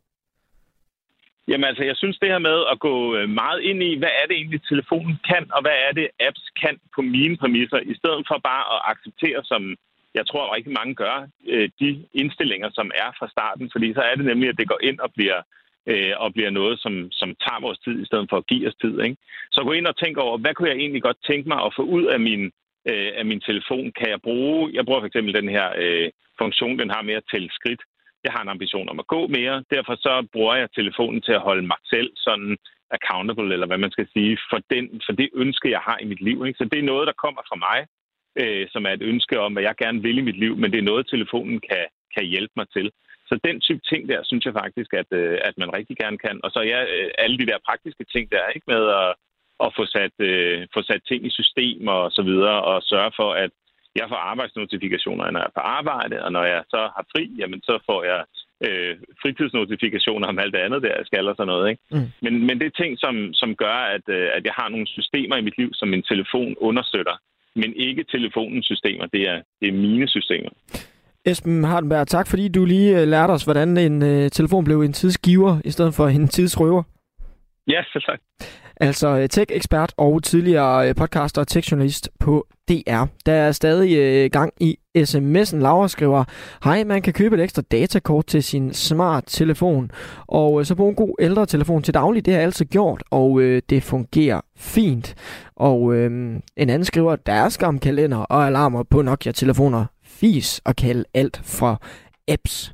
Jamen 1.48 1.64
altså, 1.70 1.84
jeg 1.90 1.96
synes 1.96 2.18
det 2.18 2.28
her 2.28 2.42
med 2.50 2.58
at 2.72 2.78
gå 2.88 2.94
øh, 3.16 3.28
meget 3.42 3.60
ind 3.70 3.80
i, 3.82 3.98
hvad 3.98 4.12
er 4.20 4.26
det 4.26 4.36
egentlig 4.36 4.62
telefonen 4.62 5.16
kan, 5.30 5.44
og 5.56 5.60
hvad 5.64 5.76
er 5.86 5.92
det 5.98 6.06
apps 6.26 6.44
kan 6.62 6.76
på 6.96 7.00
mine 7.02 7.36
præmisser, 7.36 7.80
i 7.92 7.94
stedet 8.00 8.22
for 8.28 8.38
bare 8.50 8.64
at 8.74 8.80
acceptere, 8.92 9.40
som 9.44 9.62
jeg 10.18 10.24
tror 10.26 10.54
rigtig 10.56 10.72
mange 10.78 10.94
gør, 10.94 11.16
øh, 11.52 11.68
de 11.80 11.90
indstillinger, 12.20 12.70
som 12.78 12.88
er 13.02 13.10
fra 13.18 13.28
starten, 13.34 13.70
fordi 13.74 13.88
så 13.94 14.02
er 14.10 14.14
det 14.14 14.24
nemlig, 14.24 14.48
at 14.48 14.58
det 14.60 14.68
går 14.68 14.80
ind 14.88 14.98
og 15.04 15.10
bliver 15.16 15.38
øh, 15.92 16.14
og 16.22 16.28
bliver 16.36 16.50
noget, 16.50 16.76
som, 16.84 16.94
som 17.20 17.28
tager 17.44 17.64
vores 17.66 17.78
tid, 17.78 17.96
i 18.02 18.08
stedet 18.08 18.26
for 18.30 18.36
at 18.38 18.46
give 18.46 18.68
os 18.68 18.80
tid. 18.82 18.94
Ikke? 19.06 19.16
Så 19.52 19.58
gå 19.64 19.72
ind 19.72 19.86
og 19.86 19.96
tænk 19.96 20.14
over, 20.16 20.38
hvad 20.38 20.54
kunne 20.54 20.70
jeg 20.70 20.78
egentlig 20.78 21.02
godt 21.02 21.26
tænke 21.30 21.48
mig 21.48 21.60
at 21.66 21.74
få 21.78 21.82
ud 21.96 22.04
af 22.14 22.20
min, 22.28 22.42
øh, 22.90 23.10
af 23.20 23.24
min 23.30 23.40
telefon? 23.40 23.92
Kan 23.98 24.08
jeg 24.14 24.20
bruge, 24.28 24.70
jeg 24.76 24.84
bruger 24.84 25.00
for 25.00 25.10
eksempel 25.10 25.34
den 25.34 25.48
her 25.56 25.66
øh, 25.82 26.08
funktion, 26.42 26.78
den 26.78 26.90
har 26.90 27.02
med 27.02 27.14
at 27.14 27.28
tælle 27.32 27.50
skridt. 27.58 27.82
Jeg 28.24 28.32
har 28.34 28.42
en 28.42 28.54
ambition 28.54 28.88
om 28.88 28.98
at 28.98 29.06
gå 29.06 29.26
mere, 29.26 29.64
derfor 29.74 29.94
så 29.94 30.26
bruger 30.32 30.54
jeg 30.54 30.68
telefonen 30.70 31.20
til 31.22 31.32
at 31.32 31.46
holde 31.48 31.66
mig 31.66 31.80
selv 31.92 32.10
sådan 32.16 32.56
accountable, 32.96 33.52
eller 33.54 33.66
hvad 33.66 33.78
man 33.78 33.90
skal 33.90 34.08
sige, 34.12 34.38
for, 34.50 34.60
den, 34.72 34.84
for 35.06 35.12
det 35.12 35.28
ønske, 35.34 35.70
jeg 35.70 35.82
har 35.88 35.98
i 36.00 36.04
mit 36.12 36.22
liv. 36.28 36.46
Ikke? 36.46 36.58
Så 36.58 36.64
det 36.72 36.78
er 36.78 36.90
noget, 36.92 37.06
der 37.06 37.22
kommer 37.24 37.42
fra 37.48 37.58
mig, 37.66 37.78
øh, 38.42 38.66
som 38.72 38.86
er 38.86 38.92
et 38.92 39.02
ønske 39.02 39.40
om, 39.40 39.52
hvad 39.52 39.62
jeg 39.62 39.74
gerne 39.84 40.02
vil 40.02 40.18
i 40.18 40.28
mit 40.28 40.38
liv, 40.44 40.56
men 40.56 40.72
det 40.72 40.78
er 40.78 40.90
noget, 40.90 41.06
telefonen 41.06 41.60
kan, 41.68 41.84
kan 42.14 42.24
hjælpe 42.24 42.54
mig 42.56 42.68
til. 42.76 42.90
Så 43.28 43.34
den 43.48 43.60
type 43.60 43.82
ting 43.90 44.02
der, 44.08 44.20
synes 44.24 44.44
jeg 44.44 44.54
faktisk, 44.62 44.90
at, 45.00 45.08
øh, 45.20 45.38
at 45.48 45.54
man 45.58 45.74
rigtig 45.78 45.96
gerne 46.02 46.18
kan. 46.18 46.36
Og 46.44 46.50
så 46.50 46.60
ja, 46.72 46.80
øh, 46.94 47.10
alle 47.18 47.38
de 47.38 47.46
der 47.50 47.58
praktiske 47.68 48.04
ting 48.04 48.24
der, 48.32 48.54
ikke 48.54 48.70
med 48.74 48.82
at, 49.02 49.10
at 49.64 49.70
få, 49.76 49.84
sat, 49.94 50.14
øh, 50.30 50.66
få 50.74 50.80
sat 50.82 51.02
ting 51.08 51.20
i 51.26 51.30
system 51.40 51.88
og 51.88 52.12
så 52.16 52.22
videre, 52.22 52.58
og 52.70 52.82
sørge 52.82 53.12
for, 53.20 53.30
at 53.44 53.50
jeg 54.00 54.06
får 54.08 54.20
arbejdsnotifikationer, 54.32 55.30
når 55.30 55.40
jeg 55.40 55.46
er 55.50 55.58
på 55.60 55.64
arbejde, 55.78 56.16
og 56.24 56.32
når 56.32 56.44
jeg 56.44 56.62
så 56.74 56.80
har 56.96 57.04
fri, 57.12 57.24
jamen 57.40 57.60
så 57.62 57.74
får 57.88 58.00
jeg 58.12 58.20
øh, 58.66 58.96
fritidsnotifikationer 59.22 60.26
om 60.28 60.38
alt 60.38 60.54
det 60.54 60.58
andet 60.66 60.82
der, 60.82 60.98
jeg 60.98 61.06
skal 61.06 61.28
og 61.28 61.36
sådan 61.36 61.52
noget. 61.52 61.70
Ikke? 61.70 61.82
Mm. 61.90 62.08
Men, 62.24 62.34
men 62.46 62.58
det 62.60 62.66
er 62.66 62.82
ting, 62.82 62.98
som, 62.98 63.14
som 63.34 63.50
gør, 63.56 63.78
at, 63.96 64.04
øh, 64.08 64.28
at 64.36 64.44
jeg 64.44 64.54
har 64.60 64.68
nogle 64.68 64.86
systemer 64.86 65.36
i 65.36 65.46
mit 65.46 65.58
liv, 65.58 65.70
som 65.74 65.88
min 65.88 66.02
telefon 66.02 66.54
understøtter, 66.68 67.16
men 67.54 67.70
ikke 67.76 68.04
telefonens 68.04 68.66
systemer. 68.66 69.06
Det 69.06 69.22
er, 69.32 69.42
det 69.60 69.68
er 69.68 69.72
mine 69.86 70.08
systemer. 70.08 70.50
Esben 71.28 71.64
Hardenberg, 71.64 72.06
tak 72.06 72.26
fordi 72.26 72.48
du 72.48 72.64
lige 72.64 73.00
øh, 73.00 73.08
lærte 73.08 73.30
os, 73.30 73.44
hvordan 73.44 73.76
en 73.76 74.02
uh, 74.02 74.28
telefon 74.28 74.64
blev 74.64 74.80
en 74.82 74.92
tidsgiver 74.92 75.60
i 75.64 75.70
stedet 75.70 75.94
for 75.94 76.08
en 76.08 76.28
tidsrøver. 76.28 76.82
Ja, 77.68 77.82
selv 77.92 78.02
tak. 78.02 78.18
Altså 78.80 79.08
øh, 79.08 79.28
tech-ekspert 79.28 79.92
og 79.96 80.22
tidligere 80.22 80.94
podcaster 80.94 81.40
og 81.40 81.48
tech-journalist 81.48 82.08
på 82.20 82.46
DR. 82.68 83.04
Der 83.26 83.32
er 83.32 83.52
stadig 83.52 84.24
uh, 84.24 84.30
gang 84.30 84.52
i 84.60 84.76
sms'en. 84.98 85.56
Laura 85.56 85.88
skriver, 85.88 86.24
Hej, 86.64 86.84
man 86.84 87.02
kan 87.02 87.12
købe 87.12 87.36
et 87.36 87.42
ekstra 87.42 87.62
datakort 87.62 88.26
til 88.26 88.42
sin 88.42 88.72
smart 88.72 89.24
telefon, 89.26 89.90
og 90.26 90.52
uh, 90.52 90.64
så 90.64 90.74
bruge 90.74 90.90
en 90.90 90.96
god 90.96 91.14
ældre 91.20 91.46
telefon 91.46 91.82
til 91.82 91.94
daglig. 91.94 92.24
Det 92.26 92.34
har 92.34 92.38
jeg 92.38 92.46
altså 92.46 92.64
gjort, 92.64 93.02
og 93.10 93.30
uh, 93.30 93.58
det 93.70 93.82
fungerer 93.82 94.40
fint. 94.56 95.14
Og 95.56 95.82
uh, 95.82 95.96
en 95.96 96.42
anden 96.56 96.84
skriver, 96.84 97.16
der 97.16 97.32
er 97.32 97.48
skamkalender 97.48 98.18
og 98.18 98.46
alarmer 98.46 98.82
på 98.82 99.02
Nokia-telefoner 99.02 99.84
fis 100.20 100.60
at 100.66 100.76
kalde 100.76 101.04
alt 101.14 101.40
for 101.44 101.82
apps. 102.28 102.72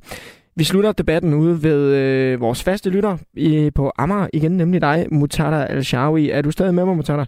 Vi 0.57 0.65
slutter 0.65 0.93
debatten 0.93 1.35
ude 1.35 1.63
ved 1.63 1.95
øh, 1.95 2.41
vores 2.41 2.63
faste 2.63 2.91
lytter 2.91 3.19
i, 3.35 3.71
på 3.75 3.93
Amager 3.99 4.29
igen, 4.33 4.57
nemlig 4.57 4.81
dig, 4.81 5.07
Mutada 5.13 5.65
Al-Shawi. 5.65 6.31
Er 6.31 6.43
du 6.43 6.51
stadig 6.51 6.75
med 6.75 6.85
mig, 6.85 6.97
Mutada? 6.97 7.25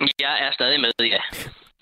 Jeg 0.00 0.34
er 0.40 0.52
stadig 0.52 0.80
med, 0.80 0.90
ja. 1.00 1.18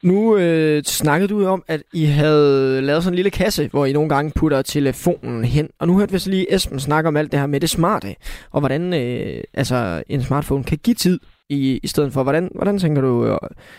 Nu 0.03 0.37
øh, 0.37 0.83
snakkede 0.83 1.29
du 1.29 1.47
om, 1.47 1.65
at 1.69 1.83
I 1.93 2.05
havde 2.05 2.83
lavet 2.83 3.03
sådan 3.03 3.13
en 3.13 3.17
lille 3.17 3.31
kasse, 3.31 3.69
hvor 3.69 3.87
I 3.87 3.93
nogle 3.93 4.09
gange 4.09 4.33
putter 4.37 4.63
telefonen 4.63 5.45
hen. 5.45 5.71
Og 5.79 5.87
nu 5.87 5.99
hørte 5.99 6.13
vi 6.13 6.19
så 6.19 6.31
lige 6.31 6.55
Esben 6.55 6.81
snakke 6.81 7.09
om 7.09 7.17
alt 7.17 7.33
det 7.33 7.41
her 7.41 7.47
med 7.47 7.61
det 7.61 7.71
smarte, 7.71 8.15
og 8.51 8.61
hvordan 8.61 8.95
øh, 8.95 9.45
altså, 9.55 10.03
en 10.09 10.23
smartphone 10.23 10.65
kan 10.65 10.79
give 10.79 10.95
tid 10.95 11.21
i, 11.49 11.81
i 11.83 11.87
stedet 11.87 12.13
for. 12.13 12.23
Hvordan, 12.23 12.51
hvordan 12.55 12.79
tænker 12.79 13.03
du, 13.03 13.27
øh, 13.27 13.39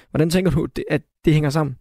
hvordan 0.10 0.30
tænker 0.30 0.52
du 0.52 0.68
at 0.90 1.02
det 1.26 1.34
hænger 1.34 1.50
sammen? 1.50 1.76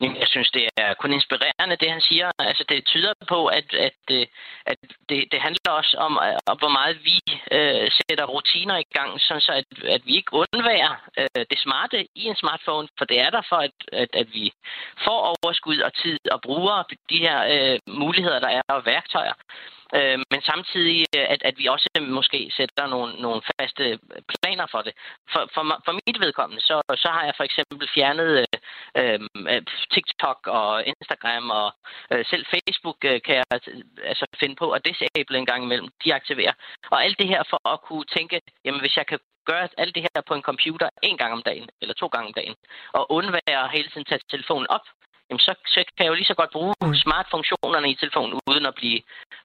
Jeg 0.00 0.28
synes, 0.28 0.50
det 0.50 0.68
er 0.76 0.94
kun 0.94 1.12
inspirerende, 1.12 1.76
det 1.76 1.90
han 1.90 2.00
siger. 2.00 2.30
Altså, 2.38 2.64
det 2.68 2.86
tyder 2.86 3.12
på, 3.28 3.46
at, 3.46 3.74
at, 3.74 4.00
øh, 4.10 4.26
at 4.66 4.78
det, 5.08 5.24
det 5.32 5.40
handler 5.40 5.70
også 5.70 5.96
om, 5.96 6.12
øh, 6.26 6.38
om, 6.46 6.58
hvor 6.58 6.68
meget 6.68 6.96
vi 7.04 7.18
øh, 7.52 7.90
sætter 7.96 8.24
rutiner 8.24 8.76
i 8.76 8.88
gang, 8.96 9.20
sådan 9.20 9.40
så 9.40 9.52
at, 9.52 9.88
at 9.88 10.02
vi 10.06 10.16
ikke 10.16 10.32
undværer 10.32 10.94
øh, 11.18 11.44
det 11.50 11.58
smarte 11.58 12.06
i 12.14 12.24
en 12.24 12.36
smartphone, 12.36 12.88
for 12.98 13.04
det 13.04 13.20
er 13.20 13.30
der 13.30 13.42
for, 13.48 13.56
at, 13.56 13.76
at, 13.92 14.08
at 14.12 14.26
vi 14.32 14.52
får 15.04 15.20
overskud 15.34 15.78
og 15.78 15.94
tid 15.94 16.18
og 16.32 16.40
bruger 16.40 16.82
de 17.10 17.18
her 17.18 17.38
øh, 17.54 17.78
muligheder, 17.86 18.38
der 18.38 18.48
er 18.48 18.62
og 18.68 18.86
værktøjer. 18.86 19.34
Øh, 19.98 20.18
men 20.32 20.40
samtidig, 20.42 21.06
øh, 21.16 21.26
at, 21.34 21.40
at 21.48 21.54
vi 21.58 21.66
også 21.66 21.88
måske 22.00 22.50
sætter 22.56 22.86
nogle, 22.86 23.12
nogle 23.22 23.42
faste 23.50 23.98
planer 24.32 24.66
for 24.70 24.82
det. 24.82 24.92
For, 25.32 25.42
for, 25.54 25.62
for 25.84 25.92
mit 26.06 26.20
vedkommende, 26.20 26.62
så, 26.62 26.76
så 26.96 27.08
har 27.08 27.24
jeg 27.24 27.34
for 27.36 27.44
eksempel 27.44 27.88
fjernet 27.94 28.46
øh, 28.98 29.18
øh 29.52 29.62
TikTok 29.92 30.40
og 30.46 30.86
Instagram 30.86 31.50
og 31.50 31.68
øh, 32.12 32.24
selv 32.30 32.44
Facebook 32.54 32.98
øh, 33.04 33.20
kan 33.26 33.34
jeg 33.34 33.44
altså 34.10 34.26
finde 34.40 34.56
på 34.56 34.66
at 34.70 34.84
disable 34.84 35.38
en 35.38 35.46
gang 35.46 35.64
imellem, 35.64 35.88
deaktivere. 36.04 36.54
Og 36.90 37.04
alt 37.04 37.18
det 37.18 37.28
her 37.28 37.42
for 37.50 37.68
at 37.72 37.80
kunne 37.80 38.04
tænke, 38.16 38.40
jamen 38.64 38.80
hvis 38.80 38.96
jeg 38.96 39.06
kan 39.06 39.18
gøre 39.44 39.68
alt 39.78 39.94
det 39.94 40.02
her 40.02 40.22
på 40.28 40.34
en 40.34 40.42
computer 40.50 40.88
en 41.02 41.18
gang 41.18 41.32
om 41.32 41.42
dagen, 41.42 41.68
eller 41.80 41.94
to 41.94 42.06
gange 42.06 42.26
om 42.26 42.34
dagen, 42.40 42.54
og 42.92 43.12
undvære 43.12 43.68
hele 43.72 43.88
tiden 43.88 44.04
tage 44.04 44.20
telefonen 44.30 44.66
op, 44.70 44.86
så, 45.38 45.54
så 45.66 45.84
kan 45.96 46.04
jeg 46.04 46.10
jo 46.10 46.14
lige 46.14 46.32
så 46.32 46.34
godt 46.34 46.50
bruge 46.50 46.74
mm. 46.82 46.94
smartfunktionerne 46.94 47.90
i 47.90 47.94
telefonen, 47.94 48.40
uden 48.46 48.66
at 48.66 48.74
blive 48.74 49.00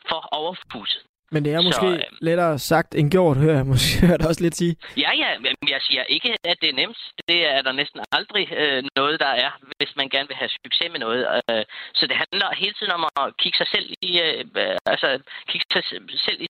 for 0.10 0.28
overfuset. 0.32 1.02
Men 1.34 1.46
det 1.46 1.52
er 1.54 1.62
måske 1.62 1.90
så, 1.92 2.06
øh, 2.06 2.18
lettere 2.22 2.60
sagt 2.60 2.96
end 2.96 3.12
gjort, 3.12 3.38
hører 3.38 3.58
jeg 3.62 3.66
måske 3.66 3.92
hører 4.08 4.28
også 4.30 4.44
lidt 4.44 4.56
sige. 4.56 4.76
Ja, 4.98 5.12
ja, 5.24 5.30
men 5.46 5.54
jeg 5.74 5.82
siger 5.88 6.04
ikke, 6.04 6.30
at 6.52 6.58
det 6.62 6.70
er 6.70 6.78
nemt. 6.82 7.02
Det 7.28 7.40
er 7.54 7.62
der 7.62 7.72
næsten 7.72 8.00
aldrig 8.12 8.46
øh, 8.62 8.84
noget, 8.96 9.20
der 9.20 9.32
er, 9.46 9.52
hvis 9.80 9.96
man 9.96 10.10
gerne 10.10 10.28
vil 10.28 10.42
have 10.42 10.52
succes 10.66 10.90
med 10.92 11.00
noget. 11.00 11.22
Øh, 11.50 11.64
så 11.94 12.04
det 12.10 12.16
handler 12.24 12.48
hele 12.64 12.74
tiden 12.74 12.94
om 12.98 13.04
at 13.22 13.38
kigge 13.42 13.58
sig 13.58 13.68
selv 13.76 13.88
i, 14.10 14.12
øh, 14.26 14.78
altså, 14.94 15.10
kigge 15.52 15.66
sig 15.74 15.84
selv 16.26 16.42
i 16.42 16.48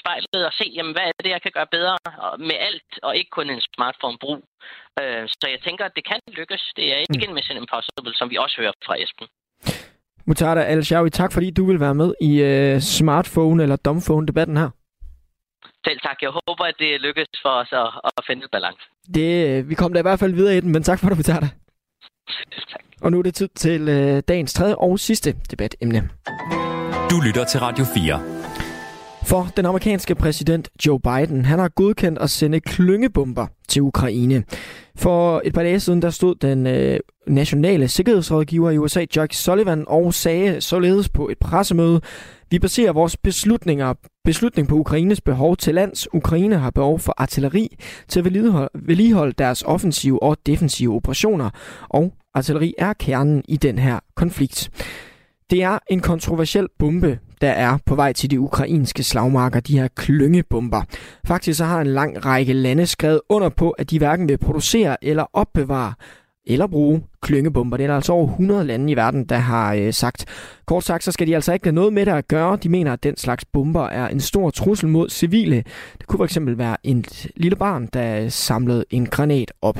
spejlet 0.00 0.46
og 0.48 0.52
se, 0.60 0.66
jamen, 0.76 0.92
hvad 0.92 1.06
er 1.08 1.22
det, 1.24 1.30
jeg 1.36 1.42
kan 1.42 1.52
gøre 1.58 1.74
bedre 1.76 1.96
med 2.48 2.56
alt, 2.68 2.90
og 3.02 3.16
ikke 3.16 3.30
kun 3.30 3.50
en 3.50 3.62
smartphone-brug. 3.74 4.40
Øh, 5.00 5.24
så 5.28 5.46
jeg 5.54 5.60
tænker, 5.66 5.84
at 5.84 5.96
det 5.96 6.04
kan 6.10 6.20
lykkes. 6.38 6.62
Det 6.76 6.86
er 6.92 6.98
ikke 7.04 7.18
mm. 7.18 7.28
en 7.28 7.34
Mission 7.34 7.60
Impossible, 7.62 8.14
som 8.18 8.30
vi 8.30 8.36
også 8.36 8.56
hører 8.60 8.72
fra 8.86 8.96
Esben. 9.02 9.28
Mutada 10.26 10.60
al 10.60 11.10
tak 11.10 11.32
fordi 11.32 11.50
du 11.50 11.66
vil 11.66 11.80
være 11.80 11.94
med 11.94 12.14
i 12.20 12.32
uh, 12.42 12.76
smartphone- 12.78 13.62
eller 13.62 13.76
dumbphone-debatten 13.76 14.56
her. 14.56 14.70
Selv 15.86 16.00
tak. 16.00 16.16
Jeg 16.22 16.30
håber, 16.30 16.64
at 16.64 16.74
det 16.78 17.00
lykkes 17.00 17.28
for 17.42 17.48
os 17.48 17.72
at, 17.72 17.88
at 18.04 18.24
finde 18.26 18.44
et 18.44 18.50
balance. 18.50 18.82
Det, 19.14 19.30
øh, 19.48 19.68
vi 19.68 19.74
kommer 19.74 19.94
da 19.94 19.98
i 19.98 20.08
hvert 20.08 20.18
fald 20.18 20.34
videre 20.34 20.56
i 20.56 20.60
den, 20.60 20.72
men 20.72 20.82
tak 20.82 20.98
for, 20.98 21.10
at 21.10 21.16
du 21.16 21.22
tager 21.22 21.40
det. 21.40 21.50
tak. 22.72 22.82
Og 23.02 23.12
nu 23.12 23.18
er 23.18 23.22
det 23.22 23.34
tid 23.34 23.48
til 23.48 23.82
uh, 23.82 24.20
dagens 24.28 24.52
tredje 24.52 24.74
og 24.74 24.98
sidste 24.98 25.34
debatemne. 25.50 26.10
Du 27.10 27.20
lytter 27.26 27.44
til 27.44 27.60
Radio 27.60 27.84
4. 27.84 28.20
For 29.26 29.46
den 29.56 29.66
amerikanske 29.66 30.14
præsident 30.14 30.68
Joe 30.86 31.00
Biden, 31.00 31.44
han 31.44 31.58
har 31.58 31.68
godkendt 31.68 32.18
at 32.18 32.30
sende 32.30 32.60
klyngebomber 32.60 33.46
til 33.68 33.82
Ukraine. 33.82 34.44
For 34.96 35.42
et 35.44 35.54
par 35.54 35.62
dage 35.62 35.80
siden, 35.80 36.02
der 36.02 36.10
stod 36.10 36.34
den 36.34 36.66
øh, 36.66 37.00
nationale 37.26 37.88
sikkerhedsrådgiver 37.88 38.70
i 38.70 38.78
USA, 38.78 39.04
Jack 39.16 39.32
Sullivan, 39.32 39.84
og 39.86 40.14
sagde 40.14 40.60
således 40.60 41.08
på 41.08 41.28
et 41.28 41.38
pressemøde, 41.38 42.00
vi 42.50 42.58
baserer 42.58 42.92
vores 42.92 43.16
beslutninger, 43.16 43.94
beslutning 44.24 44.68
på 44.68 44.74
Ukraines 44.74 45.20
behov 45.20 45.56
til 45.56 45.74
lands. 45.74 46.14
Ukraine 46.14 46.58
har 46.58 46.70
behov 46.70 46.98
for 46.98 47.14
artilleri 47.16 47.76
til 48.08 48.20
at 48.20 48.24
vedligeholde, 48.24 48.68
vedligeholde 48.74 49.32
deres 49.38 49.62
offensive 49.62 50.22
og 50.22 50.36
defensive 50.46 50.94
operationer, 50.94 51.50
og 51.88 52.12
artilleri 52.34 52.74
er 52.78 52.92
kernen 52.92 53.42
i 53.48 53.56
den 53.56 53.78
her 53.78 54.00
konflikt. 54.14 54.70
Det 55.50 55.62
er 55.62 55.78
en 55.90 56.00
kontroversiel 56.00 56.66
bombe, 56.78 57.18
der 57.40 57.50
er 57.50 57.78
på 57.86 57.94
vej 57.94 58.12
til 58.12 58.30
de 58.30 58.40
ukrainske 58.40 59.02
slagmarker, 59.02 59.60
de 59.60 59.78
her 59.78 59.88
klyngebomber. 59.88 60.82
Faktisk 61.26 61.58
så 61.58 61.64
har 61.64 61.80
en 61.80 61.86
lang 61.86 62.24
række 62.24 62.52
lande 62.52 62.86
skrevet 62.86 63.20
under 63.28 63.48
på, 63.48 63.70
at 63.70 63.90
de 63.90 63.98
hverken 63.98 64.28
vil 64.28 64.38
producere 64.38 65.04
eller 65.04 65.24
opbevare 65.32 65.94
eller 66.46 66.66
bruge 66.66 67.02
klyngebomber. 67.20 67.76
Det 67.76 67.84
er 67.84 67.88
der 67.88 67.94
altså 67.94 68.12
over 68.12 68.28
100 68.28 68.64
lande 68.64 68.92
i 68.92 68.96
verden, 68.96 69.24
der 69.24 69.36
har 69.36 69.74
øh, 69.74 69.92
sagt. 69.92 70.24
Kort 70.66 70.84
sagt, 70.84 71.04
så 71.04 71.12
skal 71.12 71.26
de 71.26 71.34
altså 71.34 71.52
ikke 71.52 71.66
have 71.66 71.74
noget 71.74 71.92
med 71.92 72.06
det 72.06 72.12
at 72.12 72.28
gøre. 72.28 72.56
De 72.62 72.68
mener, 72.68 72.92
at 72.92 73.02
den 73.02 73.16
slags 73.16 73.44
bomber 73.44 73.86
er 73.86 74.08
en 74.08 74.20
stor 74.20 74.50
trussel 74.50 74.88
mod 74.88 75.08
civile. 75.10 75.64
Det 75.98 76.06
kunne 76.06 76.28
fx 76.28 76.38
være 76.40 76.76
en 76.82 77.04
lille 77.36 77.56
barn, 77.56 77.88
der 77.92 78.28
samlede 78.28 78.84
en 78.90 79.06
granat 79.06 79.52
op. 79.62 79.78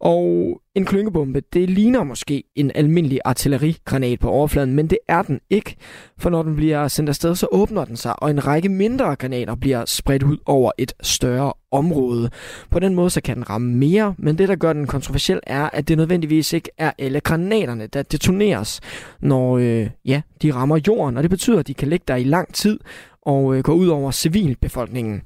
Og 0.00 0.60
en 0.74 0.84
klyngebombe, 0.84 1.42
det 1.52 1.70
ligner 1.70 2.04
måske 2.04 2.44
en 2.54 2.70
almindelig 2.74 3.20
artillerigranat 3.24 4.20
på 4.20 4.30
overfladen, 4.30 4.74
men 4.74 4.86
det 4.86 4.98
er 5.08 5.22
den 5.22 5.40
ikke. 5.50 5.76
For 6.18 6.30
når 6.30 6.42
den 6.42 6.56
bliver 6.56 6.88
sendt 6.88 7.08
afsted, 7.08 7.34
så 7.34 7.46
åbner 7.52 7.84
den 7.84 7.96
sig, 7.96 8.22
og 8.22 8.30
en 8.30 8.46
række 8.46 8.68
mindre 8.68 9.16
granater 9.16 9.54
bliver 9.54 9.84
spredt 9.84 10.22
ud 10.22 10.36
over 10.46 10.72
et 10.78 10.92
større 11.02 11.52
område. 11.70 12.30
På 12.70 12.78
den 12.78 12.94
måde 12.94 13.10
så 13.10 13.20
kan 13.20 13.36
den 13.36 13.50
ramme 13.50 13.74
mere, 13.76 14.14
men 14.18 14.38
det 14.38 14.48
der 14.48 14.56
gør 14.56 14.72
den 14.72 14.86
kontroversiel 14.86 15.40
er, 15.42 15.70
at 15.72 15.88
det 15.88 15.96
nødvendigvis 15.96 16.52
ikke 16.52 16.70
er 16.78 16.92
alle 16.98 17.20
granaterne, 17.20 17.86
der 17.86 18.02
detoneres, 18.02 18.80
når 19.20 19.58
øh, 19.58 19.90
ja, 20.04 20.22
de 20.42 20.54
rammer 20.54 20.80
jorden, 20.86 21.16
og 21.16 21.22
det 21.22 21.30
betyder, 21.30 21.58
at 21.58 21.66
de 21.66 21.74
kan 21.74 21.88
ligge 21.88 22.04
der 22.08 22.16
i 22.16 22.24
lang 22.24 22.54
tid 22.54 22.78
og 23.22 23.56
øh, 23.56 23.62
gå 23.62 23.72
ud 23.72 23.88
over 23.88 24.10
civilbefolkningen. 24.10 25.22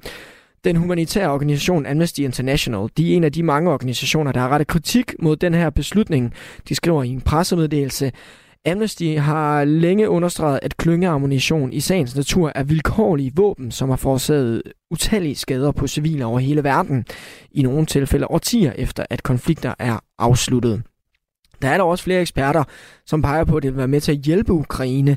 Den 0.65 0.77
humanitære 0.77 1.31
organisation 1.31 1.87
Amnesty 1.87 2.21
International, 2.21 2.89
de 2.97 3.13
er 3.13 3.17
en 3.17 3.25
af 3.25 3.33
de 3.33 3.43
mange 3.43 3.71
organisationer, 3.71 4.33
der 4.33 4.41
har 4.41 4.49
rettet 4.49 4.69
kritik 4.69 5.15
mod 5.19 5.37
den 5.37 5.55
her 5.55 5.71
beslutning. 5.71 6.33
De 6.69 6.75
skriver 6.75 7.03
i 7.03 7.09
en 7.09 7.21
pressemeddelelse, 7.21 8.13
Amnesty 8.67 9.17
har 9.19 9.65
længe 9.65 10.09
understreget, 10.09 10.59
at 10.63 10.77
klyngeammunition 10.77 11.73
i 11.73 11.81
sagens 11.81 12.17
natur 12.17 12.53
er 12.55 12.63
vilkårlige 12.63 13.33
våben, 13.35 13.71
som 13.71 13.89
har 13.89 13.97
forårsaget 13.97 14.63
utallige 14.91 15.35
skader 15.35 15.73
på 15.73 15.87
civile 15.87 16.25
over 16.25 16.39
hele 16.39 16.65
verden, 16.65 17.05
i 17.51 17.63
nogle 17.63 17.87
tilfælde 17.87 18.31
årtier 18.31 18.73
efter, 18.73 19.05
at 19.11 19.23
konflikter 19.23 19.75
er 19.79 19.99
afsluttet. 20.19 20.83
Der 21.65 21.71
er 21.71 21.77
der 21.77 21.85
også 21.85 22.05
flere 22.05 22.21
eksperter, 22.21 22.65
som 23.07 23.23
peger 23.23 23.45
på, 23.45 23.57
at 23.57 23.63
det 23.63 23.71
vil 23.71 23.79
være 23.79 23.89
med 23.89 24.01
til 24.01 24.13
at 24.13 24.19
hjælpe 24.19 24.53
Ukraine, 24.53 25.17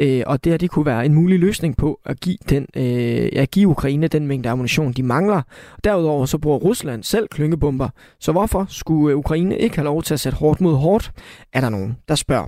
øh, 0.00 0.22
og 0.26 0.44
det 0.44 0.52
her 0.52 0.56
det 0.58 0.70
kunne 0.70 0.86
være 0.86 1.06
en 1.06 1.14
mulig 1.14 1.38
løsning 1.38 1.76
på 1.76 2.00
at 2.04 2.20
give, 2.20 2.36
den, 2.50 2.66
øh, 2.76 3.28
at 3.32 3.50
give 3.50 3.68
Ukraine 3.68 4.08
den 4.08 4.26
mængde 4.26 4.48
ammunition, 4.48 4.92
de 4.92 5.02
mangler. 5.02 5.42
Derudover 5.84 6.26
så 6.26 6.38
bruger 6.38 6.58
Rusland 6.58 7.02
selv 7.02 7.28
klyngebomber, 7.28 7.88
så 8.20 8.32
hvorfor 8.32 8.66
skulle 8.68 9.16
Ukraine 9.16 9.58
ikke 9.58 9.76
have 9.76 9.84
lov 9.84 10.02
til 10.02 10.14
at 10.14 10.20
sætte 10.20 10.38
hårdt 10.38 10.60
mod 10.60 10.74
hårdt, 10.74 11.12
er 11.52 11.60
der 11.60 11.68
nogen, 11.68 11.96
der 12.08 12.14
spørger. 12.14 12.46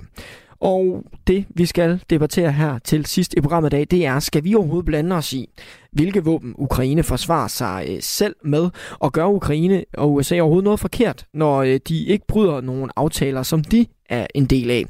Og 0.61 1.03
det, 1.27 1.45
vi 1.49 1.65
skal 1.65 2.03
debattere 2.09 2.51
her 2.51 2.79
til 2.79 3.05
sidst 3.05 3.33
i 3.37 3.41
programmet 3.41 3.73
i 3.73 3.75
dag, 3.75 3.87
det 3.91 4.05
er, 4.05 4.19
skal 4.19 4.43
vi 4.43 4.55
overhovedet 4.55 4.85
blande 4.85 5.15
os 5.15 5.33
i, 5.33 5.49
hvilke 5.91 6.23
våben 6.23 6.55
Ukraine 6.57 7.03
forsvarer 7.03 7.47
sig 7.47 7.85
øh, 7.89 7.97
selv 8.01 8.35
med, 8.45 8.69
og 8.99 9.13
gør 9.13 9.25
Ukraine 9.25 9.83
og 9.93 10.13
USA 10.13 10.39
overhovedet 10.39 10.63
noget 10.63 10.79
forkert, 10.79 11.25
når 11.33 11.57
øh, 11.61 11.79
de 11.87 12.05
ikke 12.05 12.25
bryder 12.27 12.61
nogle 12.61 12.91
aftaler, 12.95 13.43
som 13.43 13.63
de 13.63 13.85
er 14.09 14.27
en 14.35 14.45
del 14.45 14.69
af. 14.69 14.85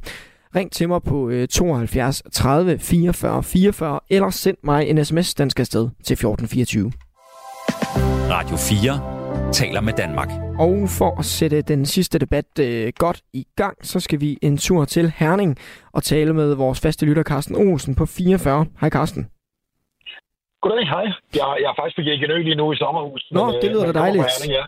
Ring 0.56 0.72
til 0.72 0.88
mig 0.88 1.04
på 1.04 1.32
72 1.50 2.24
30 2.32 2.80
44 2.80 3.44
44, 3.44 4.00
eller 4.10 4.30
send 4.30 4.58
mig 4.64 4.88
en 4.88 5.06
sms, 5.06 5.34
den 5.34 5.50
skal 5.50 5.62
afsted 5.62 5.90
til 6.04 6.14
1424. 6.14 6.92
Radio 8.30 8.58
4 8.58 9.52
taler 9.54 9.82
med 9.82 9.94
Danmark. 9.94 10.49
Og 10.60 10.90
for 10.98 11.20
at 11.20 11.26
sætte 11.26 11.62
den 11.62 11.86
sidste 11.86 12.20
debat 12.20 12.60
øh, 12.60 12.94
godt 12.98 13.22
i 13.34 13.46
gang, 13.56 13.86
så 13.86 14.00
skal 14.00 14.22
vi 14.22 14.38
en 14.42 14.58
tur 14.58 14.86
til 14.86 15.14
Herning 15.16 15.58
og 15.94 16.04
tale 16.04 16.34
med 16.34 16.56
vores 16.56 16.80
faste 16.80 17.06
lytter 17.06 17.24
Carsten 17.24 17.56
Olsen 17.56 17.96
på 17.96 18.06
44. 18.06 18.66
Hej 18.82 18.90
Carsten. 18.90 19.28
Goddag, 20.62 20.88
hej. 20.88 21.06
Jeg, 21.36 21.58
jeg 21.62 21.70
er 21.70 21.76
faktisk 21.80 21.96
på 21.96 22.02
Jækkenø 22.02 22.38
lige 22.42 22.56
nu 22.56 22.74
i 22.74 22.76
sommerhuset. 22.76 23.32
Nå, 23.32 23.46
men, 23.46 23.56
det 23.62 23.72
lyder 23.72 23.86
da 23.92 24.00
dejligt. 24.00 24.24
Herning, 24.24 24.54
ja. 24.60 24.66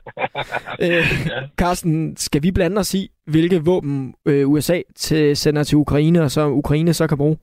øh, 1.00 1.06
Carsten, 1.58 2.18
skal 2.18 2.44
vi 2.44 2.52
blande 2.52 2.80
os 2.80 2.94
i, 2.94 3.12
hvilke 3.28 3.66
våben 3.66 4.16
øh, 4.26 4.50
USA 4.50 4.82
til, 4.96 5.38
sender 5.38 5.64
til 5.64 5.78
Ukraine, 5.78 6.22
og 6.22 6.32
så 6.32 6.48
Ukraine 6.48 6.94
så 6.94 7.08
kan 7.08 7.18
bruge? 7.18 7.38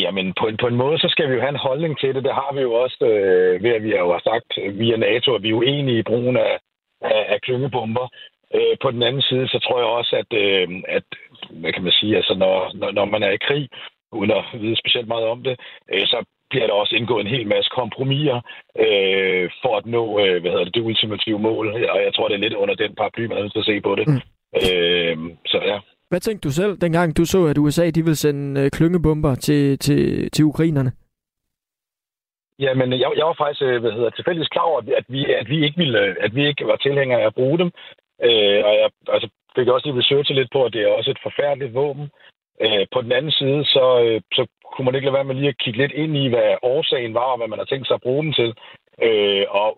Jamen, 0.00 0.34
på 0.40 0.46
en, 0.46 0.56
på 0.56 0.66
en 0.66 0.76
måde, 0.76 0.98
så 0.98 1.08
skal 1.10 1.28
vi 1.28 1.34
jo 1.34 1.40
have 1.40 1.54
en 1.56 1.66
holdning 1.68 1.98
til 1.98 2.14
det. 2.14 2.24
Det 2.24 2.34
har 2.34 2.50
vi 2.54 2.60
jo 2.60 2.72
også 2.72 3.04
øh, 3.06 3.62
ved, 3.62 3.70
at 3.70 3.82
vi 3.82 3.90
har 3.90 3.98
jo 3.98 4.20
sagt 4.24 4.78
via 4.78 4.96
NATO, 4.96 5.34
at 5.34 5.42
vi 5.42 5.50
er 5.50 5.54
uenige 5.54 5.98
i 5.98 6.08
brugen 6.10 6.36
af, 6.36 6.58
af, 7.00 7.24
af 7.28 7.40
klyngebomber. 7.40 8.08
Øh, 8.54 8.76
på 8.82 8.90
den 8.90 9.02
anden 9.02 9.22
side, 9.22 9.48
så 9.48 9.58
tror 9.58 9.78
jeg 9.78 9.86
også, 9.86 10.16
at, 10.22 10.30
øh, 10.44 10.68
at 10.88 11.04
hvad 11.50 11.72
kan 11.72 11.82
man 11.82 11.92
sige, 11.92 12.16
altså 12.16 12.34
når, 12.34 12.70
når, 12.74 12.90
når 12.90 13.04
man 13.04 13.22
er 13.22 13.30
i 13.30 13.44
krig, 13.46 13.68
uden 14.12 14.30
at 14.30 14.44
vide 14.60 14.76
specielt 14.76 15.08
meget 15.08 15.26
om 15.26 15.42
det, 15.42 15.60
øh, 15.92 16.06
så 16.06 16.24
bliver 16.50 16.66
der 16.66 16.74
også 16.74 16.94
indgået 16.96 17.20
en 17.20 17.34
hel 17.36 17.46
masse 17.46 17.70
kompromiser 17.80 18.40
øh, 18.84 19.50
for 19.62 19.76
at 19.76 19.86
nå 19.86 20.04
øh, 20.20 20.40
hvad 20.40 20.50
hedder 20.50 20.64
det, 20.64 20.74
det 20.74 20.82
ultimative 20.88 21.38
mål. 21.38 21.66
Og 21.94 21.98
jeg 22.06 22.14
tror, 22.14 22.28
det 22.28 22.34
er 22.34 22.46
lidt 22.46 22.60
under 22.62 22.74
den 22.74 22.94
paraply, 22.94 23.24
man 23.26 23.36
er 23.36 23.42
nødt 23.42 23.52
til 23.52 23.64
at 23.64 23.70
se 23.72 23.80
på 23.80 23.94
det. 23.94 24.06
Mm. 24.08 24.20
Øh, 24.62 25.16
så 25.46 25.58
ja. 25.70 25.78
Hvad 26.12 26.20
tænkte 26.20 26.48
du 26.48 26.52
selv, 26.52 26.76
dengang 26.84 27.16
du 27.16 27.24
så, 27.24 27.40
at 27.50 27.58
USA 27.58 27.90
de 27.90 28.02
ville 28.06 28.22
sende 28.24 28.60
øh, 28.60 28.70
klyngebomber 28.70 29.34
til, 29.34 29.78
til, 29.78 30.30
til 30.30 30.44
ukrainerne? 30.44 30.92
Jamen, 32.58 32.92
jeg, 32.92 33.10
jeg 33.18 33.26
var 33.26 33.36
faktisk 33.38 33.62
øh, 33.62 33.80
hvad 33.80 33.92
hedder, 33.92 34.10
tilfældigvis 34.10 34.48
klar 34.54 34.62
over, 34.70 34.80
at 35.00 35.04
vi, 35.08 35.20
at 35.40 35.48
vi 35.48 35.64
ikke 35.64 35.78
ville, 35.82 35.98
øh, 36.00 36.16
at 36.20 36.34
vi 36.34 36.46
ikke 36.48 36.66
var 36.66 36.76
tilhængere 36.76 37.20
af 37.22 37.26
at 37.26 37.34
bruge 37.34 37.58
dem. 37.58 37.70
Øh, 38.28 38.60
og 38.66 38.72
jeg 38.80 38.90
altså, 39.08 39.28
fik 39.56 39.68
også 39.68 39.86
lige 39.86 39.98
researchet 40.00 40.36
lidt 40.36 40.52
på, 40.52 40.64
at 40.64 40.72
det 40.72 40.82
er 40.82 40.96
også 40.98 41.10
et 41.10 41.24
forfærdeligt 41.26 41.74
våben. 41.74 42.06
Øh, 42.64 42.86
på 42.92 42.98
den 43.02 43.12
anden 43.12 43.32
side, 43.40 43.64
så, 43.64 43.84
øh, 44.04 44.20
så 44.36 44.42
kunne 44.72 44.84
man 44.84 44.94
ikke 44.94 45.06
lade 45.06 45.18
være 45.18 45.28
med 45.28 45.34
lige 45.34 45.52
at 45.54 45.60
kigge 45.62 45.78
lidt 45.78 45.92
ind 45.92 46.16
i, 46.16 46.28
hvad 46.28 46.48
årsagen 46.62 47.14
var, 47.14 47.28
og 47.32 47.38
hvad 47.38 47.48
man 47.48 47.58
har 47.58 47.68
tænkt 47.70 47.86
sig 47.86 47.94
at 47.94 48.06
bruge 48.06 48.22
dem 48.24 48.32
til. 48.32 48.50
Øh, 49.06 49.44
og 49.60 49.68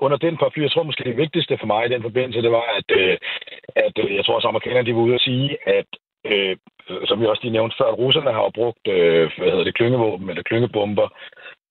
under 0.00 0.16
den 0.16 0.36
paraply, 0.36 0.62
jeg 0.62 0.70
tror 0.70 0.82
måske 0.82 1.04
det 1.04 1.16
vigtigste 1.16 1.58
for 1.58 1.66
mig 1.66 1.86
i 1.86 1.92
den 1.94 2.02
forbindelse, 2.02 2.42
det 2.42 2.50
var, 2.50 2.64
at, 2.78 2.88
øh, 3.00 3.16
at 3.76 3.94
øh, 3.98 4.14
jeg 4.16 4.24
tror 4.24 4.34
også 4.34 4.48
amerikanerne 4.48 4.86
de 4.86 4.94
var 4.94 5.00
ude 5.00 5.14
at 5.14 5.20
sige, 5.20 5.56
at 5.66 5.86
øh, 6.30 6.56
som 7.08 7.20
vi 7.20 7.26
også 7.26 7.42
lige 7.42 7.52
nævnte 7.52 7.76
før, 7.78 7.84
at 7.84 7.98
russerne 7.98 8.32
har 8.32 8.50
brugt 8.54 8.84
øh, 8.88 9.30
hvad 9.38 9.50
hedder 9.50 9.64
det, 9.64 9.74
klyngevåben 9.74 10.30
eller 10.30 10.42
klyngebomber 10.42 11.08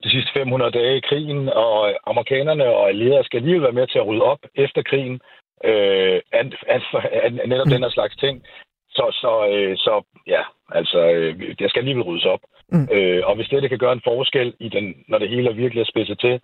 de 0.03 0.09
sidste 0.09 0.31
500 0.33 0.71
dage 0.71 0.97
i 0.97 1.07
krigen, 1.09 1.49
og 1.49 1.93
amerikanerne 2.07 2.65
og 2.65 2.89
allierede 2.89 3.23
skal 3.23 3.37
alligevel 3.37 3.63
være 3.63 3.79
med 3.79 3.87
til 3.87 3.99
at 3.99 4.07
rydde 4.07 4.23
op 4.23 4.39
efter 4.55 4.81
krigen, 4.81 5.21
øh, 5.65 6.21
an, 6.31 6.53
an, 6.67 6.81
an, 7.23 7.49
netop 7.49 7.67
den 7.67 7.83
her 7.83 7.89
slags 7.89 8.15
ting. 8.15 8.43
Så, 8.89 9.05
så, 9.21 9.47
øh, 9.53 9.77
så 9.77 10.03
ja, 10.27 10.41
altså, 10.71 10.99
øh, 11.11 11.39
det 11.59 11.69
skal 11.69 11.79
alligevel 11.79 12.03
ryddes 12.03 12.25
op. 12.25 12.39
Mm. 12.71 12.87
Øh, 12.91 13.21
og 13.27 13.35
hvis 13.35 13.47
det, 13.47 13.61
det 13.61 13.69
kan 13.69 13.79
gøre 13.79 13.93
en 13.93 14.07
forskel, 14.11 14.53
i 14.59 14.69
den, 14.69 14.95
når 15.07 15.17
det 15.17 15.29
hele 15.29 15.49
er 15.49 15.53
virkelig 15.53 15.81
er 15.81 15.91
spidset 15.93 16.19
til, 16.19 16.39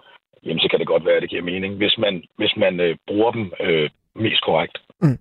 jamen 0.46 0.60
så 0.60 0.68
kan 0.70 0.80
det 0.80 0.88
godt 0.88 1.06
være, 1.06 1.16
at 1.16 1.22
det 1.22 1.30
giver 1.30 1.44
mening, 1.44 1.76
hvis 1.76 1.96
man, 1.98 2.24
hvis 2.38 2.54
man 2.58 2.80
øh, 2.80 2.96
bruger 3.08 3.32
dem 3.32 3.54
øh, 3.60 3.90
mest 4.16 4.42
korrekt. 4.46 4.78
Mm. 5.02 5.18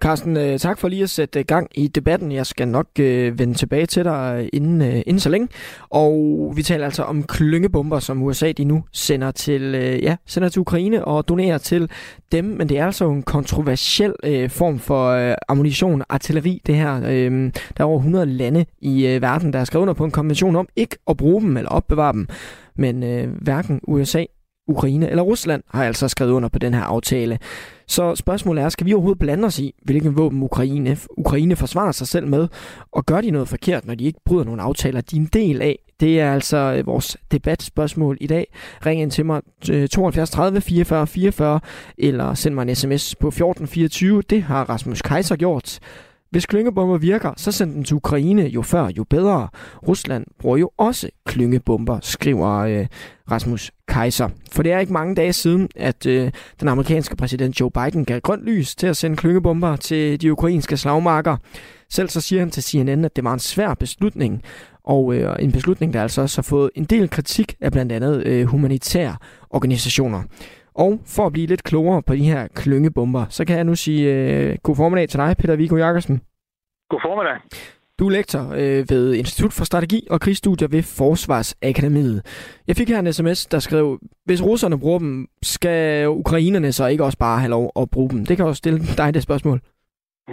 Carsten, 0.00 0.36
øh, 0.36 0.58
tak 0.58 0.78
for 0.78 0.88
lige 0.88 1.02
at 1.02 1.10
sætte 1.10 1.38
øh, 1.38 1.44
gang 1.48 1.68
i 1.74 1.88
debatten. 1.88 2.32
Jeg 2.32 2.46
skal 2.46 2.68
nok 2.68 2.86
øh, 3.00 3.38
vende 3.38 3.54
tilbage 3.54 3.86
til 3.86 4.04
dig 4.04 4.36
øh, 4.38 4.48
inden, 4.52 4.82
øh, 4.82 5.02
inden 5.06 5.20
så 5.20 5.28
længe. 5.28 5.48
Og 5.90 6.12
vi 6.56 6.62
taler 6.62 6.84
altså 6.84 7.02
om 7.02 7.22
klyngebomber, 7.22 7.98
som 7.98 8.22
USA 8.22 8.52
de 8.52 8.64
nu 8.64 8.84
sender 8.92 9.30
til, 9.30 9.62
øh, 9.62 10.02
ja, 10.02 10.16
sender 10.26 10.48
til 10.48 10.60
Ukraine 10.60 11.04
og 11.04 11.28
donerer 11.28 11.58
til 11.58 11.90
dem. 12.32 12.44
Men 12.44 12.68
det 12.68 12.78
er 12.78 12.86
altså 12.86 13.08
en 13.08 13.22
kontroversiel 13.22 14.14
øh, 14.24 14.50
form 14.50 14.78
for 14.78 15.08
øh, 15.08 15.34
ammunition, 15.48 16.02
artilleri, 16.08 16.60
det 16.66 16.74
her. 16.74 16.96
Øh, 16.96 17.52
der 17.76 17.80
er 17.80 17.84
over 17.84 17.98
100 17.98 18.26
lande 18.26 18.66
i 18.80 19.06
øh, 19.06 19.22
verden, 19.22 19.52
der 19.52 19.58
har 19.58 19.64
skrevet 19.64 19.82
under 19.82 19.94
på 19.94 20.04
en 20.04 20.10
konvention 20.10 20.56
om 20.56 20.68
ikke 20.76 20.96
at 21.10 21.16
bruge 21.16 21.42
dem 21.42 21.56
eller 21.56 21.70
opbevare 21.70 22.12
dem. 22.12 22.28
Men 22.76 23.02
øh, 23.02 23.28
hverken 23.42 23.80
USA 23.88 24.24
Ukraine 24.72 25.10
eller 25.10 25.22
Rusland 25.22 25.62
har 25.70 25.84
altså 25.84 26.08
skrevet 26.08 26.30
under 26.30 26.48
på 26.48 26.58
den 26.58 26.74
her 26.74 26.82
aftale. 26.82 27.38
Så 27.86 28.14
spørgsmålet 28.14 28.64
er, 28.64 28.68
skal 28.68 28.86
vi 28.86 28.92
overhovedet 28.92 29.18
blande 29.18 29.46
os 29.46 29.58
i, 29.58 29.74
hvilken 29.82 30.16
våben 30.16 30.42
Ukraine, 30.42 30.96
Ukraine 31.16 31.56
forsvarer 31.56 31.92
sig 31.92 32.08
selv 32.08 32.26
med, 32.26 32.48
og 32.92 33.06
gør 33.06 33.20
de 33.20 33.30
noget 33.30 33.48
forkert, 33.48 33.86
når 33.86 33.94
de 33.94 34.04
ikke 34.04 34.20
bryder 34.24 34.44
nogle 34.44 34.62
aftaler, 34.62 35.00
de 35.00 35.16
er 35.16 35.20
en 35.20 35.30
del 35.32 35.62
af? 35.62 35.78
Det 36.00 36.20
er 36.20 36.32
altså 36.32 36.56
øh, 36.78 36.86
vores 36.86 37.16
debatspørgsmål 37.32 38.18
i 38.20 38.26
dag. 38.26 38.46
Ring 38.86 39.00
ind 39.02 39.10
til 39.10 39.26
mig 39.26 39.42
72 39.90 40.30
30 40.30 40.60
44 40.60 41.06
44, 41.06 41.60
eller 41.98 42.34
send 42.34 42.54
mig 42.54 42.62
en 42.62 42.74
sms 42.74 43.14
på 43.14 43.28
1424. 43.28 44.22
Det 44.22 44.42
har 44.42 44.64
Rasmus 44.64 45.02
Kaiser 45.02 45.36
gjort. 45.36 45.78
Hvis 46.32 46.46
klyngebomber 46.46 46.98
virker, 46.98 47.32
så 47.36 47.52
send 47.52 47.74
dem 47.74 47.84
til 47.84 47.96
Ukraine 47.96 48.42
jo 48.42 48.62
før, 48.62 48.90
jo 48.96 49.04
bedre. 49.04 49.48
Rusland 49.88 50.26
bruger 50.38 50.56
jo 50.56 50.70
også 50.78 51.08
klyngebomber, 51.26 51.98
skriver 52.02 52.50
øh, 52.58 52.86
Rasmus 53.30 53.70
Kaiser. 53.88 54.28
For 54.52 54.62
det 54.62 54.72
er 54.72 54.78
ikke 54.78 54.92
mange 54.92 55.14
dage 55.14 55.32
siden, 55.32 55.68
at 55.76 56.06
øh, 56.06 56.30
den 56.60 56.68
amerikanske 56.68 57.16
præsident 57.16 57.60
Joe 57.60 57.70
Biden 57.70 58.04
gav 58.04 58.20
grønt 58.20 58.44
lys 58.44 58.76
til 58.76 58.86
at 58.86 58.96
sende 58.96 59.16
klyngebomber 59.16 59.76
til 59.76 60.20
de 60.20 60.32
ukrainske 60.32 60.76
slagmarker. 60.76 61.36
Selv 61.90 62.08
så 62.08 62.20
siger 62.20 62.40
han 62.40 62.50
til 62.50 62.62
CNN, 62.62 63.04
at 63.04 63.16
det 63.16 63.24
var 63.24 63.32
en 63.32 63.38
svær 63.38 63.74
beslutning, 63.74 64.42
og 64.84 65.14
øh, 65.14 65.36
en 65.40 65.52
beslutning, 65.52 65.92
der 65.92 66.02
altså 66.02 66.22
også 66.22 66.38
har 66.38 66.42
fået 66.42 66.70
en 66.74 66.84
del 66.84 67.10
kritik 67.10 67.54
af 67.60 67.72
blandt 67.72 67.92
andet 67.92 68.26
øh, 68.26 68.46
humanitære 68.46 69.16
organisationer. 69.50 70.22
Og 70.74 71.00
for 71.06 71.26
at 71.26 71.32
blive 71.32 71.46
lidt 71.46 71.62
klogere 71.62 72.02
på 72.02 72.14
de 72.14 72.24
her 72.24 72.48
klyngebomber, 72.54 73.24
så 73.28 73.44
kan 73.44 73.56
jeg 73.56 73.64
nu 73.64 73.74
sige 73.74 74.14
øh, 74.14 74.56
god 74.62 74.76
formiddag 74.76 75.08
til 75.08 75.18
dig, 75.18 75.36
Peter 75.38 75.56
Viggo 75.56 75.76
Jakobsen. 75.76 76.20
God 76.90 77.00
formiddag. 77.02 77.36
Du 77.98 78.06
er 78.06 78.10
lektor 78.10 78.52
øh, 78.52 78.90
ved 78.90 79.14
Institut 79.14 79.52
for 79.52 79.64
Strategi 79.64 80.06
og 80.10 80.20
Krigsstudier 80.20 80.68
ved 80.68 80.82
Forsvarsakademiet. 80.82 82.22
Jeg 82.66 82.76
fik 82.76 82.88
her 82.88 82.98
en 82.98 83.12
sms, 83.12 83.46
der 83.46 83.58
skrev, 83.58 83.98
hvis 84.24 84.42
russerne 84.42 84.80
bruger 84.80 84.98
dem, 84.98 85.26
skal 85.42 86.08
ukrainerne 86.08 86.72
så 86.72 86.86
ikke 86.86 87.04
også 87.04 87.18
bare 87.18 87.38
have 87.38 87.50
lov 87.50 87.72
at 87.76 87.90
bruge 87.90 88.10
dem? 88.10 88.26
Det 88.26 88.36
kan 88.36 88.46
også 88.46 88.58
stille 88.58 88.78
dig 88.96 89.14
det 89.14 89.22
spørgsmål. 89.22 89.60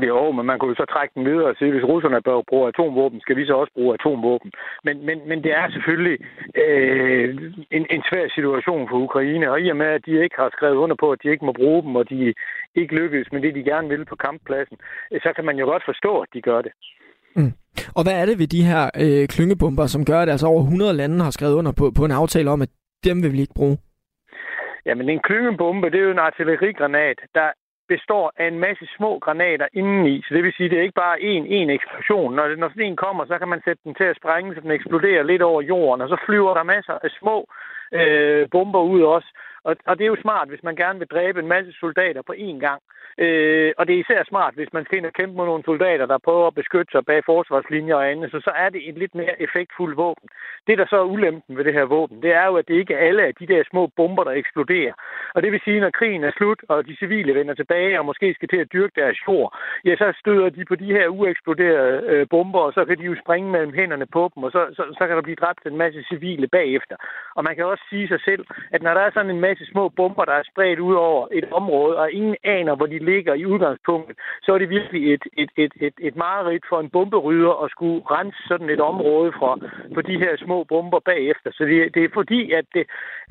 Jo, 0.07 0.31
men 0.31 0.45
man 0.45 0.59
kunne 0.59 0.73
jo 0.73 0.81
så 0.84 0.85
trække 0.93 1.13
den 1.15 1.26
videre 1.26 1.49
og 1.51 1.55
sige, 1.55 1.71
hvis 1.71 1.89
russerne 1.91 2.21
bør 2.21 2.41
bruge 2.49 2.67
atomvåben, 2.67 3.21
skal 3.21 3.35
vi 3.38 3.45
så 3.45 3.53
også 3.53 3.73
bruge 3.73 3.93
atomvåben. 3.93 4.51
Men, 4.84 5.05
men, 5.05 5.17
men 5.30 5.43
det 5.43 5.51
er 5.51 5.69
selvfølgelig 5.69 6.17
øh, 6.63 7.30
en, 7.71 7.85
en 7.95 8.03
svær 8.09 8.26
situation 8.35 8.89
for 8.89 8.97
Ukraine, 8.97 9.51
og 9.51 9.61
i 9.61 9.69
og 9.69 9.77
med, 9.77 9.89
at 9.97 10.05
de 10.05 10.23
ikke 10.23 10.35
har 10.39 10.49
skrevet 10.55 10.76
under 10.84 10.95
på, 10.99 11.11
at 11.11 11.19
de 11.23 11.31
ikke 11.31 11.45
må 11.45 11.53
bruge 11.61 11.81
dem, 11.84 11.95
og 11.95 12.09
de 12.09 12.34
ikke 12.76 12.95
lykkes 12.95 13.31
med 13.31 13.41
det, 13.41 13.55
de 13.55 13.63
gerne 13.71 13.89
vil 13.89 14.05
på 14.05 14.15
kamppladsen, 14.15 14.77
så 15.11 15.30
kan 15.35 15.45
man 15.45 15.57
jo 15.57 15.65
godt 15.65 15.84
forstå, 15.85 16.19
at 16.19 16.30
de 16.34 16.41
gør 16.41 16.61
det. 16.61 16.71
Mm. 17.35 17.53
Og 17.95 18.03
hvad 18.03 18.15
er 18.21 18.26
det 18.26 18.39
ved 18.39 18.47
de 18.47 18.63
her 18.71 18.84
øh, 19.03 19.27
klyngebomber, 19.27 19.85
som 19.85 20.05
gør, 20.05 20.19
at 20.21 20.30
altså 20.30 20.47
over 20.47 20.61
100 20.61 20.93
lande 20.93 21.23
har 21.23 21.31
skrevet 21.31 21.53
under 21.53 21.71
på, 21.80 21.91
på 21.97 22.05
en 22.05 22.11
aftale 22.11 22.49
om, 22.51 22.61
at 22.61 22.69
dem 23.03 23.23
vil 23.23 23.34
vi 23.34 23.41
ikke 23.41 23.59
bruge? 23.61 23.77
Jamen, 24.85 25.09
en 25.09 25.21
klyngebombe, 25.27 25.89
det 25.89 25.99
er 25.99 26.03
jo 26.03 26.11
en 26.11 26.27
artillerigranat, 26.30 27.19
der 27.35 27.49
består 27.93 28.33
af 28.37 28.47
en 28.47 28.59
masse 28.59 28.85
små 28.97 29.19
granater 29.19 29.67
indeni. 29.73 30.15
Så 30.25 30.33
det 30.35 30.43
vil 30.43 30.53
sige, 30.53 30.65
at 30.65 30.71
det 30.71 30.79
er 30.79 30.87
ikke 30.87 31.03
bare 31.05 31.17
én, 31.31 31.43
én 31.57 31.69
eksplosion. 31.77 32.35
Når, 32.35 32.55
når 32.55 32.69
sådan 32.69 32.89
en 32.89 33.03
kommer, 33.05 33.25
så 33.25 33.35
kan 33.39 33.47
man 33.47 33.61
sætte 33.65 33.81
den 33.85 33.95
til 33.95 34.03
at 34.03 34.17
sprænge, 34.21 34.55
så 34.55 34.61
den 34.61 34.71
eksploderer 34.71 35.23
lidt 35.23 35.41
over 35.41 35.61
jorden, 35.61 36.01
og 36.01 36.09
så 36.09 36.17
flyver 36.25 36.53
der 36.53 36.63
masser 36.63 36.95
af 37.05 37.09
små 37.19 37.37
øh, 37.93 38.47
bomber 38.51 38.81
ud 38.93 39.01
også. 39.01 39.29
Og, 39.63 39.75
og 39.87 39.97
det 39.97 40.03
er 40.03 40.13
jo 40.13 40.21
smart, 40.21 40.47
hvis 40.49 40.63
man 40.63 40.75
gerne 40.75 40.99
vil 40.99 41.07
dræbe 41.07 41.39
en 41.39 41.47
masse 41.47 41.71
soldater 41.79 42.21
på 42.21 42.33
én 42.37 42.59
gang. 42.59 42.81
Øh, 43.25 43.71
og 43.77 43.87
det 43.87 43.93
er 43.95 43.99
især 43.99 44.23
smart, 44.23 44.53
hvis 44.55 44.73
man 44.73 44.85
skal 44.85 44.97
ind 44.97 45.05
og 45.05 45.13
kæmpe 45.13 45.35
mod 45.35 45.45
nogle 45.45 45.63
soldater, 45.63 46.05
der 46.05 46.25
prøver 46.27 46.47
at 46.47 46.55
beskytte 46.55 46.91
sig 46.91 47.05
bag 47.05 47.21
forsvarslinjer 47.25 47.95
og 47.95 48.11
andet, 48.11 48.31
så 48.31 48.39
så 48.47 48.51
er 48.55 48.69
det 48.69 48.89
et 48.89 48.97
lidt 48.97 49.15
mere 49.15 49.41
effektfuldt 49.41 49.97
våben. 49.97 50.29
Det, 50.67 50.77
der 50.77 50.85
så 50.89 50.97
er 50.99 51.11
ulempen 51.13 51.57
ved 51.57 51.63
det 51.63 51.73
her 51.73 51.83
våben, 51.83 52.21
det 52.21 52.31
er 52.33 52.45
jo, 52.45 52.55
at 52.57 52.67
det 52.67 52.75
ikke 52.75 52.93
er 52.93 53.07
alle 53.07 53.23
af 53.23 53.35
de 53.39 53.47
der 53.47 53.63
små 53.71 53.87
bomber, 53.87 54.23
der 54.23 54.31
eksploderer. 54.31 54.93
Og 55.35 55.43
det 55.43 55.51
vil 55.51 55.61
sige, 55.63 55.79
når 55.79 55.89
krigen 55.89 56.23
er 56.23 56.31
slut, 56.37 56.61
og 56.69 56.87
de 56.87 56.95
civile 56.95 57.35
vender 57.35 57.53
tilbage 57.53 57.99
og 57.99 58.05
måske 58.05 58.33
skal 58.33 58.49
til 58.49 58.57
at 58.57 58.73
dyrke 58.73 59.01
deres 59.01 59.17
jord, 59.27 59.57
ja, 59.85 59.95
så 59.95 60.13
støder 60.19 60.49
de 60.49 60.65
på 60.65 60.75
de 60.75 60.93
her 60.95 61.07
ueksploderede 61.07 62.03
øh, 62.11 62.27
bomber, 62.29 62.59
og 62.59 62.73
så 62.73 62.85
kan 62.85 62.97
de 62.97 63.03
jo 63.03 63.15
springe 63.23 63.51
mellem 63.51 63.73
hænderne 63.73 64.05
på 64.05 64.31
dem, 64.35 64.43
og 64.43 64.51
så, 64.51 64.61
så, 64.77 64.83
så 64.97 65.07
kan 65.07 65.15
der 65.15 65.21
blive 65.21 65.41
dræbt 65.43 65.65
en 65.65 65.77
masse 65.77 66.03
civile 66.03 66.47
bagefter. 66.47 66.95
Og 67.35 67.43
man 67.43 67.55
kan 67.55 67.65
også 67.65 67.83
sige 67.89 68.07
sig 68.07 68.21
selv, 68.21 68.45
at 68.71 68.81
når 68.83 68.93
der 68.93 69.01
er 69.01 69.11
sådan 69.13 69.29
en 69.29 69.41
masse 69.41 69.65
små 69.65 69.89
bomber, 69.89 70.25
der 70.25 70.33
er 70.33 70.49
spredt 70.51 70.79
ud 70.79 70.95
over 70.95 71.27
et 71.31 71.47
område, 71.51 71.97
og 71.97 72.11
ingen 72.11 72.35
aner, 72.43 72.75
hvor 72.75 72.85
de 72.85 72.99
ligger 73.10 73.34
i 73.34 73.45
udgangspunktet, 73.52 74.15
så 74.44 74.49
er 74.53 74.60
det 74.60 74.69
virkelig 74.77 75.02
et, 75.14 75.26
et, 75.41 75.52
et, 75.64 75.73
et, 75.88 75.98
et 76.07 76.15
mareridt 76.15 76.65
for 76.69 76.80
en 76.80 76.90
bomberydder 76.95 77.53
at 77.64 77.72
skulle 77.76 77.99
rense 78.15 78.41
sådan 78.48 78.69
et 78.76 78.81
område 78.91 79.31
fra, 79.40 79.52
for 79.94 80.02
de 80.10 80.15
her 80.23 80.34
små 80.45 80.57
bomber 80.73 81.02
bagefter. 81.11 81.49
Så 81.57 81.64
det, 81.69 81.77
det 81.95 82.02
er 82.03 82.18
fordi, 82.19 82.41
at 82.60 82.65
det, 82.76 82.84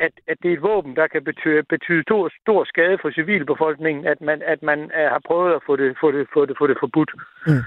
at, 0.06 0.12
at 0.30 0.36
det 0.42 0.48
er 0.50 0.56
et 0.56 0.66
våben, 0.70 0.92
der 1.00 1.06
kan 1.14 1.22
betyde, 1.30 1.62
betyde 1.74 2.02
stor, 2.08 2.22
stor 2.42 2.60
skade 2.72 2.96
for 3.02 3.10
civilbefolkningen, 3.18 4.02
at 4.12 4.20
man, 4.28 4.38
at 4.52 4.60
man 4.62 4.78
øh, 4.98 5.08
har 5.14 5.22
prøvet 5.28 5.50
at 5.54 5.62
få 5.66 5.76
det, 5.76 5.96
få 6.02 6.08
det, 6.12 6.26
få 6.34 6.40
det, 6.46 6.54
få 6.60 6.66
det 6.66 6.76
forbudt. 6.80 7.10
Mm. 7.46 7.64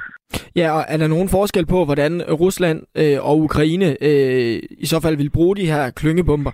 Ja, 0.56 0.68
og 0.78 0.84
er 0.88 0.98
der 0.98 1.08
nogen 1.08 1.30
forskel 1.30 1.66
på, 1.66 1.86
hvordan 1.86 2.14
Rusland 2.44 2.80
øh, 3.02 3.18
og 3.30 3.36
Ukraine 3.48 3.88
øh, 4.10 4.60
i 4.84 4.86
så 4.86 4.98
fald 5.04 5.18
vil 5.18 5.36
bruge 5.38 5.56
de 5.56 5.66
her 5.74 5.92
klyngebomber? 6.00 6.52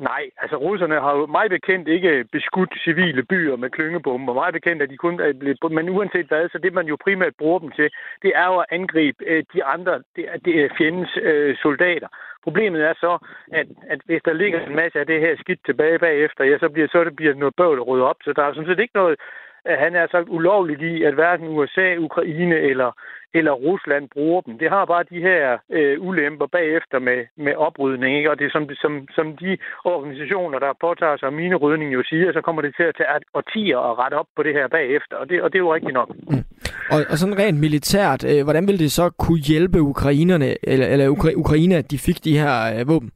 Nej, 0.00 0.30
altså 0.42 0.56
russerne 0.56 1.00
har 1.00 1.16
jo 1.16 1.26
meget 1.26 1.50
bekendt 1.50 1.88
ikke 1.88 2.24
beskudt 2.32 2.72
civile 2.84 3.22
byer 3.22 3.56
med 3.56 3.70
klyngebomber. 3.70 4.32
Meget 4.34 4.54
bekendt, 4.54 4.82
at 4.82 4.90
de 4.90 4.96
kun 4.96 5.20
er 5.20 5.32
blevet... 5.32 5.58
Men 5.70 5.88
uanset 5.88 6.26
hvad, 6.26 6.48
så 6.48 6.58
det 6.58 6.72
man 6.72 6.86
jo 6.86 6.96
primært 7.04 7.34
bruger 7.38 7.58
dem 7.58 7.70
til, 7.70 7.90
det 8.22 8.32
er 8.34 8.46
jo 8.46 8.56
at 8.58 8.66
angribe 8.70 9.24
øh, 9.26 9.44
de 9.54 9.64
andre, 9.64 10.02
det 10.16 10.24
er, 10.28 10.36
det 10.44 10.54
er 10.60 10.68
fjendens 10.78 11.10
øh, 11.22 11.56
soldater. 11.62 12.08
Problemet 12.44 12.80
er 12.82 12.94
så, 13.00 13.18
at, 13.52 13.66
at 13.88 14.00
hvis 14.04 14.22
der 14.24 14.32
ligger 14.32 14.60
en 14.60 14.76
masse 14.76 14.98
af 15.00 15.06
det 15.06 15.20
her 15.20 15.36
skidt 15.36 15.60
tilbage 15.66 15.98
bagefter, 15.98 16.44
ja, 16.44 16.58
så 16.58 16.68
bliver, 16.68 16.88
så 16.92 17.04
det 17.04 17.16
bliver 17.16 17.34
noget 17.34 17.54
bøvl 17.56 17.78
at 17.78 17.86
rydde 17.88 18.08
op. 18.10 18.16
Så 18.24 18.32
der 18.32 18.42
er 18.42 18.52
sådan 18.52 18.68
set 18.68 18.80
ikke 18.80 19.00
noget, 19.00 19.16
han 19.66 19.94
er 19.94 20.06
sagt 20.10 20.28
ulovligt 20.28 20.82
i, 20.82 21.02
at 21.02 21.14
hverken 21.14 21.48
USA, 21.48 21.96
Ukraine 21.96 22.56
eller, 22.70 22.90
eller 23.34 23.52
Rusland 23.52 24.08
bruger 24.14 24.40
dem. 24.40 24.58
Det 24.58 24.70
har 24.70 24.84
bare 24.84 25.04
de 25.12 25.20
her 25.20 25.58
øh, 25.70 26.00
ulemper 26.08 26.46
bagefter 26.46 26.98
med, 26.98 27.20
med 27.36 27.54
oprydning. 27.54 28.16
Ikke? 28.16 28.30
Og 28.30 28.38
det 28.38 28.46
er 28.46 28.50
som, 28.50 28.64
som, 28.82 28.92
som 29.16 29.36
de 29.36 29.58
organisationer, 29.84 30.58
der 30.58 30.72
påtager 30.80 31.16
sig 31.16 31.32
minerydning 31.32 31.92
jo 31.94 32.02
siger, 32.10 32.32
så 32.32 32.40
kommer 32.40 32.62
det 32.62 32.72
til 32.76 32.82
at 32.82 32.94
tage 32.96 33.08
årtier 33.34 33.78
at 33.78 33.98
rette 33.98 34.14
op 34.14 34.26
på 34.36 34.42
det 34.42 34.54
her 34.54 34.68
bagefter. 34.68 35.16
Og 35.16 35.28
det, 35.30 35.42
og 35.42 35.52
det 35.52 35.58
er 35.58 35.66
jo 35.66 35.74
rigtigt 35.74 35.94
nok. 35.94 36.08
Mm. 36.30 36.44
Og, 36.92 36.98
og 37.10 37.16
sådan 37.18 37.38
rent 37.38 37.60
militært, 37.60 38.24
øh, 38.30 38.44
hvordan 38.44 38.68
vil 38.68 38.78
det 38.78 38.92
så 38.92 39.10
kunne 39.10 39.38
hjælpe 39.38 39.80
ukrainerne, 39.80 40.48
eller, 40.62 40.86
eller 40.86 41.06
Ukra- 41.08 41.38
Ukraine, 41.44 41.76
at 41.76 41.90
de 41.90 41.98
fik 41.98 42.24
de 42.24 42.38
her 42.38 42.54
øh, 42.78 42.88
våben? 42.88 43.10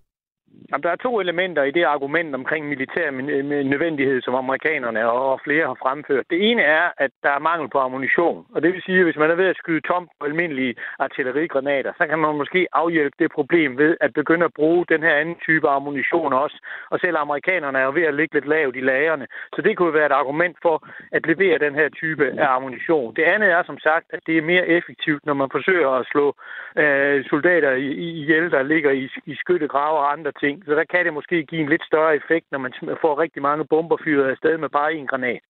Jamen, 0.71 0.83
der 0.83 0.91
er 0.91 0.97
to 0.97 1.21
elementer 1.21 1.63
i 1.63 1.71
det 1.71 1.85
argument 1.85 2.35
omkring 2.35 2.69
militær 2.69 3.07
øh, 3.07 3.45
nødvendighed, 3.73 4.23
som 4.23 4.35
amerikanerne 4.35 5.11
og 5.11 5.41
flere 5.45 5.67
har 5.67 5.79
fremført. 5.83 6.25
Det 6.31 6.51
ene 6.51 6.63
er, 6.63 6.87
at 6.99 7.11
der 7.23 7.31
er 7.31 7.47
mangel 7.51 7.69
på 7.71 7.79
ammunition. 7.79 8.47
Og 8.55 8.63
det 8.63 8.73
vil 8.73 8.83
sige, 8.83 8.99
at 8.99 9.05
hvis 9.05 9.17
man 9.17 9.31
er 9.31 9.35
ved 9.35 9.47
at 9.47 9.57
skyde 9.57 9.81
tom 9.81 10.09
på 10.21 10.27
almindelige 10.27 10.75
artillerigranater, 10.99 11.93
så 11.99 12.07
kan 12.07 12.19
man 12.19 12.37
måske 12.37 12.67
afhjælpe 12.73 13.17
det 13.19 13.31
problem 13.33 13.79
ved 13.79 13.97
at 14.01 14.15
begynde 14.15 14.45
at 14.45 14.55
bruge 14.55 14.85
den 14.89 15.03
her 15.03 15.15
anden 15.15 15.37
type 15.47 15.69
ammunition 15.69 16.33
også. 16.33 16.57
Og 16.91 17.01
selv 17.01 17.17
amerikanerne 17.17 17.79
er 17.79 17.85
jo 17.85 17.93
ved 17.93 18.03
at 18.03 18.15
ligge 18.15 18.35
lidt 18.35 18.49
lavt 18.49 18.77
i 18.77 18.81
lagerne. 18.81 19.27
Så 19.55 19.63
det 19.63 19.77
kunne 19.77 19.95
være 19.95 20.07
et 20.07 20.21
argument 20.23 20.57
for 20.63 20.77
at 21.13 21.27
levere 21.27 21.59
den 21.59 21.75
her 21.75 21.89
type 21.89 22.27
af 22.39 22.49
ammunition. 22.57 23.15
Det 23.17 23.23
andet 23.23 23.51
er 23.51 23.63
som 23.67 23.79
sagt, 23.79 24.07
at 24.11 24.21
det 24.27 24.39
er 24.39 24.43
mere 24.43 24.69
effektivt, 24.69 25.27
når 25.27 25.35
man 25.35 25.49
forsøger 25.53 25.91
at 25.91 26.07
slå 26.13 26.35
øh, 26.77 27.25
soldater 27.25 27.73
ihjel, 28.21 28.51
der 28.51 28.63
ligger 28.63 28.91
i, 28.91 29.11
i 29.27 29.35
skyttegrave 29.35 29.99
og 29.99 30.13
andre 30.13 30.33
ting 30.33 30.55
ting. 30.55 30.64
Så 30.67 30.73
der 30.79 30.85
kan 30.93 31.05
det 31.05 31.15
måske 31.15 31.37
give 31.51 31.61
en 31.61 31.69
lidt 31.69 31.85
større 31.91 32.17
effekt, 32.17 32.47
når 32.53 32.59
man 32.59 32.73
får 33.01 33.21
rigtig 33.25 33.43
mange 33.43 33.65
bomber 33.71 33.97
fyret 34.05 34.31
afsted 34.31 34.59
med 34.59 34.69
bare 34.69 34.95
en 34.95 35.07
granat. 35.07 35.43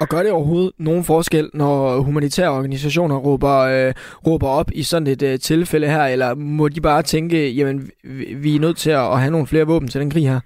Og 0.00 0.08
gør 0.08 0.22
det 0.22 0.32
overhovedet 0.32 0.72
nogen 0.78 1.04
forskel, 1.04 1.50
når 1.54 2.00
humanitære 2.00 2.50
organisationer 2.50 3.16
råber, 3.16 3.56
øh, 3.58 3.94
råber 4.26 4.48
op 4.48 4.70
i 4.72 4.82
sådan 4.82 5.06
et 5.06 5.22
øh, 5.22 5.38
tilfælde 5.38 5.86
her, 5.86 6.04
eller 6.04 6.34
må 6.34 6.68
de 6.68 6.80
bare 6.80 7.02
tænke, 7.02 7.50
jamen 7.50 7.90
vi 8.42 8.56
er 8.56 8.60
nødt 8.60 8.76
til 8.76 8.90
at 8.90 9.20
have 9.20 9.30
nogle 9.30 9.46
flere 9.46 9.66
våben 9.66 9.88
til 9.88 10.00
den 10.00 10.10
krig 10.10 10.28
her? 10.28 10.40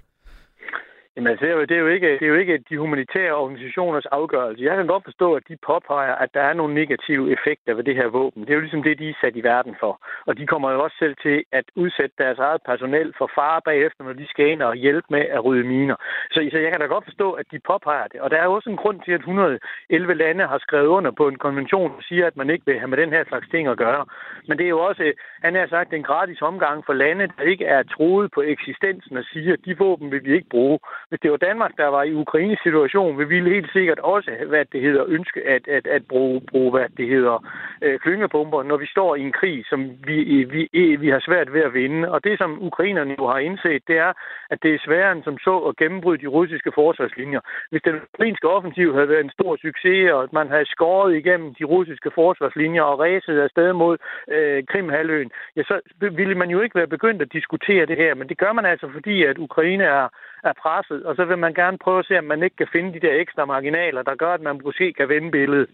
Jamen, 1.15 1.31
altså, 1.31 1.45
det, 1.69 1.75
er 1.77 1.83
jo 1.85 1.87
ikke, 1.87 2.11
det 2.19 2.25
er 2.25 2.33
jo 2.33 2.41
ikke 2.43 2.63
de 2.69 2.77
humanitære 2.77 3.33
organisationers 3.33 4.05
afgørelse. 4.05 4.63
Jeg 4.63 4.75
kan 4.77 4.87
godt 4.87 5.03
forstå, 5.03 5.33
at 5.33 5.43
de 5.49 5.57
påpeger, 5.67 6.15
at 6.15 6.29
der 6.33 6.41
er 6.41 6.53
nogle 6.53 6.73
negative 6.73 7.31
effekter 7.35 7.73
ved 7.73 7.83
det 7.83 7.95
her 7.95 8.07
våben. 8.07 8.41
Det 8.41 8.49
er 8.49 8.53
jo 8.53 8.65
ligesom 8.65 8.83
det, 8.83 8.99
de 8.99 9.09
er 9.09 9.13
sat 9.21 9.35
i 9.35 9.43
verden 9.43 9.75
for. 9.79 9.93
Og 10.27 10.37
de 10.37 10.47
kommer 10.47 10.71
jo 10.71 10.83
også 10.83 10.97
selv 10.99 11.15
til 11.25 11.43
at 11.51 11.65
udsætte 11.75 12.15
deres 12.17 12.39
eget 12.39 12.61
personel 12.65 13.13
for 13.17 13.29
fare 13.35 13.61
bagefter, 13.65 14.03
når 14.03 14.13
de 14.13 14.27
skal 14.27 14.47
ind 14.47 14.61
og 14.61 14.75
hjælpe 14.75 15.07
med 15.09 15.23
at 15.35 15.45
rydde 15.45 15.63
miner. 15.63 15.95
Så, 16.31 16.49
så 16.51 16.57
jeg 16.57 16.71
kan 16.71 16.81
da 16.81 16.85
godt 16.85 17.05
forstå, 17.05 17.31
at 17.31 17.45
de 17.51 17.59
påpeger 17.67 18.07
det. 18.07 18.21
Og 18.21 18.31
der 18.31 18.37
er 18.37 18.45
jo 18.45 18.53
også 18.53 18.69
en 18.69 18.81
grund 18.83 18.99
til, 19.05 19.11
at 19.11 19.19
111 19.19 20.13
lande 20.13 20.47
har 20.47 20.57
skrevet 20.57 20.87
under 20.87 21.11
på 21.11 21.27
en 21.27 21.37
konvention, 21.37 21.91
der 21.91 22.01
siger, 22.09 22.27
at 22.27 22.37
man 22.37 22.49
ikke 22.49 22.65
vil 22.65 22.79
have 22.79 22.87
med 22.87 22.97
den 22.97 23.09
her 23.09 23.23
slags 23.27 23.47
ting 23.49 23.67
at 23.67 23.77
gøre. 23.77 24.05
Men 24.47 24.57
det 24.57 24.65
er 24.65 24.75
jo 24.77 24.79
også, 24.79 25.13
han 25.43 25.55
har 25.55 25.67
sagt, 25.67 25.93
en 25.93 26.03
gratis 26.03 26.41
omgang 26.41 26.83
for 26.85 26.93
lande, 26.93 27.27
der 27.37 27.43
ikke 27.43 27.65
er 27.65 27.83
troet 27.83 28.31
på 28.31 28.41
eksistensen 28.41 29.17
og 29.17 29.23
siger, 29.33 29.53
at 29.53 29.65
de 29.65 29.77
våben 29.77 30.11
vil 30.11 30.25
vi 30.25 30.33
ikke 30.33 30.49
bruge. 30.49 30.79
Hvis 31.13 31.19
det 31.19 31.31
var 31.31 31.37
Danmark, 31.49 31.73
der 31.77 31.87
var 31.87 32.03
i 32.03 32.13
Ukraines 32.13 32.59
situation, 32.63 33.19
vi 33.19 33.25
ville 33.25 33.49
helt 33.49 33.71
sikkert 33.71 33.99
også, 33.99 34.31
hvad 34.47 34.65
det 34.65 34.81
hedder, 34.81 35.03
ønske 35.07 35.39
at, 35.55 35.67
at, 35.67 35.87
at 35.87 36.03
bruge, 36.07 36.41
bruge, 36.51 36.71
hvad 36.71 36.89
det 36.97 37.07
hedder, 37.07 37.45
øh, 37.81 37.99
klyngebomber, 37.99 38.63
når 38.63 38.77
vi 38.77 38.87
står 38.87 39.15
i 39.15 39.21
en 39.21 39.31
krig, 39.31 39.65
som 39.69 39.79
vi, 40.07 40.17
vi, 40.53 40.61
vi 40.95 41.09
har 41.09 41.19
svært 41.19 41.53
ved 41.53 41.61
at 41.61 41.73
vinde. 41.73 42.11
Og 42.11 42.23
det, 42.23 42.37
som 42.37 42.63
ukrainerne 42.63 43.15
jo 43.19 43.27
har 43.27 43.37
indset, 43.37 43.87
det 43.87 43.97
er, 43.97 44.13
at 44.49 44.63
det 44.63 44.73
er 44.73 44.79
sværere 44.85 45.11
end 45.11 45.23
som 45.23 45.37
så 45.37 45.55
at 45.57 45.77
gennembryde 45.77 46.21
de 46.21 46.27
russiske 46.27 46.71
forsvarslinjer. 46.75 47.41
Hvis 47.69 47.81
den 47.81 47.95
ukrainske 48.13 48.49
offensiv 48.49 48.93
havde 48.93 49.09
været 49.09 49.23
en 49.23 49.37
stor 49.37 49.55
succes, 49.55 50.11
og 50.11 50.23
at 50.23 50.33
man 50.33 50.47
havde 50.49 50.65
skåret 50.65 51.15
igennem 51.15 51.53
de 51.59 51.63
russiske 51.63 52.11
forsvarslinjer 52.15 52.83
og 52.83 52.99
ræset 52.99 53.39
afsted 53.39 53.73
mod 53.73 53.97
øh, 54.31 54.63
Krimhaløen, 54.71 55.31
ja, 55.55 55.63
så 55.63 55.75
ville 55.99 56.35
man 56.35 56.49
jo 56.49 56.61
ikke 56.61 56.75
være 56.75 56.95
begyndt 56.95 57.21
at 57.21 57.33
diskutere 57.33 57.85
det 57.85 57.97
her. 57.97 58.15
Men 58.15 58.29
det 58.29 58.37
gør 58.37 58.53
man 58.53 58.65
altså, 58.65 58.87
fordi 58.93 59.23
at 59.23 59.37
Ukraine 59.37 59.83
er, 59.83 60.07
er 60.49 60.53
presset, 60.63 61.03
og 61.07 61.15
så 61.15 61.25
vil 61.25 61.37
man 61.37 61.53
gerne 61.53 61.77
prøve 61.83 61.99
at 61.99 62.05
se, 62.05 62.17
om 62.17 62.23
man 62.23 62.43
ikke 62.43 62.55
kan 62.55 62.67
finde 62.75 62.93
de 62.93 62.99
der 63.05 63.13
ekstra 63.23 63.45
marginaler, 63.45 64.01
der 64.03 64.15
gør, 64.15 64.33
at 64.33 64.41
man 64.41 64.61
måske 64.63 64.93
kan 64.93 65.09
vende 65.09 65.31
billedet. 65.31 65.69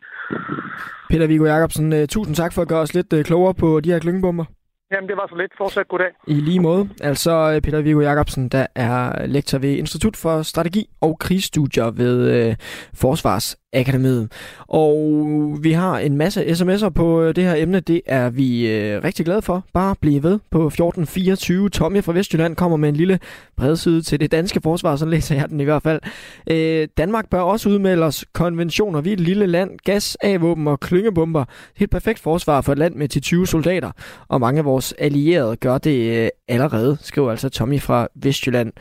Peter 1.09 1.27
Viggo 1.27 1.45
Jacobsen, 1.45 1.93
øh, 1.93 2.07
tusind 2.07 2.35
tak 2.35 2.53
for 2.53 2.61
at 2.61 2.67
gøre 2.67 2.79
os 2.85 2.93
lidt 2.93 3.13
øh, 3.13 3.23
klogere 3.23 3.53
på 3.53 3.79
de 3.79 3.91
her 3.91 3.99
klyngebomber. 3.99 4.45
Jamen, 4.91 5.09
det 5.09 5.17
var 5.17 5.27
så 5.29 5.35
lidt. 5.35 5.51
Fortsat 5.57 5.87
goddag. 5.87 6.07
I 6.27 6.33
lige 6.33 6.59
måde. 6.59 6.89
Altså 7.01 7.51
øh, 7.55 7.61
Peter 7.61 7.81
Viggo 7.81 8.01
Jacobsen, 8.01 8.49
der 8.49 8.67
er 8.75 9.25
lektor 9.25 9.57
ved 9.57 9.69
Institut 9.69 10.17
for 10.17 10.41
Strategi 10.41 10.89
og 11.01 11.19
Krigsstudier 11.19 11.91
ved 11.91 12.31
øh, 12.31 12.55
Forsvarsakademiet. 12.93 14.31
Og 14.67 14.95
vi 15.61 15.71
har 15.71 15.99
en 15.99 16.17
masse 16.17 16.45
sms'er 16.45 16.89
på 16.89 17.21
øh, 17.21 17.35
det 17.35 17.43
her 17.43 17.55
emne. 17.55 17.79
Det 17.79 18.01
er 18.05 18.29
vi 18.29 18.71
øh, 18.71 19.03
rigtig 19.03 19.25
glade 19.25 19.41
for. 19.41 19.63
Bare 19.73 19.95
bliv 20.01 20.23
ved 20.23 20.39
på 20.51 20.67
1424. 20.67 21.69
Tommy 21.69 22.03
fra 22.03 22.13
Vestjylland 22.13 22.55
kommer 22.55 22.77
med 22.77 22.89
en 22.89 22.95
lille 22.95 23.19
bredside 23.57 24.01
til 24.01 24.19
det 24.19 24.31
danske 24.31 24.61
forsvar, 24.63 24.95
så 24.95 25.05
læser 25.05 25.35
jeg 25.35 25.49
den 25.49 25.59
i 25.59 25.63
hvert 25.63 25.83
fald. 25.83 26.01
Øh, 26.51 26.87
Danmark 26.97 27.29
bør 27.29 27.41
også 27.41 27.69
udmelde 27.69 28.05
os 28.05 28.25
konventioner. 28.33 29.01
Vi 29.01 29.09
er 29.09 29.13
et 29.13 29.19
lille 29.19 29.45
land. 29.45 29.71
Gas, 29.85 30.17
A-våben 30.21 30.67
og 30.67 30.79
klyngebomber. 30.79 31.45
Helt 31.77 31.91
perfekt 31.91 32.19
forsvar 32.19 32.61
for 32.61 32.71
et 32.71 32.77
land 32.77 32.95
med 32.95 33.07
til 33.07 33.21
20 33.21 33.47
soldater. 33.47 33.91
Og 34.27 34.39
mange 34.39 34.59
af 34.59 34.65
vores 34.65 34.78
allierede 34.97 35.55
gør 35.55 35.77
det 35.77 36.23
øh, 36.23 36.29
allerede, 36.47 36.97
skriver 37.01 37.31
altså 37.31 37.49
Tommy 37.49 37.79
fra 37.79 38.07
Vestjylland. 38.15 38.73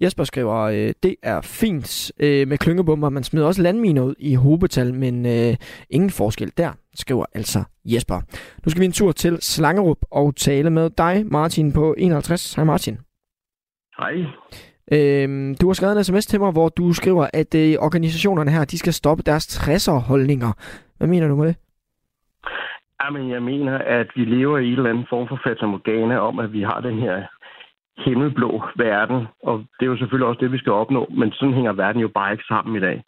Jesper 0.00 0.24
skriver, 0.24 0.54
øh, 0.54 0.92
det 1.02 1.16
er 1.22 1.40
fint 1.40 2.12
øh, 2.18 2.48
med 2.48 2.58
klyngebomber. 2.58 3.08
Man 3.08 3.24
smider 3.24 3.46
også 3.46 3.62
landminer 3.62 4.02
ud 4.02 4.14
i 4.18 4.34
hobetal, 4.34 4.94
men 4.94 5.26
øh, 5.26 5.56
ingen 5.90 6.10
forskel 6.10 6.52
der, 6.56 6.72
skriver 6.94 7.24
altså 7.34 7.64
Jesper. 7.84 8.20
Nu 8.64 8.70
skal 8.70 8.80
vi 8.80 8.86
en 8.86 8.92
tur 8.92 9.12
til 9.12 9.38
Slangerup 9.40 9.98
og 10.10 10.36
tale 10.36 10.70
med 10.70 10.90
dig, 10.90 11.26
Martin, 11.26 11.72
på 11.72 11.94
51. 11.98 12.54
Hej 12.54 12.64
Martin. 12.64 12.98
Hej. 13.98 14.12
Øhm, 14.92 15.54
du 15.54 15.66
har 15.66 15.74
skrevet 15.74 15.98
en 15.98 16.04
sms 16.04 16.26
til 16.26 16.40
mig, 16.40 16.52
hvor 16.52 16.68
du 16.68 16.92
skriver, 16.92 17.26
at 17.32 17.54
øh, 17.54 17.76
organisationerne 17.78 18.50
her, 18.50 18.64
de 18.64 18.78
skal 18.78 18.92
stoppe 18.92 19.22
deres 19.22 19.58
60'er-holdninger. 19.58 20.52
Hvad 20.98 21.08
mener 21.08 21.28
du 21.28 21.36
med 21.36 21.46
det? 21.46 21.56
Jamen, 23.04 23.30
jeg 23.30 23.42
mener, 23.42 23.78
at 23.78 24.10
vi 24.14 24.24
lever 24.24 24.58
i 24.58 24.66
en 24.66 24.72
eller 24.72 24.90
anden 24.90 25.06
form 25.08 25.28
for 25.28 25.40
fatamorgana 25.44 26.18
om, 26.18 26.38
at 26.38 26.52
vi 26.52 26.62
har 26.62 26.80
den 26.80 26.98
her 26.98 27.26
himmelblå 28.04 28.62
verden, 28.76 29.26
og 29.42 29.64
det 29.78 29.86
er 29.86 29.90
jo 29.90 29.96
selvfølgelig 29.96 30.28
også 30.28 30.40
det, 30.40 30.52
vi 30.52 30.58
skal 30.58 30.72
opnå, 30.72 31.06
men 31.10 31.32
sådan 31.32 31.54
hænger 31.54 31.72
verden 31.72 32.00
jo 32.02 32.08
bare 32.08 32.32
ikke 32.32 32.44
sammen 32.48 32.76
i 32.76 32.80
dag. 32.80 33.04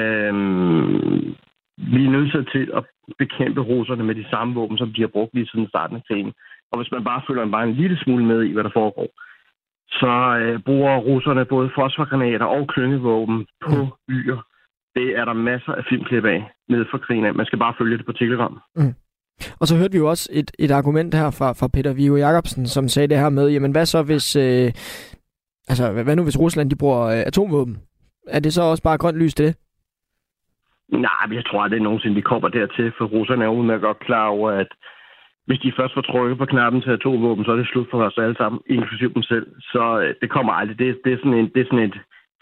Øhm, 0.00 1.34
vi 1.94 2.04
er 2.04 2.10
nødt 2.10 2.48
til 2.52 2.70
at 2.74 2.84
bekæmpe 3.18 3.60
russerne 3.60 4.04
med 4.04 4.14
de 4.14 4.30
samme 4.30 4.54
våben, 4.54 4.78
som 4.78 4.92
de 4.92 5.00
har 5.00 5.08
brugt 5.08 5.34
lige 5.34 5.46
siden 5.46 5.68
starten 5.68 5.96
af 5.96 6.02
krigen. 6.08 6.32
Og 6.72 6.78
hvis 6.78 6.92
man 6.92 7.04
bare 7.04 7.22
følger 7.28 7.46
bare 7.46 7.68
en 7.68 7.74
lille 7.74 7.98
smule 7.98 8.24
med 8.24 8.42
i, 8.42 8.52
hvad 8.52 8.64
der 8.64 8.70
foregår, 8.80 9.08
så 9.88 10.12
øh, 10.40 10.60
bruger 10.62 10.96
russerne 10.96 11.44
både 11.44 11.70
fosforgranater 11.74 12.46
og 12.46 12.68
klyngevåben 12.68 13.46
på 13.60 13.76
byer 14.08 14.38
Det 14.94 15.18
er 15.18 15.24
der 15.24 15.32
masser 15.32 15.72
af 15.72 15.84
filmklip 15.88 16.24
af 16.24 16.50
nede 16.68 16.86
for 16.90 16.98
krigen 16.98 17.24
af. 17.24 17.34
Man 17.34 17.46
skal 17.46 17.58
bare 17.58 17.74
følge 17.78 17.98
det 17.98 18.06
på 18.06 18.12
Telegram. 18.12 18.60
Mm. 18.76 18.94
Og 19.60 19.66
så 19.66 19.76
hørte 19.76 19.92
vi 19.92 19.98
jo 19.98 20.08
også 20.08 20.28
et, 20.32 20.50
et 20.58 20.70
argument 20.70 21.14
her 21.14 21.30
fra, 21.30 21.52
fra 21.52 21.68
Peter 21.68 21.92
Viggo 21.92 22.16
Jacobsen, 22.16 22.66
som 22.66 22.88
sagde 22.88 23.08
det 23.08 23.18
her 23.18 23.28
med, 23.28 23.50
jamen 23.50 23.72
hvad 23.72 23.86
så 23.86 24.02
hvis, 24.02 24.36
øh, 24.36 24.72
altså 25.68 26.02
hvad 26.04 26.16
nu 26.16 26.22
hvis 26.22 26.40
Rusland 26.40 26.70
de 26.70 26.76
bruger 26.76 27.02
øh, 27.06 27.22
atomvåben? 27.26 27.78
Er 28.28 28.40
det 28.40 28.52
så 28.52 28.62
også 28.62 28.82
bare 28.82 28.98
grønt 28.98 29.18
lys 29.18 29.34
til 29.34 29.46
det? 29.46 29.56
Nej, 30.88 31.26
jeg 31.32 31.44
tror 31.46 31.62
aldrig 31.62 31.80
nogensinde, 31.80 32.16
de 32.16 32.22
kommer 32.22 32.48
dertil, 32.48 32.92
for 32.98 33.04
russerne 33.04 33.44
er 33.44 33.48
udmærket 33.48 33.82
godt 33.82 33.98
klar 33.98 34.26
over, 34.26 34.50
at 34.50 34.68
hvis 35.46 35.58
de 35.58 35.72
først 35.78 35.94
får 35.94 36.00
trykket 36.00 36.38
på 36.38 36.44
knappen 36.44 36.82
til 36.82 36.90
atomvåben, 36.90 37.44
så 37.44 37.50
er 37.52 37.56
det 37.56 37.68
slut 37.68 37.86
for 37.90 38.04
os 38.04 38.18
alle 38.18 38.36
sammen, 38.36 38.60
inklusiv 38.66 39.14
dem 39.14 39.22
selv. 39.22 39.46
Så 39.60 40.00
øh, 40.02 40.14
det 40.20 40.30
kommer 40.30 40.52
aldrig. 40.52 40.78
Det, 40.78 40.98
det, 41.04 41.12
er 41.12 41.16
sådan 41.16 41.34
en, 41.34 41.50
det 41.54 41.60
er 41.60 41.68
sådan 41.70 41.88
et 41.88 41.98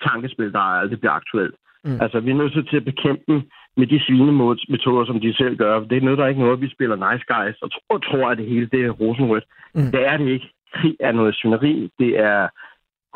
tankespil, 0.06 0.52
der 0.52 0.58
aldrig 0.58 1.00
bliver 1.00 1.12
aktuelt. 1.12 1.54
Mm. 1.84 1.98
Altså, 2.00 2.20
vi 2.20 2.30
er 2.30 2.34
nødt 2.34 2.68
til 2.70 2.76
at 2.76 2.84
bekæmpe 2.84 3.24
dem 3.28 3.42
med 3.76 3.86
de 3.86 4.04
svinemetoder, 4.06 5.04
som 5.06 5.20
de 5.20 5.36
selv 5.36 5.56
gør. 5.56 5.80
Det 5.80 5.96
er 5.96 6.00
noget, 6.00 6.18
der 6.18 6.24
er 6.24 6.28
ikke 6.28 6.40
noget, 6.40 6.60
vi 6.60 6.70
spiller 6.70 6.96
nice 6.96 7.24
guys 7.32 7.56
og 7.62 7.70
tror, 7.72 7.98
tror 7.98 8.30
at 8.30 8.38
det 8.38 8.46
hele 8.46 8.66
det 8.72 8.80
er 8.84 8.90
rosenrødt. 8.90 9.44
Mm. 9.74 9.90
Det 9.94 10.06
er 10.06 10.16
det 10.16 10.28
ikke. 10.28 10.48
Krig 10.74 10.96
er 11.00 11.12
noget 11.12 11.34
syneri. 11.34 11.90
Det 11.98 12.18
er 12.18 12.48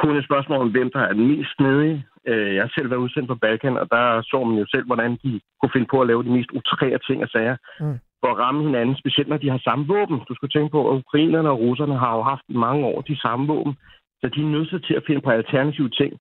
kun 0.03 0.17
et 0.17 0.25
spørgsmål 0.25 0.61
om, 0.61 0.71
hvem 0.71 0.91
der 0.91 1.01
er 1.01 1.13
den 1.13 1.27
mest 1.27 1.51
snedige. 1.57 2.05
Øh, 2.29 2.55
jeg 2.55 2.63
har 2.63 2.73
selv 2.75 2.91
været 2.91 3.05
udsendt 3.05 3.29
på 3.29 3.35
Balkan, 3.35 3.77
og 3.77 3.87
der 3.91 4.23
så 4.23 4.45
man 4.45 4.59
jo 4.59 4.67
selv, 4.75 4.87
hvordan 4.87 5.11
de 5.23 5.41
kunne 5.61 5.75
finde 5.75 5.87
på 5.91 6.01
at 6.01 6.07
lave 6.07 6.25
de 6.25 6.31
mest 6.37 6.51
utrære 6.51 6.99
ting 7.09 7.23
og 7.23 7.29
sager. 7.29 7.57
Mm. 7.81 7.99
For 8.21 8.29
at 8.31 8.39
ramme 8.39 8.63
hinanden, 8.63 8.97
specielt 8.97 9.29
når 9.29 9.37
de 9.37 9.51
har 9.51 9.59
samme 9.59 9.87
våben. 9.87 10.19
Du 10.29 10.35
skal 10.35 10.49
tænke 10.49 10.71
på, 10.73 10.91
at 10.91 10.99
ukrainerne 11.03 11.51
og 11.51 11.61
russerne 11.61 11.99
har 11.99 12.17
jo 12.17 12.23
haft 12.23 12.43
i 12.49 12.57
mange 12.57 12.87
år 12.87 13.01
de 13.01 13.21
samme 13.21 13.47
våben. 13.47 13.75
Så 14.21 14.29
de 14.35 14.41
er 14.41 14.55
nødt 14.57 14.85
til 14.87 14.95
at 14.95 15.05
finde 15.07 15.21
på 15.21 15.31
alternative 15.31 15.89
ting 15.89 16.13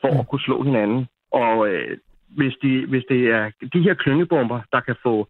for 0.00 0.10
mm. 0.12 0.20
at 0.20 0.28
kunne 0.28 0.46
slå 0.48 0.62
hinanden. 0.62 1.06
Og 1.32 1.68
øh, 1.68 1.96
hvis, 2.36 2.54
de, 2.62 2.86
hvis 2.86 3.04
det 3.08 3.20
er 3.38 3.50
de 3.72 3.82
her 3.82 3.94
klyngebomber, 3.94 4.60
der 4.72 4.80
kan 4.80 4.96
få 5.02 5.28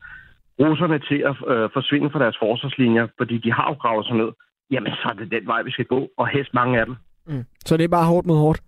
russerne 0.60 0.98
til 0.98 1.18
at 1.30 1.34
øh, 1.52 1.70
forsvinde 1.72 2.10
fra 2.10 2.18
deres 2.18 2.36
forsvarslinjer, 2.42 3.06
fordi 3.16 3.38
de 3.38 3.52
har 3.52 3.66
jo 3.70 3.74
gravet 3.82 4.06
sig 4.06 4.16
ned, 4.16 4.30
jamen 4.70 4.92
så 4.92 5.08
er 5.08 5.12
det 5.12 5.30
den 5.30 5.46
vej, 5.46 5.62
vi 5.62 5.70
skal 5.70 5.84
gå, 5.84 6.08
og 6.16 6.28
helst 6.28 6.54
mange 6.54 6.80
af 6.80 6.86
dem. 6.86 6.96
Mm. 7.26 7.44
Så 7.64 7.76
det 7.76 7.84
er 7.84 7.88
bare 7.88 8.06
hårdt 8.06 8.26
mod 8.26 8.38
hårdt? 8.38 8.60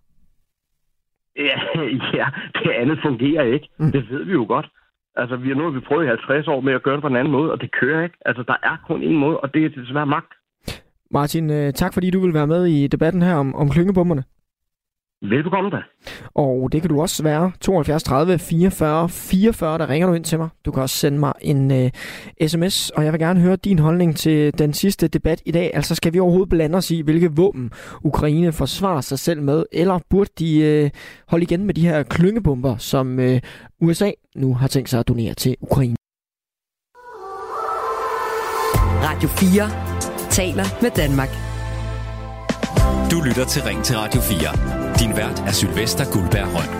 Ja, 1.37 1.59
ja 2.19 2.27
det 2.55 2.71
andet 2.71 2.99
fungerer 3.03 3.45
ikke. 3.55 3.69
Mm. 3.79 3.93
Det 3.93 4.11
ved 4.11 4.25
vi 4.25 4.33
jo 4.33 4.45
godt. 4.49 4.67
Altså, 5.17 5.37
vi 5.37 5.49
har 5.49 5.55
nu 5.55 5.71
vi 5.71 5.81
prøvet 5.81 6.05
i 6.05 6.09
50 6.09 6.49
år 6.49 6.61
med 6.61 6.73
at 6.75 6.83
gøre 6.83 6.95
det 6.95 7.03
på 7.03 7.09
en 7.09 7.17
anden 7.17 7.33
måde, 7.33 7.53
og 7.53 7.61
det 7.61 7.73
kører 7.73 8.05
ikke. 8.05 8.17
Altså, 8.27 8.43
der 8.43 8.57
er 8.63 8.77
kun 8.87 9.03
en 9.03 9.17
måde, 9.17 9.41
og 9.41 9.55
det 9.55 9.65
er 9.65 9.69
desværre 9.69 10.07
magt. 10.07 10.33
Martin, 11.11 11.51
øh, 11.51 11.73
tak 11.73 11.95
fordi 11.95 12.11
du 12.11 12.21
vil 12.21 12.35
være 12.35 12.47
med 12.47 12.67
i 12.67 12.87
debatten 12.87 13.23
her 13.23 13.35
om, 13.35 13.55
om 13.55 13.71
klyngebomberne. 13.71 14.25
Velbekomme 15.23 15.71
da. 15.71 15.77
Og 16.35 16.73
det 16.73 16.81
kan 16.81 16.91
du 16.91 17.01
også 17.01 17.23
være 17.23 17.53
72 17.61 18.03
30 18.03 18.39
44 18.39 19.09
44, 19.09 19.79
der 19.79 19.89
ringer 19.89 20.09
du 20.09 20.15
ind 20.15 20.25
til 20.25 20.39
mig. 20.39 20.49
Du 20.65 20.71
kan 20.71 20.83
også 20.83 20.97
sende 20.97 21.19
mig 21.19 21.33
en 21.41 21.71
uh, 21.71 21.89
sms, 22.49 22.91
og 22.91 23.05
jeg 23.05 23.13
vil 23.13 23.21
gerne 23.21 23.41
høre 23.41 23.57
din 23.57 23.79
holdning 23.79 24.17
til 24.17 24.59
den 24.59 24.73
sidste 24.73 25.09
debat 25.09 25.43
i 25.47 25.51
dag. 25.51 25.71
Altså 25.75 25.95
skal 25.95 26.13
vi 26.13 26.21
overhovedet 26.21 26.49
blande 26.49 26.77
os 26.79 26.91
i, 26.91 27.01
hvilke 27.01 27.33
våben 27.37 27.71
Ukraine 28.05 28.53
forsvarer 28.53 29.01
sig 29.01 29.19
selv 29.19 29.43
med, 29.43 29.65
eller 29.73 29.99
burde 30.11 30.31
de 30.39 30.83
uh, 30.85 31.01
holde 31.29 31.43
igen 31.43 31.65
med 31.65 31.75
de 31.75 31.89
her 31.89 32.03
klyngebomber, 32.03 32.77
som 32.77 33.19
uh, 33.19 33.37
USA 33.81 34.11
nu 34.37 34.55
har 34.55 34.69
tænkt 34.69 34.89
sig 34.89 35.01
at 35.01 35.09
donere 35.09 35.35
til 35.35 35.57
Ukraine? 35.61 35.97
Radio 39.03 39.29
4 39.29 40.31
taler 40.31 40.83
med 40.83 40.91
Danmark. 40.91 41.29
Du 43.11 43.21
lytter 43.29 43.45
til 43.45 43.63
Ring 43.63 43.85
til 43.85 43.97
Radio 43.97 44.21
4. 44.21 44.86
Din 45.01 45.17
vært 45.17 45.43
er 45.47 45.53
Sylvester 45.53 46.05
Guldberg 46.13 46.47
Røn. 46.55 46.71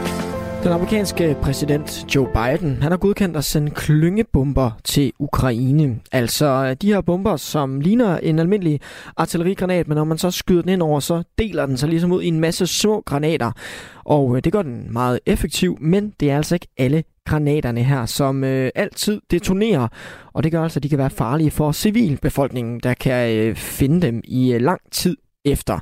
Den 0.65 0.73
amerikanske 0.73 1.37
præsident 1.43 2.15
Joe 2.15 2.27
Biden, 2.27 2.83
han 2.83 2.91
har 2.93 2.97
godkendt 2.97 3.37
at 3.37 3.45
sende 3.45 3.71
klyngebomber 3.71 4.71
til 4.85 5.13
Ukraine. 5.19 6.01
Altså 6.13 6.75
de 6.75 6.93
her 6.93 7.01
bomber, 7.01 7.37
som 7.37 7.81
ligner 7.81 8.19
en 8.19 8.39
almindelig 8.39 8.81
artillerigranat, 9.17 9.89
men 9.89 9.97
når 9.97 10.05
man 10.05 10.19
så 10.19 10.31
skyder 10.31 10.63
den 10.63 10.71
ind 10.71 10.83
over, 10.83 11.01
så 11.01 11.23
deler 11.39 11.67
den 11.67 11.77
sig 11.77 11.89
ligesom 11.89 12.13
ud 12.13 12.23
i 12.23 12.29
en 12.29 12.41
masse 12.41 12.67
små 12.67 13.01
granater. 13.01 13.53
Og 14.05 14.37
øh, 14.37 14.45
det 14.45 14.53
gør 14.53 14.63
den 14.63 14.93
meget 14.93 15.21
effektiv, 15.27 15.79
men 15.81 16.13
det 16.21 16.31
er 16.31 16.37
altså 16.37 16.55
ikke 16.55 16.69
alle 16.79 17.05
granaterne 17.25 17.83
her, 17.83 18.07
som 18.07 18.45
øh, 18.45 18.71
altid 18.75 19.21
detonerer. 19.31 19.89
Og 20.33 20.45
det 20.45 20.53
gør 20.53 20.63
altså, 20.63 20.79
at 20.79 20.83
de 20.83 20.89
kan 20.89 20.99
være 20.99 21.11
farlige 21.11 21.51
for 21.51 21.73
civilbefolkningen, 21.73 22.81
der 22.81 22.95
kan 22.95 23.37
øh, 23.37 23.57
finde 23.57 24.07
dem 24.07 24.21
i 24.25 24.53
øh, 24.53 24.61
lang 24.61 24.81
tid 24.91 25.17
efter. 25.47 25.79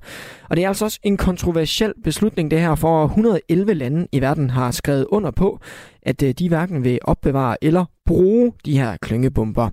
Og 0.51 0.57
det 0.57 0.65
er 0.65 0.69
altså 0.69 0.85
også 0.85 0.99
en 1.03 1.17
kontroversiel 1.17 1.93
beslutning, 2.05 2.51
det 2.51 2.61
her, 2.61 2.75
for 2.75 3.05
111 3.05 3.75
lande 3.75 4.07
i 4.13 4.21
verden 4.21 4.51
har 4.51 4.71
skrevet 4.71 5.07
under 5.09 5.31
på, 5.31 5.61
at 6.03 6.23
øh, 6.23 6.35
de 6.39 6.49
hverken 6.49 6.85
vil 6.85 6.99
opbevare 7.03 7.57
eller 7.63 7.85
bruge 8.07 8.53
de 8.65 8.79
her 8.79 8.97
klyngebomber. 9.03 9.71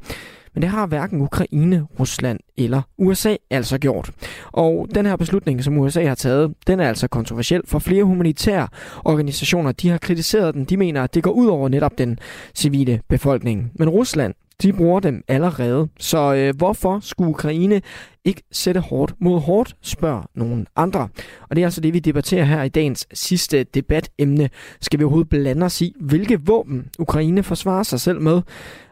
Men 0.53 0.61
det 0.61 0.69
har 0.69 0.87
hverken 0.87 1.21
Ukraine, 1.21 1.87
Rusland 1.99 2.39
eller 2.57 2.81
USA 2.97 3.35
altså 3.49 3.77
gjort. 3.77 4.11
Og 4.51 4.87
den 4.95 5.05
her 5.05 5.15
beslutning, 5.15 5.63
som 5.63 5.77
USA 5.77 6.07
har 6.07 6.15
taget, 6.15 6.53
den 6.67 6.79
er 6.79 6.87
altså 6.87 7.07
kontroversiel, 7.07 7.61
for 7.65 7.79
flere 7.79 8.03
humanitære 8.03 8.67
organisationer, 9.05 9.71
de 9.71 9.89
har 9.89 9.97
kritiseret 9.97 10.53
den. 10.53 10.65
De 10.65 10.77
mener, 10.77 11.03
at 11.03 11.13
det 11.13 11.23
går 11.23 11.31
ud 11.31 11.47
over 11.47 11.69
netop 11.69 11.97
den 11.97 12.19
civile 12.55 13.01
befolkning. 13.07 13.71
Men 13.75 13.89
Rusland, 13.89 14.33
de 14.61 14.73
bruger 14.73 14.99
dem 14.99 15.23
allerede. 15.27 15.87
Så 15.99 16.33
øh, 16.33 16.55
hvorfor 16.57 16.99
skulle 16.99 17.29
Ukraine 17.29 17.81
ikke 18.25 18.43
sætte 18.51 18.79
hårdt 18.79 19.13
mod 19.19 19.39
hårdt, 19.39 19.75
spørger 19.81 20.23
nogen 20.35 20.67
andre. 20.75 21.07
Og 21.49 21.55
det 21.55 21.61
er 21.61 21.65
altså 21.65 21.81
det, 21.81 21.93
vi 21.93 21.99
debatterer 21.99 22.43
her 22.43 22.63
i 22.63 22.69
dagens 22.69 23.07
sidste 23.13 23.63
debatemne. 23.63 24.49
Skal 24.81 24.99
vi 24.99 25.03
overhovedet 25.03 25.29
blande 25.29 25.65
os 25.65 25.81
i, 25.81 25.95
hvilke 25.99 26.41
våben 26.45 26.87
Ukraine 26.99 27.43
forsvarer 27.43 27.83
sig 27.83 27.99
selv 27.99 28.21
med? 28.21 28.41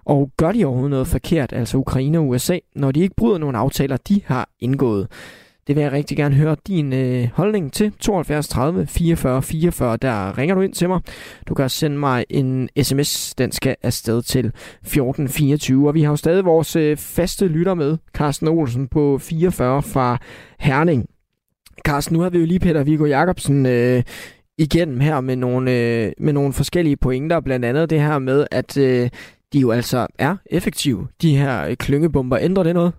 Og 0.05 0.31
gør 0.37 0.51
de 0.51 0.65
overhovedet 0.65 0.91
noget 0.91 1.07
forkert, 1.07 1.53
altså 1.53 1.77
Ukraine 1.77 2.19
og 2.19 2.27
USA, 2.27 2.57
når 2.75 2.91
de 2.91 2.99
ikke 2.99 3.15
bryder 3.15 3.37
nogle 3.37 3.57
aftaler, 3.57 3.97
de 3.97 4.21
har 4.25 4.49
indgået? 4.59 5.07
Det 5.69 5.75
vil 5.75 5.81
jeg 5.81 5.91
rigtig 5.91 6.17
gerne 6.17 6.35
høre 6.35 6.55
din 6.67 6.93
øh, 6.93 7.27
holdning 7.33 7.73
til. 7.73 7.91
72 7.99 8.47
30 8.47 8.87
44 8.87 9.41
44, 9.41 9.97
der 9.97 10.37
ringer 10.37 10.55
du 10.55 10.61
ind 10.61 10.73
til 10.73 10.87
mig. 10.87 11.01
Du 11.47 11.53
kan 11.53 11.69
sende 11.69 11.97
mig 11.97 12.25
en 12.29 12.69
sms, 12.81 13.35
den 13.37 13.51
skal 13.51 13.75
afsted 13.83 14.21
til 14.21 14.45
1424. 14.45 15.87
Og 15.87 15.93
vi 15.93 16.01
har 16.01 16.09
jo 16.09 16.15
stadig 16.15 16.45
vores 16.45 16.75
øh, 16.75 16.97
faste 16.97 17.47
lytter 17.47 17.73
med, 17.73 17.97
Carsten 18.13 18.47
Olsen 18.47 18.87
på 18.87 19.17
44 19.17 19.83
fra 19.83 20.17
Herning. 20.59 21.05
Carsten, 21.85 22.13
nu 22.13 22.21
har 22.21 22.29
vi 22.29 22.39
jo 22.39 22.45
lige 22.45 22.59
Peter 22.59 22.83
Viggo 22.83 23.05
Jacobsen 23.05 23.65
øh, 23.65 24.03
igennem 24.57 24.99
her 24.99 25.21
med 25.21 25.35
nogle, 25.35 25.71
øh, 25.71 26.11
med 26.17 26.33
nogle 26.33 26.53
forskellige 26.53 26.97
pointer, 26.97 27.39
blandt 27.39 27.65
andet 27.65 27.89
det 27.89 28.01
her 28.01 28.19
med, 28.19 28.47
at 28.51 28.77
øh, 28.77 29.09
de 29.53 29.59
jo 29.59 29.71
altså 29.71 30.07
er 30.19 30.35
effektive, 30.45 31.07
de 31.21 31.37
her 31.37 31.65
øh, 31.65 31.75
klyngebomber. 31.75 32.37
Ændrer 32.41 32.63
det 32.63 32.73
noget? 32.73 32.93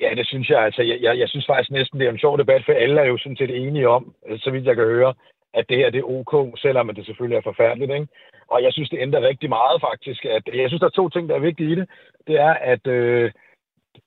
Ja, 0.00 0.10
det 0.16 0.26
synes 0.26 0.50
jeg. 0.50 0.64
Altså, 0.64 0.82
jeg, 0.82 0.98
jeg, 1.00 1.18
jeg 1.18 1.28
synes 1.28 1.46
faktisk 1.46 1.70
næsten, 1.70 1.98
det 2.00 2.06
er 2.06 2.12
en 2.12 2.18
sjov 2.18 2.38
debat, 2.38 2.62
for 2.64 2.72
alle 2.72 3.00
er 3.00 3.04
jo 3.04 3.18
sådan 3.18 3.36
set 3.36 3.66
enige 3.66 3.88
om, 3.88 4.14
øh, 4.26 4.38
så 4.38 4.50
vidt 4.50 4.66
jeg 4.66 4.76
kan 4.76 4.84
høre, 4.84 5.14
at 5.54 5.68
det 5.68 5.76
her 5.76 5.90
det 5.90 5.98
er 5.98 6.10
ok, 6.18 6.58
selvom 6.58 6.94
det 6.94 7.06
selvfølgelig 7.06 7.36
er 7.36 7.48
forfærdeligt. 7.50 7.92
Ikke? 7.92 8.08
Og 8.48 8.62
jeg 8.62 8.72
synes, 8.72 8.90
det 8.90 8.98
ændrer 9.00 9.20
rigtig 9.20 9.48
meget 9.48 9.80
faktisk. 9.80 10.24
At, 10.24 10.42
jeg 10.54 10.68
synes, 10.68 10.80
der 10.80 10.86
er 10.86 11.00
to 11.00 11.08
ting, 11.08 11.28
der 11.28 11.34
er 11.34 11.48
vigtige 11.48 11.72
i 11.72 11.74
det. 11.74 11.88
Det 12.26 12.36
er, 12.40 12.54
at 12.72 12.86
øh, 12.86 13.32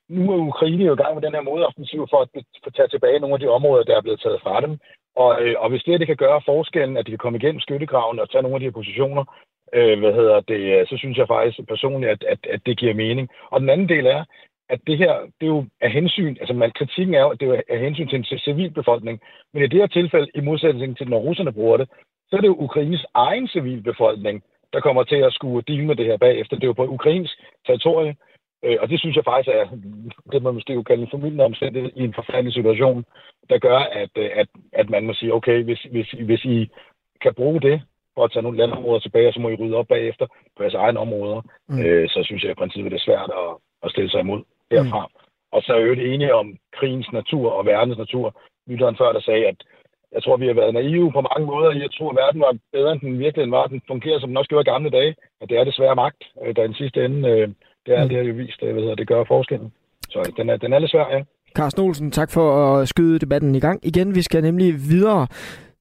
nu 0.08 0.32
er 0.32 0.46
Ukraine 0.52 0.84
jo 0.84 0.94
i 0.94 1.02
gang 1.02 1.14
med 1.14 1.22
den 1.22 1.34
her 1.34 1.40
modoffensiv 1.40 2.06
for 2.10 2.20
at, 2.20 2.28
for 2.34 2.66
at 2.66 2.74
tage 2.74 2.88
tilbage 2.88 3.20
nogle 3.20 3.34
af 3.34 3.40
de 3.40 3.48
områder, 3.48 3.84
der 3.84 3.96
er 3.96 4.00
blevet 4.02 4.20
taget 4.20 4.40
fra 4.42 4.60
dem. 4.60 4.78
Og, 5.16 5.42
øh, 5.42 5.54
og 5.58 5.70
hvis 5.70 5.82
det, 5.82 6.00
det 6.00 6.06
kan 6.06 6.16
gøre 6.16 6.42
forskellen, 6.46 6.96
at 6.96 7.06
de 7.06 7.10
kan 7.10 7.18
komme 7.18 7.38
igennem 7.38 7.60
skyttegraven 7.60 8.18
og 8.18 8.30
tage 8.30 8.42
nogle 8.42 8.56
af 8.56 8.60
de 8.60 8.66
her 8.66 8.78
positioner, 8.80 9.24
øh, 9.74 9.98
hvad 9.98 10.12
hedder 10.12 10.40
det, 10.40 10.88
så 10.88 10.96
synes 10.96 11.18
jeg 11.18 11.28
faktisk 11.28 11.68
personligt, 11.68 12.12
at, 12.12 12.24
at, 12.24 12.38
at 12.54 12.60
det 12.66 12.78
giver 12.78 12.94
mening. 12.94 13.28
Og 13.50 13.60
den 13.60 13.70
anden 13.70 13.88
del 13.88 14.06
er, 14.06 14.24
at 14.70 14.80
det 14.86 14.98
her, 14.98 15.12
det 15.20 15.46
er 15.46 15.54
jo 15.56 15.64
af 15.80 15.90
hensyn, 15.90 16.36
altså 16.40 16.54
man, 16.54 16.72
kritikken 16.78 17.14
er 17.14 17.20
jo, 17.20 17.30
at 17.30 17.40
det 17.40 17.48
er 17.48 17.62
af 17.68 17.80
hensyn 17.80 18.08
til 18.08 18.18
en 18.18 18.24
civilbefolkning, 18.24 19.20
men 19.52 19.62
i 19.62 19.66
det 19.66 19.80
her 19.80 19.86
tilfælde, 19.86 20.28
i 20.34 20.40
modsætning 20.40 20.96
til 20.96 21.08
når 21.08 21.18
russerne 21.18 21.52
bruger 21.52 21.76
det, 21.76 21.88
så 22.28 22.36
er 22.36 22.40
det 22.40 22.48
jo 22.48 22.64
Ukraines 22.66 23.06
egen 23.14 23.48
civilbefolkning, 23.48 24.42
der 24.72 24.80
kommer 24.80 25.02
til 25.04 25.16
at 25.16 25.32
skulle 25.32 25.64
dele 25.68 25.86
med 25.86 25.96
det 25.96 26.06
her 26.06 26.16
bagefter. 26.16 26.56
Det 26.56 26.62
er 26.62 26.72
jo 26.72 26.72
på 26.72 26.86
ukrainsk 26.86 27.34
territorie, 27.66 28.16
øh, 28.64 28.76
og 28.80 28.88
det 28.88 29.00
synes 29.00 29.16
jeg 29.16 29.24
faktisk 29.24 29.48
er, 29.48 29.66
det 30.32 30.42
man 30.42 30.54
måske 30.54 30.72
jo 30.72 30.82
kalde 30.82 31.02
en 31.02 31.10
formidlende 31.10 31.44
omstændighed 31.44 31.90
i 31.96 32.02
en 32.04 32.14
forfærdelig 32.14 32.52
situation, 32.52 33.04
der 33.50 33.58
gør, 33.58 33.78
at, 33.78 34.10
øh, 34.16 34.30
at, 34.34 34.48
at 34.72 34.90
man 34.90 35.06
må 35.06 35.12
sige, 35.14 35.34
okay, 35.34 35.62
hvis, 35.62 35.82
hvis, 35.82 36.10
hvis 36.10 36.44
I 36.44 36.70
kan 37.22 37.34
bruge 37.34 37.60
det 37.60 37.82
for 38.14 38.24
at 38.24 38.32
tage 38.32 38.42
nogle 38.42 38.58
landområder 38.58 39.00
tilbage, 39.00 39.28
og 39.28 39.34
så 39.34 39.40
må 39.40 39.48
I 39.48 39.54
rydde 39.54 39.76
op 39.76 39.88
bagefter 39.88 40.26
på 40.56 40.62
jeres 40.62 40.74
egne 40.74 40.98
områder, 40.98 41.40
mm. 41.68 41.80
øh, 41.80 42.08
så 42.08 42.20
synes 42.24 42.42
jeg 42.42 42.50
i 42.50 42.60
princippet, 42.60 42.92
det 42.92 42.98
er 42.98 43.08
svært 43.08 43.30
at, 43.42 43.50
at 43.82 43.90
stille 43.90 44.10
sig 44.10 44.20
imod 44.20 44.42
derfra. 44.70 45.02
Mm. 45.06 45.14
Og 45.52 45.62
så 45.62 45.72
er 45.74 45.80
jo 45.80 45.92
enige 45.92 46.34
om 46.34 46.56
krigens 46.78 47.08
natur 47.12 47.50
og 47.50 47.66
verdens 47.66 47.98
natur. 47.98 48.26
Lytteren 48.66 48.96
før, 49.00 49.12
der 49.12 49.20
sagde, 49.20 49.46
at 49.46 49.58
jeg 50.14 50.22
tror, 50.22 50.36
vi 50.36 50.46
har 50.46 50.54
været 50.54 50.74
naive 50.74 51.12
på 51.12 51.20
mange 51.20 51.46
måder. 51.52 51.70
Jeg 51.70 51.90
tror, 51.96 52.10
at 52.10 52.16
verden 52.16 52.40
var 52.40 52.58
bedre, 52.72 52.92
end 52.92 53.00
den 53.00 53.18
virkelig 53.18 53.50
var. 53.50 53.66
Den 53.66 53.82
fungerer, 53.86 54.20
som 54.20 54.28
den 54.30 54.36
også 54.36 54.48
gjorde 54.48 54.66
i 54.66 54.72
gamle 54.72 54.90
dage. 54.90 55.14
At 55.40 55.48
det 55.48 55.56
er 55.58 55.64
desværre 55.64 55.94
magt, 56.04 56.22
øh, 56.42 56.56
der 56.56 56.62
i 56.62 56.66
den 56.66 56.80
sidste 56.82 57.04
ende, 57.04 57.28
øh, 57.28 57.48
det 57.86 57.92
er 57.96 58.02
mm. 58.02 58.08
det 58.08 58.16
har 58.18 58.24
jo 58.24 58.34
vist, 58.34 58.62
øh, 58.62 58.72
hvad 58.74 58.96
det 58.96 59.08
gør 59.08 59.24
forskellen. 59.24 59.72
Så 60.10 60.32
den 60.36 60.50
er, 60.50 60.56
den 60.56 60.72
er 60.72 60.78
lidt 60.78 60.90
svær, 60.90 61.06
ja. 61.16 61.22
Carsten 61.56 61.82
Olsen, 61.84 62.10
tak 62.10 62.30
for 62.30 62.48
at 62.74 62.88
skyde 62.88 63.18
debatten 63.18 63.54
i 63.54 63.60
gang 63.60 63.86
igen. 63.86 64.14
Vi 64.14 64.22
skal 64.22 64.42
nemlig 64.42 64.74
videre 64.74 65.26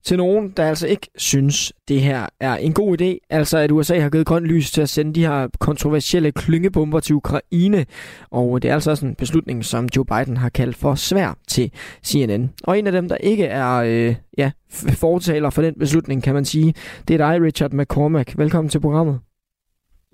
til 0.04 0.18
nogen, 0.18 0.50
der 0.58 0.66
altså 0.66 0.88
ikke 0.88 1.08
synes, 1.18 1.74
det 1.88 2.02
her 2.02 2.28
er 2.40 2.56
en 2.56 2.74
god 2.74 3.02
idé. 3.02 3.28
Altså 3.30 3.58
at 3.58 3.72
USA 3.72 4.00
har 4.00 4.10
givet 4.10 4.26
grønt 4.26 4.46
lys 4.46 4.72
til 4.72 4.82
at 4.82 4.90
sende 4.90 5.14
de 5.14 5.26
her 5.26 5.48
kontroversielle 5.60 6.32
klyngebomber 6.32 7.00
til 7.00 7.16
Ukraine. 7.16 7.86
Og 8.32 8.62
det 8.62 8.70
er 8.70 8.74
altså 8.74 8.92
også 8.92 9.06
en 9.06 9.16
beslutning, 9.16 9.66
som 9.66 9.90
Joe 9.96 10.06
Biden 10.06 10.38
har 10.38 10.50
kaldt 10.50 10.76
for 10.76 10.96
svær 10.96 11.38
til 11.48 11.72
CNN. 12.06 12.50
Og 12.64 12.80
en 12.80 12.88
af 12.88 12.94
dem, 12.94 13.10
der 13.10 13.18
ikke 13.18 13.46
er 13.46 13.76
øh, 13.76 14.16
ja, 14.38 14.52
fortaler 14.72 15.50
for 15.50 15.62
den 15.62 15.74
beslutning, 15.80 16.24
kan 16.24 16.34
man 16.34 16.46
sige, 16.46 16.74
det 17.08 17.14
er 17.22 17.32
dig, 17.32 17.42
Richard 17.42 17.74
McCormack. 17.74 18.38
Velkommen 18.38 18.70
til 18.70 18.80
programmet. 18.80 19.20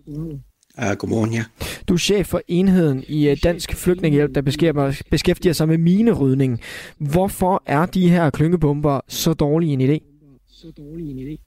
Mm. 0.08 0.40
Uh, 0.78 0.92
godmorgen, 0.98 1.34
ja. 1.34 1.44
Du 1.88 1.94
er 1.94 1.98
chef 1.98 2.28
for 2.28 2.42
enheden 2.48 3.04
i 3.08 3.30
øh, 3.30 3.38
Dansk 3.44 3.76
Flygtningehjælp, 3.76 4.36
der 4.36 4.42
beskæftiger, 5.12 5.54
sig 5.54 5.68
med 5.68 5.78
minerydning. 5.78 6.62
Hvorfor 6.98 7.64
er 7.66 7.86
de 7.86 8.10
her 8.10 8.30
klyngebomber 8.30 9.00
så 9.08 9.34
dårlige 9.34 9.74
en 9.74 9.82
idé? 9.82 10.00
Så 10.48 10.72
dårlige 10.78 11.12
en 11.12 11.20
idé? 11.28 11.38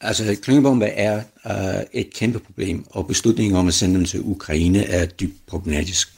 Altså, 0.00 0.36
klyngebomber 0.42 0.86
er 0.86 1.22
uh, 1.44 1.82
et 1.92 2.14
kæmpe 2.14 2.38
problem, 2.38 2.84
og 2.90 3.06
beslutningen 3.06 3.56
om 3.56 3.68
at 3.68 3.74
sende 3.74 3.94
dem 3.94 4.04
til 4.04 4.20
Ukraine 4.24 4.84
er 4.84 5.06
dybt 5.06 5.46
problematisk. 5.46 6.08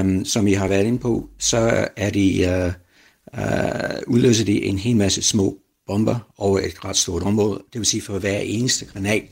Um, 0.00 0.24
som 0.24 0.46
I 0.46 0.52
har 0.52 0.68
været 0.68 0.86
inde 0.86 0.98
på, 0.98 1.28
så 1.38 1.88
er 1.96 2.10
de, 2.10 2.44
uh, 2.48 3.40
uh, 3.40 4.14
udløser 4.14 4.44
de 4.44 4.64
en 4.64 4.78
hel 4.78 4.96
masse 4.96 5.22
små 5.22 5.58
bomber 5.86 6.32
over 6.38 6.58
et 6.58 6.84
ret 6.84 6.96
stort 6.96 7.22
område. 7.22 7.62
Det 7.72 7.78
vil 7.78 7.86
sige, 7.86 8.02
for 8.02 8.18
hver 8.18 8.38
eneste 8.38 8.84
granat, 8.84 9.22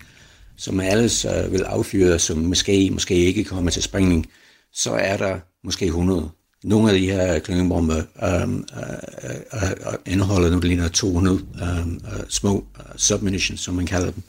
som 0.56 0.80
alles 0.80 1.24
øh, 1.24 1.52
vil 1.52 1.62
affyre, 1.62 2.18
som 2.18 2.38
måske, 2.38 2.90
måske 2.90 3.14
ikke 3.14 3.44
kommer 3.44 3.70
til 3.70 3.82
sprængning, 3.82 4.26
så 4.72 4.92
er 4.92 5.16
der 5.16 5.38
måske 5.64 5.86
100. 5.86 6.30
Nogle 6.64 6.90
af 6.90 6.98
de 6.98 7.06
her 7.06 7.38
klyngebomber 7.38 8.02
øhm, 8.22 8.64
øh, 8.76 9.30
øh, 9.30 9.62
øh, 9.62 9.70
øh 9.70 10.12
indeholder 10.12 10.50
nu 10.50 10.60
ligner 10.60 10.88
200 10.88 11.40
øhm, 11.62 11.94
øh, 11.94 12.24
små 12.28 12.64
øh, 12.78 12.84
submunitions, 12.96 13.60
som 13.60 13.74
man 13.74 13.86
kalder 13.86 14.10
dem. 14.10 14.22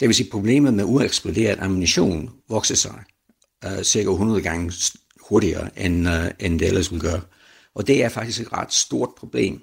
Det 0.00 0.08
vil 0.08 0.14
sige, 0.14 0.30
problemet 0.30 0.74
med 0.74 0.84
ueksploderet 0.84 1.58
ammunition 1.60 2.30
vokser 2.48 2.74
sig 2.74 2.94
øh, 3.64 3.82
cirka 3.82 4.10
100 4.10 4.42
gange 4.42 4.72
hurtigere, 5.28 5.70
end, 5.76 6.08
øh, 6.08 6.30
end 6.40 6.58
det 6.58 6.68
ellers 6.68 6.92
vil 6.92 7.00
gøre. 7.00 7.20
Og 7.74 7.86
det 7.86 8.04
er 8.04 8.08
faktisk 8.08 8.40
et 8.40 8.52
ret 8.52 8.72
stort 8.72 9.10
problem. 9.18 9.60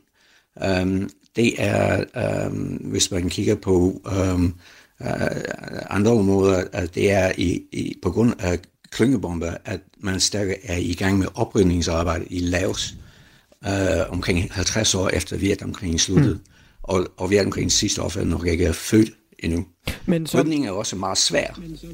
Um, 0.81 1.09
det 1.35 1.53
er, 1.57 2.03
um, 2.47 2.53
hvis 2.65 3.11
man 3.11 3.29
kigger 3.29 3.55
på 3.55 4.01
um, 4.33 4.55
andre 5.89 6.11
områder, 6.11 6.63
at 6.71 6.95
det 6.95 7.11
er 7.11 7.31
i, 7.37 7.61
i, 7.71 7.95
på 8.01 8.11
grund 8.11 8.33
af 8.39 8.59
klyngebomber, 8.91 9.53
at 9.65 9.79
man 9.99 10.19
stadig 10.19 10.55
er 10.63 10.77
i 10.77 10.93
gang 10.93 11.17
med 11.17 11.27
oprydningsarbejde 11.35 12.25
i 12.29 12.39
Laos 12.39 12.95
uh, 13.61 13.71
omkring 14.09 14.53
50 14.53 14.95
år 14.95 15.09
efter 15.09 15.37
Vietnamkrigen 15.37 15.99
sluttede. 15.99 16.33
Mm. 16.33 16.39
Og, 16.83 17.07
og 17.17 17.29
Vietnamkrigens 17.29 17.73
sidste 17.73 17.99
offer 17.99 18.23
nok 18.23 18.47
ikke 18.47 18.65
er 18.65 18.71
født 18.71 19.09
endnu. 19.39 19.65
Men 20.05 20.27
så... 20.27 20.41
Rydningen 20.41 20.67
er 20.67 20.71
også 20.71 20.95
meget 20.95 21.17
svær. 21.17 21.59
Men 21.59 21.77
så... 21.77 21.87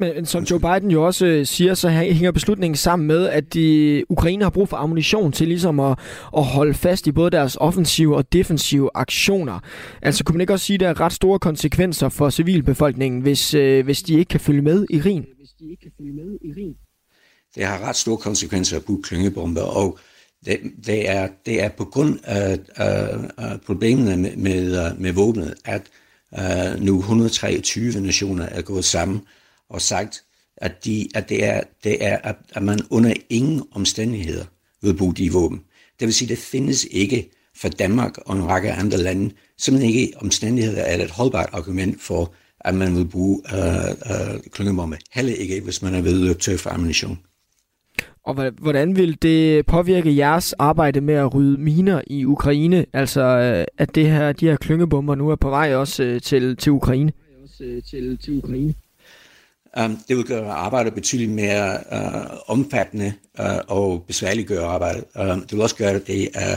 Men 0.00 0.26
som 0.26 0.44
Joe 0.44 0.60
Biden 0.60 0.90
jo 0.90 1.06
også 1.06 1.26
øh, 1.26 1.46
siger, 1.46 1.74
så 1.74 1.88
hænger 1.88 2.32
beslutningen 2.32 2.76
sammen 2.76 3.06
med, 3.06 3.28
at 3.28 3.54
de, 3.54 4.04
Ukraine 4.08 4.42
har 4.42 4.50
brug 4.50 4.68
for 4.68 4.76
ammunition 4.76 5.32
til 5.32 5.48
ligesom 5.48 5.80
at, 5.80 5.98
at 6.36 6.44
holde 6.44 6.74
fast 6.74 7.06
i 7.06 7.12
både 7.12 7.30
deres 7.30 7.56
offensive 7.60 8.16
og 8.16 8.32
defensive 8.32 8.90
aktioner. 8.94 9.60
Altså 10.02 10.24
kunne 10.24 10.34
man 10.34 10.40
ikke 10.40 10.52
også 10.52 10.66
sige, 10.66 10.74
at 10.74 10.80
der 10.80 10.88
er 10.88 11.00
ret 11.00 11.12
store 11.12 11.38
konsekvenser 11.38 12.08
for 12.08 12.30
civilbefolkningen, 12.30 13.20
hvis, 13.20 13.54
øh, 13.54 13.84
hvis 13.84 14.02
de 14.02 14.14
ikke 14.14 14.28
kan 14.28 14.40
følge 14.40 14.62
med 14.62 14.86
i 14.90 15.00
Rin? 15.00 15.26
Hvis 15.38 15.50
de 15.58 15.70
ikke 15.70 15.82
kan 15.82 15.92
følge 15.98 16.12
med 16.12 16.38
i 16.42 16.52
Rin. 16.52 16.74
Det 17.54 17.64
har 17.64 17.88
ret 17.88 17.96
store 17.96 18.16
konsekvenser 18.16 18.76
at 18.76 18.84
bruge 18.84 19.02
klyngebomber, 19.02 19.62
og 19.62 19.98
det, 20.44 20.60
det, 20.86 21.10
er, 21.10 21.28
det 21.46 21.62
er 21.62 21.68
på 21.68 21.84
grund 21.84 22.18
af, 22.24 22.58
af, 22.76 23.18
af 23.38 23.60
problemerne 23.66 24.16
med, 24.16 24.36
med, 24.36 24.94
med 24.98 25.12
våbnet, 25.12 25.54
at 25.64 25.82
uh, 26.32 26.82
nu 26.82 26.98
123 26.98 28.00
nationer 28.00 28.44
er 28.44 28.62
gået 28.62 28.84
sammen 28.84 29.20
og 29.70 29.82
sagt, 29.82 30.22
at, 30.56 30.84
de, 30.84 31.08
at 31.14 31.28
det 31.28 31.44
er, 31.44 31.60
det 31.84 32.04
er 32.04 32.16
at, 32.16 32.36
at 32.50 32.62
man 32.62 32.80
under 32.90 33.14
ingen 33.30 33.62
omstændigheder 33.72 34.44
vil 34.82 34.96
bruge 34.96 35.14
de 35.14 35.32
våben. 35.32 35.60
Det 36.00 36.06
vil 36.06 36.14
sige, 36.14 36.26
at 36.26 36.30
det 36.30 36.38
findes 36.38 36.86
ikke 36.90 37.30
for 37.56 37.68
Danmark 37.68 38.18
og 38.18 38.36
en 38.36 38.46
række 38.46 38.72
andre 38.72 38.98
lande, 38.98 39.34
simpelthen 39.58 39.94
ikke 39.94 40.12
omstændigheder 40.16 40.82
er 40.82 41.04
et 41.04 41.10
holdbart 41.10 41.48
argument 41.52 42.02
for, 42.02 42.34
at 42.60 42.74
man 42.74 42.96
vil 42.96 43.04
bruge 43.04 43.42
øh, 43.54 43.90
øh, 43.90 44.40
klyngebombe. 44.52 44.98
Heller 45.12 45.34
ikke, 45.34 45.60
hvis 45.60 45.82
man 45.82 45.94
er 45.94 46.02
ved 46.02 46.30
at 46.30 46.38
tør 46.38 46.56
for 46.56 46.70
ammunition. 46.70 47.18
Og 48.24 48.50
hvordan 48.50 48.96
vil 48.96 49.22
det 49.22 49.66
påvirke 49.66 50.16
jeres 50.16 50.52
arbejde 50.52 51.00
med 51.00 51.14
at 51.14 51.34
rydde 51.34 51.60
miner 51.60 52.00
i 52.06 52.24
Ukraine? 52.24 52.86
Altså, 52.92 53.20
øh, 53.20 53.64
at 53.78 53.94
det 53.94 54.10
her, 54.10 54.32
de 54.32 54.46
her 54.46 54.56
klyngebomber 54.56 55.14
nu 55.14 55.30
er 55.30 55.36
på 55.36 55.50
vej 55.50 55.74
også 55.74 56.02
øh, 56.02 56.20
til, 56.20 56.56
til 56.56 56.72
Ukraine? 56.72 57.12
Også 57.42 57.80
til, 57.90 58.18
til 58.18 58.38
Ukraine. 58.38 58.74
Um, 59.84 59.98
det 60.08 60.16
vil 60.16 60.24
gøre 60.24 60.52
arbejdet 60.52 60.94
betydeligt 60.94 61.30
mere 61.30 61.78
uh, 61.92 62.36
omfattende 62.46 63.12
uh, 63.38 63.44
og 63.68 64.04
besværligt 64.06 64.48
gøre 64.48 64.66
arbejdet. 64.66 65.04
Um, 65.20 65.40
det 65.40 65.52
vil 65.52 65.60
også 65.60 65.76
gøre, 65.76 65.90
at 65.90 66.06
det, 66.06 66.28
uh, 66.36 66.56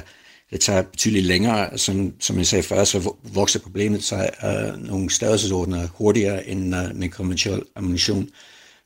det 0.51 0.59
tager 0.59 0.81
betydeligt 0.81 1.25
længere. 1.25 1.77
Som, 1.77 2.13
som 2.19 2.38
jeg 2.38 2.47
sagde 2.47 2.63
før, 2.63 2.83
så 2.83 3.13
vokser 3.23 3.59
problemet 3.59 4.03
sig 4.03 4.29
uh, 4.43 4.88
nogle 4.88 5.09
størrelsesordner 5.09 5.88
hurtigere 5.88 6.47
end 6.47 6.75
uh, 6.75 6.95
med 6.95 7.09
konventionel 7.09 7.61
ammunition. 7.75 8.29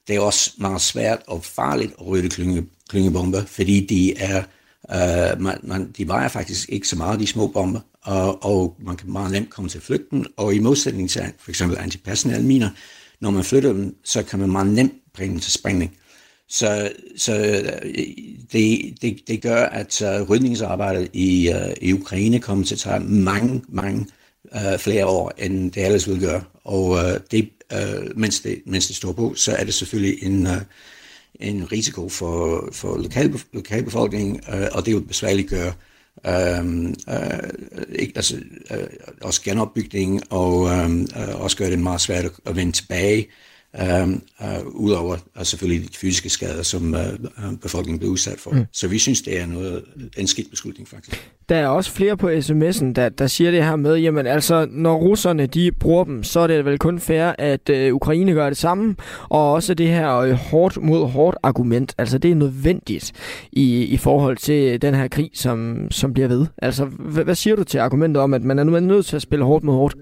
Det 0.08 0.16
er 0.16 0.20
også 0.20 0.52
meget 0.58 0.82
svært 0.82 1.20
og 1.28 1.44
farligt 1.44 1.94
at 2.00 2.08
rydde 2.08 2.30
klynge, 2.30 2.66
klyngebomber, 2.90 3.46
fordi 3.46 3.86
de 3.86 4.18
er 4.18 4.44
uh, 4.90 5.42
man, 5.42 5.58
man, 5.64 5.92
de 5.98 6.08
vejer 6.08 6.28
faktisk 6.28 6.70
ikke 6.70 6.88
så 6.88 6.96
meget, 6.96 7.20
de 7.20 7.28
små 7.28 7.48
bomber, 7.48 7.80
og, 8.02 8.46
og 8.46 8.76
man 8.80 8.96
kan 8.96 9.12
meget 9.12 9.32
nemt 9.32 9.50
komme 9.50 9.70
til 9.70 9.82
flygten, 9.82 10.26
og 10.38 10.56
i 10.56 10.60
modsætning 10.60 11.10
til 11.10 11.22
for 11.40 11.52
eksempel 11.52 11.78
antipersonelle 11.78 12.46
miner, 12.46 12.70
når 13.22 13.32
man 13.32 13.44
flytter 13.44 13.74
dem, 13.74 13.96
så 14.04 14.24
kan 14.24 14.40
man 14.40 14.50
meget 14.50 14.68
nemt 14.68 14.94
bringe 15.14 15.32
dem 15.32 15.40
til 15.40 15.52
springning. 15.52 15.98
Så, 16.50 16.92
så 17.18 17.38
øh, 17.38 17.94
det, 18.52 18.96
det, 19.02 19.18
det 19.28 19.42
gør, 19.42 19.66
at 19.66 20.02
øh, 20.02 20.22
rydningsarbejdet 20.30 21.10
i, 21.14 21.50
uh, 21.50 21.74
i 21.82 21.94
Ukraine 21.94 22.40
kommer 22.40 22.66
til 22.66 22.76
at 22.76 22.80
tage 22.80 23.00
mange, 23.00 23.62
mange 23.68 24.06
uh, 24.56 24.80
flere 24.80 25.06
år, 25.06 25.34
end 25.38 25.72
det 25.72 25.86
ellers 25.86 26.08
ville 26.08 26.28
gøre. 26.28 26.44
Og 26.64 26.90
uh, 26.90 27.00
det, 27.32 27.50
uh, 27.74 28.20
mens, 28.20 28.40
det, 28.40 28.62
mens 28.66 28.88
det 28.88 28.96
står 28.96 29.12
på, 29.12 29.34
så 29.36 29.52
er 29.52 29.64
det 29.64 29.74
selvfølgelig 29.74 30.24
en, 30.24 30.48
uh, 30.48 30.54
en 31.40 31.72
risiko 31.72 32.10
for, 32.10 32.70
for 32.72 32.98
lokal, 32.98 33.42
lokalbefolkningen, 33.54 34.42
uh, 34.48 34.66
og 34.72 34.86
det 34.86 34.96
vil 34.96 35.02
besværligt 35.02 35.50
gøre 35.50 35.74
Øhm, 36.28 36.96
øh, 37.10 37.50
ikke, 37.96 38.14
altså, 38.16 38.36
øh, 38.72 38.88
også 39.22 39.42
genopbygning, 39.44 40.34
og 40.34 40.70
øhm, 40.70 41.08
øh, 41.18 41.42
også 41.42 41.58
gør 41.58 41.70
det 41.70 41.80
meget 41.80 42.02
svært 42.02 42.26
at 42.46 42.56
vende 42.56 42.72
tilbage, 42.72 43.28
øh, 43.82 44.10
øh, 44.42 44.66
udover 44.66 45.18
og 45.36 45.48
selvfølgelig 45.48 45.90
de 45.90 45.98
fysiske 45.98 46.30
skader, 46.30 46.64
som 46.64 46.96
øh, 46.96 47.14
øh, 47.14 47.58
befolkningen 47.62 48.00
bliver 48.00 48.12
udsat 48.12 48.40
for. 48.40 48.52
Mm. 48.52 48.66
Så 48.72 48.88
vi 48.88 49.00
synes, 49.00 49.22
det 49.22 49.40
er 49.40 49.46
noget, 49.46 49.84
en 50.18 50.28
skidt 50.28 50.50
beslutning 50.50 50.88
faktisk. 50.88 51.32
Der 51.50 51.56
er 51.56 51.68
også 51.68 51.92
flere 51.92 52.18
på 52.18 52.30
sms'en, 52.30 52.94
der, 52.94 53.10
der 53.10 53.28
siger 53.28 53.52
det 53.52 53.64
her 53.64 53.76
med, 53.76 53.96
jamen 53.96 54.28
altså, 54.28 54.68
når 54.72 54.96
russerne 54.96 55.46
de 55.46 55.72
bruger 55.72 56.04
dem, 56.04 56.24
så 56.24 56.40
er 56.40 56.48
det 56.48 56.66
vel 56.66 56.80
kun 56.80 57.00
fair, 57.00 57.36
at 57.38 57.70
øh, 57.70 57.96
Ukraine 57.96 58.34
gør 58.34 58.50
det 58.50 58.58
samme, 58.58 58.96
og 59.30 59.54
også 59.54 59.74
det 59.74 59.88
her 59.88 60.16
øh, 60.16 60.32
hårdt 60.32 60.82
mod 60.82 61.08
hårdt 61.08 61.38
argument, 61.44 61.96
altså 61.98 62.18
det 62.18 62.32
er 62.32 62.36
nødvendigt 62.36 63.12
i, 63.52 63.84
i 63.84 63.98
forhold 63.98 64.38
til 64.38 64.82
den 64.82 64.96
her 64.96 65.08
krig, 65.08 65.32
som, 65.34 65.88
som 65.92 66.14
bliver 66.14 66.28
ved. 66.28 66.46
Altså, 66.58 66.86
hvad, 66.86 67.24
hvad 67.24 67.36
siger 67.36 67.56
du 67.56 67.64
til 67.64 67.78
argumentet 67.78 68.24
om, 68.24 68.34
at 68.34 68.44
man 68.44 68.60
er 68.60 68.64
nødt 68.64 69.06
til 69.06 69.16
at 69.16 69.22
spille 69.22 69.46
hårdt 69.46 69.64
mod 69.64 69.76
hårdt? 69.76 69.96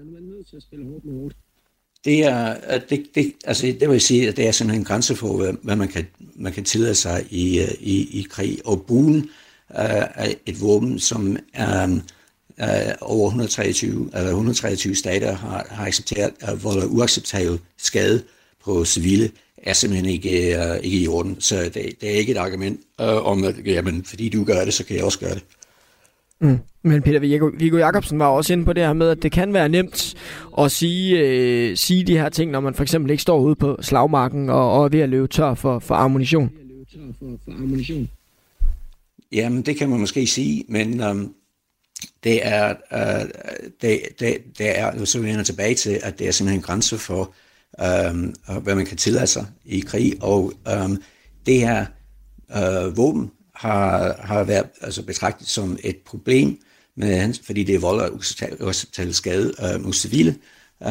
Det 2.04 2.24
er, 2.24 2.78
det, 2.78 3.06
det, 3.14 3.32
altså 3.44 3.74
det 3.80 3.90
vil 3.90 4.00
sige, 4.00 4.28
at 4.28 4.36
det 4.36 4.46
er 4.46 4.52
simpelthen 4.52 4.80
en 4.80 4.84
grænse 4.84 5.16
for, 5.16 5.36
hvad, 5.36 5.52
hvad 5.62 5.76
man, 5.76 5.88
kan, 5.88 6.06
man 6.36 6.52
kan 6.52 6.64
tillade 6.64 6.94
sig 6.94 7.26
i, 7.30 7.60
øh, 7.60 7.74
i, 7.80 8.20
i 8.20 8.26
krig. 8.30 8.58
Og 8.64 8.82
bulen 8.82 9.20
øh, 9.70 10.04
er 10.14 10.34
et 10.46 10.60
våben, 10.60 10.98
som 10.98 11.36
er, 11.52 11.86
uh, 12.58 12.92
over 13.00 13.26
123, 13.26 14.10
eller 14.14 14.28
123 14.28 14.94
stater 14.94 15.34
har, 15.34 15.66
har 15.70 15.86
accepteret, 15.86 16.32
at 16.40 16.64
volder 16.64 16.86
uacceptabel 16.86 17.58
skade 17.78 18.22
på 18.64 18.84
civile, 18.84 19.30
er 19.62 19.72
simpelthen 19.72 20.10
ikke, 20.10 20.56
uh, 20.58 20.84
ikke 20.84 20.98
i 20.98 21.08
orden. 21.08 21.40
Så 21.40 21.56
det, 21.56 21.74
det 21.74 22.10
er 22.10 22.14
ikke 22.14 22.32
et 22.32 22.38
argument 22.38 22.80
uh, 23.02 23.26
om, 23.26 23.44
at 23.44 23.54
jamen, 23.66 24.04
fordi 24.04 24.28
du 24.28 24.44
gør 24.44 24.64
det, 24.64 24.74
så 24.74 24.84
kan 24.84 24.96
jeg 24.96 25.04
også 25.04 25.18
gøre 25.18 25.34
det. 25.34 25.44
Mm. 26.40 26.58
Men 26.82 27.02
Peter 27.02 27.20
Viggo 27.20 27.50
Viggo 27.58 27.76
Jacobsen 27.76 28.18
var 28.18 28.26
også 28.26 28.52
inde 28.52 28.64
på 28.64 28.72
det 28.72 28.82
her 28.82 28.92
med, 28.92 29.08
at 29.08 29.22
det 29.22 29.32
kan 29.32 29.52
være 29.52 29.68
nemt 29.68 30.14
at 30.58 30.70
sige, 30.70 31.18
øh, 31.18 31.76
sige 31.76 32.04
de 32.04 32.18
her 32.18 32.28
ting, 32.28 32.50
når 32.50 32.60
man 32.60 32.74
for 32.74 32.82
eksempel 32.82 33.10
ikke 33.10 33.22
står 33.22 33.40
ude 33.40 33.54
på 33.54 33.76
slagmarken 33.80 34.50
og, 34.50 34.72
og 34.72 34.84
er 34.84 34.88
ved 34.88 35.00
at 35.00 35.08
løbe 35.08 35.26
tør 35.26 35.54
for, 35.54 35.78
for 35.78 35.94
ammunition. 35.94 36.50
Jamen, 39.32 39.62
det 39.62 39.76
kan 39.76 39.88
man 39.88 40.00
måske 40.00 40.26
sige, 40.26 40.64
men 40.68 41.00
øhm, 41.00 41.34
det 42.24 42.46
er, 42.46 42.74
øh, 42.92 43.28
det, 43.82 44.00
det, 44.20 44.36
det 44.58 44.78
er, 44.78 45.04
så 45.04 45.20
vender 45.20 45.42
tilbage 45.42 45.74
til, 45.74 46.00
at 46.02 46.18
det 46.18 46.28
er 46.28 46.30
simpelthen 46.30 46.58
en 46.58 46.62
grænse 46.62 46.98
for, 46.98 47.34
øhm, 47.80 48.34
hvad 48.62 48.74
man 48.74 48.86
kan 48.86 48.96
tillade 48.96 49.26
sig 49.26 49.46
i 49.64 49.80
krig, 49.80 50.22
og 50.22 50.52
øhm, 50.68 51.02
det 51.46 51.60
her 51.60 51.86
øh, 52.56 52.96
våben 52.96 53.30
har, 53.54 54.16
har 54.18 54.44
været 54.44 54.66
altså 54.80 55.02
betragtet 55.02 55.48
som 55.48 55.78
et 55.84 55.96
problem 56.06 56.58
med, 56.96 57.34
fordi 57.46 57.64
det 57.64 57.74
er 57.74 57.78
vold 57.78 58.00
og 58.00 58.12
uacceptabel 58.60 59.14
skade 59.14 59.52
øh, 59.62 59.84
mod 59.84 59.92
civile, 59.92 60.34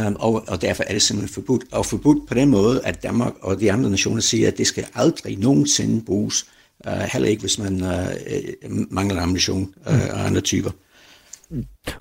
Um, 0.07 0.15
og, 0.19 0.44
og 0.48 0.61
derfor 0.61 0.84
er 0.84 0.94
det 0.94 1.02
simpelthen 1.02 1.34
forbudt. 1.34 1.64
Og 1.72 1.85
forbudt 1.85 2.27
på 2.27 2.34
den 2.34 2.49
måde, 2.49 2.81
at 2.85 3.03
Danmark 3.03 3.34
og 3.41 3.60
de 3.60 3.72
andre 3.72 3.90
nationer 3.90 4.22
siger, 4.22 4.48
at 4.48 4.57
det 4.57 4.68
skal 4.68 4.85
aldrig 4.95 5.38
nogensinde 5.38 6.06
bruges, 6.06 6.45
uh, 6.88 6.94
heller 7.14 7.30
ikke 7.30 7.41
hvis 7.41 7.60
man 7.60 7.81
uh, 7.81 8.91
mangler 8.91 9.22
ammunition 9.22 9.73
uh, 9.88 9.94
og 10.14 10.26
andre 10.26 10.41
typer. 10.41 10.72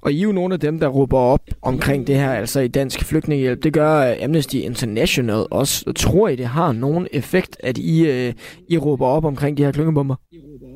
Og 0.00 0.12
I 0.12 0.18
er 0.18 0.22
jo 0.22 0.32
nogle 0.32 0.54
af 0.54 0.60
dem, 0.60 0.80
der 0.80 0.88
råber 0.88 1.18
op 1.18 1.40
omkring 1.62 2.06
det 2.06 2.16
her, 2.16 2.32
altså 2.32 2.60
i 2.60 2.68
dansk 2.68 3.04
flygtningehjælp. 3.04 3.62
Det 3.62 3.72
gør 3.72 4.14
Amnesty 4.24 4.54
International 4.54 5.46
også. 5.50 5.92
Tror 5.92 6.28
I, 6.28 6.36
det 6.36 6.46
har 6.46 6.72
nogen 6.72 7.08
effekt, 7.12 7.56
at 7.60 7.78
I, 7.78 8.02
uh, 8.28 8.34
I 8.68 8.78
råber 8.78 9.06
op 9.06 9.24
omkring 9.24 9.56
de 9.56 9.64
her 9.64 9.72
klyngebomber? 9.72 10.16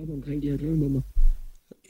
Op 0.09 0.15
omkring 0.15 0.43
de 0.43 0.51
her 0.51 0.57
klyngebomber. 0.57 1.01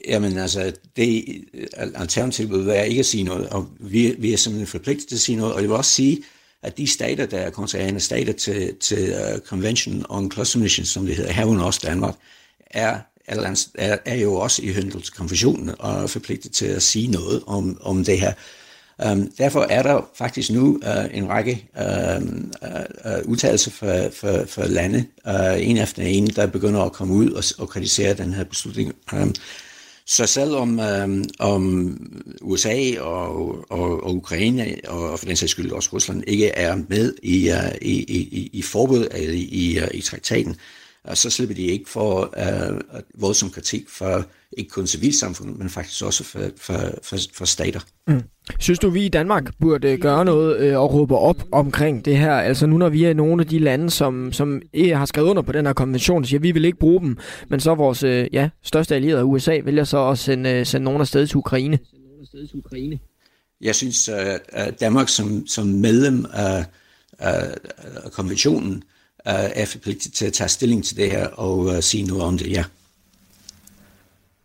Jamen 0.07 0.37
altså, 0.37 0.73
det 0.95 1.25
alternativt 1.73 2.51
vil 2.51 2.65
være 2.65 2.89
ikke 2.89 2.99
at 2.99 3.05
sige 3.05 3.23
noget, 3.23 3.49
og 3.49 3.67
vi, 3.79 4.15
vi 4.19 4.33
er 4.33 4.37
simpelthen 4.37 4.67
forpligtet 4.67 5.07
til 5.07 5.15
at 5.15 5.19
sige 5.19 5.35
noget, 5.35 5.53
og 5.53 5.61
jeg 5.61 5.69
vil 5.69 5.77
også 5.77 5.91
sige, 5.91 6.23
at 6.61 6.77
de 6.77 6.87
stater, 6.87 7.25
der 7.25 7.37
er 7.37 7.49
kontraherende 7.49 7.99
stater 7.99 8.33
til, 8.33 8.75
til 8.75 9.13
uh, 9.13 9.39
Convention 9.39 10.05
on 10.09 10.31
Cluster 10.31 10.59
Missions, 10.59 10.89
som 10.89 11.05
det 11.05 11.15
hedder, 11.15 11.31
herunder 11.31 11.63
også 11.63 11.79
Danmark, 11.83 12.15
er, 12.65 12.99
er, 13.27 13.97
er 14.05 14.15
jo 14.15 14.33
også 14.33 14.61
i 14.61 14.71
henhold 14.71 15.03
til 15.03 15.13
konventionen 15.13 15.71
og 15.79 16.03
er 16.03 16.07
forpligtet 16.07 16.51
til 16.51 16.65
at 16.65 16.83
sige 16.83 17.07
noget 17.07 17.43
om, 17.47 17.77
om 17.81 18.03
det 18.03 18.19
her. 18.19 18.33
Um, 19.05 19.31
derfor 19.37 19.61
er 19.61 19.83
der 19.83 20.09
faktisk 20.15 20.51
nu 20.51 20.67
uh, 20.75 21.17
en 21.17 21.29
række 21.29 21.69
uh, 21.79 22.23
uh, 22.23 23.29
udtalelser 23.29 23.71
for, 23.71 24.09
for, 24.13 24.45
for 24.45 24.63
lande, 24.63 25.05
uh, 25.27 25.69
en 25.69 25.77
efter 25.77 26.03
en, 26.03 26.27
der 26.27 26.47
begynder 26.47 26.81
at 26.81 26.91
komme 26.91 27.13
ud 27.13 27.31
og, 27.31 27.43
og 27.57 27.69
kritisere 27.69 28.13
den 28.13 28.33
her 28.33 28.43
beslutning. 28.43 28.93
Um, 29.13 29.35
så 30.05 30.25
selvom 30.25 30.79
um, 31.03 31.23
om 31.39 31.97
USA 32.41 32.99
og, 32.99 33.55
og, 33.71 34.03
og 34.03 34.15
Ukraine, 34.15 34.75
og 34.87 35.19
for 35.19 35.25
den 35.25 35.35
sags 35.35 35.51
skyld 35.51 35.71
også 35.71 35.89
Rusland, 35.93 36.23
ikke 36.27 36.47
er 36.47 36.77
med 36.89 37.13
i, 37.23 37.49
uh, 37.49 37.75
i, 37.81 38.03
i, 38.03 38.49
i 38.53 38.61
forbud 38.61 39.07
eller 39.11 39.33
i, 39.33 39.39
i, 39.39 39.79
i 39.93 40.01
traktaten, 40.01 40.51
uh, 40.51 40.57
så 41.13 41.29
slipper 41.29 41.55
de 41.55 41.61
ikke 41.61 41.89
for 41.89 42.33
uh, 42.37 43.01
voldsom 43.21 43.49
kritik 43.49 43.89
for 43.89 44.25
ikke 44.57 44.69
kun 44.69 44.87
civilsamfundet, 44.87 45.59
men 45.59 45.69
faktisk 45.69 46.05
også 46.05 46.23
for, 46.23 46.39
for, 46.57 46.73
for, 47.03 47.17
for 47.33 47.45
stater. 47.45 47.79
Mm. 48.07 48.21
Synes 48.59 48.79
du, 48.79 48.89
vi 48.89 49.05
i 49.05 49.09
Danmark 49.09 49.43
burde 49.59 49.97
gøre 49.97 50.25
noget 50.25 50.57
øh, 50.59 50.79
og 50.79 50.93
råbe 50.93 51.15
op 51.15 51.43
omkring 51.51 52.05
det 52.05 52.17
her? 52.17 52.33
Altså 52.33 52.65
nu 52.65 52.77
når 52.77 52.89
vi 52.89 53.03
er 53.03 53.13
nogle 53.13 53.41
af 53.41 53.47
de 53.47 53.59
lande, 53.59 53.89
som, 53.89 54.33
som 54.33 54.61
har 54.75 55.05
skrevet 55.05 55.29
under 55.29 55.41
på 55.41 55.51
den 55.51 55.65
her 55.65 55.73
konvention, 55.73 56.25
siger, 56.25 56.39
at 56.39 56.43
vi 56.43 56.51
vil 56.51 56.65
ikke 56.65 56.79
bruge 56.79 57.01
dem, 57.01 57.17
men 57.49 57.59
så 57.59 57.75
vores 57.75 58.03
øh, 58.03 58.27
ja, 58.33 58.49
største 58.63 58.95
allierede 58.95 59.25
USA 59.25 59.59
vælger 59.63 59.83
så 59.83 60.09
at 60.09 60.19
sende, 60.19 60.49
øh, 60.49 60.65
sende 60.65 60.83
nogen 60.85 61.01
afsted 61.01 61.27
til 61.27 61.37
Ukraine. 61.37 61.79
Jeg 63.61 63.75
synes, 63.75 64.09
at 64.09 64.39
uh, 64.53 64.73
Danmark 64.79 65.09
som, 65.09 65.47
som 65.47 65.67
medlem 65.67 66.25
af, 66.33 66.65
af, 67.19 67.57
konventionen 68.11 68.73
uh, 68.73 68.96
er 69.33 69.65
forpligtet 69.65 70.13
til 70.13 70.25
at 70.25 70.33
tage 70.33 70.47
stilling 70.47 70.85
til 70.85 70.97
det 70.97 71.11
her 71.11 71.27
og 71.27 71.57
uh, 71.59 71.79
sige 71.79 72.03
noget 72.03 72.23
om 72.23 72.37
det, 72.37 72.51
ja. 72.51 72.63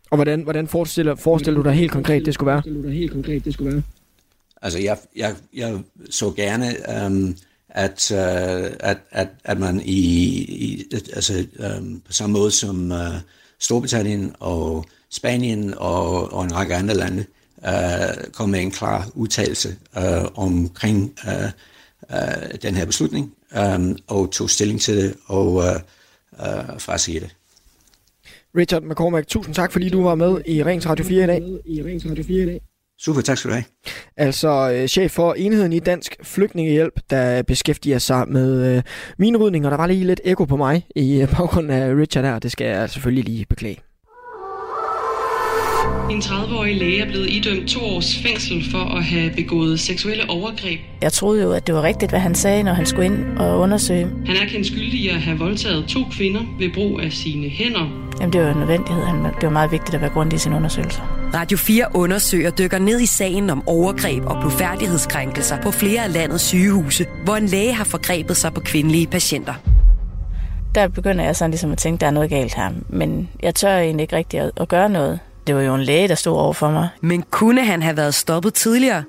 Og 0.09 0.17
hvordan, 0.17 0.41
hvordan 0.41 0.67
forestiller, 0.67 1.15
forestiller 1.15 1.61
du 1.61 1.69
dig 1.69 1.77
helt 1.77 1.91
konkret, 1.91 2.25
det 2.25 2.33
skulle 2.33 2.47
være? 2.47 2.91
helt 2.91 3.11
konkret, 3.11 3.45
det 3.45 3.53
skulle 3.53 3.73
være? 3.73 3.83
Altså, 4.61 4.79
jeg, 4.79 4.97
jeg, 5.15 5.35
jeg 5.53 5.79
så 6.09 6.31
gerne, 6.31 6.75
um, 7.05 7.35
at, 7.69 8.11
uh, 8.11 8.17
at, 8.79 8.97
at, 9.11 9.27
at 9.43 9.59
man 9.59 9.81
i, 9.85 9.99
i 10.65 10.85
altså, 10.91 11.45
um, 11.79 12.01
på 12.05 12.13
samme 12.13 12.33
måde 12.33 12.51
som 12.51 12.91
uh, 12.91 12.97
Storbritannien 13.59 14.35
og 14.39 14.85
Spanien 15.09 15.73
og, 15.77 16.33
og 16.33 16.43
en 16.43 16.55
række 16.55 16.75
andre 16.75 16.93
lande 16.93 17.25
uh, 17.57 18.31
kom 18.31 18.49
med 18.49 18.61
en 18.61 18.71
klar 18.71 19.09
udtalelse 19.13 19.75
uh, 19.97 20.25
omkring 20.35 21.13
uh, 21.27 21.49
uh, 22.13 22.59
den 22.61 22.75
her 22.75 22.85
beslutning 22.85 23.33
um, 23.75 23.97
og 24.07 24.31
tog 24.31 24.49
stilling 24.49 24.81
til 24.81 24.97
det 24.97 25.15
og 25.25 25.53
uh, 25.53 25.63
uh, 26.31 26.79
frasiger 26.79 27.19
det. 27.19 27.35
Richard 28.57 28.83
McCormack, 28.83 29.27
tusind 29.27 29.55
tak, 29.55 29.71
fordi 29.71 29.89
du 29.89 30.03
var 30.03 30.15
med 30.15 30.41
i 30.45 30.63
Rings 30.63 30.89
Radio 30.89 31.05
4 31.05 31.23
i 31.23 31.27
dag. 31.27 31.41
I 31.65 31.83
Rings 31.83 32.05
Radio 32.09 32.23
4 32.23 32.43
i 32.43 32.45
dag. 32.45 32.61
Super, 32.99 33.21
tak 33.21 33.37
skal 33.37 33.49
du 33.49 33.55
have. 33.55 33.65
Altså 34.17 34.71
øh, 34.73 34.87
chef 34.87 35.11
for 35.11 35.33
enheden 35.33 35.73
i 35.73 35.79
Dansk 35.79 36.15
Flygtningehjælp, 36.23 36.99
der 37.09 37.43
beskæftiger 37.43 37.97
sig 37.97 38.29
med 38.29 38.75
øh, 38.75 38.83
minerydning, 39.17 39.65
og 39.65 39.71
der 39.71 39.77
var 39.77 39.87
lige 39.87 40.03
lidt 40.03 40.21
ekko 40.23 40.45
på 40.45 40.57
mig 40.57 40.87
i 40.95 41.21
øh, 41.21 41.27
baggrunden 41.37 41.71
af 41.71 41.95
Richard 41.95 42.25
her, 42.25 42.39
det 42.39 42.51
skal 42.51 42.67
jeg 42.67 42.89
selvfølgelig 42.89 43.23
lige 43.23 43.45
beklage. 43.49 43.79
En 46.13 46.19
30-årig 46.19 46.75
læge 46.75 47.01
er 47.01 47.05
blevet 47.05 47.29
idømt 47.29 47.69
to 47.69 47.79
års 47.79 48.17
fængsel 48.25 48.71
for 48.71 48.97
at 48.97 49.03
have 49.03 49.31
begået 49.35 49.79
seksuelle 49.79 50.29
overgreb. 50.29 50.79
Jeg 51.01 51.13
troede 51.13 51.43
jo, 51.43 51.51
at 51.51 51.67
det 51.67 51.75
var 51.75 51.83
rigtigt, 51.83 52.11
hvad 52.11 52.19
han 52.19 52.35
sagde, 52.35 52.63
når 52.63 52.73
han 52.73 52.85
skulle 52.85 53.05
ind 53.05 53.37
og 53.37 53.59
undersøge. 53.59 54.07
Han 54.25 54.35
er 54.35 54.45
kendt 54.45 54.67
skyldig 54.67 54.93
i 54.93 55.07
at 55.09 55.15
have 55.15 55.37
voldtaget 55.37 55.85
to 55.87 55.99
kvinder 56.11 56.41
ved 56.59 56.69
brug 56.73 57.01
af 57.01 57.11
sine 57.11 57.49
hænder. 57.49 58.09
Jamen, 58.19 58.33
det 58.33 58.41
var 58.41 58.51
en 58.51 58.59
nødvendighed. 58.59 59.03
Det 59.41 59.43
var 59.43 59.49
meget 59.49 59.71
vigtigt 59.71 59.95
at 59.95 60.01
være 60.01 60.09
grundig 60.09 60.35
i 60.35 60.39
sin 60.39 60.53
undersøgelse. 60.53 61.01
Radio 61.33 61.57
4 61.57 61.85
undersøger 61.93 62.49
dykker 62.49 62.79
ned 62.79 63.01
i 63.01 63.05
sagen 63.05 63.49
om 63.49 63.67
overgreb 63.67 64.25
og 64.25 64.37
blodfærdighedskrænkelser 64.41 65.61
på 65.61 65.71
flere 65.71 66.03
af 66.03 66.13
landets 66.13 66.43
sygehuse, 66.43 67.05
hvor 67.23 67.35
en 67.35 67.45
læge 67.45 67.73
har 67.73 67.83
forgrebet 67.83 68.37
sig 68.37 68.53
på 68.53 68.61
kvindelige 68.61 69.07
patienter. 69.07 69.53
Der 70.75 70.87
begynder 70.87 71.23
jeg 71.23 71.35
sådan 71.35 71.51
ligesom 71.51 71.71
at 71.71 71.77
tænke, 71.77 71.95
at 71.95 72.01
der 72.01 72.07
er 72.07 72.11
noget 72.11 72.29
galt 72.29 72.55
her. 72.55 72.69
Men 72.89 73.29
jeg 73.43 73.55
tør 73.55 73.77
egentlig 73.77 74.03
ikke 74.03 74.15
rigtig 74.15 74.39
at, 74.39 74.51
at 74.57 74.67
gøre 74.67 74.89
noget. 74.89 75.19
Det 75.47 75.55
var 75.55 75.61
jo 75.61 75.75
en 75.75 75.83
læge, 75.83 76.07
der 76.07 76.15
stod 76.15 76.37
over 76.37 76.53
for 76.53 76.71
mig. 76.71 76.89
Men 77.01 77.23
kunne 77.31 77.65
han 77.65 77.81
have 77.81 77.97
været 77.97 78.13
stoppet 78.13 78.53
tidligere? 78.53 79.03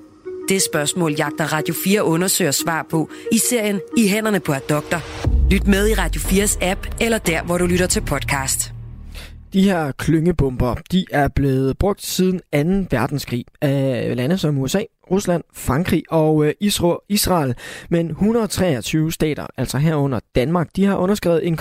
Det 0.49 0.63
spørgsmål 0.73 1.15
jagter 1.19 1.53
Radio 1.53 1.75
4 1.85 2.05
undersøger 2.05 2.51
svar 2.51 2.87
på 2.91 3.11
i 3.33 3.39
serien 3.39 3.81
I 3.97 4.09
hænderne 4.09 4.41
på 4.41 4.53
et 4.53 4.69
doktor. 4.71 4.99
Lyt 5.51 5.67
med 5.67 5.89
i 5.89 5.95
Radio 5.95 6.21
4's 6.21 6.65
app 6.65 6.87
eller 7.01 7.19
der, 7.19 7.43
hvor 7.43 7.59
du 7.59 7.67
lytter 7.67 7.87
til 7.87 8.01
podcast. 8.01 8.73
De 9.53 9.63
her 9.63 9.93
klyngebomber, 9.93 10.75
de 10.93 11.05
er 11.11 11.29
blevet 11.29 11.79
brugt 11.79 12.03
siden 12.03 12.39
2. 12.39 12.97
verdenskrig 12.97 13.45
af 13.61 14.17
lande 14.17 14.39
som 14.39 14.59
USA, 14.59 14.81
Rusland, 15.11 15.43
Frankrig 15.53 16.03
og 16.11 16.47
øh, 16.47 16.55
Israel. 17.09 17.55
Men 17.91 18.11
123 18.11 19.13
stater, 19.13 19.47
altså 19.57 19.79
herunder 19.79 20.21
Danmark, 20.35 20.69
de 20.77 20.85
har 20.85 20.97
underskrevet 20.97 21.47
en 21.47 21.57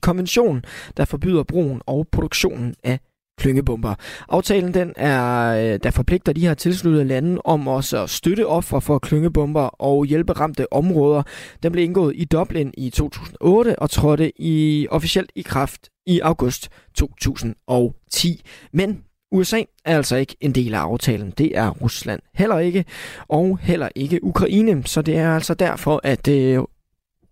konvention, 0.00 0.64
der 0.96 1.04
forbyder 1.04 1.42
brugen 1.42 1.80
og 1.86 2.06
produktionen 2.12 2.74
af 2.84 3.00
klyngebomber. 3.38 3.94
Aftalen 4.28 4.74
den 4.74 4.92
er, 4.96 5.48
øh, 5.48 5.80
der 5.82 5.90
forpligter 5.90 6.32
de 6.32 6.40
her 6.40 6.54
tilsluttede 6.54 7.04
lande 7.04 7.40
om 7.44 7.68
også 7.68 8.02
at 8.02 8.10
støtte 8.10 8.46
ofre 8.46 8.80
for 8.80 8.98
klyngebomber 8.98 9.60
og 9.60 10.04
hjælpe 10.04 10.32
ramte 10.32 10.72
områder. 10.72 11.22
Den 11.62 11.72
blev 11.72 11.84
indgået 11.84 12.12
i 12.16 12.24
Dublin 12.24 12.74
i 12.78 12.90
2008 12.90 13.78
og 13.78 13.90
trådte 13.90 14.32
i 14.40 14.86
officielt 14.90 15.30
i 15.34 15.42
kraft 15.42 15.88
i 16.06 16.20
august 16.20 16.68
2010. 16.94 18.42
Men 18.72 19.02
USA 19.32 19.62
er 19.84 19.96
altså 19.96 20.16
ikke 20.16 20.36
en 20.40 20.52
del 20.52 20.74
af 20.74 20.78
aftalen. 20.78 21.32
Det 21.38 21.58
er 21.58 21.70
Rusland 21.70 22.20
heller 22.34 22.58
ikke, 22.58 22.84
og 23.28 23.58
heller 23.62 23.88
ikke 23.94 24.24
Ukraine. 24.24 24.82
Så 24.86 25.02
det 25.02 25.16
er 25.16 25.34
altså 25.34 25.54
derfor, 25.54 26.00
at 26.04 26.28
øh, 26.28 26.62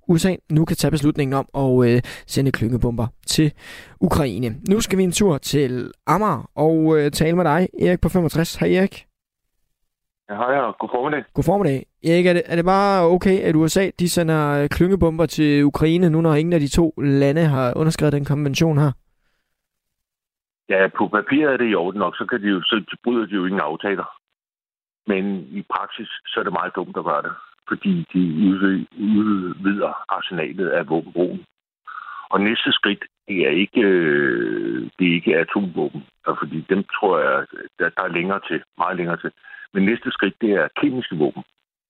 USA 0.09 0.37
nu 0.51 0.65
kan 0.65 0.77
tage 0.77 0.91
beslutningen 0.91 1.35
om 1.41 1.47
at 1.63 1.89
øh, 1.89 2.01
sende 2.27 2.53
klyngebomber 2.53 3.07
til 3.27 3.53
Ukraine. 4.01 4.49
Nu 4.71 4.81
skal 4.81 4.99
vi 4.99 5.03
en 5.03 5.13
tur 5.13 5.39
til 5.39 5.93
Amager 6.07 6.51
og 6.55 6.99
øh, 6.99 7.11
tale 7.11 7.37
med 7.37 7.45
dig, 7.45 7.69
Erik 7.81 8.01
på 8.01 8.09
65. 8.09 8.57
Hej 8.57 8.69
Erik. 8.69 9.07
Ja, 10.29 10.35
hej 10.35 10.57
og 10.57 10.79
god 10.79 10.89
formiddag. 10.93 11.25
God 11.35 11.45
formiddag. 11.45 11.87
Erik, 12.05 12.27
er 12.27 12.33
det, 12.33 12.43
er 12.47 12.57
det 12.57 12.65
bare 12.65 13.03
okay, 13.03 13.41
at 13.41 13.57
USA 13.57 13.91
de 13.99 14.09
sender 14.09 14.63
øh, 14.63 14.69
klyngebomber 14.69 15.27
til 15.27 15.65
Ukraine, 15.65 16.11
nu 16.11 16.21
når 16.21 16.35
ingen 16.35 16.53
af 16.53 16.61
de 16.61 16.69
to 16.69 16.95
lande 16.99 17.45
har 17.45 17.77
underskrevet 17.77 18.13
den 18.13 18.25
konvention 18.25 18.79
her? 18.79 18.93
Ja, 20.69 20.89
på 20.99 21.09
papiret 21.09 21.53
er 21.53 21.57
det 21.57 21.71
i 21.71 21.75
orden 21.75 21.99
nok, 21.99 22.17
så, 22.17 22.27
kan 22.31 22.43
de 22.43 22.49
jo, 22.49 22.63
så 22.63 22.97
bryder 23.05 23.27
de 23.27 23.35
jo 23.35 23.45
ingen 23.45 23.61
aftaler. 23.61 24.09
Men 25.07 25.25
i 25.59 25.63
praksis, 25.75 26.09
så 26.27 26.41
er 26.41 26.45
det 26.45 26.53
meget 26.53 26.77
dumt 26.77 26.97
at 26.97 27.05
gøre 27.05 27.23
det 27.23 27.33
fordi 27.69 28.07
de 28.13 28.23
udvider 28.99 29.93
arsenalet 30.09 30.69
af 30.69 30.89
våbenbrugen. 30.89 31.45
Og 32.31 32.41
næste 32.41 32.73
skridt, 32.73 33.05
det 33.29 33.39
er 33.47 33.51
ikke, 33.51 33.81
øh, 33.81 34.91
det 34.99 35.09
er 35.09 35.15
ikke 35.15 35.39
atomvåben, 35.39 36.07
fordi 36.39 36.67
dem 36.69 36.85
tror 36.85 37.19
jeg, 37.19 37.47
der, 37.79 37.89
der 37.89 38.03
er 38.03 38.17
længere 38.19 38.41
til, 38.49 38.63
meget 38.79 38.97
længere 38.97 39.17
til. 39.17 39.31
Men 39.73 39.85
næste 39.85 40.11
skridt, 40.11 40.35
det 40.41 40.51
er 40.51 40.69
kemiske 40.81 41.17
våben. 41.17 41.43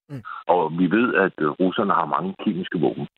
Mm. 0.08 0.22
Og 0.46 0.78
vi 0.78 0.90
ved, 0.90 1.14
at 1.14 1.32
øh, 1.38 1.48
russerne 1.48 1.92
har 1.92 2.06
mange 2.06 2.34
kemiske 2.44 2.80
våben. 2.80 3.08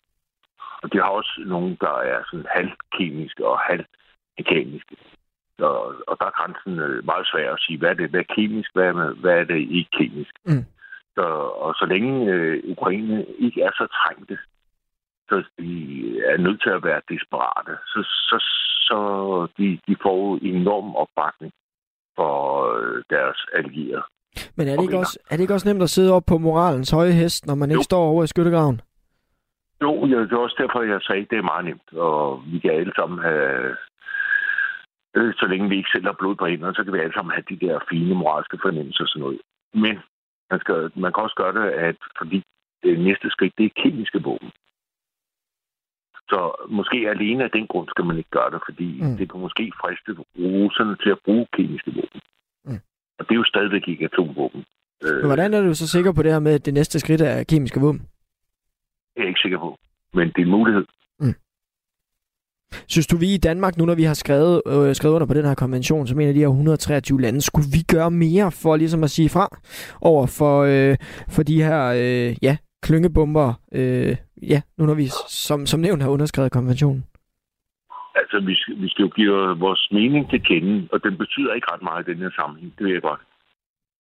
Og 0.83 0.93
de 0.93 0.99
har 0.99 1.11
også 1.21 1.43
nogle, 1.47 1.77
der 1.81 1.95
er 2.13 2.21
sådan 2.31 2.47
halvkemiske 2.57 3.47
og 3.47 3.59
halvmekaniske. 3.59 4.97
Og, 5.59 5.95
og 6.09 6.17
der 6.21 6.27
er 6.27 6.39
grænsen 6.39 6.79
øh, 6.79 7.05
meget 7.05 7.27
svær 7.27 7.53
at 7.53 7.61
sige, 7.61 7.79
hvad 7.79 7.91
er 7.91 7.95
det, 7.95 8.11
hvad 8.11 8.21
er 8.21 8.35
kemisk, 8.35 8.71
hvad 8.75 8.87
er, 8.87 9.15
hvad 9.23 9.35
er 9.41 9.45
det 9.45 9.61
ikke 9.79 9.91
kemisk. 9.99 10.35
Mm. 10.47 10.65
Så, 11.19 11.29
og 11.65 11.75
så 11.75 11.85
længe 11.93 12.33
øh, 12.33 12.63
Ukraine 12.75 13.27
ikke 13.39 13.63
er 13.63 13.71
så 13.81 13.87
trængte, 13.99 14.39
så 15.29 15.37
de 15.59 15.71
er 16.33 16.37
nødt 16.37 16.63
til 16.63 16.71
at 16.71 16.85
være 16.85 17.01
desperate, 17.09 17.73
så, 17.87 18.01
så, 18.29 18.37
så 18.89 18.99
de, 19.59 19.79
de 19.89 19.97
får 20.03 20.39
enorm 20.43 20.97
opbakning 20.97 21.53
for 22.17 22.35
øh, 22.77 23.03
deres 23.11 23.39
allierede. 23.55 24.03
Men 24.57 24.69
er 24.69 24.77
det, 24.77 24.83
ikke 24.83 24.99
også, 24.99 25.19
er 25.31 25.35
det 25.37 25.43
ikke 25.43 25.55
også 25.55 25.69
nemt 25.69 25.83
at 25.83 25.91
sidde 25.91 26.13
op 26.13 26.27
på 26.27 26.39
moralens 26.39 26.91
høje 26.91 27.13
hest, 27.13 27.47
når 27.47 27.55
man 27.55 27.71
jo. 27.71 27.75
ikke 27.75 27.91
står 27.93 28.05
over 28.13 28.25
i 28.25 28.27
skyttegraven? 28.27 28.81
Jo, 29.83 30.07
ja, 30.07 30.19
det 30.21 30.33
er 30.33 30.47
også 30.47 30.59
derfor, 30.59 30.83
jeg 30.83 31.01
sagde, 31.03 31.23
at 31.23 31.31
det 31.31 31.39
er 31.39 31.51
meget 31.53 31.65
nemt, 31.65 31.89
og 31.93 32.43
vi 32.53 32.59
kan 32.59 32.71
alle 32.71 32.93
sammen 32.97 33.19
have... 33.19 33.77
Øh, 35.17 35.35
så 35.35 35.47
længe 35.47 35.69
vi 35.69 35.77
ikke 35.77 35.95
selv 35.95 36.07
har 36.07 36.17
blod 36.19 36.35
på 36.37 36.47
hænderne, 36.47 36.75
så 36.75 36.85
kan 36.85 36.93
vi 36.93 36.99
alle 36.99 37.15
sammen 37.15 37.33
have 37.37 37.49
de 37.51 37.67
der 37.67 37.79
fine 37.91 38.15
moralske 38.15 38.59
fornemmelser 38.63 39.05
og 39.05 39.09
sådan 39.09 39.21
noget. 39.21 39.41
Men 39.75 39.99
man, 40.51 40.61
skal, 40.61 40.91
man 41.05 41.13
kan 41.13 41.23
også 41.23 41.37
gøre 41.43 41.55
det, 41.59 41.67
at 41.89 41.97
fordi 42.19 42.43
det 42.83 43.01
næste 43.01 43.31
skridt, 43.31 43.59
det 43.59 43.67
er 43.67 43.81
kemiske 43.83 44.23
våben. 44.23 44.51
Så 46.31 46.67
måske 46.69 46.97
alene 47.15 47.45
af 47.45 47.51
den 47.51 47.67
grund 47.67 47.89
skal 47.89 48.05
man 48.05 48.17
ikke 48.19 48.31
gøre 48.31 48.51
det, 48.51 48.61
fordi 48.69 49.03
mm. 49.03 49.17
det 49.17 49.31
kan 49.31 49.41
måske 49.41 49.73
friste 49.81 50.11
russerne 50.39 50.97
til 50.97 51.11
at 51.11 51.19
bruge 51.25 51.47
kemiske 51.53 51.91
våben. 51.95 52.21
Mm. 52.65 52.81
Og 53.19 53.23
det 53.27 53.33
er 53.35 53.41
jo 53.43 53.45
stadigvæk 53.45 53.89
ikke 53.89 54.05
atomvåben. 54.05 54.65
Men 55.03 55.27
hvordan 55.27 55.55
er 55.55 55.63
du 55.63 55.75
så 55.75 55.89
sikker 55.89 56.13
på 56.13 56.23
det 56.23 56.33
her 56.33 56.39
med, 56.39 56.55
at 56.55 56.67
det 56.67 56.75
næste 56.75 57.01
skridt 57.01 57.21
er 57.21 57.45
kemiske 57.45 57.81
våben? 57.81 58.01
Det 58.01 59.17
er 59.17 59.23
jeg 59.23 59.29
ikke 59.29 59.41
sikker 59.41 59.59
på, 59.59 59.79
men 60.15 60.29
det 60.29 60.39
er 60.39 60.43
en 60.43 60.51
mulighed. 60.51 60.85
Mm. 61.21 61.35
Synes 62.89 63.07
du, 63.07 63.17
vi 63.17 63.35
i 63.35 63.39
Danmark, 63.49 63.77
nu 63.77 63.85
når 63.85 63.95
vi 63.95 64.03
har 64.03 64.15
skrevet, 64.15 64.63
øh, 64.67 64.95
skrevet 64.95 65.15
under 65.15 65.27
på 65.27 65.35
den 65.35 65.45
her 65.45 65.55
konvention, 65.55 66.07
som 66.07 66.21
en 66.21 66.29
af 66.29 66.35
de 66.35 66.41
her 66.41 66.49
123 66.49 67.21
lande, 67.21 67.41
skulle 67.41 67.69
vi 67.77 67.83
gøre 67.95 68.11
mere 68.11 68.53
for 68.63 68.77
ligesom 68.77 69.05
at 69.05 69.11
sige 69.11 69.29
fra 69.29 69.47
over 70.03 70.27
for, 70.39 70.55
øh, 70.63 70.97
for 71.35 71.43
de 71.43 71.63
her 71.63 71.81
øh, 72.03 72.37
ja, 72.43 72.57
klyngebomber, 72.83 73.49
øh, 73.73 74.17
ja, 74.43 74.61
nu 74.79 74.87
når 74.87 74.95
vi 74.95 75.07
som, 75.47 75.67
som 75.67 75.81
nævnt 75.81 76.03
har 76.03 76.11
underskrevet 76.11 76.53
konventionen? 76.53 77.05
Altså, 78.21 78.37
vi 78.41 78.55
skal, 78.61 78.75
vi 78.83 78.89
skal 78.89 79.03
jo 79.03 79.11
give 79.17 79.59
vores 79.59 79.89
mening 79.93 80.31
til 80.31 80.41
kende, 80.45 80.89
og 80.93 81.03
den 81.05 81.17
betyder 81.19 81.55
ikke 81.55 81.73
ret 81.73 81.83
meget 81.83 82.09
i 82.09 82.11
den 82.11 82.21
her 82.23 82.31
sammenhæng, 82.31 82.73
det 82.79 82.87
ved 82.87 82.93
jeg 82.93 83.03
godt. 83.03 83.21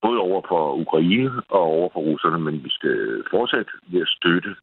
Både 0.02 0.18
over 0.18 0.42
for 0.48 0.62
Ukraine 0.74 1.30
og 1.48 1.60
over 1.60 1.88
for 1.92 2.00
russerne, 2.00 2.38
men 2.38 2.64
vi 2.64 2.70
skal 2.70 3.22
fortsætte 3.30 3.70
ved 3.92 4.00
at 4.00 4.08
støtte 4.08 4.56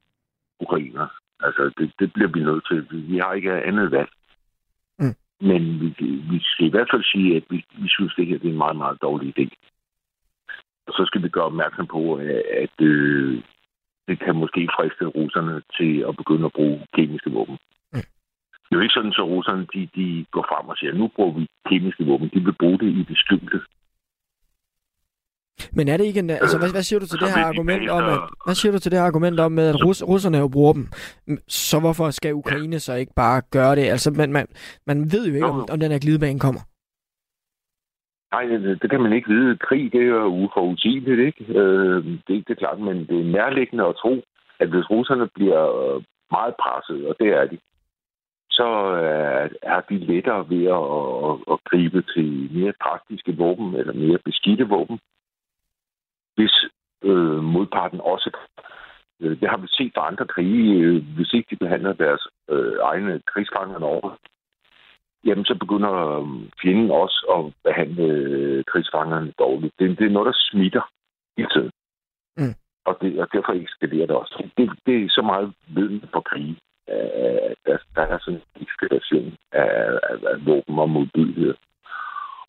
ukrainer. 0.60 1.08
Altså, 1.46 1.72
det, 1.78 1.92
det 2.00 2.14
bliver 2.14 2.30
vi 2.36 2.40
nødt 2.40 2.68
til. 2.68 3.08
Vi 3.12 3.18
har 3.18 3.34
ikke 3.34 3.64
andet 3.70 3.92
valg. 3.92 4.10
Mm. 5.00 5.16
Men 5.50 5.62
vi, 5.82 5.90
vi 6.32 6.40
skal 6.44 6.66
i 6.66 6.70
hvert 6.70 6.90
fald 6.94 7.04
sige, 7.04 7.36
at 7.38 7.44
vi, 7.50 7.66
vi 7.78 7.88
synes, 7.88 8.14
det 8.16 8.28
her 8.28 8.38
det 8.38 8.48
er 8.48 8.52
en 8.52 8.64
meget, 8.66 8.78
meget 8.78 9.02
dårlig 9.02 9.28
idé. 9.34 9.46
Og 10.88 10.94
så 10.94 11.04
skal 11.06 11.24
vi 11.24 11.30
gøre 11.30 11.52
opmærksom 11.52 11.88
på, 11.88 12.16
at, 12.16 12.42
at 12.64 12.82
øh, 12.82 13.42
det 14.08 14.20
kan 14.20 14.36
måske 14.36 14.70
friste 14.76 15.06
russerne 15.06 15.62
til 15.78 16.06
at 16.10 16.18
begynde 16.18 16.46
at 16.46 16.54
bruge 16.54 16.86
kemiske 16.94 17.32
våben. 17.32 17.58
Mm. 17.94 18.08
Det 18.66 18.72
er 18.72 18.76
jo 18.80 18.86
ikke 18.86 18.98
sådan, 18.98 19.14
at 19.14 19.16
så 19.16 19.24
russerne 19.24 19.68
de, 19.74 19.90
de 19.96 20.26
går 20.32 20.46
frem 20.50 20.70
og 20.70 20.78
siger, 20.78 20.92
at 20.92 20.98
nu 20.98 21.08
bruger 21.16 21.34
vi 21.40 21.48
kemiske 21.70 22.06
våben. 22.06 22.30
De 22.34 22.40
vil 22.40 22.56
bruge 22.62 22.80
det 22.80 22.90
i 23.00 23.04
det 23.10 23.18
skjulte. 23.18 23.62
Men 25.74 25.88
er 25.88 25.98
det 25.98 26.06
ikke 26.06 26.20
en, 26.20 26.30
altså, 26.30 26.58
hvad, 26.58 26.72
hvad 26.72 26.82
siger 26.84 27.00
du 27.00 27.08
til 27.08 27.20
det 27.20 27.30
her 27.36 27.46
argument 27.46 27.90
om, 27.90 28.04
at, 28.14 28.20
hvad 28.46 28.56
siger 28.56 28.72
du 28.72 28.80
til 28.80 28.92
det 28.92 29.00
her 29.00 29.06
argument 29.06 29.40
om, 29.40 29.60
at 29.60 29.86
rus, 29.86 30.04
russerne 30.04 30.38
jo 30.38 30.48
bruger 30.48 30.74
dem? 30.74 30.88
Så 31.48 31.80
hvorfor 31.80 32.10
skal 32.10 32.34
Ukraine 32.34 32.80
så 32.80 32.94
ikke 32.94 33.14
bare 33.16 33.42
gøre 33.52 33.76
det? 33.76 33.86
Altså, 33.96 34.12
man, 34.12 34.32
man, 34.34 34.48
man 34.88 34.98
ved 35.14 35.28
jo 35.28 35.34
ikke, 35.34 35.48
om, 35.48 35.66
om 35.72 35.80
den 35.80 35.92
her 35.92 36.00
glidebane 36.00 36.40
kommer. 36.40 36.62
Nej, 38.32 38.44
det, 38.46 38.82
det 38.82 38.90
kan 38.90 39.02
man 39.02 39.14
ikke 39.14 39.30
vide. 39.30 39.58
Krig, 39.58 39.92
det 39.94 40.02
er 40.02 40.06
jo 40.06 40.26
uforudsigeligt, 40.26 41.20
ikke? 41.20 41.60
Øh, 41.60 42.06
det, 42.06 42.48
det 42.48 42.50
er 42.50 42.62
klart, 42.64 42.80
men 42.80 42.98
det 43.10 43.20
er 43.20 43.32
nærliggende 43.38 43.86
at 43.86 43.96
tro, 43.96 44.24
at 44.60 44.68
hvis 44.70 44.90
russerne 44.90 45.28
bliver 45.36 45.96
øh, 45.96 46.04
meget 46.32 46.56
presset, 46.64 47.08
og 47.08 47.16
det 47.20 47.28
er 47.28 47.46
de, 47.46 47.58
så 48.52 48.70
øh, 49.04 49.50
er 49.62 49.82
de 49.90 49.98
lettere 49.98 50.50
ved 50.50 50.64
at, 50.80 50.86
at, 51.28 51.54
at 51.54 51.58
gribe 51.70 52.02
til 52.14 52.50
mere 52.58 52.74
praktiske 52.86 53.38
våben 53.38 53.76
eller 53.76 53.94
mere 53.94 54.20
beskidte 54.26 54.68
våben, 54.68 55.00
hvis 56.36 56.56
øh, 57.04 57.44
modparten 57.44 58.02
også 58.02 58.38
øh, 59.22 59.40
det 59.40 59.50
har 59.50 59.58
vi 59.58 59.68
set 59.68 59.92
fra 59.96 60.08
andre 60.08 60.28
krige, 60.28 60.82
øh, 60.82 61.04
hvis 61.16 61.34
ikke 61.34 61.48
de 61.52 61.64
behandler 61.64 61.94
deres 61.94 62.28
øh, 62.50 62.78
egne 62.82 63.22
krigsfanger 63.32 63.80
over, 63.80 64.18
jamen 65.26 65.46
så 65.46 65.56
begynder 65.56 65.94
øh, 65.94 66.28
fjenden 66.62 66.92
også 66.92 67.20
at 67.36 67.54
behandle 67.64 68.04
øh, 68.04 68.64
krigsfangerne 68.72 69.34
dårligt. 69.40 69.74
Det, 69.80 70.00
det 70.00 70.06
er 70.06 70.16
noget, 70.16 70.26
der 70.26 70.38
smitter 70.52 70.84
hele 71.38 71.50
tiden. 71.50 71.72
Mm. 72.38 72.56
Og, 72.86 72.98
det, 73.02 73.20
og 73.22 73.28
derfor 73.34 73.54
eskalerer 73.54 74.08
det 74.08 74.16
også. 74.16 74.50
Det, 74.58 74.70
det 74.86 74.96
er 74.96 75.10
så 75.10 75.22
meget 75.22 75.54
viden 75.68 76.04
på 76.14 76.22
krige. 76.22 76.58
at 76.88 77.56
der, 77.66 77.78
der 77.96 78.02
er 78.02 78.18
sådan 78.20 78.42
en 78.56 78.68
eskalation 78.68 79.36
af, 79.52 79.70
af, 80.10 80.16
af 80.32 80.46
våben 80.46 80.80
og 80.80 80.90
modbydelighed. 80.90 81.56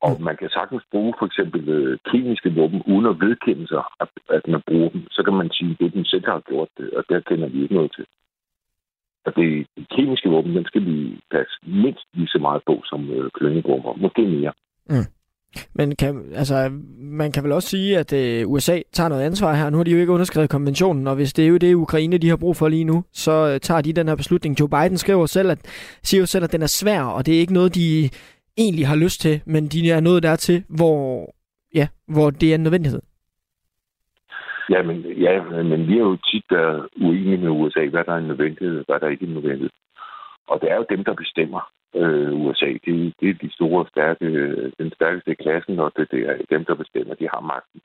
Og 0.01 0.23
man 0.23 0.37
kan 0.37 0.51
sagtens 0.51 0.85
bruge 0.91 1.15
for 1.19 1.27
eksempel 1.27 1.69
øh, 1.69 1.99
kemiske 2.11 2.55
våben 2.55 2.83
uden 2.93 3.07
at 3.07 3.21
vedkende 3.21 3.69
sig, 3.69 3.83
at, 4.01 4.09
at 4.37 4.43
man 4.49 4.63
bruger 4.69 4.89
dem. 4.89 5.03
Så 5.11 5.23
kan 5.23 5.35
man 5.35 5.51
sige, 5.51 5.71
at 5.71 5.79
det 5.81 5.95
den 5.95 6.05
selv 6.05 6.27
har 6.27 6.41
gjort 6.51 6.69
det, 6.79 6.91
og 6.91 7.05
der 7.09 7.21
kender 7.21 7.49
vi 7.49 7.63
ikke 7.63 7.75
noget 7.75 7.93
til. 7.97 8.07
Og 9.27 9.37
det, 9.37 9.67
de 9.77 9.87
kemiske 9.97 10.29
våben, 10.29 10.57
den 10.57 10.65
skal 10.65 10.85
vi 10.87 11.21
passe 11.31 11.55
mindst 11.63 12.07
lige 12.15 12.29
så 12.29 12.39
meget 12.39 12.63
på 12.67 12.83
som 12.85 13.11
øh, 13.11 13.31
kløngebomber. 13.35 13.95
Måske 13.95 14.23
mere. 14.23 14.53
Mm. 14.91 15.07
Men 15.75 15.97
kan, 15.97 16.25
altså, 16.35 16.69
man 16.99 17.33
kan 17.33 17.45
vel 17.45 17.53
også 17.53 17.69
sige, 17.69 17.99
at 17.99 18.13
øh, 18.13 18.49
USA 18.49 18.81
tager 18.93 19.09
noget 19.09 19.23
ansvar 19.23 19.55
her. 19.55 19.71
Nu 19.71 19.77
har 19.77 19.85
de 19.85 19.91
jo 19.91 19.99
ikke 19.99 20.13
underskrevet 20.13 20.51
konventionen, 20.51 21.07
og 21.07 21.15
hvis 21.15 21.33
det 21.33 21.45
er 21.45 21.49
jo 21.49 21.57
det, 21.57 21.75
Ukraine 21.75 22.19
de 22.19 22.29
har 22.29 22.37
brug 22.37 22.57
for 22.57 22.69
lige 22.69 22.85
nu, 22.85 23.05
så 23.13 23.33
øh, 23.53 23.61
tager 23.61 23.81
de 23.81 23.93
den 23.93 24.09
her 24.09 24.15
beslutning. 24.15 24.61
Joe 24.61 24.69
Biden 24.69 24.99
skriver 24.99 25.27
selv, 25.27 25.51
at, 25.51 25.59
siger 26.03 26.21
jo 26.21 26.27
selv, 26.27 26.45
at 26.45 26.53
den 26.53 26.63
er 26.63 26.67
svær, 26.67 27.03
og 27.03 27.27
det 27.27 27.35
er 27.35 27.41
ikke 27.41 27.53
noget, 27.53 27.75
de 27.75 28.11
egentlig 28.57 28.87
har 28.87 28.97
lyst 28.97 29.21
til, 29.21 29.43
men 29.47 29.67
de 29.69 29.91
er 29.91 30.01
nået 30.01 30.23
dertil, 30.23 30.65
hvor, 30.69 31.35
ja, 31.75 31.89
hvor 32.07 32.31
det 32.31 32.51
er 32.51 32.55
en 32.55 32.63
nødvendighed. 32.63 33.03
Ja, 34.71 34.83
men, 34.83 34.97
ja, 35.01 35.43
men 35.63 35.89
vi 35.89 35.95
er 35.95 36.07
jo 36.11 36.17
tit 36.17 36.45
der 36.51 36.89
uenige 36.97 37.37
med 37.37 37.49
USA, 37.49 37.87
hvad 37.87 38.05
der 38.05 38.13
er 38.13 38.19
en 38.19 38.29
nødvendighed, 38.29 38.85
hvad 38.87 39.01
der 39.01 39.09
ikke 39.09 39.25
er 39.25 39.29
en 39.29 39.35
nødvendighed. 39.35 39.71
Og 40.49 40.61
det 40.61 40.71
er 40.71 40.77
jo 40.77 40.87
dem, 40.91 41.05
der 41.05 41.15
bestemmer 41.15 41.71
øh, 41.95 42.33
USA. 42.45 42.67
Det, 42.85 43.15
det 43.21 43.29
er 43.31 43.35
de 43.35 43.53
store, 43.53 43.87
stærke, 43.89 44.27
den 44.79 44.93
stærkeste 44.95 45.31
i 45.31 45.43
klassen, 45.43 45.79
og 45.79 45.93
det, 45.97 46.11
det 46.11 46.21
er 46.29 46.37
dem, 46.51 46.65
der 46.65 46.75
bestemmer. 46.75 47.15
De 47.15 47.29
har 47.35 47.41
magten. 47.41 47.81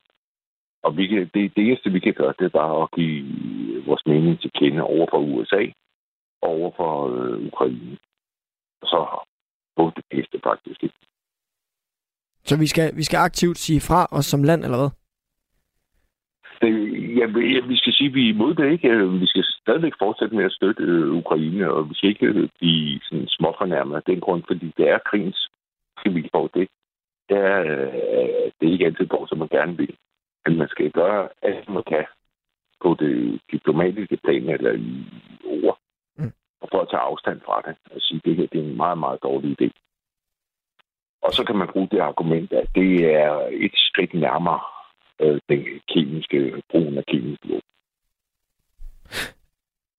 Og 0.82 0.96
vi 0.96 1.06
kan, 1.06 1.30
det, 1.34 1.56
det 1.56 1.66
eneste, 1.66 1.90
vi 1.90 2.00
kan 2.00 2.14
gøre, 2.14 2.34
det 2.38 2.44
er 2.44 2.58
bare 2.62 2.82
at 2.82 2.90
give 2.96 3.24
vores 3.86 4.06
mening 4.06 4.40
til 4.40 4.50
kende 4.54 4.82
over 4.82 5.06
for 5.10 5.18
USA 5.18 5.62
og 6.42 6.48
over 6.48 6.70
for 6.76 6.92
øh, 7.16 7.46
Ukraine. 7.46 7.96
Så 8.82 9.06
på 9.76 9.92
det 9.96 10.04
bedste, 10.10 10.40
faktisk. 10.44 10.80
Så 12.44 12.58
vi 12.58 12.66
skal, 12.66 12.96
vi 12.96 13.02
skal 13.02 13.16
aktivt 13.16 13.58
sige 13.58 13.80
fra 13.80 14.06
os 14.10 14.26
som 14.26 14.42
land, 14.42 14.64
eller 14.64 14.78
hvad? 14.78 14.90
Det, 16.62 16.72
ja, 17.18 17.26
vi 17.72 17.76
skal 17.76 17.92
sige, 17.92 18.08
at 18.08 18.14
vi 18.14 18.24
er 18.26 18.34
imod 18.34 18.54
det, 18.54 18.72
ikke? 18.72 19.10
Vi 19.20 19.26
skal 19.26 19.44
stadigvæk 19.44 19.92
fortsætte 19.98 20.36
med 20.36 20.44
at 20.44 20.52
støtte 20.52 20.82
øh, 20.82 21.12
Ukraine, 21.12 21.72
og 21.72 21.88
vi 21.88 21.94
skal 21.94 22.08
ikke 22.08 22.26
øh, 22.26 22.48
blive 22.58 23.00
sådan 23.02 23.28
småfornærmet 23.28 23.96
af 23.96 24.02
den 24.02 24.20
grund, 24.20 24.42
fordi 24.46 24.72
det 24.76 24.88
er 24.88 24.98
krigens 25.10 25.48
vilkår. 26.04 26.46
Det, 26.54 26.68
det, 27.28 27.36
er, 27.36 27.60
øh, 27.60 28.50
det 28.60 28.68
er 28.68 28.72
ikke 28.72 28.86
altid 28.86 29.06
går, 29.06 29.26
som 29.26 29.38
man 29.38 29.48
gerne 29.48 29.76
vil. 29.76 29.96
Men 30.46 30.58
man 30.58 30.68
skal 30.68 30.90
gøre 30.90 31.28
alt, 31.42 31.68
man 31.68 31.82
kan 31.86 32.04
på 32.82 32.96
det 32.98 33.40
diplomatiske 33.52 34.16
plan 34.16 34.48
eller 34.48 34.72
i 34.72 35.06
ord, 35.44 35.78
og 36.62 36.68
for 36.72 36.80
at 36.80 36.88
tage 36.90 37.06
afstand 37.10 37.40
fra 37.46 37.62
det 37.66 37.74
og 37.94 38.00
sige, 38.00 38.20
at 38.20 38.24
det 38.24 38.36
her 38.36 38.46
det 38.52 38.60
er 38.60 38.64
en 38.64 38.76
meget, 38.76 38.98
meget 38.98 39.22
dårlig 39.22 39.50
idé. 39.56 39.68
Og 41.22 41.32
så 41.32 41.44
kan 41.44 41.56
man 41.56 41.68
bruge 41.72 41.88
det 41.90 42.00
argument, 42.00 42.52
at 42.52 42.68
det 42.74 42.92
er 43.22 43.32
et 43.66 43.74
skridt 43.74 44.14
nærmere 44.14 44.60
øh, 45.20 45.40
den 45.48 45.60
kemiske, 45.92 46.62
brugen 46.70 46.98
af 46.98 47.04
kemiske 47.06 47.48
våben. 47.48 47.70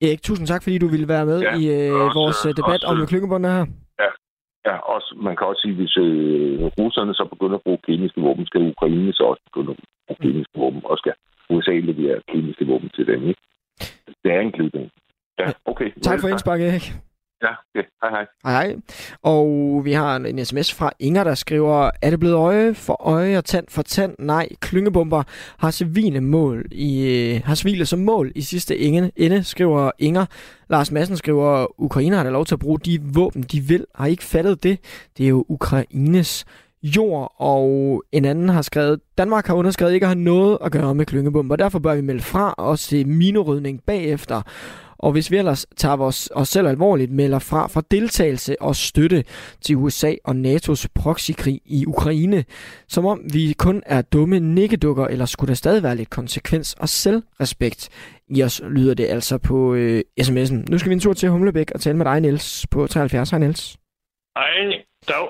Erik, 0.02 0.22
tusind 0.22 0.48
tak, 0.48 0.64
fordi 0.64 0.78
du 0.78 0.88
ville 0.88 1.08
være 1.08 1.26
med 1.26 1.40
ja, 1.42 1.56
i 1.58 1.64
øh, 1.78 1.94
også, 2.06 2.20
vores 2.20 2.46
øh, 2.48 2.52
debat 2.60 2.84
også, 2.84 3.02
om 3.02 3.08
klyngebåndene 3.08 3.54
her. 3.58 3.66
Ja, 4.04 4.10
ja 4.68 4.76
også, 4.78 5.10
man 5.28 5.36
kan 5.36 5.48
også 5.48 5.62
sige, 5.62 5.76
hvis 5.76 5.98
øh, 5.98 6.64
russerne 6.80 7.14
så 7.14 7.26
begynder 7.34 7.58
at 7.58 7.64
bruge 7.66 7.86
kemiske 7.88 8.22
våben, 8.22 8.46
skal 8.46 8.62
Ukraine 8.74 9.14
så 9.14 9.24
også 9.24 9.44
begynde 9.50 9.72
at 9.72 9.78
bruge 10.08 10.22
kemiske 10.26 10.56
våben, 10.62 10.82
og 10.86 10.98
skal 10.98 11.14
USA 11.50 11.72
levere 11.72 12.22
kemiske 12.32 12.66
våben 12.68 12.90
til 12.96 13.08
dem. 13.08 13.28
Ikke? 13.30 13.42
Det 14.24 14.32
er 14.36 14.40
en 14.40 14.52
glidning. 14.52 14.92
Ja, 15.40 15.52
okay. 15.66 15.92
Tak 16.02 16.20
for 16.20 16.28
indspark, 16.28 16.62
Erik. 16.62 16.94
Ja, 17.44 17.50
okay. 17.76 17.88
Hej, 18.04 18.10
hej. 18.10 18.26
Hej, 18.44 18.54
hej. 18.54 18.76
Og 19.24 19.82
vi 19.86 19.94
har 19.94 20.16
en 20.16 20.46
sms 20.46 20.74
fra 20.74 20.92
Inger, 21.00 21.24
der 21.24 21.36
skriver, 21.36 21.92
er 22.02 22.10
det 22.10 22.20
blevet 22.20 22.36
øje 22.36 22.74
for 22.74 23.08
øje 23.08 23.38
og 23.38 23.46
tand 23.46 23.66
for 23.70 23.82
tand? 23.82 24.16
Nej, 24.20 24.50
klyngebomber 24.62 25.24
har 25.58 25.72
civile 25.72 26.22
mål 26.22 26.66
i, 26.72 27.08
øh, 27.08 27.42
har 27.46 27.56
civile 27.56 27.86
som 27.86 28.00
mål 28.00 28.32
i 28.36 28.42
sidste 28.42 28.78
ende, 28.78 29.12
ende, 29.16 29.44
skriver 29.44 29.92
Inger. 30.00 30.26
Lars 30.70 30.92
Madsen 30.92 31.18
skriver, 31.18 31.82
Ukraine 31.82 32.16
har 32.16 32.24
da 32.24 32.30
lov 32.30 32.46
til 32.46 32.56
at 32.56 32.60
bruge 32.60 32.80
de 32.80 33.00
våben, 33.14 33.42
de 33.42 33.60
vil. 33.60 33.86
Har 33.96 34.06
I 34.06 34.12
ikke 34.12 34.24
fattet 34.24 34.64
det? 34.64 34.80
Det 35.18 35.24
er 35.24 35.30
jo 35.30 35.46
Ukraines 35.50 36.46
jord, 36.84 37.36
og 37.38 38.04
en 38.12 38.26
anden 38.26 38.50
har 38.50 38.62
skrevet, 38.62 39.00
Danmark 39.18 39.48
har 39.48 39.54
underskrevet 39.54 39.94
ikke 39.94 40.04
at 40.06 40.10
have 40.10 40.20
noget 40.20 40.58
at 40.62 40.72
gøre 40.72 40.96
med 40.96 41.06
klyngebomber, 41.06 41.56
derfor 41.56 41.80
bør 41.80 41.96
vi 41.96 42.02
melde 42.02 42.22
fra 42.22 42.54
og 42.58 42.80
se 42.80 43.06
minerydning 43.06 43.82
bagefter. 43.84 44.42
Og 45.04 45.12
hvis 45.12 45.32
vi 45.32 45.38
ellers 45.38 45.66
tager 45.78 45.98
os, 45.98 46.30
os 46.36 46.50
selv 46.50 46.68
alvorligt, 46.68 47.12
melder 47.12 47.40
fra 47.40 47.68
for 47.68 47.82
deltagelse 47.82 48.62
og 48.62 48.76
støtte 48.76 49.24
til 49.62 49.76
USA 49.76 50.14
og 50.24 50.36
NATO's 50.36 50.86
proxykrig 50.96 51.62
i 51.66 51.86
Ukraine, 51.86 52.46
som 52.88 53.06
om 53.06 53.22
vi 53.34 53.54
kun 53.58 53.84
er 53.86 54.02
dumme 54.02 54.40
nikkedukker, 54.40 55.08
eller 55.08 55.26
skulle 55.26 55.50
der 55.50 55.56
stadig 55.56 55.84
være 55.84 55.96
lidt 55.96 56.10
konsekvens 56.10 56.74
og 56.74 56.90
selvrespekt 56.90 57.90
i 58.28 58.44
os, 58.44 58.62
lyder 58.70 58.94
det 58.94 59.06
altså 59.06 59.38
på 59.38 59.74
øh, 59.74 60.04
sms'en. 60.22 60.66
Nu 60.70 60.78
skal 60.78 60.90
vi 60.90 60.94
en 60.94 61.00
tur 61.00 61.14
til 61.14 61.30
Humlebæk 61.30 61.72
og 61.72 61.82
tale 61.82 61.98
med 61.98 62.06
dig, 62.06 62.22
Niels, 62.22 62.68
på 62.72 62.88
73. 62.88 63.30
Hej, 63.30 63.40
Niels. 63.40 63.78
Hej, 64.38 64.84
dag. 65.08 65.28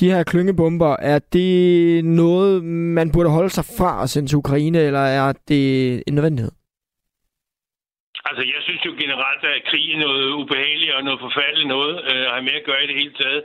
De 0.00 0.10
her 0.10 0.22
klyngebomber, 0.22 0.96
er 0.96 1.18
det 1.18 2.04
noget, 2.04 2.64
man 2.64 3.12
burde 3.12 3.30
holde 3.30 3.50
sig 3.50 3.64
fra 3.64 4.02
at 4.02 4.10
sende 4.10 4.28
til 4.28 4.38
Ukraine, 4.38 4.78
eller 4.78 5.00
er 5.00 5.32
det 5.48 6.02
en 6.06 6.14
nødvendighed? 6.14 6.52
Altså, 8.28 8.42
jeg 8.54 8.60
synes 8.62 8.82
jo 8.86 8.92
generelt, 9.02 9.42
at 9.44 9.64
krig 9.70 9.84
er 9.94 9.98
noget 10.06 10.26
ubehageligt 10.40 10.94
og 10.96 11.04
noget 11.04 11.20
forfærdeligt 11.20 11.72
noget, 11.76 11.94
øh, 12.10 12.26
har 12.32 12.40
med 12.40 12.60
at 12.60 12.64
gøre 12.68 12.84
i 12.84 12.86
det 12.86 13.00
hele 13.00 13.14
taget. 13.22 13.42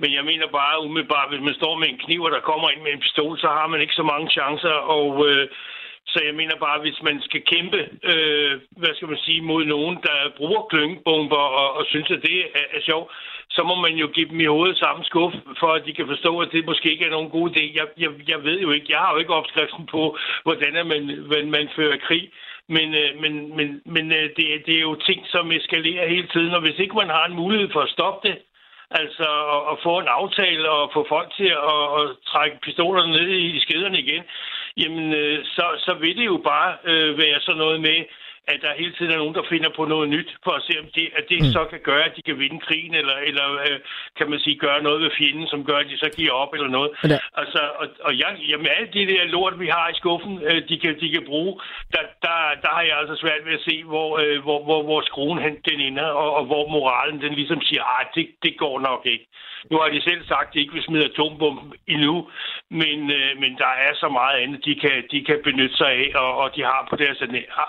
Men 0.00 0.10
jeg 0.16 0.24
mener 0.24 0.46
bare 0.60 0.84
umiddelbart, 0.84 1.28
hvis 1.30 1.46
man 1.48 1.54
står 1.54 1.74
med 1.78 1.88
en 1.88 2.02
kniv, 2.04 2.22
og 2.22 2.30
der 2.30 2.48
kommer 2.50 2.70
ind 2.70 2.82
med 2.82 2.92
en 2.92 3.04
pistol, 3.06 3.38
så 3.38 3.48
har 3.48 3.66
man 3.66 3.80
ikke 3.80 3.98
så 4.00 4.02
mange 4.02 4.30
chancer. 4.30 4.76
Og 4.96 5.28
øh, 5.28 5.48
så 6.12 6.18
jeg 6.26 6.34
mener 6.34 6.56
bare, 6.66 6.80
hvis 6.80 7.02
man 7.02 7.22
skal 7.22 7.42
kæmpe, 7.52 7.80
øh, 8.12 8.52
hvad 8.80 8.94
skal 8.94 9.08
man 9.08 9.18
sige, 9.26 9.40
mod 9.40 9.64
nogen, 9.64 9.96
der 10.02 10.18
bruger 10.36 10.62
klyngebomber 10.62 11.44
og, 11.60 11.68
og 11.78 11.84
synes, 11.86 12.10
at 12.10 12.22
det 12.22 12.38
er, 12.40 12.66
er 12.76 12.80
sjovt, 12.80 13.10
så 13.50 13.62
må 13.62 13.74
man 13.74 13.94
jo 14.02 14.06
give 14.06 14.28
dem 14.28 14.40
i 14.40 14.52
hovedet 14.54 14.78
samme 14.78 15.04
skuff, 15.04 15.34
for 15.60 15.70
at 15.72 15.86
de 15.86 15.92
kan 15.94 16.06
forstå, 16.06 16.38
at 16.38 16.52
det 16.52 16.66
måske 16.66 16.90
ikke 16.90 17.04
er 17.04 17.16
nogen 17.16 17.30
god 17.30 17.50
idé. 17.50 17.62
Jeg, 17.78 17.86
jeg, 17.98 18.10
jeg 18.28 18.44
ved 18.44 18.60
jo 18.60 18.70
ikke, 18.70 18.86
jeg 18.88 18.98
har 18.98 19.12
jo 19.12 19.18
ikke 19.18 19.34
opskriften 19.34 19.86
på, 19.86 20.18
hvordan 20.42 20.72
man, 20.86 21.02
man, 21.32 21.50
man 21.50 21.68
fører 21.76 21.96
krig. 21.96 22.30
Men, 22.68 22.94
øh, 22.94 23.20
men, 23.20 23.56
men, 23.56 23.82
men 23.86 24.12
øh, 24.12 24.30
det, 24.36 24.46
det 24.66 24.74
er 24.76 24.80
jo 24.80 24.94
ting, 24.94 25.20
som 25.26 25.52
eskalerer 25.52 26.08
hele 26.08 26.28
tiden, 26.28 26.54
og 26.54 26.60
hvis 26.60 26.78
ikke 26.78 26.96
man 26.96 27.08
har 27.08 27.24
en 27.26 27.36
mulighed 27.36 27.68
for 27.72 27.80
at 27.80 27.94
stoppe 27.96 28.28
det, 28.28 28.38
altså 28.90 29.28
at, 29.54 29.62
at 29.72 29.76
få 29.82 29.98
en 29.98 30.08
aftale 30.08 30.70
og 30.70 30.90
få 30.94 31.06
folk 31.08 31.28
til 31.36 31.50
at, 31.74 31.82
at 32.00 32.06
trække 32.26 32.58
pistolerne 32.62 33.12
ned 33.12 33.28
i 33.28 33.60
skederne 33.60 33.98
igen, 33.98 34.22
jamen 34.76 35.12
øh, 35.14 35.44
så, 35.44 35.64
så 35.78 35.94
vil 35.94 36.16
det 36.16 36.26
jo 36.26 36.40
bare 36.44 36.76
øh, 36.84 37.18
være 37.18 37.40
sådan 37.40 37.58
noget 37.58 37.80
med, 37.80 38.04
at 38.52 38.58
der 38.62 38.80
hele 38.80 38.92
tiden 38.96 39.12
er 39.12 39.16
nogen, 39.22 39.38
der 39.38 39.50
finder 39.52 39.70
på 39.76 39.84
noget 39.84 40.08
nyt, 40.08 40.30
for 40.44 40.52
at 40.58 40.62
se, 40.66 40.72
om 40.82 40.88
det, 40.94 41.06
at 41.18 41.24
det 41.28 41.38
mm. 41.42 41.52
så 41.56 41.62
kan 41.72 41.80
gøre, 41.90 42.04
at 42.04 42.16
de 42.16 42.22
kan 42.22 42.38
vinde 42.38 42.60
krigen, 42.66 42.94
eller, 42.94 43.16
eller 43.28 43.46
øh, 43.66 43.78
kan 44.18 44.30
man 44.30 44.40
sige, 44.40 44.56
gøre 44.66 44.82
noget 44.82 45.02
ved 45.02 45.10
fjenden, 45.18 45.46
som 45.52 45.64
gør, 45.64 45.78
at 45.78 45.90
de 45.90 45.98
så 45.98 46.08
giver 46.16 46.32
op, 46.32 46.52
eller 46.54 46.68
noget. 46.68 46.90
Ja. 47.04 47.18
Altså, 47.40 47.60
og, 47.80 47.86
og 48.06 48.12
jeg, 48.18 48.30
jamen, 48.50 48.66
alle 48.76 48.88
de 48.96 49.06
der 49.12 49.24
lort, 49.24 49.60
vi 49.60 49.68
har 49.76 49.88
i 49.88 49.98
skuffen, 50.00 50.34
øh, 50.48 50.68
de, 50.68 50.78
kan, 50.82 51.00
de 51.00 51.08
kan 51.14 51.24
bruge, 51.26 51.52
der, 51.94 52.02
der, 52.26 52.36
der 52.62 52.70
har 52.76 52.82
jeg 52.88 52.96
altså 52.98 53.16
svært 53.22 53.42
ved 53.46 53.54
at 53.58 53.66
se, 53.68 53.84
hvor, 53.84 54.08
øh, 54.22 54.42
hvor, 54.42 54.58
hvor, 54.64 54.82
hvor 54.82 55.00
skruen 55.00 55.38
den 55.70 55.80
ender, 55.80 56.08
og, 56.22 56.34
og 56.38 56.44
hvor 56.50 56.68
moralen 56.68 57.20
den 57.20 57.32
ligesom 57.34 57.60
siger, 57.62 57.84
at 58.00 58.08
det, 58.14 58.26
det 58.42 58.58
går 58.58 58.80
nok 58.80 59.02
ikke. 59.06 59.26
Nu 59.70 59.76
har 59.78 59.88
de 59.88 60.00
selv 60.02 60.22
sagt, 60.26 60.48
at 60.48 60.54
de 60.54 60.60
ikke 60.60 60.72
vil 60.72 60.82
smide 60.82 61.04
atombomben 61.04 61.72
endnu, 61.86 62.28
men, 62.70 62.98
øh, 63.18 63.30
men 63.42 63.52
der 63.62 63.72
er 63.86 63.92
så 63.94 64.08
meget 64.08 64.36
andet, 64.42 64.64
de 64.64 64.74
kan, 64.74 65.04
de 65.10 65.24
kan 65.24 65.38
benytte 65.44 65.76
sig 65.76 65.90
af, 65.90 66.12
og, 66.14 66.36
og 66.36 66.56
de 66.56 66.62
har 66.62 66.86
på 66.90 66.96
deres 66.96 67.22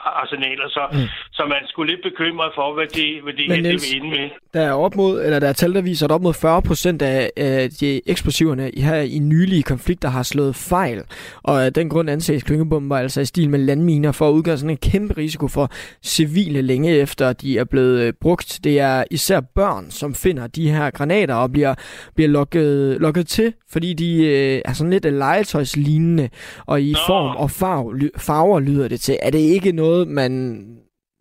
arsenaler. 0.06 0.66
Så, 0.69 0.84
mm. 0.91 1.07
så 1.31 1.45
man 1.45 1.64
skulle 1.68 1.91
lidt 1.91 2.03
bekymret 2.10 2.52
for, 2.56 2.73
hvad 2.73 2.88
det, 2.99 3.10
hvad 3.23 3.34
det, 3.34 3.49
men 3.49 3.64
Niels, 3.64 3.84
vil 3.84 3.95
ende 3.98 4.10
med. 4.18 4.30
Der 4.58 4.64
er 4.64 4.72
op 4.72 4.96
mod, 4.96 5.24
eller 5.24 5.40
der 5.40 5.48
er 5.48 5.54
tal, 5.54 5.74
der 5.74 5.82
viser, 5.82 6.06
at 6.06 6.12
op 6.12 6.22
mod 6.22 6.34
40 6.34 6.62
procent 6.62 7.02
af, 7.02 7.32
af 7.38 7.70
de 7.70 8.02
eksplosiverne 8.10 8.72
her 8.78 8.96
i 8.96 9.20
nylige 9.20 9.64
konflikter 9.64 10.10
har 10.10 10.24
slået 10.24 10.56
fejl. 10.56 11.04
Og 11.44 11.66
af 11.66 11.74
den 11.74 11.90
grund 11.90 12.10
anses 12.10 12.44
klyngebomber 12.44 12.98
altså 12.98 13.22
i 13.22 13.26
stil 13.26 13.50
med 13.50 13.60
landminer 13.60 14.12
for 14.12 14.30
at 14.30 14.34
udgøre 14.34 14.58
sådan 14.58 14.70
en 14.70 14.78
kæmpe 14.78 15.18
risiko 15.18 15.48
for 15.48 15.72
civile 16.04 16.62
længe 16.62 16.90
efter, 16.90 17.34
de 17.34 17.58
er 17.58 17.64
blevet 17.64 18.00
øh, 18.00 18.14
brugt. 18.22 18.60
Det 18.64 18.80
er 18.80 19.04
især 19.12 19.40
børn, 19.40 19.92
som 19.92 20.16
finder 20.16 20.48
de 20.48 20.72
her 20.72 20.90
granater 20.90 21.36
og 21.36 21.52
bliver 21.52 21.76
bliver 22.16 22.30
lukket, 22.30 22.98
lukket 23.02 23.28
til, 23.28 23.54
fordi 23.70 23.94
de 23.94 24.26
øh, 24.26 24.62
er 24.66 24.74
sådan 24.74 24.92
lidt 24.92 25.06
legetøjslignende, 25.06 26.30
og 26.66 26.82
i 26.82 26.92
Nå. 26.92 27.00
form 27.08 27.36
og 27.36 27.52
farve, 27.52 28.10
farver 28.18 28.60
lyder 28.60 28.88
det 28.88 29.00
til. 29.00 29.18
Er 29.22 29.30
det 29.30 29.40
ikke 29.40 29.72
noget, 29.72 30.08
man, 30.08 30.64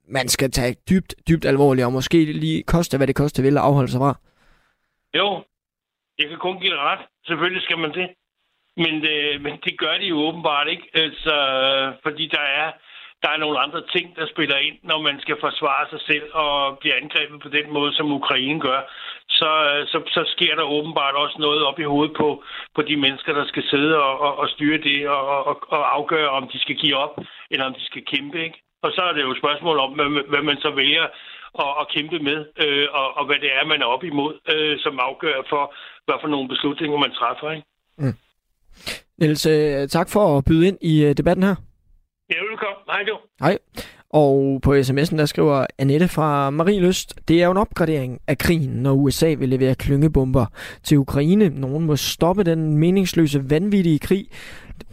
man 0.09 0.29
skal 0.29 0.51
tage 0.51 0.77
dybt, 0.91 1.15
dybt 1.29 1.45
alvorligt, 1.45 1.87
og 1.87 1.93
måske 1.93 2.25
lige 2.25 2.63
koste, 2.63 2.97
hvad 2.97 3.07
det 3.07 3.17
koster 3.17 3.43
vil 3.43 3.59
at 3.59 3.65
afholde 3.65 3.91
sig 3.91 3.99
fra? 3.99 4.15
Jo, 5.15 5.43
jeg 6.19 6.29
kan 6.29 6.39
kun 6.39 6.61
give 6.61 6.73
det 6.73 6.81
ret. 6.81 7.01
Selvfølgelig 7.27 7.63
skal 7.63 7.79
man 7.79 7.93
det. 7.93 8.09
Men, 8.77 8.95
øh, 9.05 9.41
men 9.41 9.53
det 9.65 9.79
gør 9.79 9.95
de 9.99 10.07
jo 10.07 10.19
åbenbart 10.19 10.69
ikke, 10.69 10.91
altså, 10.95 11.35
fordi 12.03 12.27
der 12.27 12.47
er 12.63 12.73
der 13.23 13.29
er 13.33 13.37
nogle 13.37 13.59
andre 13.59 13.83
ting, 13.95 14.17
der 14.17 14.27
spiller 14.35 14.57
ind, 14.57 14.77
når 14.83 15.01
man 15.09 15.21
skal 15.21 15.37
forsvare 15.41 15.87
sig 15.91 16.01
selv 16.11 16.27
og 16.33 16.79
blive 16.79 16.95
angrebet 17.03 17.43
på 17.43 17.49
den 17.49 17.73
måde, 17.73 17.93
som 17.95 18.13
Ukraine 18.13 18.61
gør. 18.61 18.81
Så, 19.29 19.51
øh, 19.71 19.87
så, 19.87 19.99
så 20.07 20.23
sker 20.35 20.55
der 20.55 20.73
åbenbart 20.77 21.15
også 21.15 21.37
noget 21.39 21.65
op 21.65 21.79
i 21.79 21.91
hovedet 21.93 22.17
på, 22.17 22.45
på 22.75 22.83
de 22.83 22.97
mennesker, 22.97 23.33
der 23.33 23.47
skal 23.47 23.65
sidde 23.71 24.03
og, 24.03 24.21
og, 24.21 24.39
og 24.39 24.49
styre 24.49 24.79
det 24.79 25.09
og, 25.09 25.47
og, 25.47 25.57
og 25.69 25.95
afgøre, 25.97 26.29
om 26.29 26.49
de 26.49 26.59
skal 26.61 26.77
give 26.77 26.97
op, 26.97 27.15
eller 27.51 27.65
om 27.65 27.75
de 27.75 27.85
skal 27.85 28.05
kæmpe. 28.05 28.45
Ikke? 28.45 28.59
Og 28.85 28.91
så 28.97 29.03
er 29.09 29.13
det 29.13 29.23
jo 29.23 29.31
et 29.31 29.43
spørgsmål 29.43 29.79
om, 29.79 29.93
hvad, 29.93 30.09
hvad 30.33 30.43
man 30.43 30.59
så 30.65 30.71
vælger 30.71 31.07
at, 31.65 31.73
at 31.81 31.89
kæmpe 31.95 32.19
med, 32.29 32.39
øh, 32.65 32.87
og, 32.93 33.07
og 33.19 33.27
hvad 33.27 33.39
det 33.45 33.51
er, 33.59 33.65
man 33.73 33.83
er 33.83 33.89
op 33.95 34.05
imod, 34.05 34.35
øh, 34.53 34.79
som 34.79 34.95
afgør 35.09 35.39
for, 35.49 35.75
hvad 36.07 36.15
for 36.23 36.29
nogle 36.29 36.49
beslutninger 36.49 36.99
man 36.99 37.13
træffer. 37.21 37.51
Ikke? 37.51 37.67
Mm. 37.99 38.17
Niels, 39.19 39.47
øh, 39.47 39.89
tak 39.89 40.09
for 40.15 40.39
at 40.39 40.45
byde 40.45 40.69
ind 40.69 40.79
i 40.81 41.05
øh, 41.05 41.17
debatten 41.17 41.45
her. 41.45 41.57
Ja, 42.31 42.39
velkommen. 42.51 42.83
Hej 42.91 43.03
du. 43.03 43.17
Hej. 43.41 43.59
Og 44.11 44.61
på 44.63 44.75
sms'en 44.75 45.19
der 45.19 45.27
skriver 45.27 45.67
Annette 45.79 46.09
fra 46.09 46.51
Marie 46.51 46.81
Lyst, 46.81 47.29
det 47.29 47.41
er 47.41 47.45
jo 47.45 47.51
en 47.51 47.57
opgradering 47.57 48.21
af 48.29 48.39
krigen, 48.39 48.71
når 48.71 48.93
USA 48.93 49.35
vil 49.39 49.49
levere 49.49 49.75
klyngebomber 49.75 50.47
til 50.83 50.99
Ukraine. 50.99 51.49
Nogen 51.49 51.87
må 51.87 51.97
stoppe 51.97 52.45
den 52.45 52.79
meningsløse, 52.79 53.51
vanvittige 53.51 53.99
krig. 53.99 54.27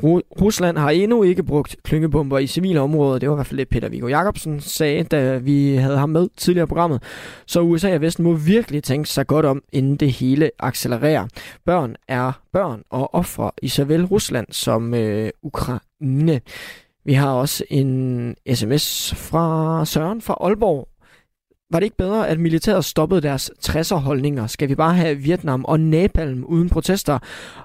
Rusland 0.04 0.78
har 0.78 0.90
endnu 0.90 1.24
ikke 1.24 1.44
brugt 1.44 1.76
klyngebomber 1.84 2.40
i 2.40 2.48
civile 2.48 2.82
områder. 2.82 3.20
Det 3.20 3.30
var 3.30 3.36
i 3.36 3.38
hvert 3.38 3.48
fald 3.48 3.60
det, 3.60 3.70
Peter 3.70 3.90
Viggo 3.90 4.08
Jacobsen 4.08 4.60
sagde, 4.62 5.04
da 5.04 5.38
vi 5.38 5.76
havde 5.76 5.98
ham 5.98 6.10
med 6.10 6.28
tidligere 6.38 6.64
i 6.64 6.68
programmet. 6.68 7.04
Så 7.46 7.62
USA 7.62 7.96
og 7.96 8.02
Vesten 8.02 8.24
må 8.24 8.34
virkelig 8.34 8.84
tænke 8.84 9.10
sig 9.10 9.28
godt 9.28 9.46
om, 9.46 9.62
inden 9.72 9.96
det 9.96 10.12
hele 10.12 10.52
accelererer. 10.60 11.28
Børn 11.66 11.96
er 12.08 12.32
børn 12.54 12.82
og 12.90 13.14
ofre 13.14 13.52
i 13.62 13.68
såvel 13.68 14.06
Rusland 14.06 14.48
som 14.52 14.94
øh, 14.94 15.30
Ukraine. 15.44 16.42
Vi 17.06 17.14
har 17.14 17.32
også 17.32 17.64
en 17.70 18.36
sms 18.54 19.16
fra 19.16 19.86
Søren 19.86 20.22
fra 20.22 20.38
Aalborg. 20.42 20.88
Var 21.74 21.80
det 21.80 21.86
ikke 21.86 21.98
bedre, 21.98 22.28
at 22.28 22.40
militæret 22.40 22.86
stoppede 22.86 23.22
deres 23.22 23.52
60'er 23.66 23.96
holdninger? 23.96 24.48
Skal 24.48 24.70
vi 24.70 24.76
bare 24.76 24.94
have 24.94 25.16
Vietnam 25.16 25.66
og 25.66 25.80
Napalm 25.80 26.44
uden 26.44 26.70
protester? 26.70 27.20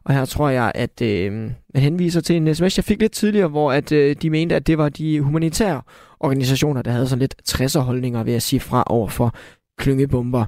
Og 0.04 0.14
her 0.14 0.24
tror 0.24 0.48
jeg, 0.48 0.72
at 0.74 1.02
øh, 1.02 1.32
man 1.32 1.82
henviser 1.82 2.20
til 2.20 2.36
en 2.36 2.54
sms, 2.54 2.76
jeg 2.78 2.84
fik 2.84 3.00
lidt 3.00 3.12
tidligere, 3.12 3.48
hvor 3.48 3.72
at, 3.72 3.92
øh, 3.92 4.16
de 4.22 4.30
mente, 4.30 4.56
at 4.56 4.66
det 4.66 4.78
var 4.78 4.88
de 4.88 5.20
humanitære 5.20 5.82
organisationer, 6.20 6.82
der 6.82 6.90
havde 6.90 7.08
sådan 7.08 7.20
lidt 7.20 7.34
60'er 7.48 7.78
holdninger, 7.78 8.22
ved 8.24 8.34
at 8.34 8.42
sige 8.42 8.60
fra 8.60 8.84
over 8.86 9.08
for 9.08 9.34
klyngebomber. 9.78 10.44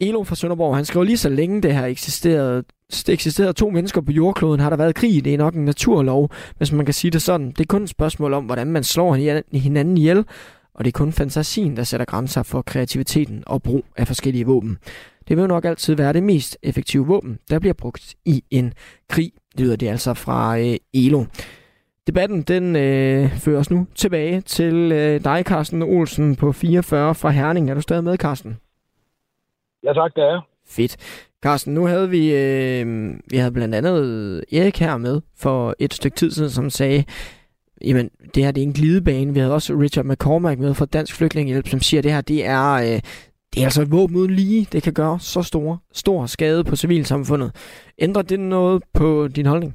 Elo 0.00 0.24
fra 0.24 0.34
Sønderborg, 0.34 0.76
han 0.76 0.84
skriver 0.84 1.04
lige 1.04 1.18
så 1.18 1.28
længe 1.28 1.62
det 1.62 1.74
her 1.74 1.86
eksisterede, 1.86 2.64
det 2.90 3.08
eksisterede 3.08 3.52
to 3.52 3.70
mennesker 3.70 4.00
på 4.00 4.12
jordkloden, 4.12 4.60
har 4.60 4.70
der 4.70 4.76
været 4.76 4.94
krig. 4.94 5.24
Det 5.24 5.34
er 5.34 5.38
nok 5.38 5.54
en 5.54 5.64
naturlov, 5.64 6.30
hvis 6.56 6.72
man 6.72 6.84
kan 6.84 6.94
sige 6.94 7.10
det 7.10 7.22
sådan. 7.22 7.48
Det 7.48 7.60
er 7.60 7.66
kun 7.68 7.82
et 7.82 7.88
spørgsmål 7.88 8.32
om, 8.32 8.44
hvordan 8.44 8.66
man 8.66 8.84
slår 8.84 9.14
hinanden 9.58 9.98
ihjel, 9.98 10.24
og 10.74 10.84
det 10.84 10.94
er 10.94 10.98
kun 10.98 11.12
fantasien, 11.12 11.76
der 11.76 11.82
sætter 11.82 12.06
grænser 12.06 12.42
for 12.42 12.62
kreativiteten 12.62 13.42
og 13.46 13.62
brug 13.62 13.84
af 13.96 14.06
forskellige 14.06 14.46
våben. 14.46 14.78
Det 15.28 15.36
vil 15.36 15.46
nok 15.46 15.64
altid 15.64 15.94
være 15.94 16.12
det 16.12 16.22
mest 16.22 16.58
effektive 16.62 17.06
våben, 17.06 17.38
der 17.50 17.58
bliver 17.58 17.74
brugt 17.74 18.14
i 18.24 18.44
en 18.50 18.72
krig, 19.08 19.32
lyder 19.58 19.76
det 19.76 19.88
altså 19.88 20.14
fra 20.14 20.58
øh, 20.58 20.76
Elo. 20.94 21.24
Debatten 22.06 22.42
den 22.42 22.76
øh, 22.76 23.30
fører 23.30 23.58
os 23.60 23.70
nu 23.70 23.86
tilbage 23.94 24.40
til 24.40 24.92
øh, 24.92 25.24
dig, 25.24 25.42
Carsten 25.46 25.82
Olsen 25.82 26.36
på 26.36 26.52
44 26.52 27.14
fra 27.14 27.30
Herning. 27.30 27.70
Er 27.70 27.74
du 27.74 27.80
stadig 27.80 28.04
med, 28.04 28.16
Carsten? 28.16 28.56
Ja 29.84 29.92
tak, 29.92 30.14
det 30.14 30.24
er 30.24 30.40
Fedt. 30.66 30.96
Carsten, 31.42 31.74
nu 31.74 31.86
havde 31.86 32.10
vi, 32.10 32.34
øh, 32.34 33.14
vi 33.30 33.36
havde 33.36 33.52
blandt 33.52 33.74
andet 33.74 34.44
Erik 34.52 34.78
her 34.78 34.96
med 34.96 35.20
for 35.36 35.74
et 35.78 35.94
stykke 35.94 36.16
tid 36.16 36.30
siden, 36.30 36.50
som 36.50 36.70
sagde, 36.70 37.04
jamen 37.88 38.10
det 38.34 38.44
her 38.44 38.52
det 38.52 38.62
er 38.62 38.66
en 38.66 38.72
glidebane. 38.72 39.34
Vi 39.34 39.40
havde 39.40 39.54
også 39.54 39.72
Richard 39.72 40.04
McCormack 40.04 40.58
med 40.60 40.74
fra 40.74 40.86
Dansk 40.86 41.18
Flygtningehjælp, 41.18 41.66
som 41.66 41.80
siger, 41.80 42.00
at 42.00 42.04
det 42.04 42.12
her 42.12 42.20
det 42.20 42.46
er, 42.46 42.74
øh, 42.74 43.00
det 43.50 43.60
er 43.60 43.64
altså 43.64 43.82
et 43.82 43.92
våben 43.92 44.16
uden 44.16 44.30
lige. 44.30 44.66
Det 44.72 44.82
kan 44.82 44.94
gøre 44.94 45.18
så 45.20 45.42
stor, 45.42 45.78
stor 45.92 46.26
skade 46.26 46.64
på 46.64 46.76
civilsamfundet. 46.76 47.50
Ændrer 47.98 48.22
det 48.22 48.40
noget 48.40 48.82
på 48.94 49.28
din 49.28 49.46
holdning? 49.46 49.72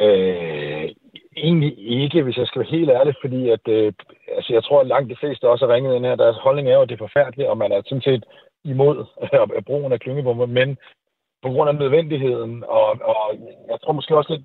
Øh, 0.00 0.88
egentlig 1.36 1.72
ikke, 1.78 2.22
hvis 2.22 2.36
jeg 2.36 2.46
skal 2.46 2.60
være 2.60 2.76
helt 2.76 2.90
ærlig, 2.90 3.14
fordi 3.20 3.48
at, 3.48 3.68
øh, 3.68 3.92
altså, 4.36 4.52
jeg 4.52 4.64
tror, 4.64 4.80
at 4.80 4.86
langt 4.86 5.10
de 5.10 5.16
fleste 5.20 5.48
også 5.48 5.66
har 5.66 5.74
ringet 5.74 5.96
ind 5.96 6.04
her. 6.04 6.16
Deres 6.16 6.36
holdning 6.36 6.68
er 6.68 6.74
jo, 6.74 6.82
at 6.82 6.88
det 6.88 6.94
er 6.94 7.06
forfærdeligt, 7.06 7.48
og 7.48 7.58
man 7.58 7.72
er 7.72 7.82
sådan 7.84 8.08
set 8.08 8.24
imod 8.64 8.96
øh, 9.56 9.62
brugen 9.62 9.92
af 9.92 10.00
klyngebomber, 10.00 10.46
men 10.46 10.78
på 11.42 11.48
grund 11.48 11.68
af 11.68 11.74
nødvendigheden, 11.74 12.64
og, 12.64 12.88
og 13.12 13.24
jeg 13.70 13.80
tror 13.80 13.92
måske 13.92 14.16
også 14.16 14.32
lidt, 14.32 14.44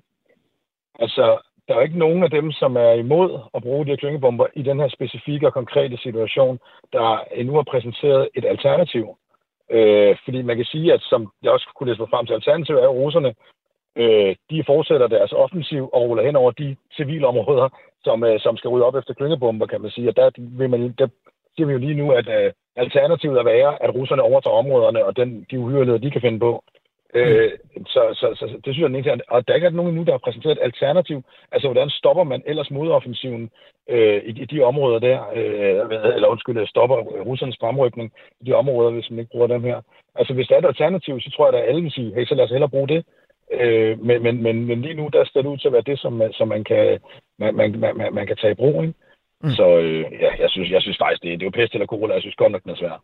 altså, 0.98 1.38
der 1.70 1.76
er 1.76 1.82
ikke 1.82 1.98
nogen 1.98 2.22
af 2.22 2.30
dem, 2.30 2.52
som 2.52 2.76
er 2.76 2.92
imod 2.92 3.38
at 3.54 3.62
bruge 3.62 3.84
de 3.84 3.90
her 3.90 3.96
klyngebomber 3.96 4.46
i 4.54 4.62
den 4.62 4.80
her 4.80 4.88
specifikke 4.88 5.46
og 5.46 5.52
konkrete 5.52 5.96
situation, 5.96 6.58
der 6.92 7.24
endnu 7.34 7.54
har 7.54 7.62
præsenteret 7.62 8.28
et 8.34 8.44
alternativ. 8.44 9.16
Øh, 9.70 10.16
fordi 10.24 10.42
man 10.42 10.56
kan 10.56 10.64
sige, 10.64 10.92
at 10.92 11.02
som 11.02 11.32
jeg 11.42 11.52
også 11.52 11.68
kunne 11.76 11.90
læse 11.90 12.00
mig 12.00 12.10
frem 12.10 12.26
til, 12.26 12.34
alternativ 12.34 12.74
er 12.76 12.88
russerne, 12.88 13.34
øh, 13.96 14.36
de 14.50 14.64
fortsætter 14.66 15.06
deres 15.06 15.32
offensiv 15.32 15.90
og 15.92 16.00
ruller 16.08 16.24
hen 16.24 16.36
over 16.36 16.50
de 16.50 16.76
civile 16.96 17.26
områder, 17.26 17.68
som, 18.04 18.24
øh, 18.24 18.40
som 18.40 18.56
skal 18.56 18.70
rydde 18.70 18.86
op 18.86 18.94
efter 18.94 19.14
klyngebomber, 19.14 19.66
kan 19.66 19.80
man 19.80 19.90
sige. 19.90 20.08
Og 20.08 20.16
der, 20.16 20.30
vil 20.36 20.70
man, 20.70 20.94
der 20.98 21.08
siger 21.54 21.66
vi 21.66 21.72
jo 21.72 21.78
lige 21.78 22.00
nu, 22.02 22.12
at 22.12 22.28
øh, 22.28 22.52
alternativet 22.76 23.38
er 23.38 23.42
være, 23.42 23.82
at 23.82 23.94
russerne 23.94 24.22
overtager 24.22 24.56
områderne, 24.56 25.04
og 25.04 25.16
den, 25.16 25.46
de 25.50 25.58
uhyreligheder, 25.58 26.04
de 26.04 26.10
kan 26.10 26.20
finde 26.20 26.38
på, 26.38 26.64
Øh, 27.14 27.50
så, 27.86 28.02
så, 28.20 28.26
så, 28.38 28.44
så, 28.48 28.56
det 28.64 28.74
synes 28.74 28.78
jeg 28.78 29.10
er 29.10 29.14
den 29.14 29.22
Og 29.28 29.48
der 29.48 29.52
er 29.52 29.56
ikke 29.56 29.70
nogen 29.70 29.94
nu, 29.94 30.02
der 30.02 30.12
har 30.12 30.18
præsenteret 30.18 30.52
et 30.52 30.62
alternativ. 30.62 31.22
Altså, 31.52 31.68
hvordan 31.68 31.90
stopper 31.90 32.24
man 32.24 32.42
ellers 32.46 32.70
modoffensiven 32.70 33.50
øh, 33.88 34.22
i, 34.24 34.42
i 34.42 34.44
de 34.44 34.62
områder 34.62 34.98
der? 34.98 35.18
Øh, 35.34 36.14
eller 36.14 36.28
undskyld, 36.28 36.66
stopper 36.66 36.96
russernes 37.28 37.56
fremrykning 37.60 38.12
i 38.40 38.44
de 38.44 38.52
områder, 38.52 38.90
hvis 38.90 39.10
man 39.10 39.18
ikke 39.18 39.30
bruger 39.30 39.46
dem 39.46 39.62
her. 39.62 39.80
Altså, 40.14 40.34
hvis 40.34 40.48
der 40.48 40.54
er 40.54 40.58
et 40.58 40.72
alternativ, 40.72 41.20
så 41.20 41.30
tror 41.30 41.52
jeg, 41.52 41.60
at 41.60 41.68
alle 41.68 41.82
vil 41.82 41.92
sige, 41.92 42.14
hey, 42.14 42.26
så 42.26 42.34
lad 42.34 42.44
os 42.44 42.50
hellere 42.50 42.70
bruge 42.70 42.88
det. 42.88 43.04
Øh, 43.52 44.04
men, 44.04 44.22
men, 44.22 44.42
men, 44.42 44.66
men 44.66 44.82
lige 44.82 44.94
nu, 44.94 45.08
der 45.12 45.24
står 45.24 45.42
det 45.42 45.48
ud 45.48 45.58
til 45.58 45.68
at 45.68 45.72
være 45.72 45.88
det, 45.90 45.98
som, 45.98 46.22
som 46.32 46.48
man, 46.48 46.64
kan, 46.64 46.98
man, 47.38 47.54
man, 47.54 47.80
man, 47.80 48.14
man 48.14 48.26
kan 48.26 48.36
tage 48.36 48.52
i 48.52 48.60
brug. 48.62 48.82
Ikke? 48.82 48.94
Mm. 49.44 49.50
Så 49.50 49.78
øh, 49.78 50.04
ja, 50.20 50.30
jeg 50.42 50.50
synes, 50.50 50.70
jeg 50.70 50.82
synes 50.82 50.98
faktisk, 50.98 51.22
det, 51.22 51.30
det 51.30 51.42
er 51.42 51.50
jo 51.50 51.58
pest 51.60 51.74
eller 51.74 51.86
cola. 51.86 52.14
Jeg 52.14 52.22
synes 52.22 52.36
godt 52.36 52.52
nok, 52.52 52.62
den 52.62 52.70
er 52.70 52.76
svær. 52.76 53.02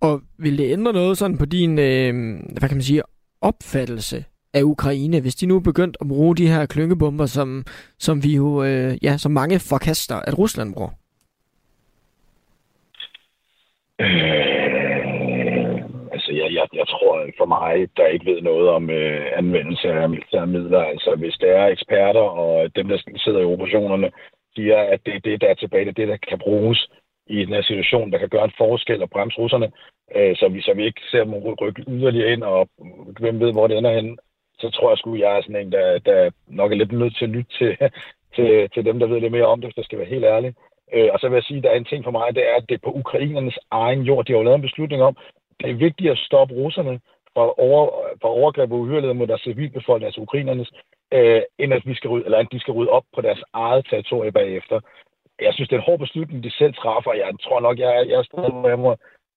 Og 0.00 0.20
vil 0.38 0.58
det 0.58 0.72
ændre 0.72 0.92
noget 0.92 1.18
sådan 1.18 1.38
på 1.38 1.46
din, 1.46 1.78
øh, 1.78 2.12
hvad 2.58 2.68
kan 2.68 2.78
man 2.80 2.88
sige, 2.90 3.02
opfattelse 3.42 4.24
af 4.54 4.62
Ukraine, 4.62 5.20
hvis 5.20 5.34
de 5.34 5.46
nu 5.46 5.56
er 5.56 5.60
begyndt 5.60 5.96
at 6.00 6.08
bruge 6.08 6.36
de 6.36 6.48
her 6.48 6.66
klyngebomber, 6.66 7.26
som, 7.26 7.64
som 7.98 8.24
vi 8.24 8.36
jo, 8.36 8.64
øh, 8.64 9.04
ja, 9.04 9.16
som 9.16 9.32
mange 9.32 9.58
forkaster, 9.58 10.16
at 10.16 10.38
Rusland 10.38 10.74
bruger? 10.74 10.90
Øh, 14.00 14.48
altså, 16.12 16.30
jeg, 16.32 16.48
jeg, 16.54 16.66
jeg 16.72 16.86
tror 16.88 17.26
for 17.38 17.46
mig, 17.46 17.88
der 17.96 18.06
ikke 18.06 18.26
ved 18.32 18.40
noget 18.42 18.68
om 18.68 18.90
øh, 18.90 19.26
anvendelse 19.36 19.88
af 19.88 20.08
militære 20.08 20.46
midler. 20.46 20.80
Altså, 20.80 21.14
hvis 21.18 21.34
der 21.34 21.52
er 21.52 21.66
eksperter 21.66 22.26
og 22.44 22.76
dem, 22.76 22.88
der 22.88 22.98
sidder 23.16 23.40
i 23.40 23.44
operationerne, 23.54 24.10
siger, 24.54 24.78
at 24.78 25.00
det 25.06 25.14
er 25.14 25.20
det, 25.20 25.40
der 25.40 25.48
er 25.48 25.54
tilbage, 25.54 25.84
det 25.84 25.90
er 25.90 26.00
det, 26.02 26.08
der 26.08 26.16
kan 26.28 26.38
bruges 26.38 26.90
i 27.28 27.44
den 27.44 27.54
her 27.54 27.62
situation, 27.62 28.12
der 28.12 28.18
kan 28.18 28.28
gøre 28.28 28.44
en 28.44 28.58
forskel 28.58 29.02
og 29.02 29.10
bremse 29.10 29.38
russerne, 29.38 29.70
øh, 30.16 30.36
så, 30.36 30.48
vi, 30.48 30.60
så 30.60 30.72
vi 30.74 30.84
ikke 30.84 31.00
ser 31.10 31.24
dem 31.24 31.34
rykke 31.34 31.84
yderligere 31.88 32.32
ind, 32.32 32.42
og 32.42 32.68
hvem 33.20 33.40
ved, 33.40 33.52
hvor 33.52 33.66
det 33.66 33.78
ender 33.78 33.94
henne, 33.94 34.16
så 34.58 34.70
tror 34.70 34.90
jeg 34.90 34.98
sgu, 34.98 35.16
jeg 35.16 35.36
er 35.36 35.42
sådan 35.42 35.56
en, 35.56 35.72
der, 35.72 35.98
der 35.98 36.30
nok 36.46 36.72
er 36.72 36.76
lidt 36.76 36.92
nødt 36.92 37.16
til 37.16 37.24
at 37.24 37.30
lytte 37.30 37.52
til, 37.58 37.76
til, 38.36 38.70
til 38.74 38.84
dem, 38.84 38.98
der 38.98 39.06
ved 39.06 39.20
lidt 39.20 39.32
mere 39.32 39.46
om 39.46 39.60
det, 39.60 39.66
hvis 39.66 39.76
jeg 39.76 39.84
skal 39.84 39.98
være 39.98 40.14
helt 40.14 40.24
ærlig. 40.24 40.54
Øh, 40.94 41.08
og 41.12 41.18
så 41.18 41.28
vil 41.28 41.36
jeg 41.36 41.44
sige, 41.44 41.58
at 41.58 41.64
der 41.64 41.70
er 41.70 41.76
en 41.76 41.90
ting 41.90 42.04
for 42.04 42.10
mig, 42.10 42.34
det 42.34 42.48
er, 42.50 42.54
at 42.56 42.68
det 42.68 42.74
er 42.74 42.84
på 42.84 42.92
ukrainernes 42.92 43.58
egen 43.70 44.02
jord. 44.02 44.24
De 44.24 44.32
har 44.32 44.38
jo 44.38 44.44
lavet 44.44 44.56
en 44.56 44.68
beslutning 44.68 45.02
om, 45.02 45.16
det 45.60 45.70
er 45.70 45.74
vigtigt 45.74 46.10
at 46.10 46.18
stoppe 46.18 46.54
russerne 46.54 47.00
fra, 47.34 47.54
over, 47.66 47.84
fra 48.22 48.28
overgreb 48.28 48.72
og 48.72 48.78
uhyrelighed 48.78 49.14
mod 49.14 49.26
deres 49.26 49.40
civilbefolkning, 49.40 50.06
altså 50.06 50.20
ukrainernes, 50.20 50.70
øh, 51.12 51.42
end 51.58 51.74
at, 51.74 51.82
vi 51.86 51.94
skal 51.94 52.10
rydde, 52.10 52.24
eller 52.24 52.38
at 52.38 52.52
de 52.52 52.60
skal 52.60 52.72
rydde 52.72 52.90
op 52.90 53.04
på 53.14 53.20
deres 53.20 53.42
eget 53.52 53.86
territorie 53.90 54.32
bagefter 54.32 54.80
jeg 55.46 55.52
synes, 55.54 55.68
det 55.68 55.76
er 55.76 55.80
en 55.80 55.88
hård 55.90 55.98
beslutning, 55.98 56.44
de 56.44 56.50
selv 56.50 56.74
træffer. 56.74 57.12
Jeg 57.22 57.28
tror 57.44 57.60
nok, 57.60 57.78
jeg, 57.78 57.90
jeg 58.10 58.18
er 58.18 58.26
stadig, 58.30 58.52
hvor 58.52 58.68
jeg 58.68 58.78
må 58.78 58.96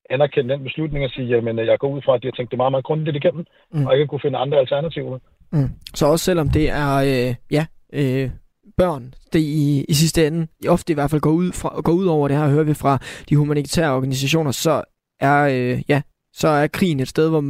anerkende 0.10 0.53
den 0.53 0.64
beslutning 0.64 1.06
og 1.06 1.11
sige, 1.11 1.28
jamen, 1.28 1.60
jeg 1.60 1.80
går 1.80 1.90
ud 1.95 2.02
fra, 2.06 2.15
at 2.15 2.22
de 2.22 2.28
har 2.28 2.32
tænkt 2.32 2.52
det 2.52 2.57
meget, 2.57 2.72
meget 2.72 2.86
grundigt 2.86 3.15
igennem, 3.15 3.45
mm. 3.73 3.86
og 3.86 3.94
ikke 3.94 4.07
kunne 4.07 4.26
finde 4.26 4.38
andre 4.38 4.57
alternativer. 4.57 5.19
Mm. 5.52 5.69
Så 5.95 6.06
også 6.07 6.26
selvom 6.26 6.49
det 6.49 6.69
er, 6.69 6.94
øh, 7.10 7.36
ja, 7.52 7.65
øh, 7.94 8.30
børn, 8.78 9.14
det 9.34 9.40
i, 9.40 9.86
i 9.90 9.94
sidste 9.94 10.28
ende 10.28 10.48
ofte 10.69 10.94
i 10.94 10.94
hvert 10.94 11.10
fald 11.11 11.22
går 11.22 11.32
ud, 11.32 11.52
fra, 11.52 11.82
går 11.82 11.91
ud 11.91 12.06
over 12.06 12.28
det 12.28 12.38
her, 12.38 12.49
hører 12.49 12.64
vi 12.64 12.73
fra 12.73 12.98
de 13.30 13.36
humanitære 13.36 13.95
organisationer, 13.95 14.52
så 14.52 14.84
er, 15.19 15.40
øh, 15.41 15.82
ja, 15.90 16.02
så 16.34 16.48
er 16.48 16.68
krigen 16.68 16.99
et 16.99 17.07
sted, 17.07 17.30
hvor 17.30 17.41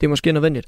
det 0.00 0.02
er 0.02 0.08
måske 0.08 0.32
nødvendigt. 0.32 0.66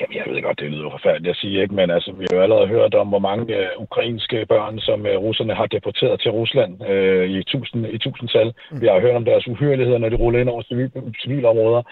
Jamen, 0.00 0.16
jeg 0.16 0.24
ved 0.26 0.42
godt, 0.42 0.60
det 0.60 0.70
lyder 0.70 0.90
forfærdeligt 0.90 1.30
at 1.30 1.36
sige, 1.36 1.62
ikke? 1.62 1.74
men 1.74 1.90
altså, 1.90 2.12
vi 2.12 2.26
har 2.30 2.36
jo 2.36 2.42
allerede 2.42 2.66
hørt 2.66 2.94
om, 2.94 3.08
hvor 3.08 3.18
mange 3.18 3.44
uh, 3.58 3.82
ukrainske 3.82 4.46
børn, 4.48 4.78
som 4.78 5.00
uh, 5.00 5.22
russerne 5.26 5.54
har 5.54 5.66
deporteret 5.66 6.20
til 6.20 6.30
Rusland 6.30 6.72
uh, 6.90 7.24
i, 7.36 7.42
tusind, 7.42 7.86
i 7.86 7.98
tusindtal. 7.98 8.52
Mm. 8.70 8.80
Vi 8.80 8.86
har 8.86 9.00
hørt 9.00 9.16
om 9.16 9.24
deres 9.24 9.48
uhyreligheder, 9.48 9.98
når 9.98 10.08
de 10.08 10.16
ruller 10.16 10.40
ind 10.40 10.48
over 10.48 10.62
civil, 10.62 10.90
civile 11.22 11.48
områder. 11.48 11.82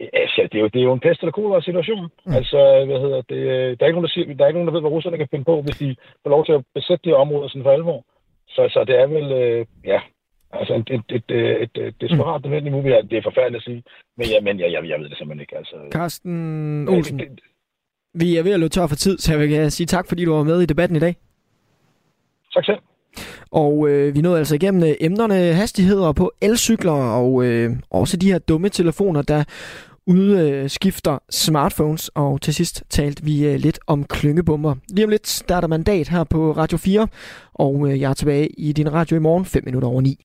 Altså, 0.00 0.48
det 0.52 0.54
er, 0.58 0.60
jo, 0.60 0.68
det 0.68 0.80
er 0.80 0.88
jo 0.88 0.92
en 0.92 1.00
pest 1.00 1.20
eller 1.20 1.32
kolera 1.32 1.60
situation. 1.60 2.08
Mm. 2.26 2.34
Altså, 2.34 2.84
hvad 2.88 3.00
hedder 3.00 3.22
det, 3.32 3.40
der, 3.78 3.82
er 3.84 3.88
ikke 3.88 3.98
nogen, 3.98 4.08
der, 4.08 4.14
siger, 4.14 4.34
der 4.34 4.44
er 4.44 4.48
ikke 4.48 4.58
nogen, 4.58 4.68
der 4.68 4.76
ved, 4.76 4.80
hvad 4.80 4.96
russerne 4.96 5.18
kan 5.18 5.28
finde 5.30 5.44
på, 5.44 5.62
hvis 5.62 5.78
de 5.82 5.96
får 6.22 6.30
lov 6.30 6.44
til 6.44 6.52
at 6.52 6.64
besætte 6.74 7.10
de 7.10 7.14
områder 7.14 7.48
sådan 7.48 7.62
for 7.62 7.70
alvor. 7.70 8.04
Så, 8.48 8.68
så 8.74 8.84
det 8.84 8.96
er 9.00 9.06
vel, 9.06 9.26
uh, 9.42 9.66
ja, 9.84 10.00
Altså 10.52 10.74
et, 10.74 10.90
et, 10.90 11.04
et, 11.16 11.30
et, 11.62 11.86
et 11.86 11.94
desperat 12.00 12.40
mm. 12.40 12.50
nødvendigt 12.50 12.74
movie, 12.74 13.02
det 13.10 13.18
er 13.18 13.22
forfærdeligt 13.22 13.60
at 13.60 13.64
sige, 13.64 13.82
men, 14.16 14.26
ja, 14.26 14.40
men 14.40 14.60
jeg, 14.60 14.72
jeg, 14.72 14.88
jeg 14.88 14.98
ved 15.00 15.08
det 15.08 15.18
simpelthen 15.18 15.40
ikke. 15.40 15.56
Altså, 15.56 15.76
Carsten 15.92 16.88
Olsen, 16.88 17.18
det, 17.18 17.28
det, 17.28 17.38
vi 18.14 18.36
er 18.36 18.42
ved 18.42 18.52
at 18.52 18.60
løbe 18.60 18.68
tør 18.68 18.86
for 18.86 18.96
tid, 18.96 19.18
så 19.18 19.32
jeg 19.32 19.40
vil 19.40 19.72
sige 19.72 19.86
tak, 19.86 20.08
fordi 20.08 20.24
du 20.24 20.34
var 20.34 20.42
med 20.42 20.60
i 20.60 20.66
debatten 20.66 20.96
i 20.96 21.00
dag. 21.00 21.16
Tak 22.54 22.64
selv. 22.64 22.78
Og 23.50 23.88
øh, 23.88 24.14
vi 24.14 24.20
nåede 24.20 24.38
altså 24.38 24.54
igennem 24.54 24.82
øh, 24.82 24.94
emnerne 25.00 25.34
hastigheder 25.34 26.12
på 26.12 26.32
elcykler 26.42 26.92
og 26.92 27.44
øh, 27.44 27.70
også 27.90 28.16
de 28.16 28.32
her 28.32 28.38
dumme 28.38 28.68
telefoner, 28.68 29.22
der 29.22 29.44
udskifter 30.06 31.18
smartphones. 31.30 32.08
Og 32.08 32.40
til 32.40 32.54
sidst 32.54 32.84
talte 32.90 33.24
vi 33.24 33.46
øh, 33.46 33.54
lidt 33.54 33.78
om 33.86 34.04
klyngebomber. 34.04 34.74
Lige 34.88 35.04
om 35.04 35.10
lidt 35.10 35.42
der 35.48 35.56
er 35.56 35.60
der 35.60 35.68
mandat 35.68 36.08
her 36.08 36.24
på 36.24 36.52
Radio 36.52 36.78
4, 36.78 37.08
og 37.54 37.90
øh, 37.90 38.00
jeg 38.00 38.10
er 38.10 38.14
tilbage 38.14 38.48
i 38.48 38.72
din 38.72 38.92
radio 38.92 39.16
i 39.16 39.20
morgen 39.20 39.44
5 39.44 39.62
minutter 39.64 39.88
over 39.88 40.00
9. 40.00 40.24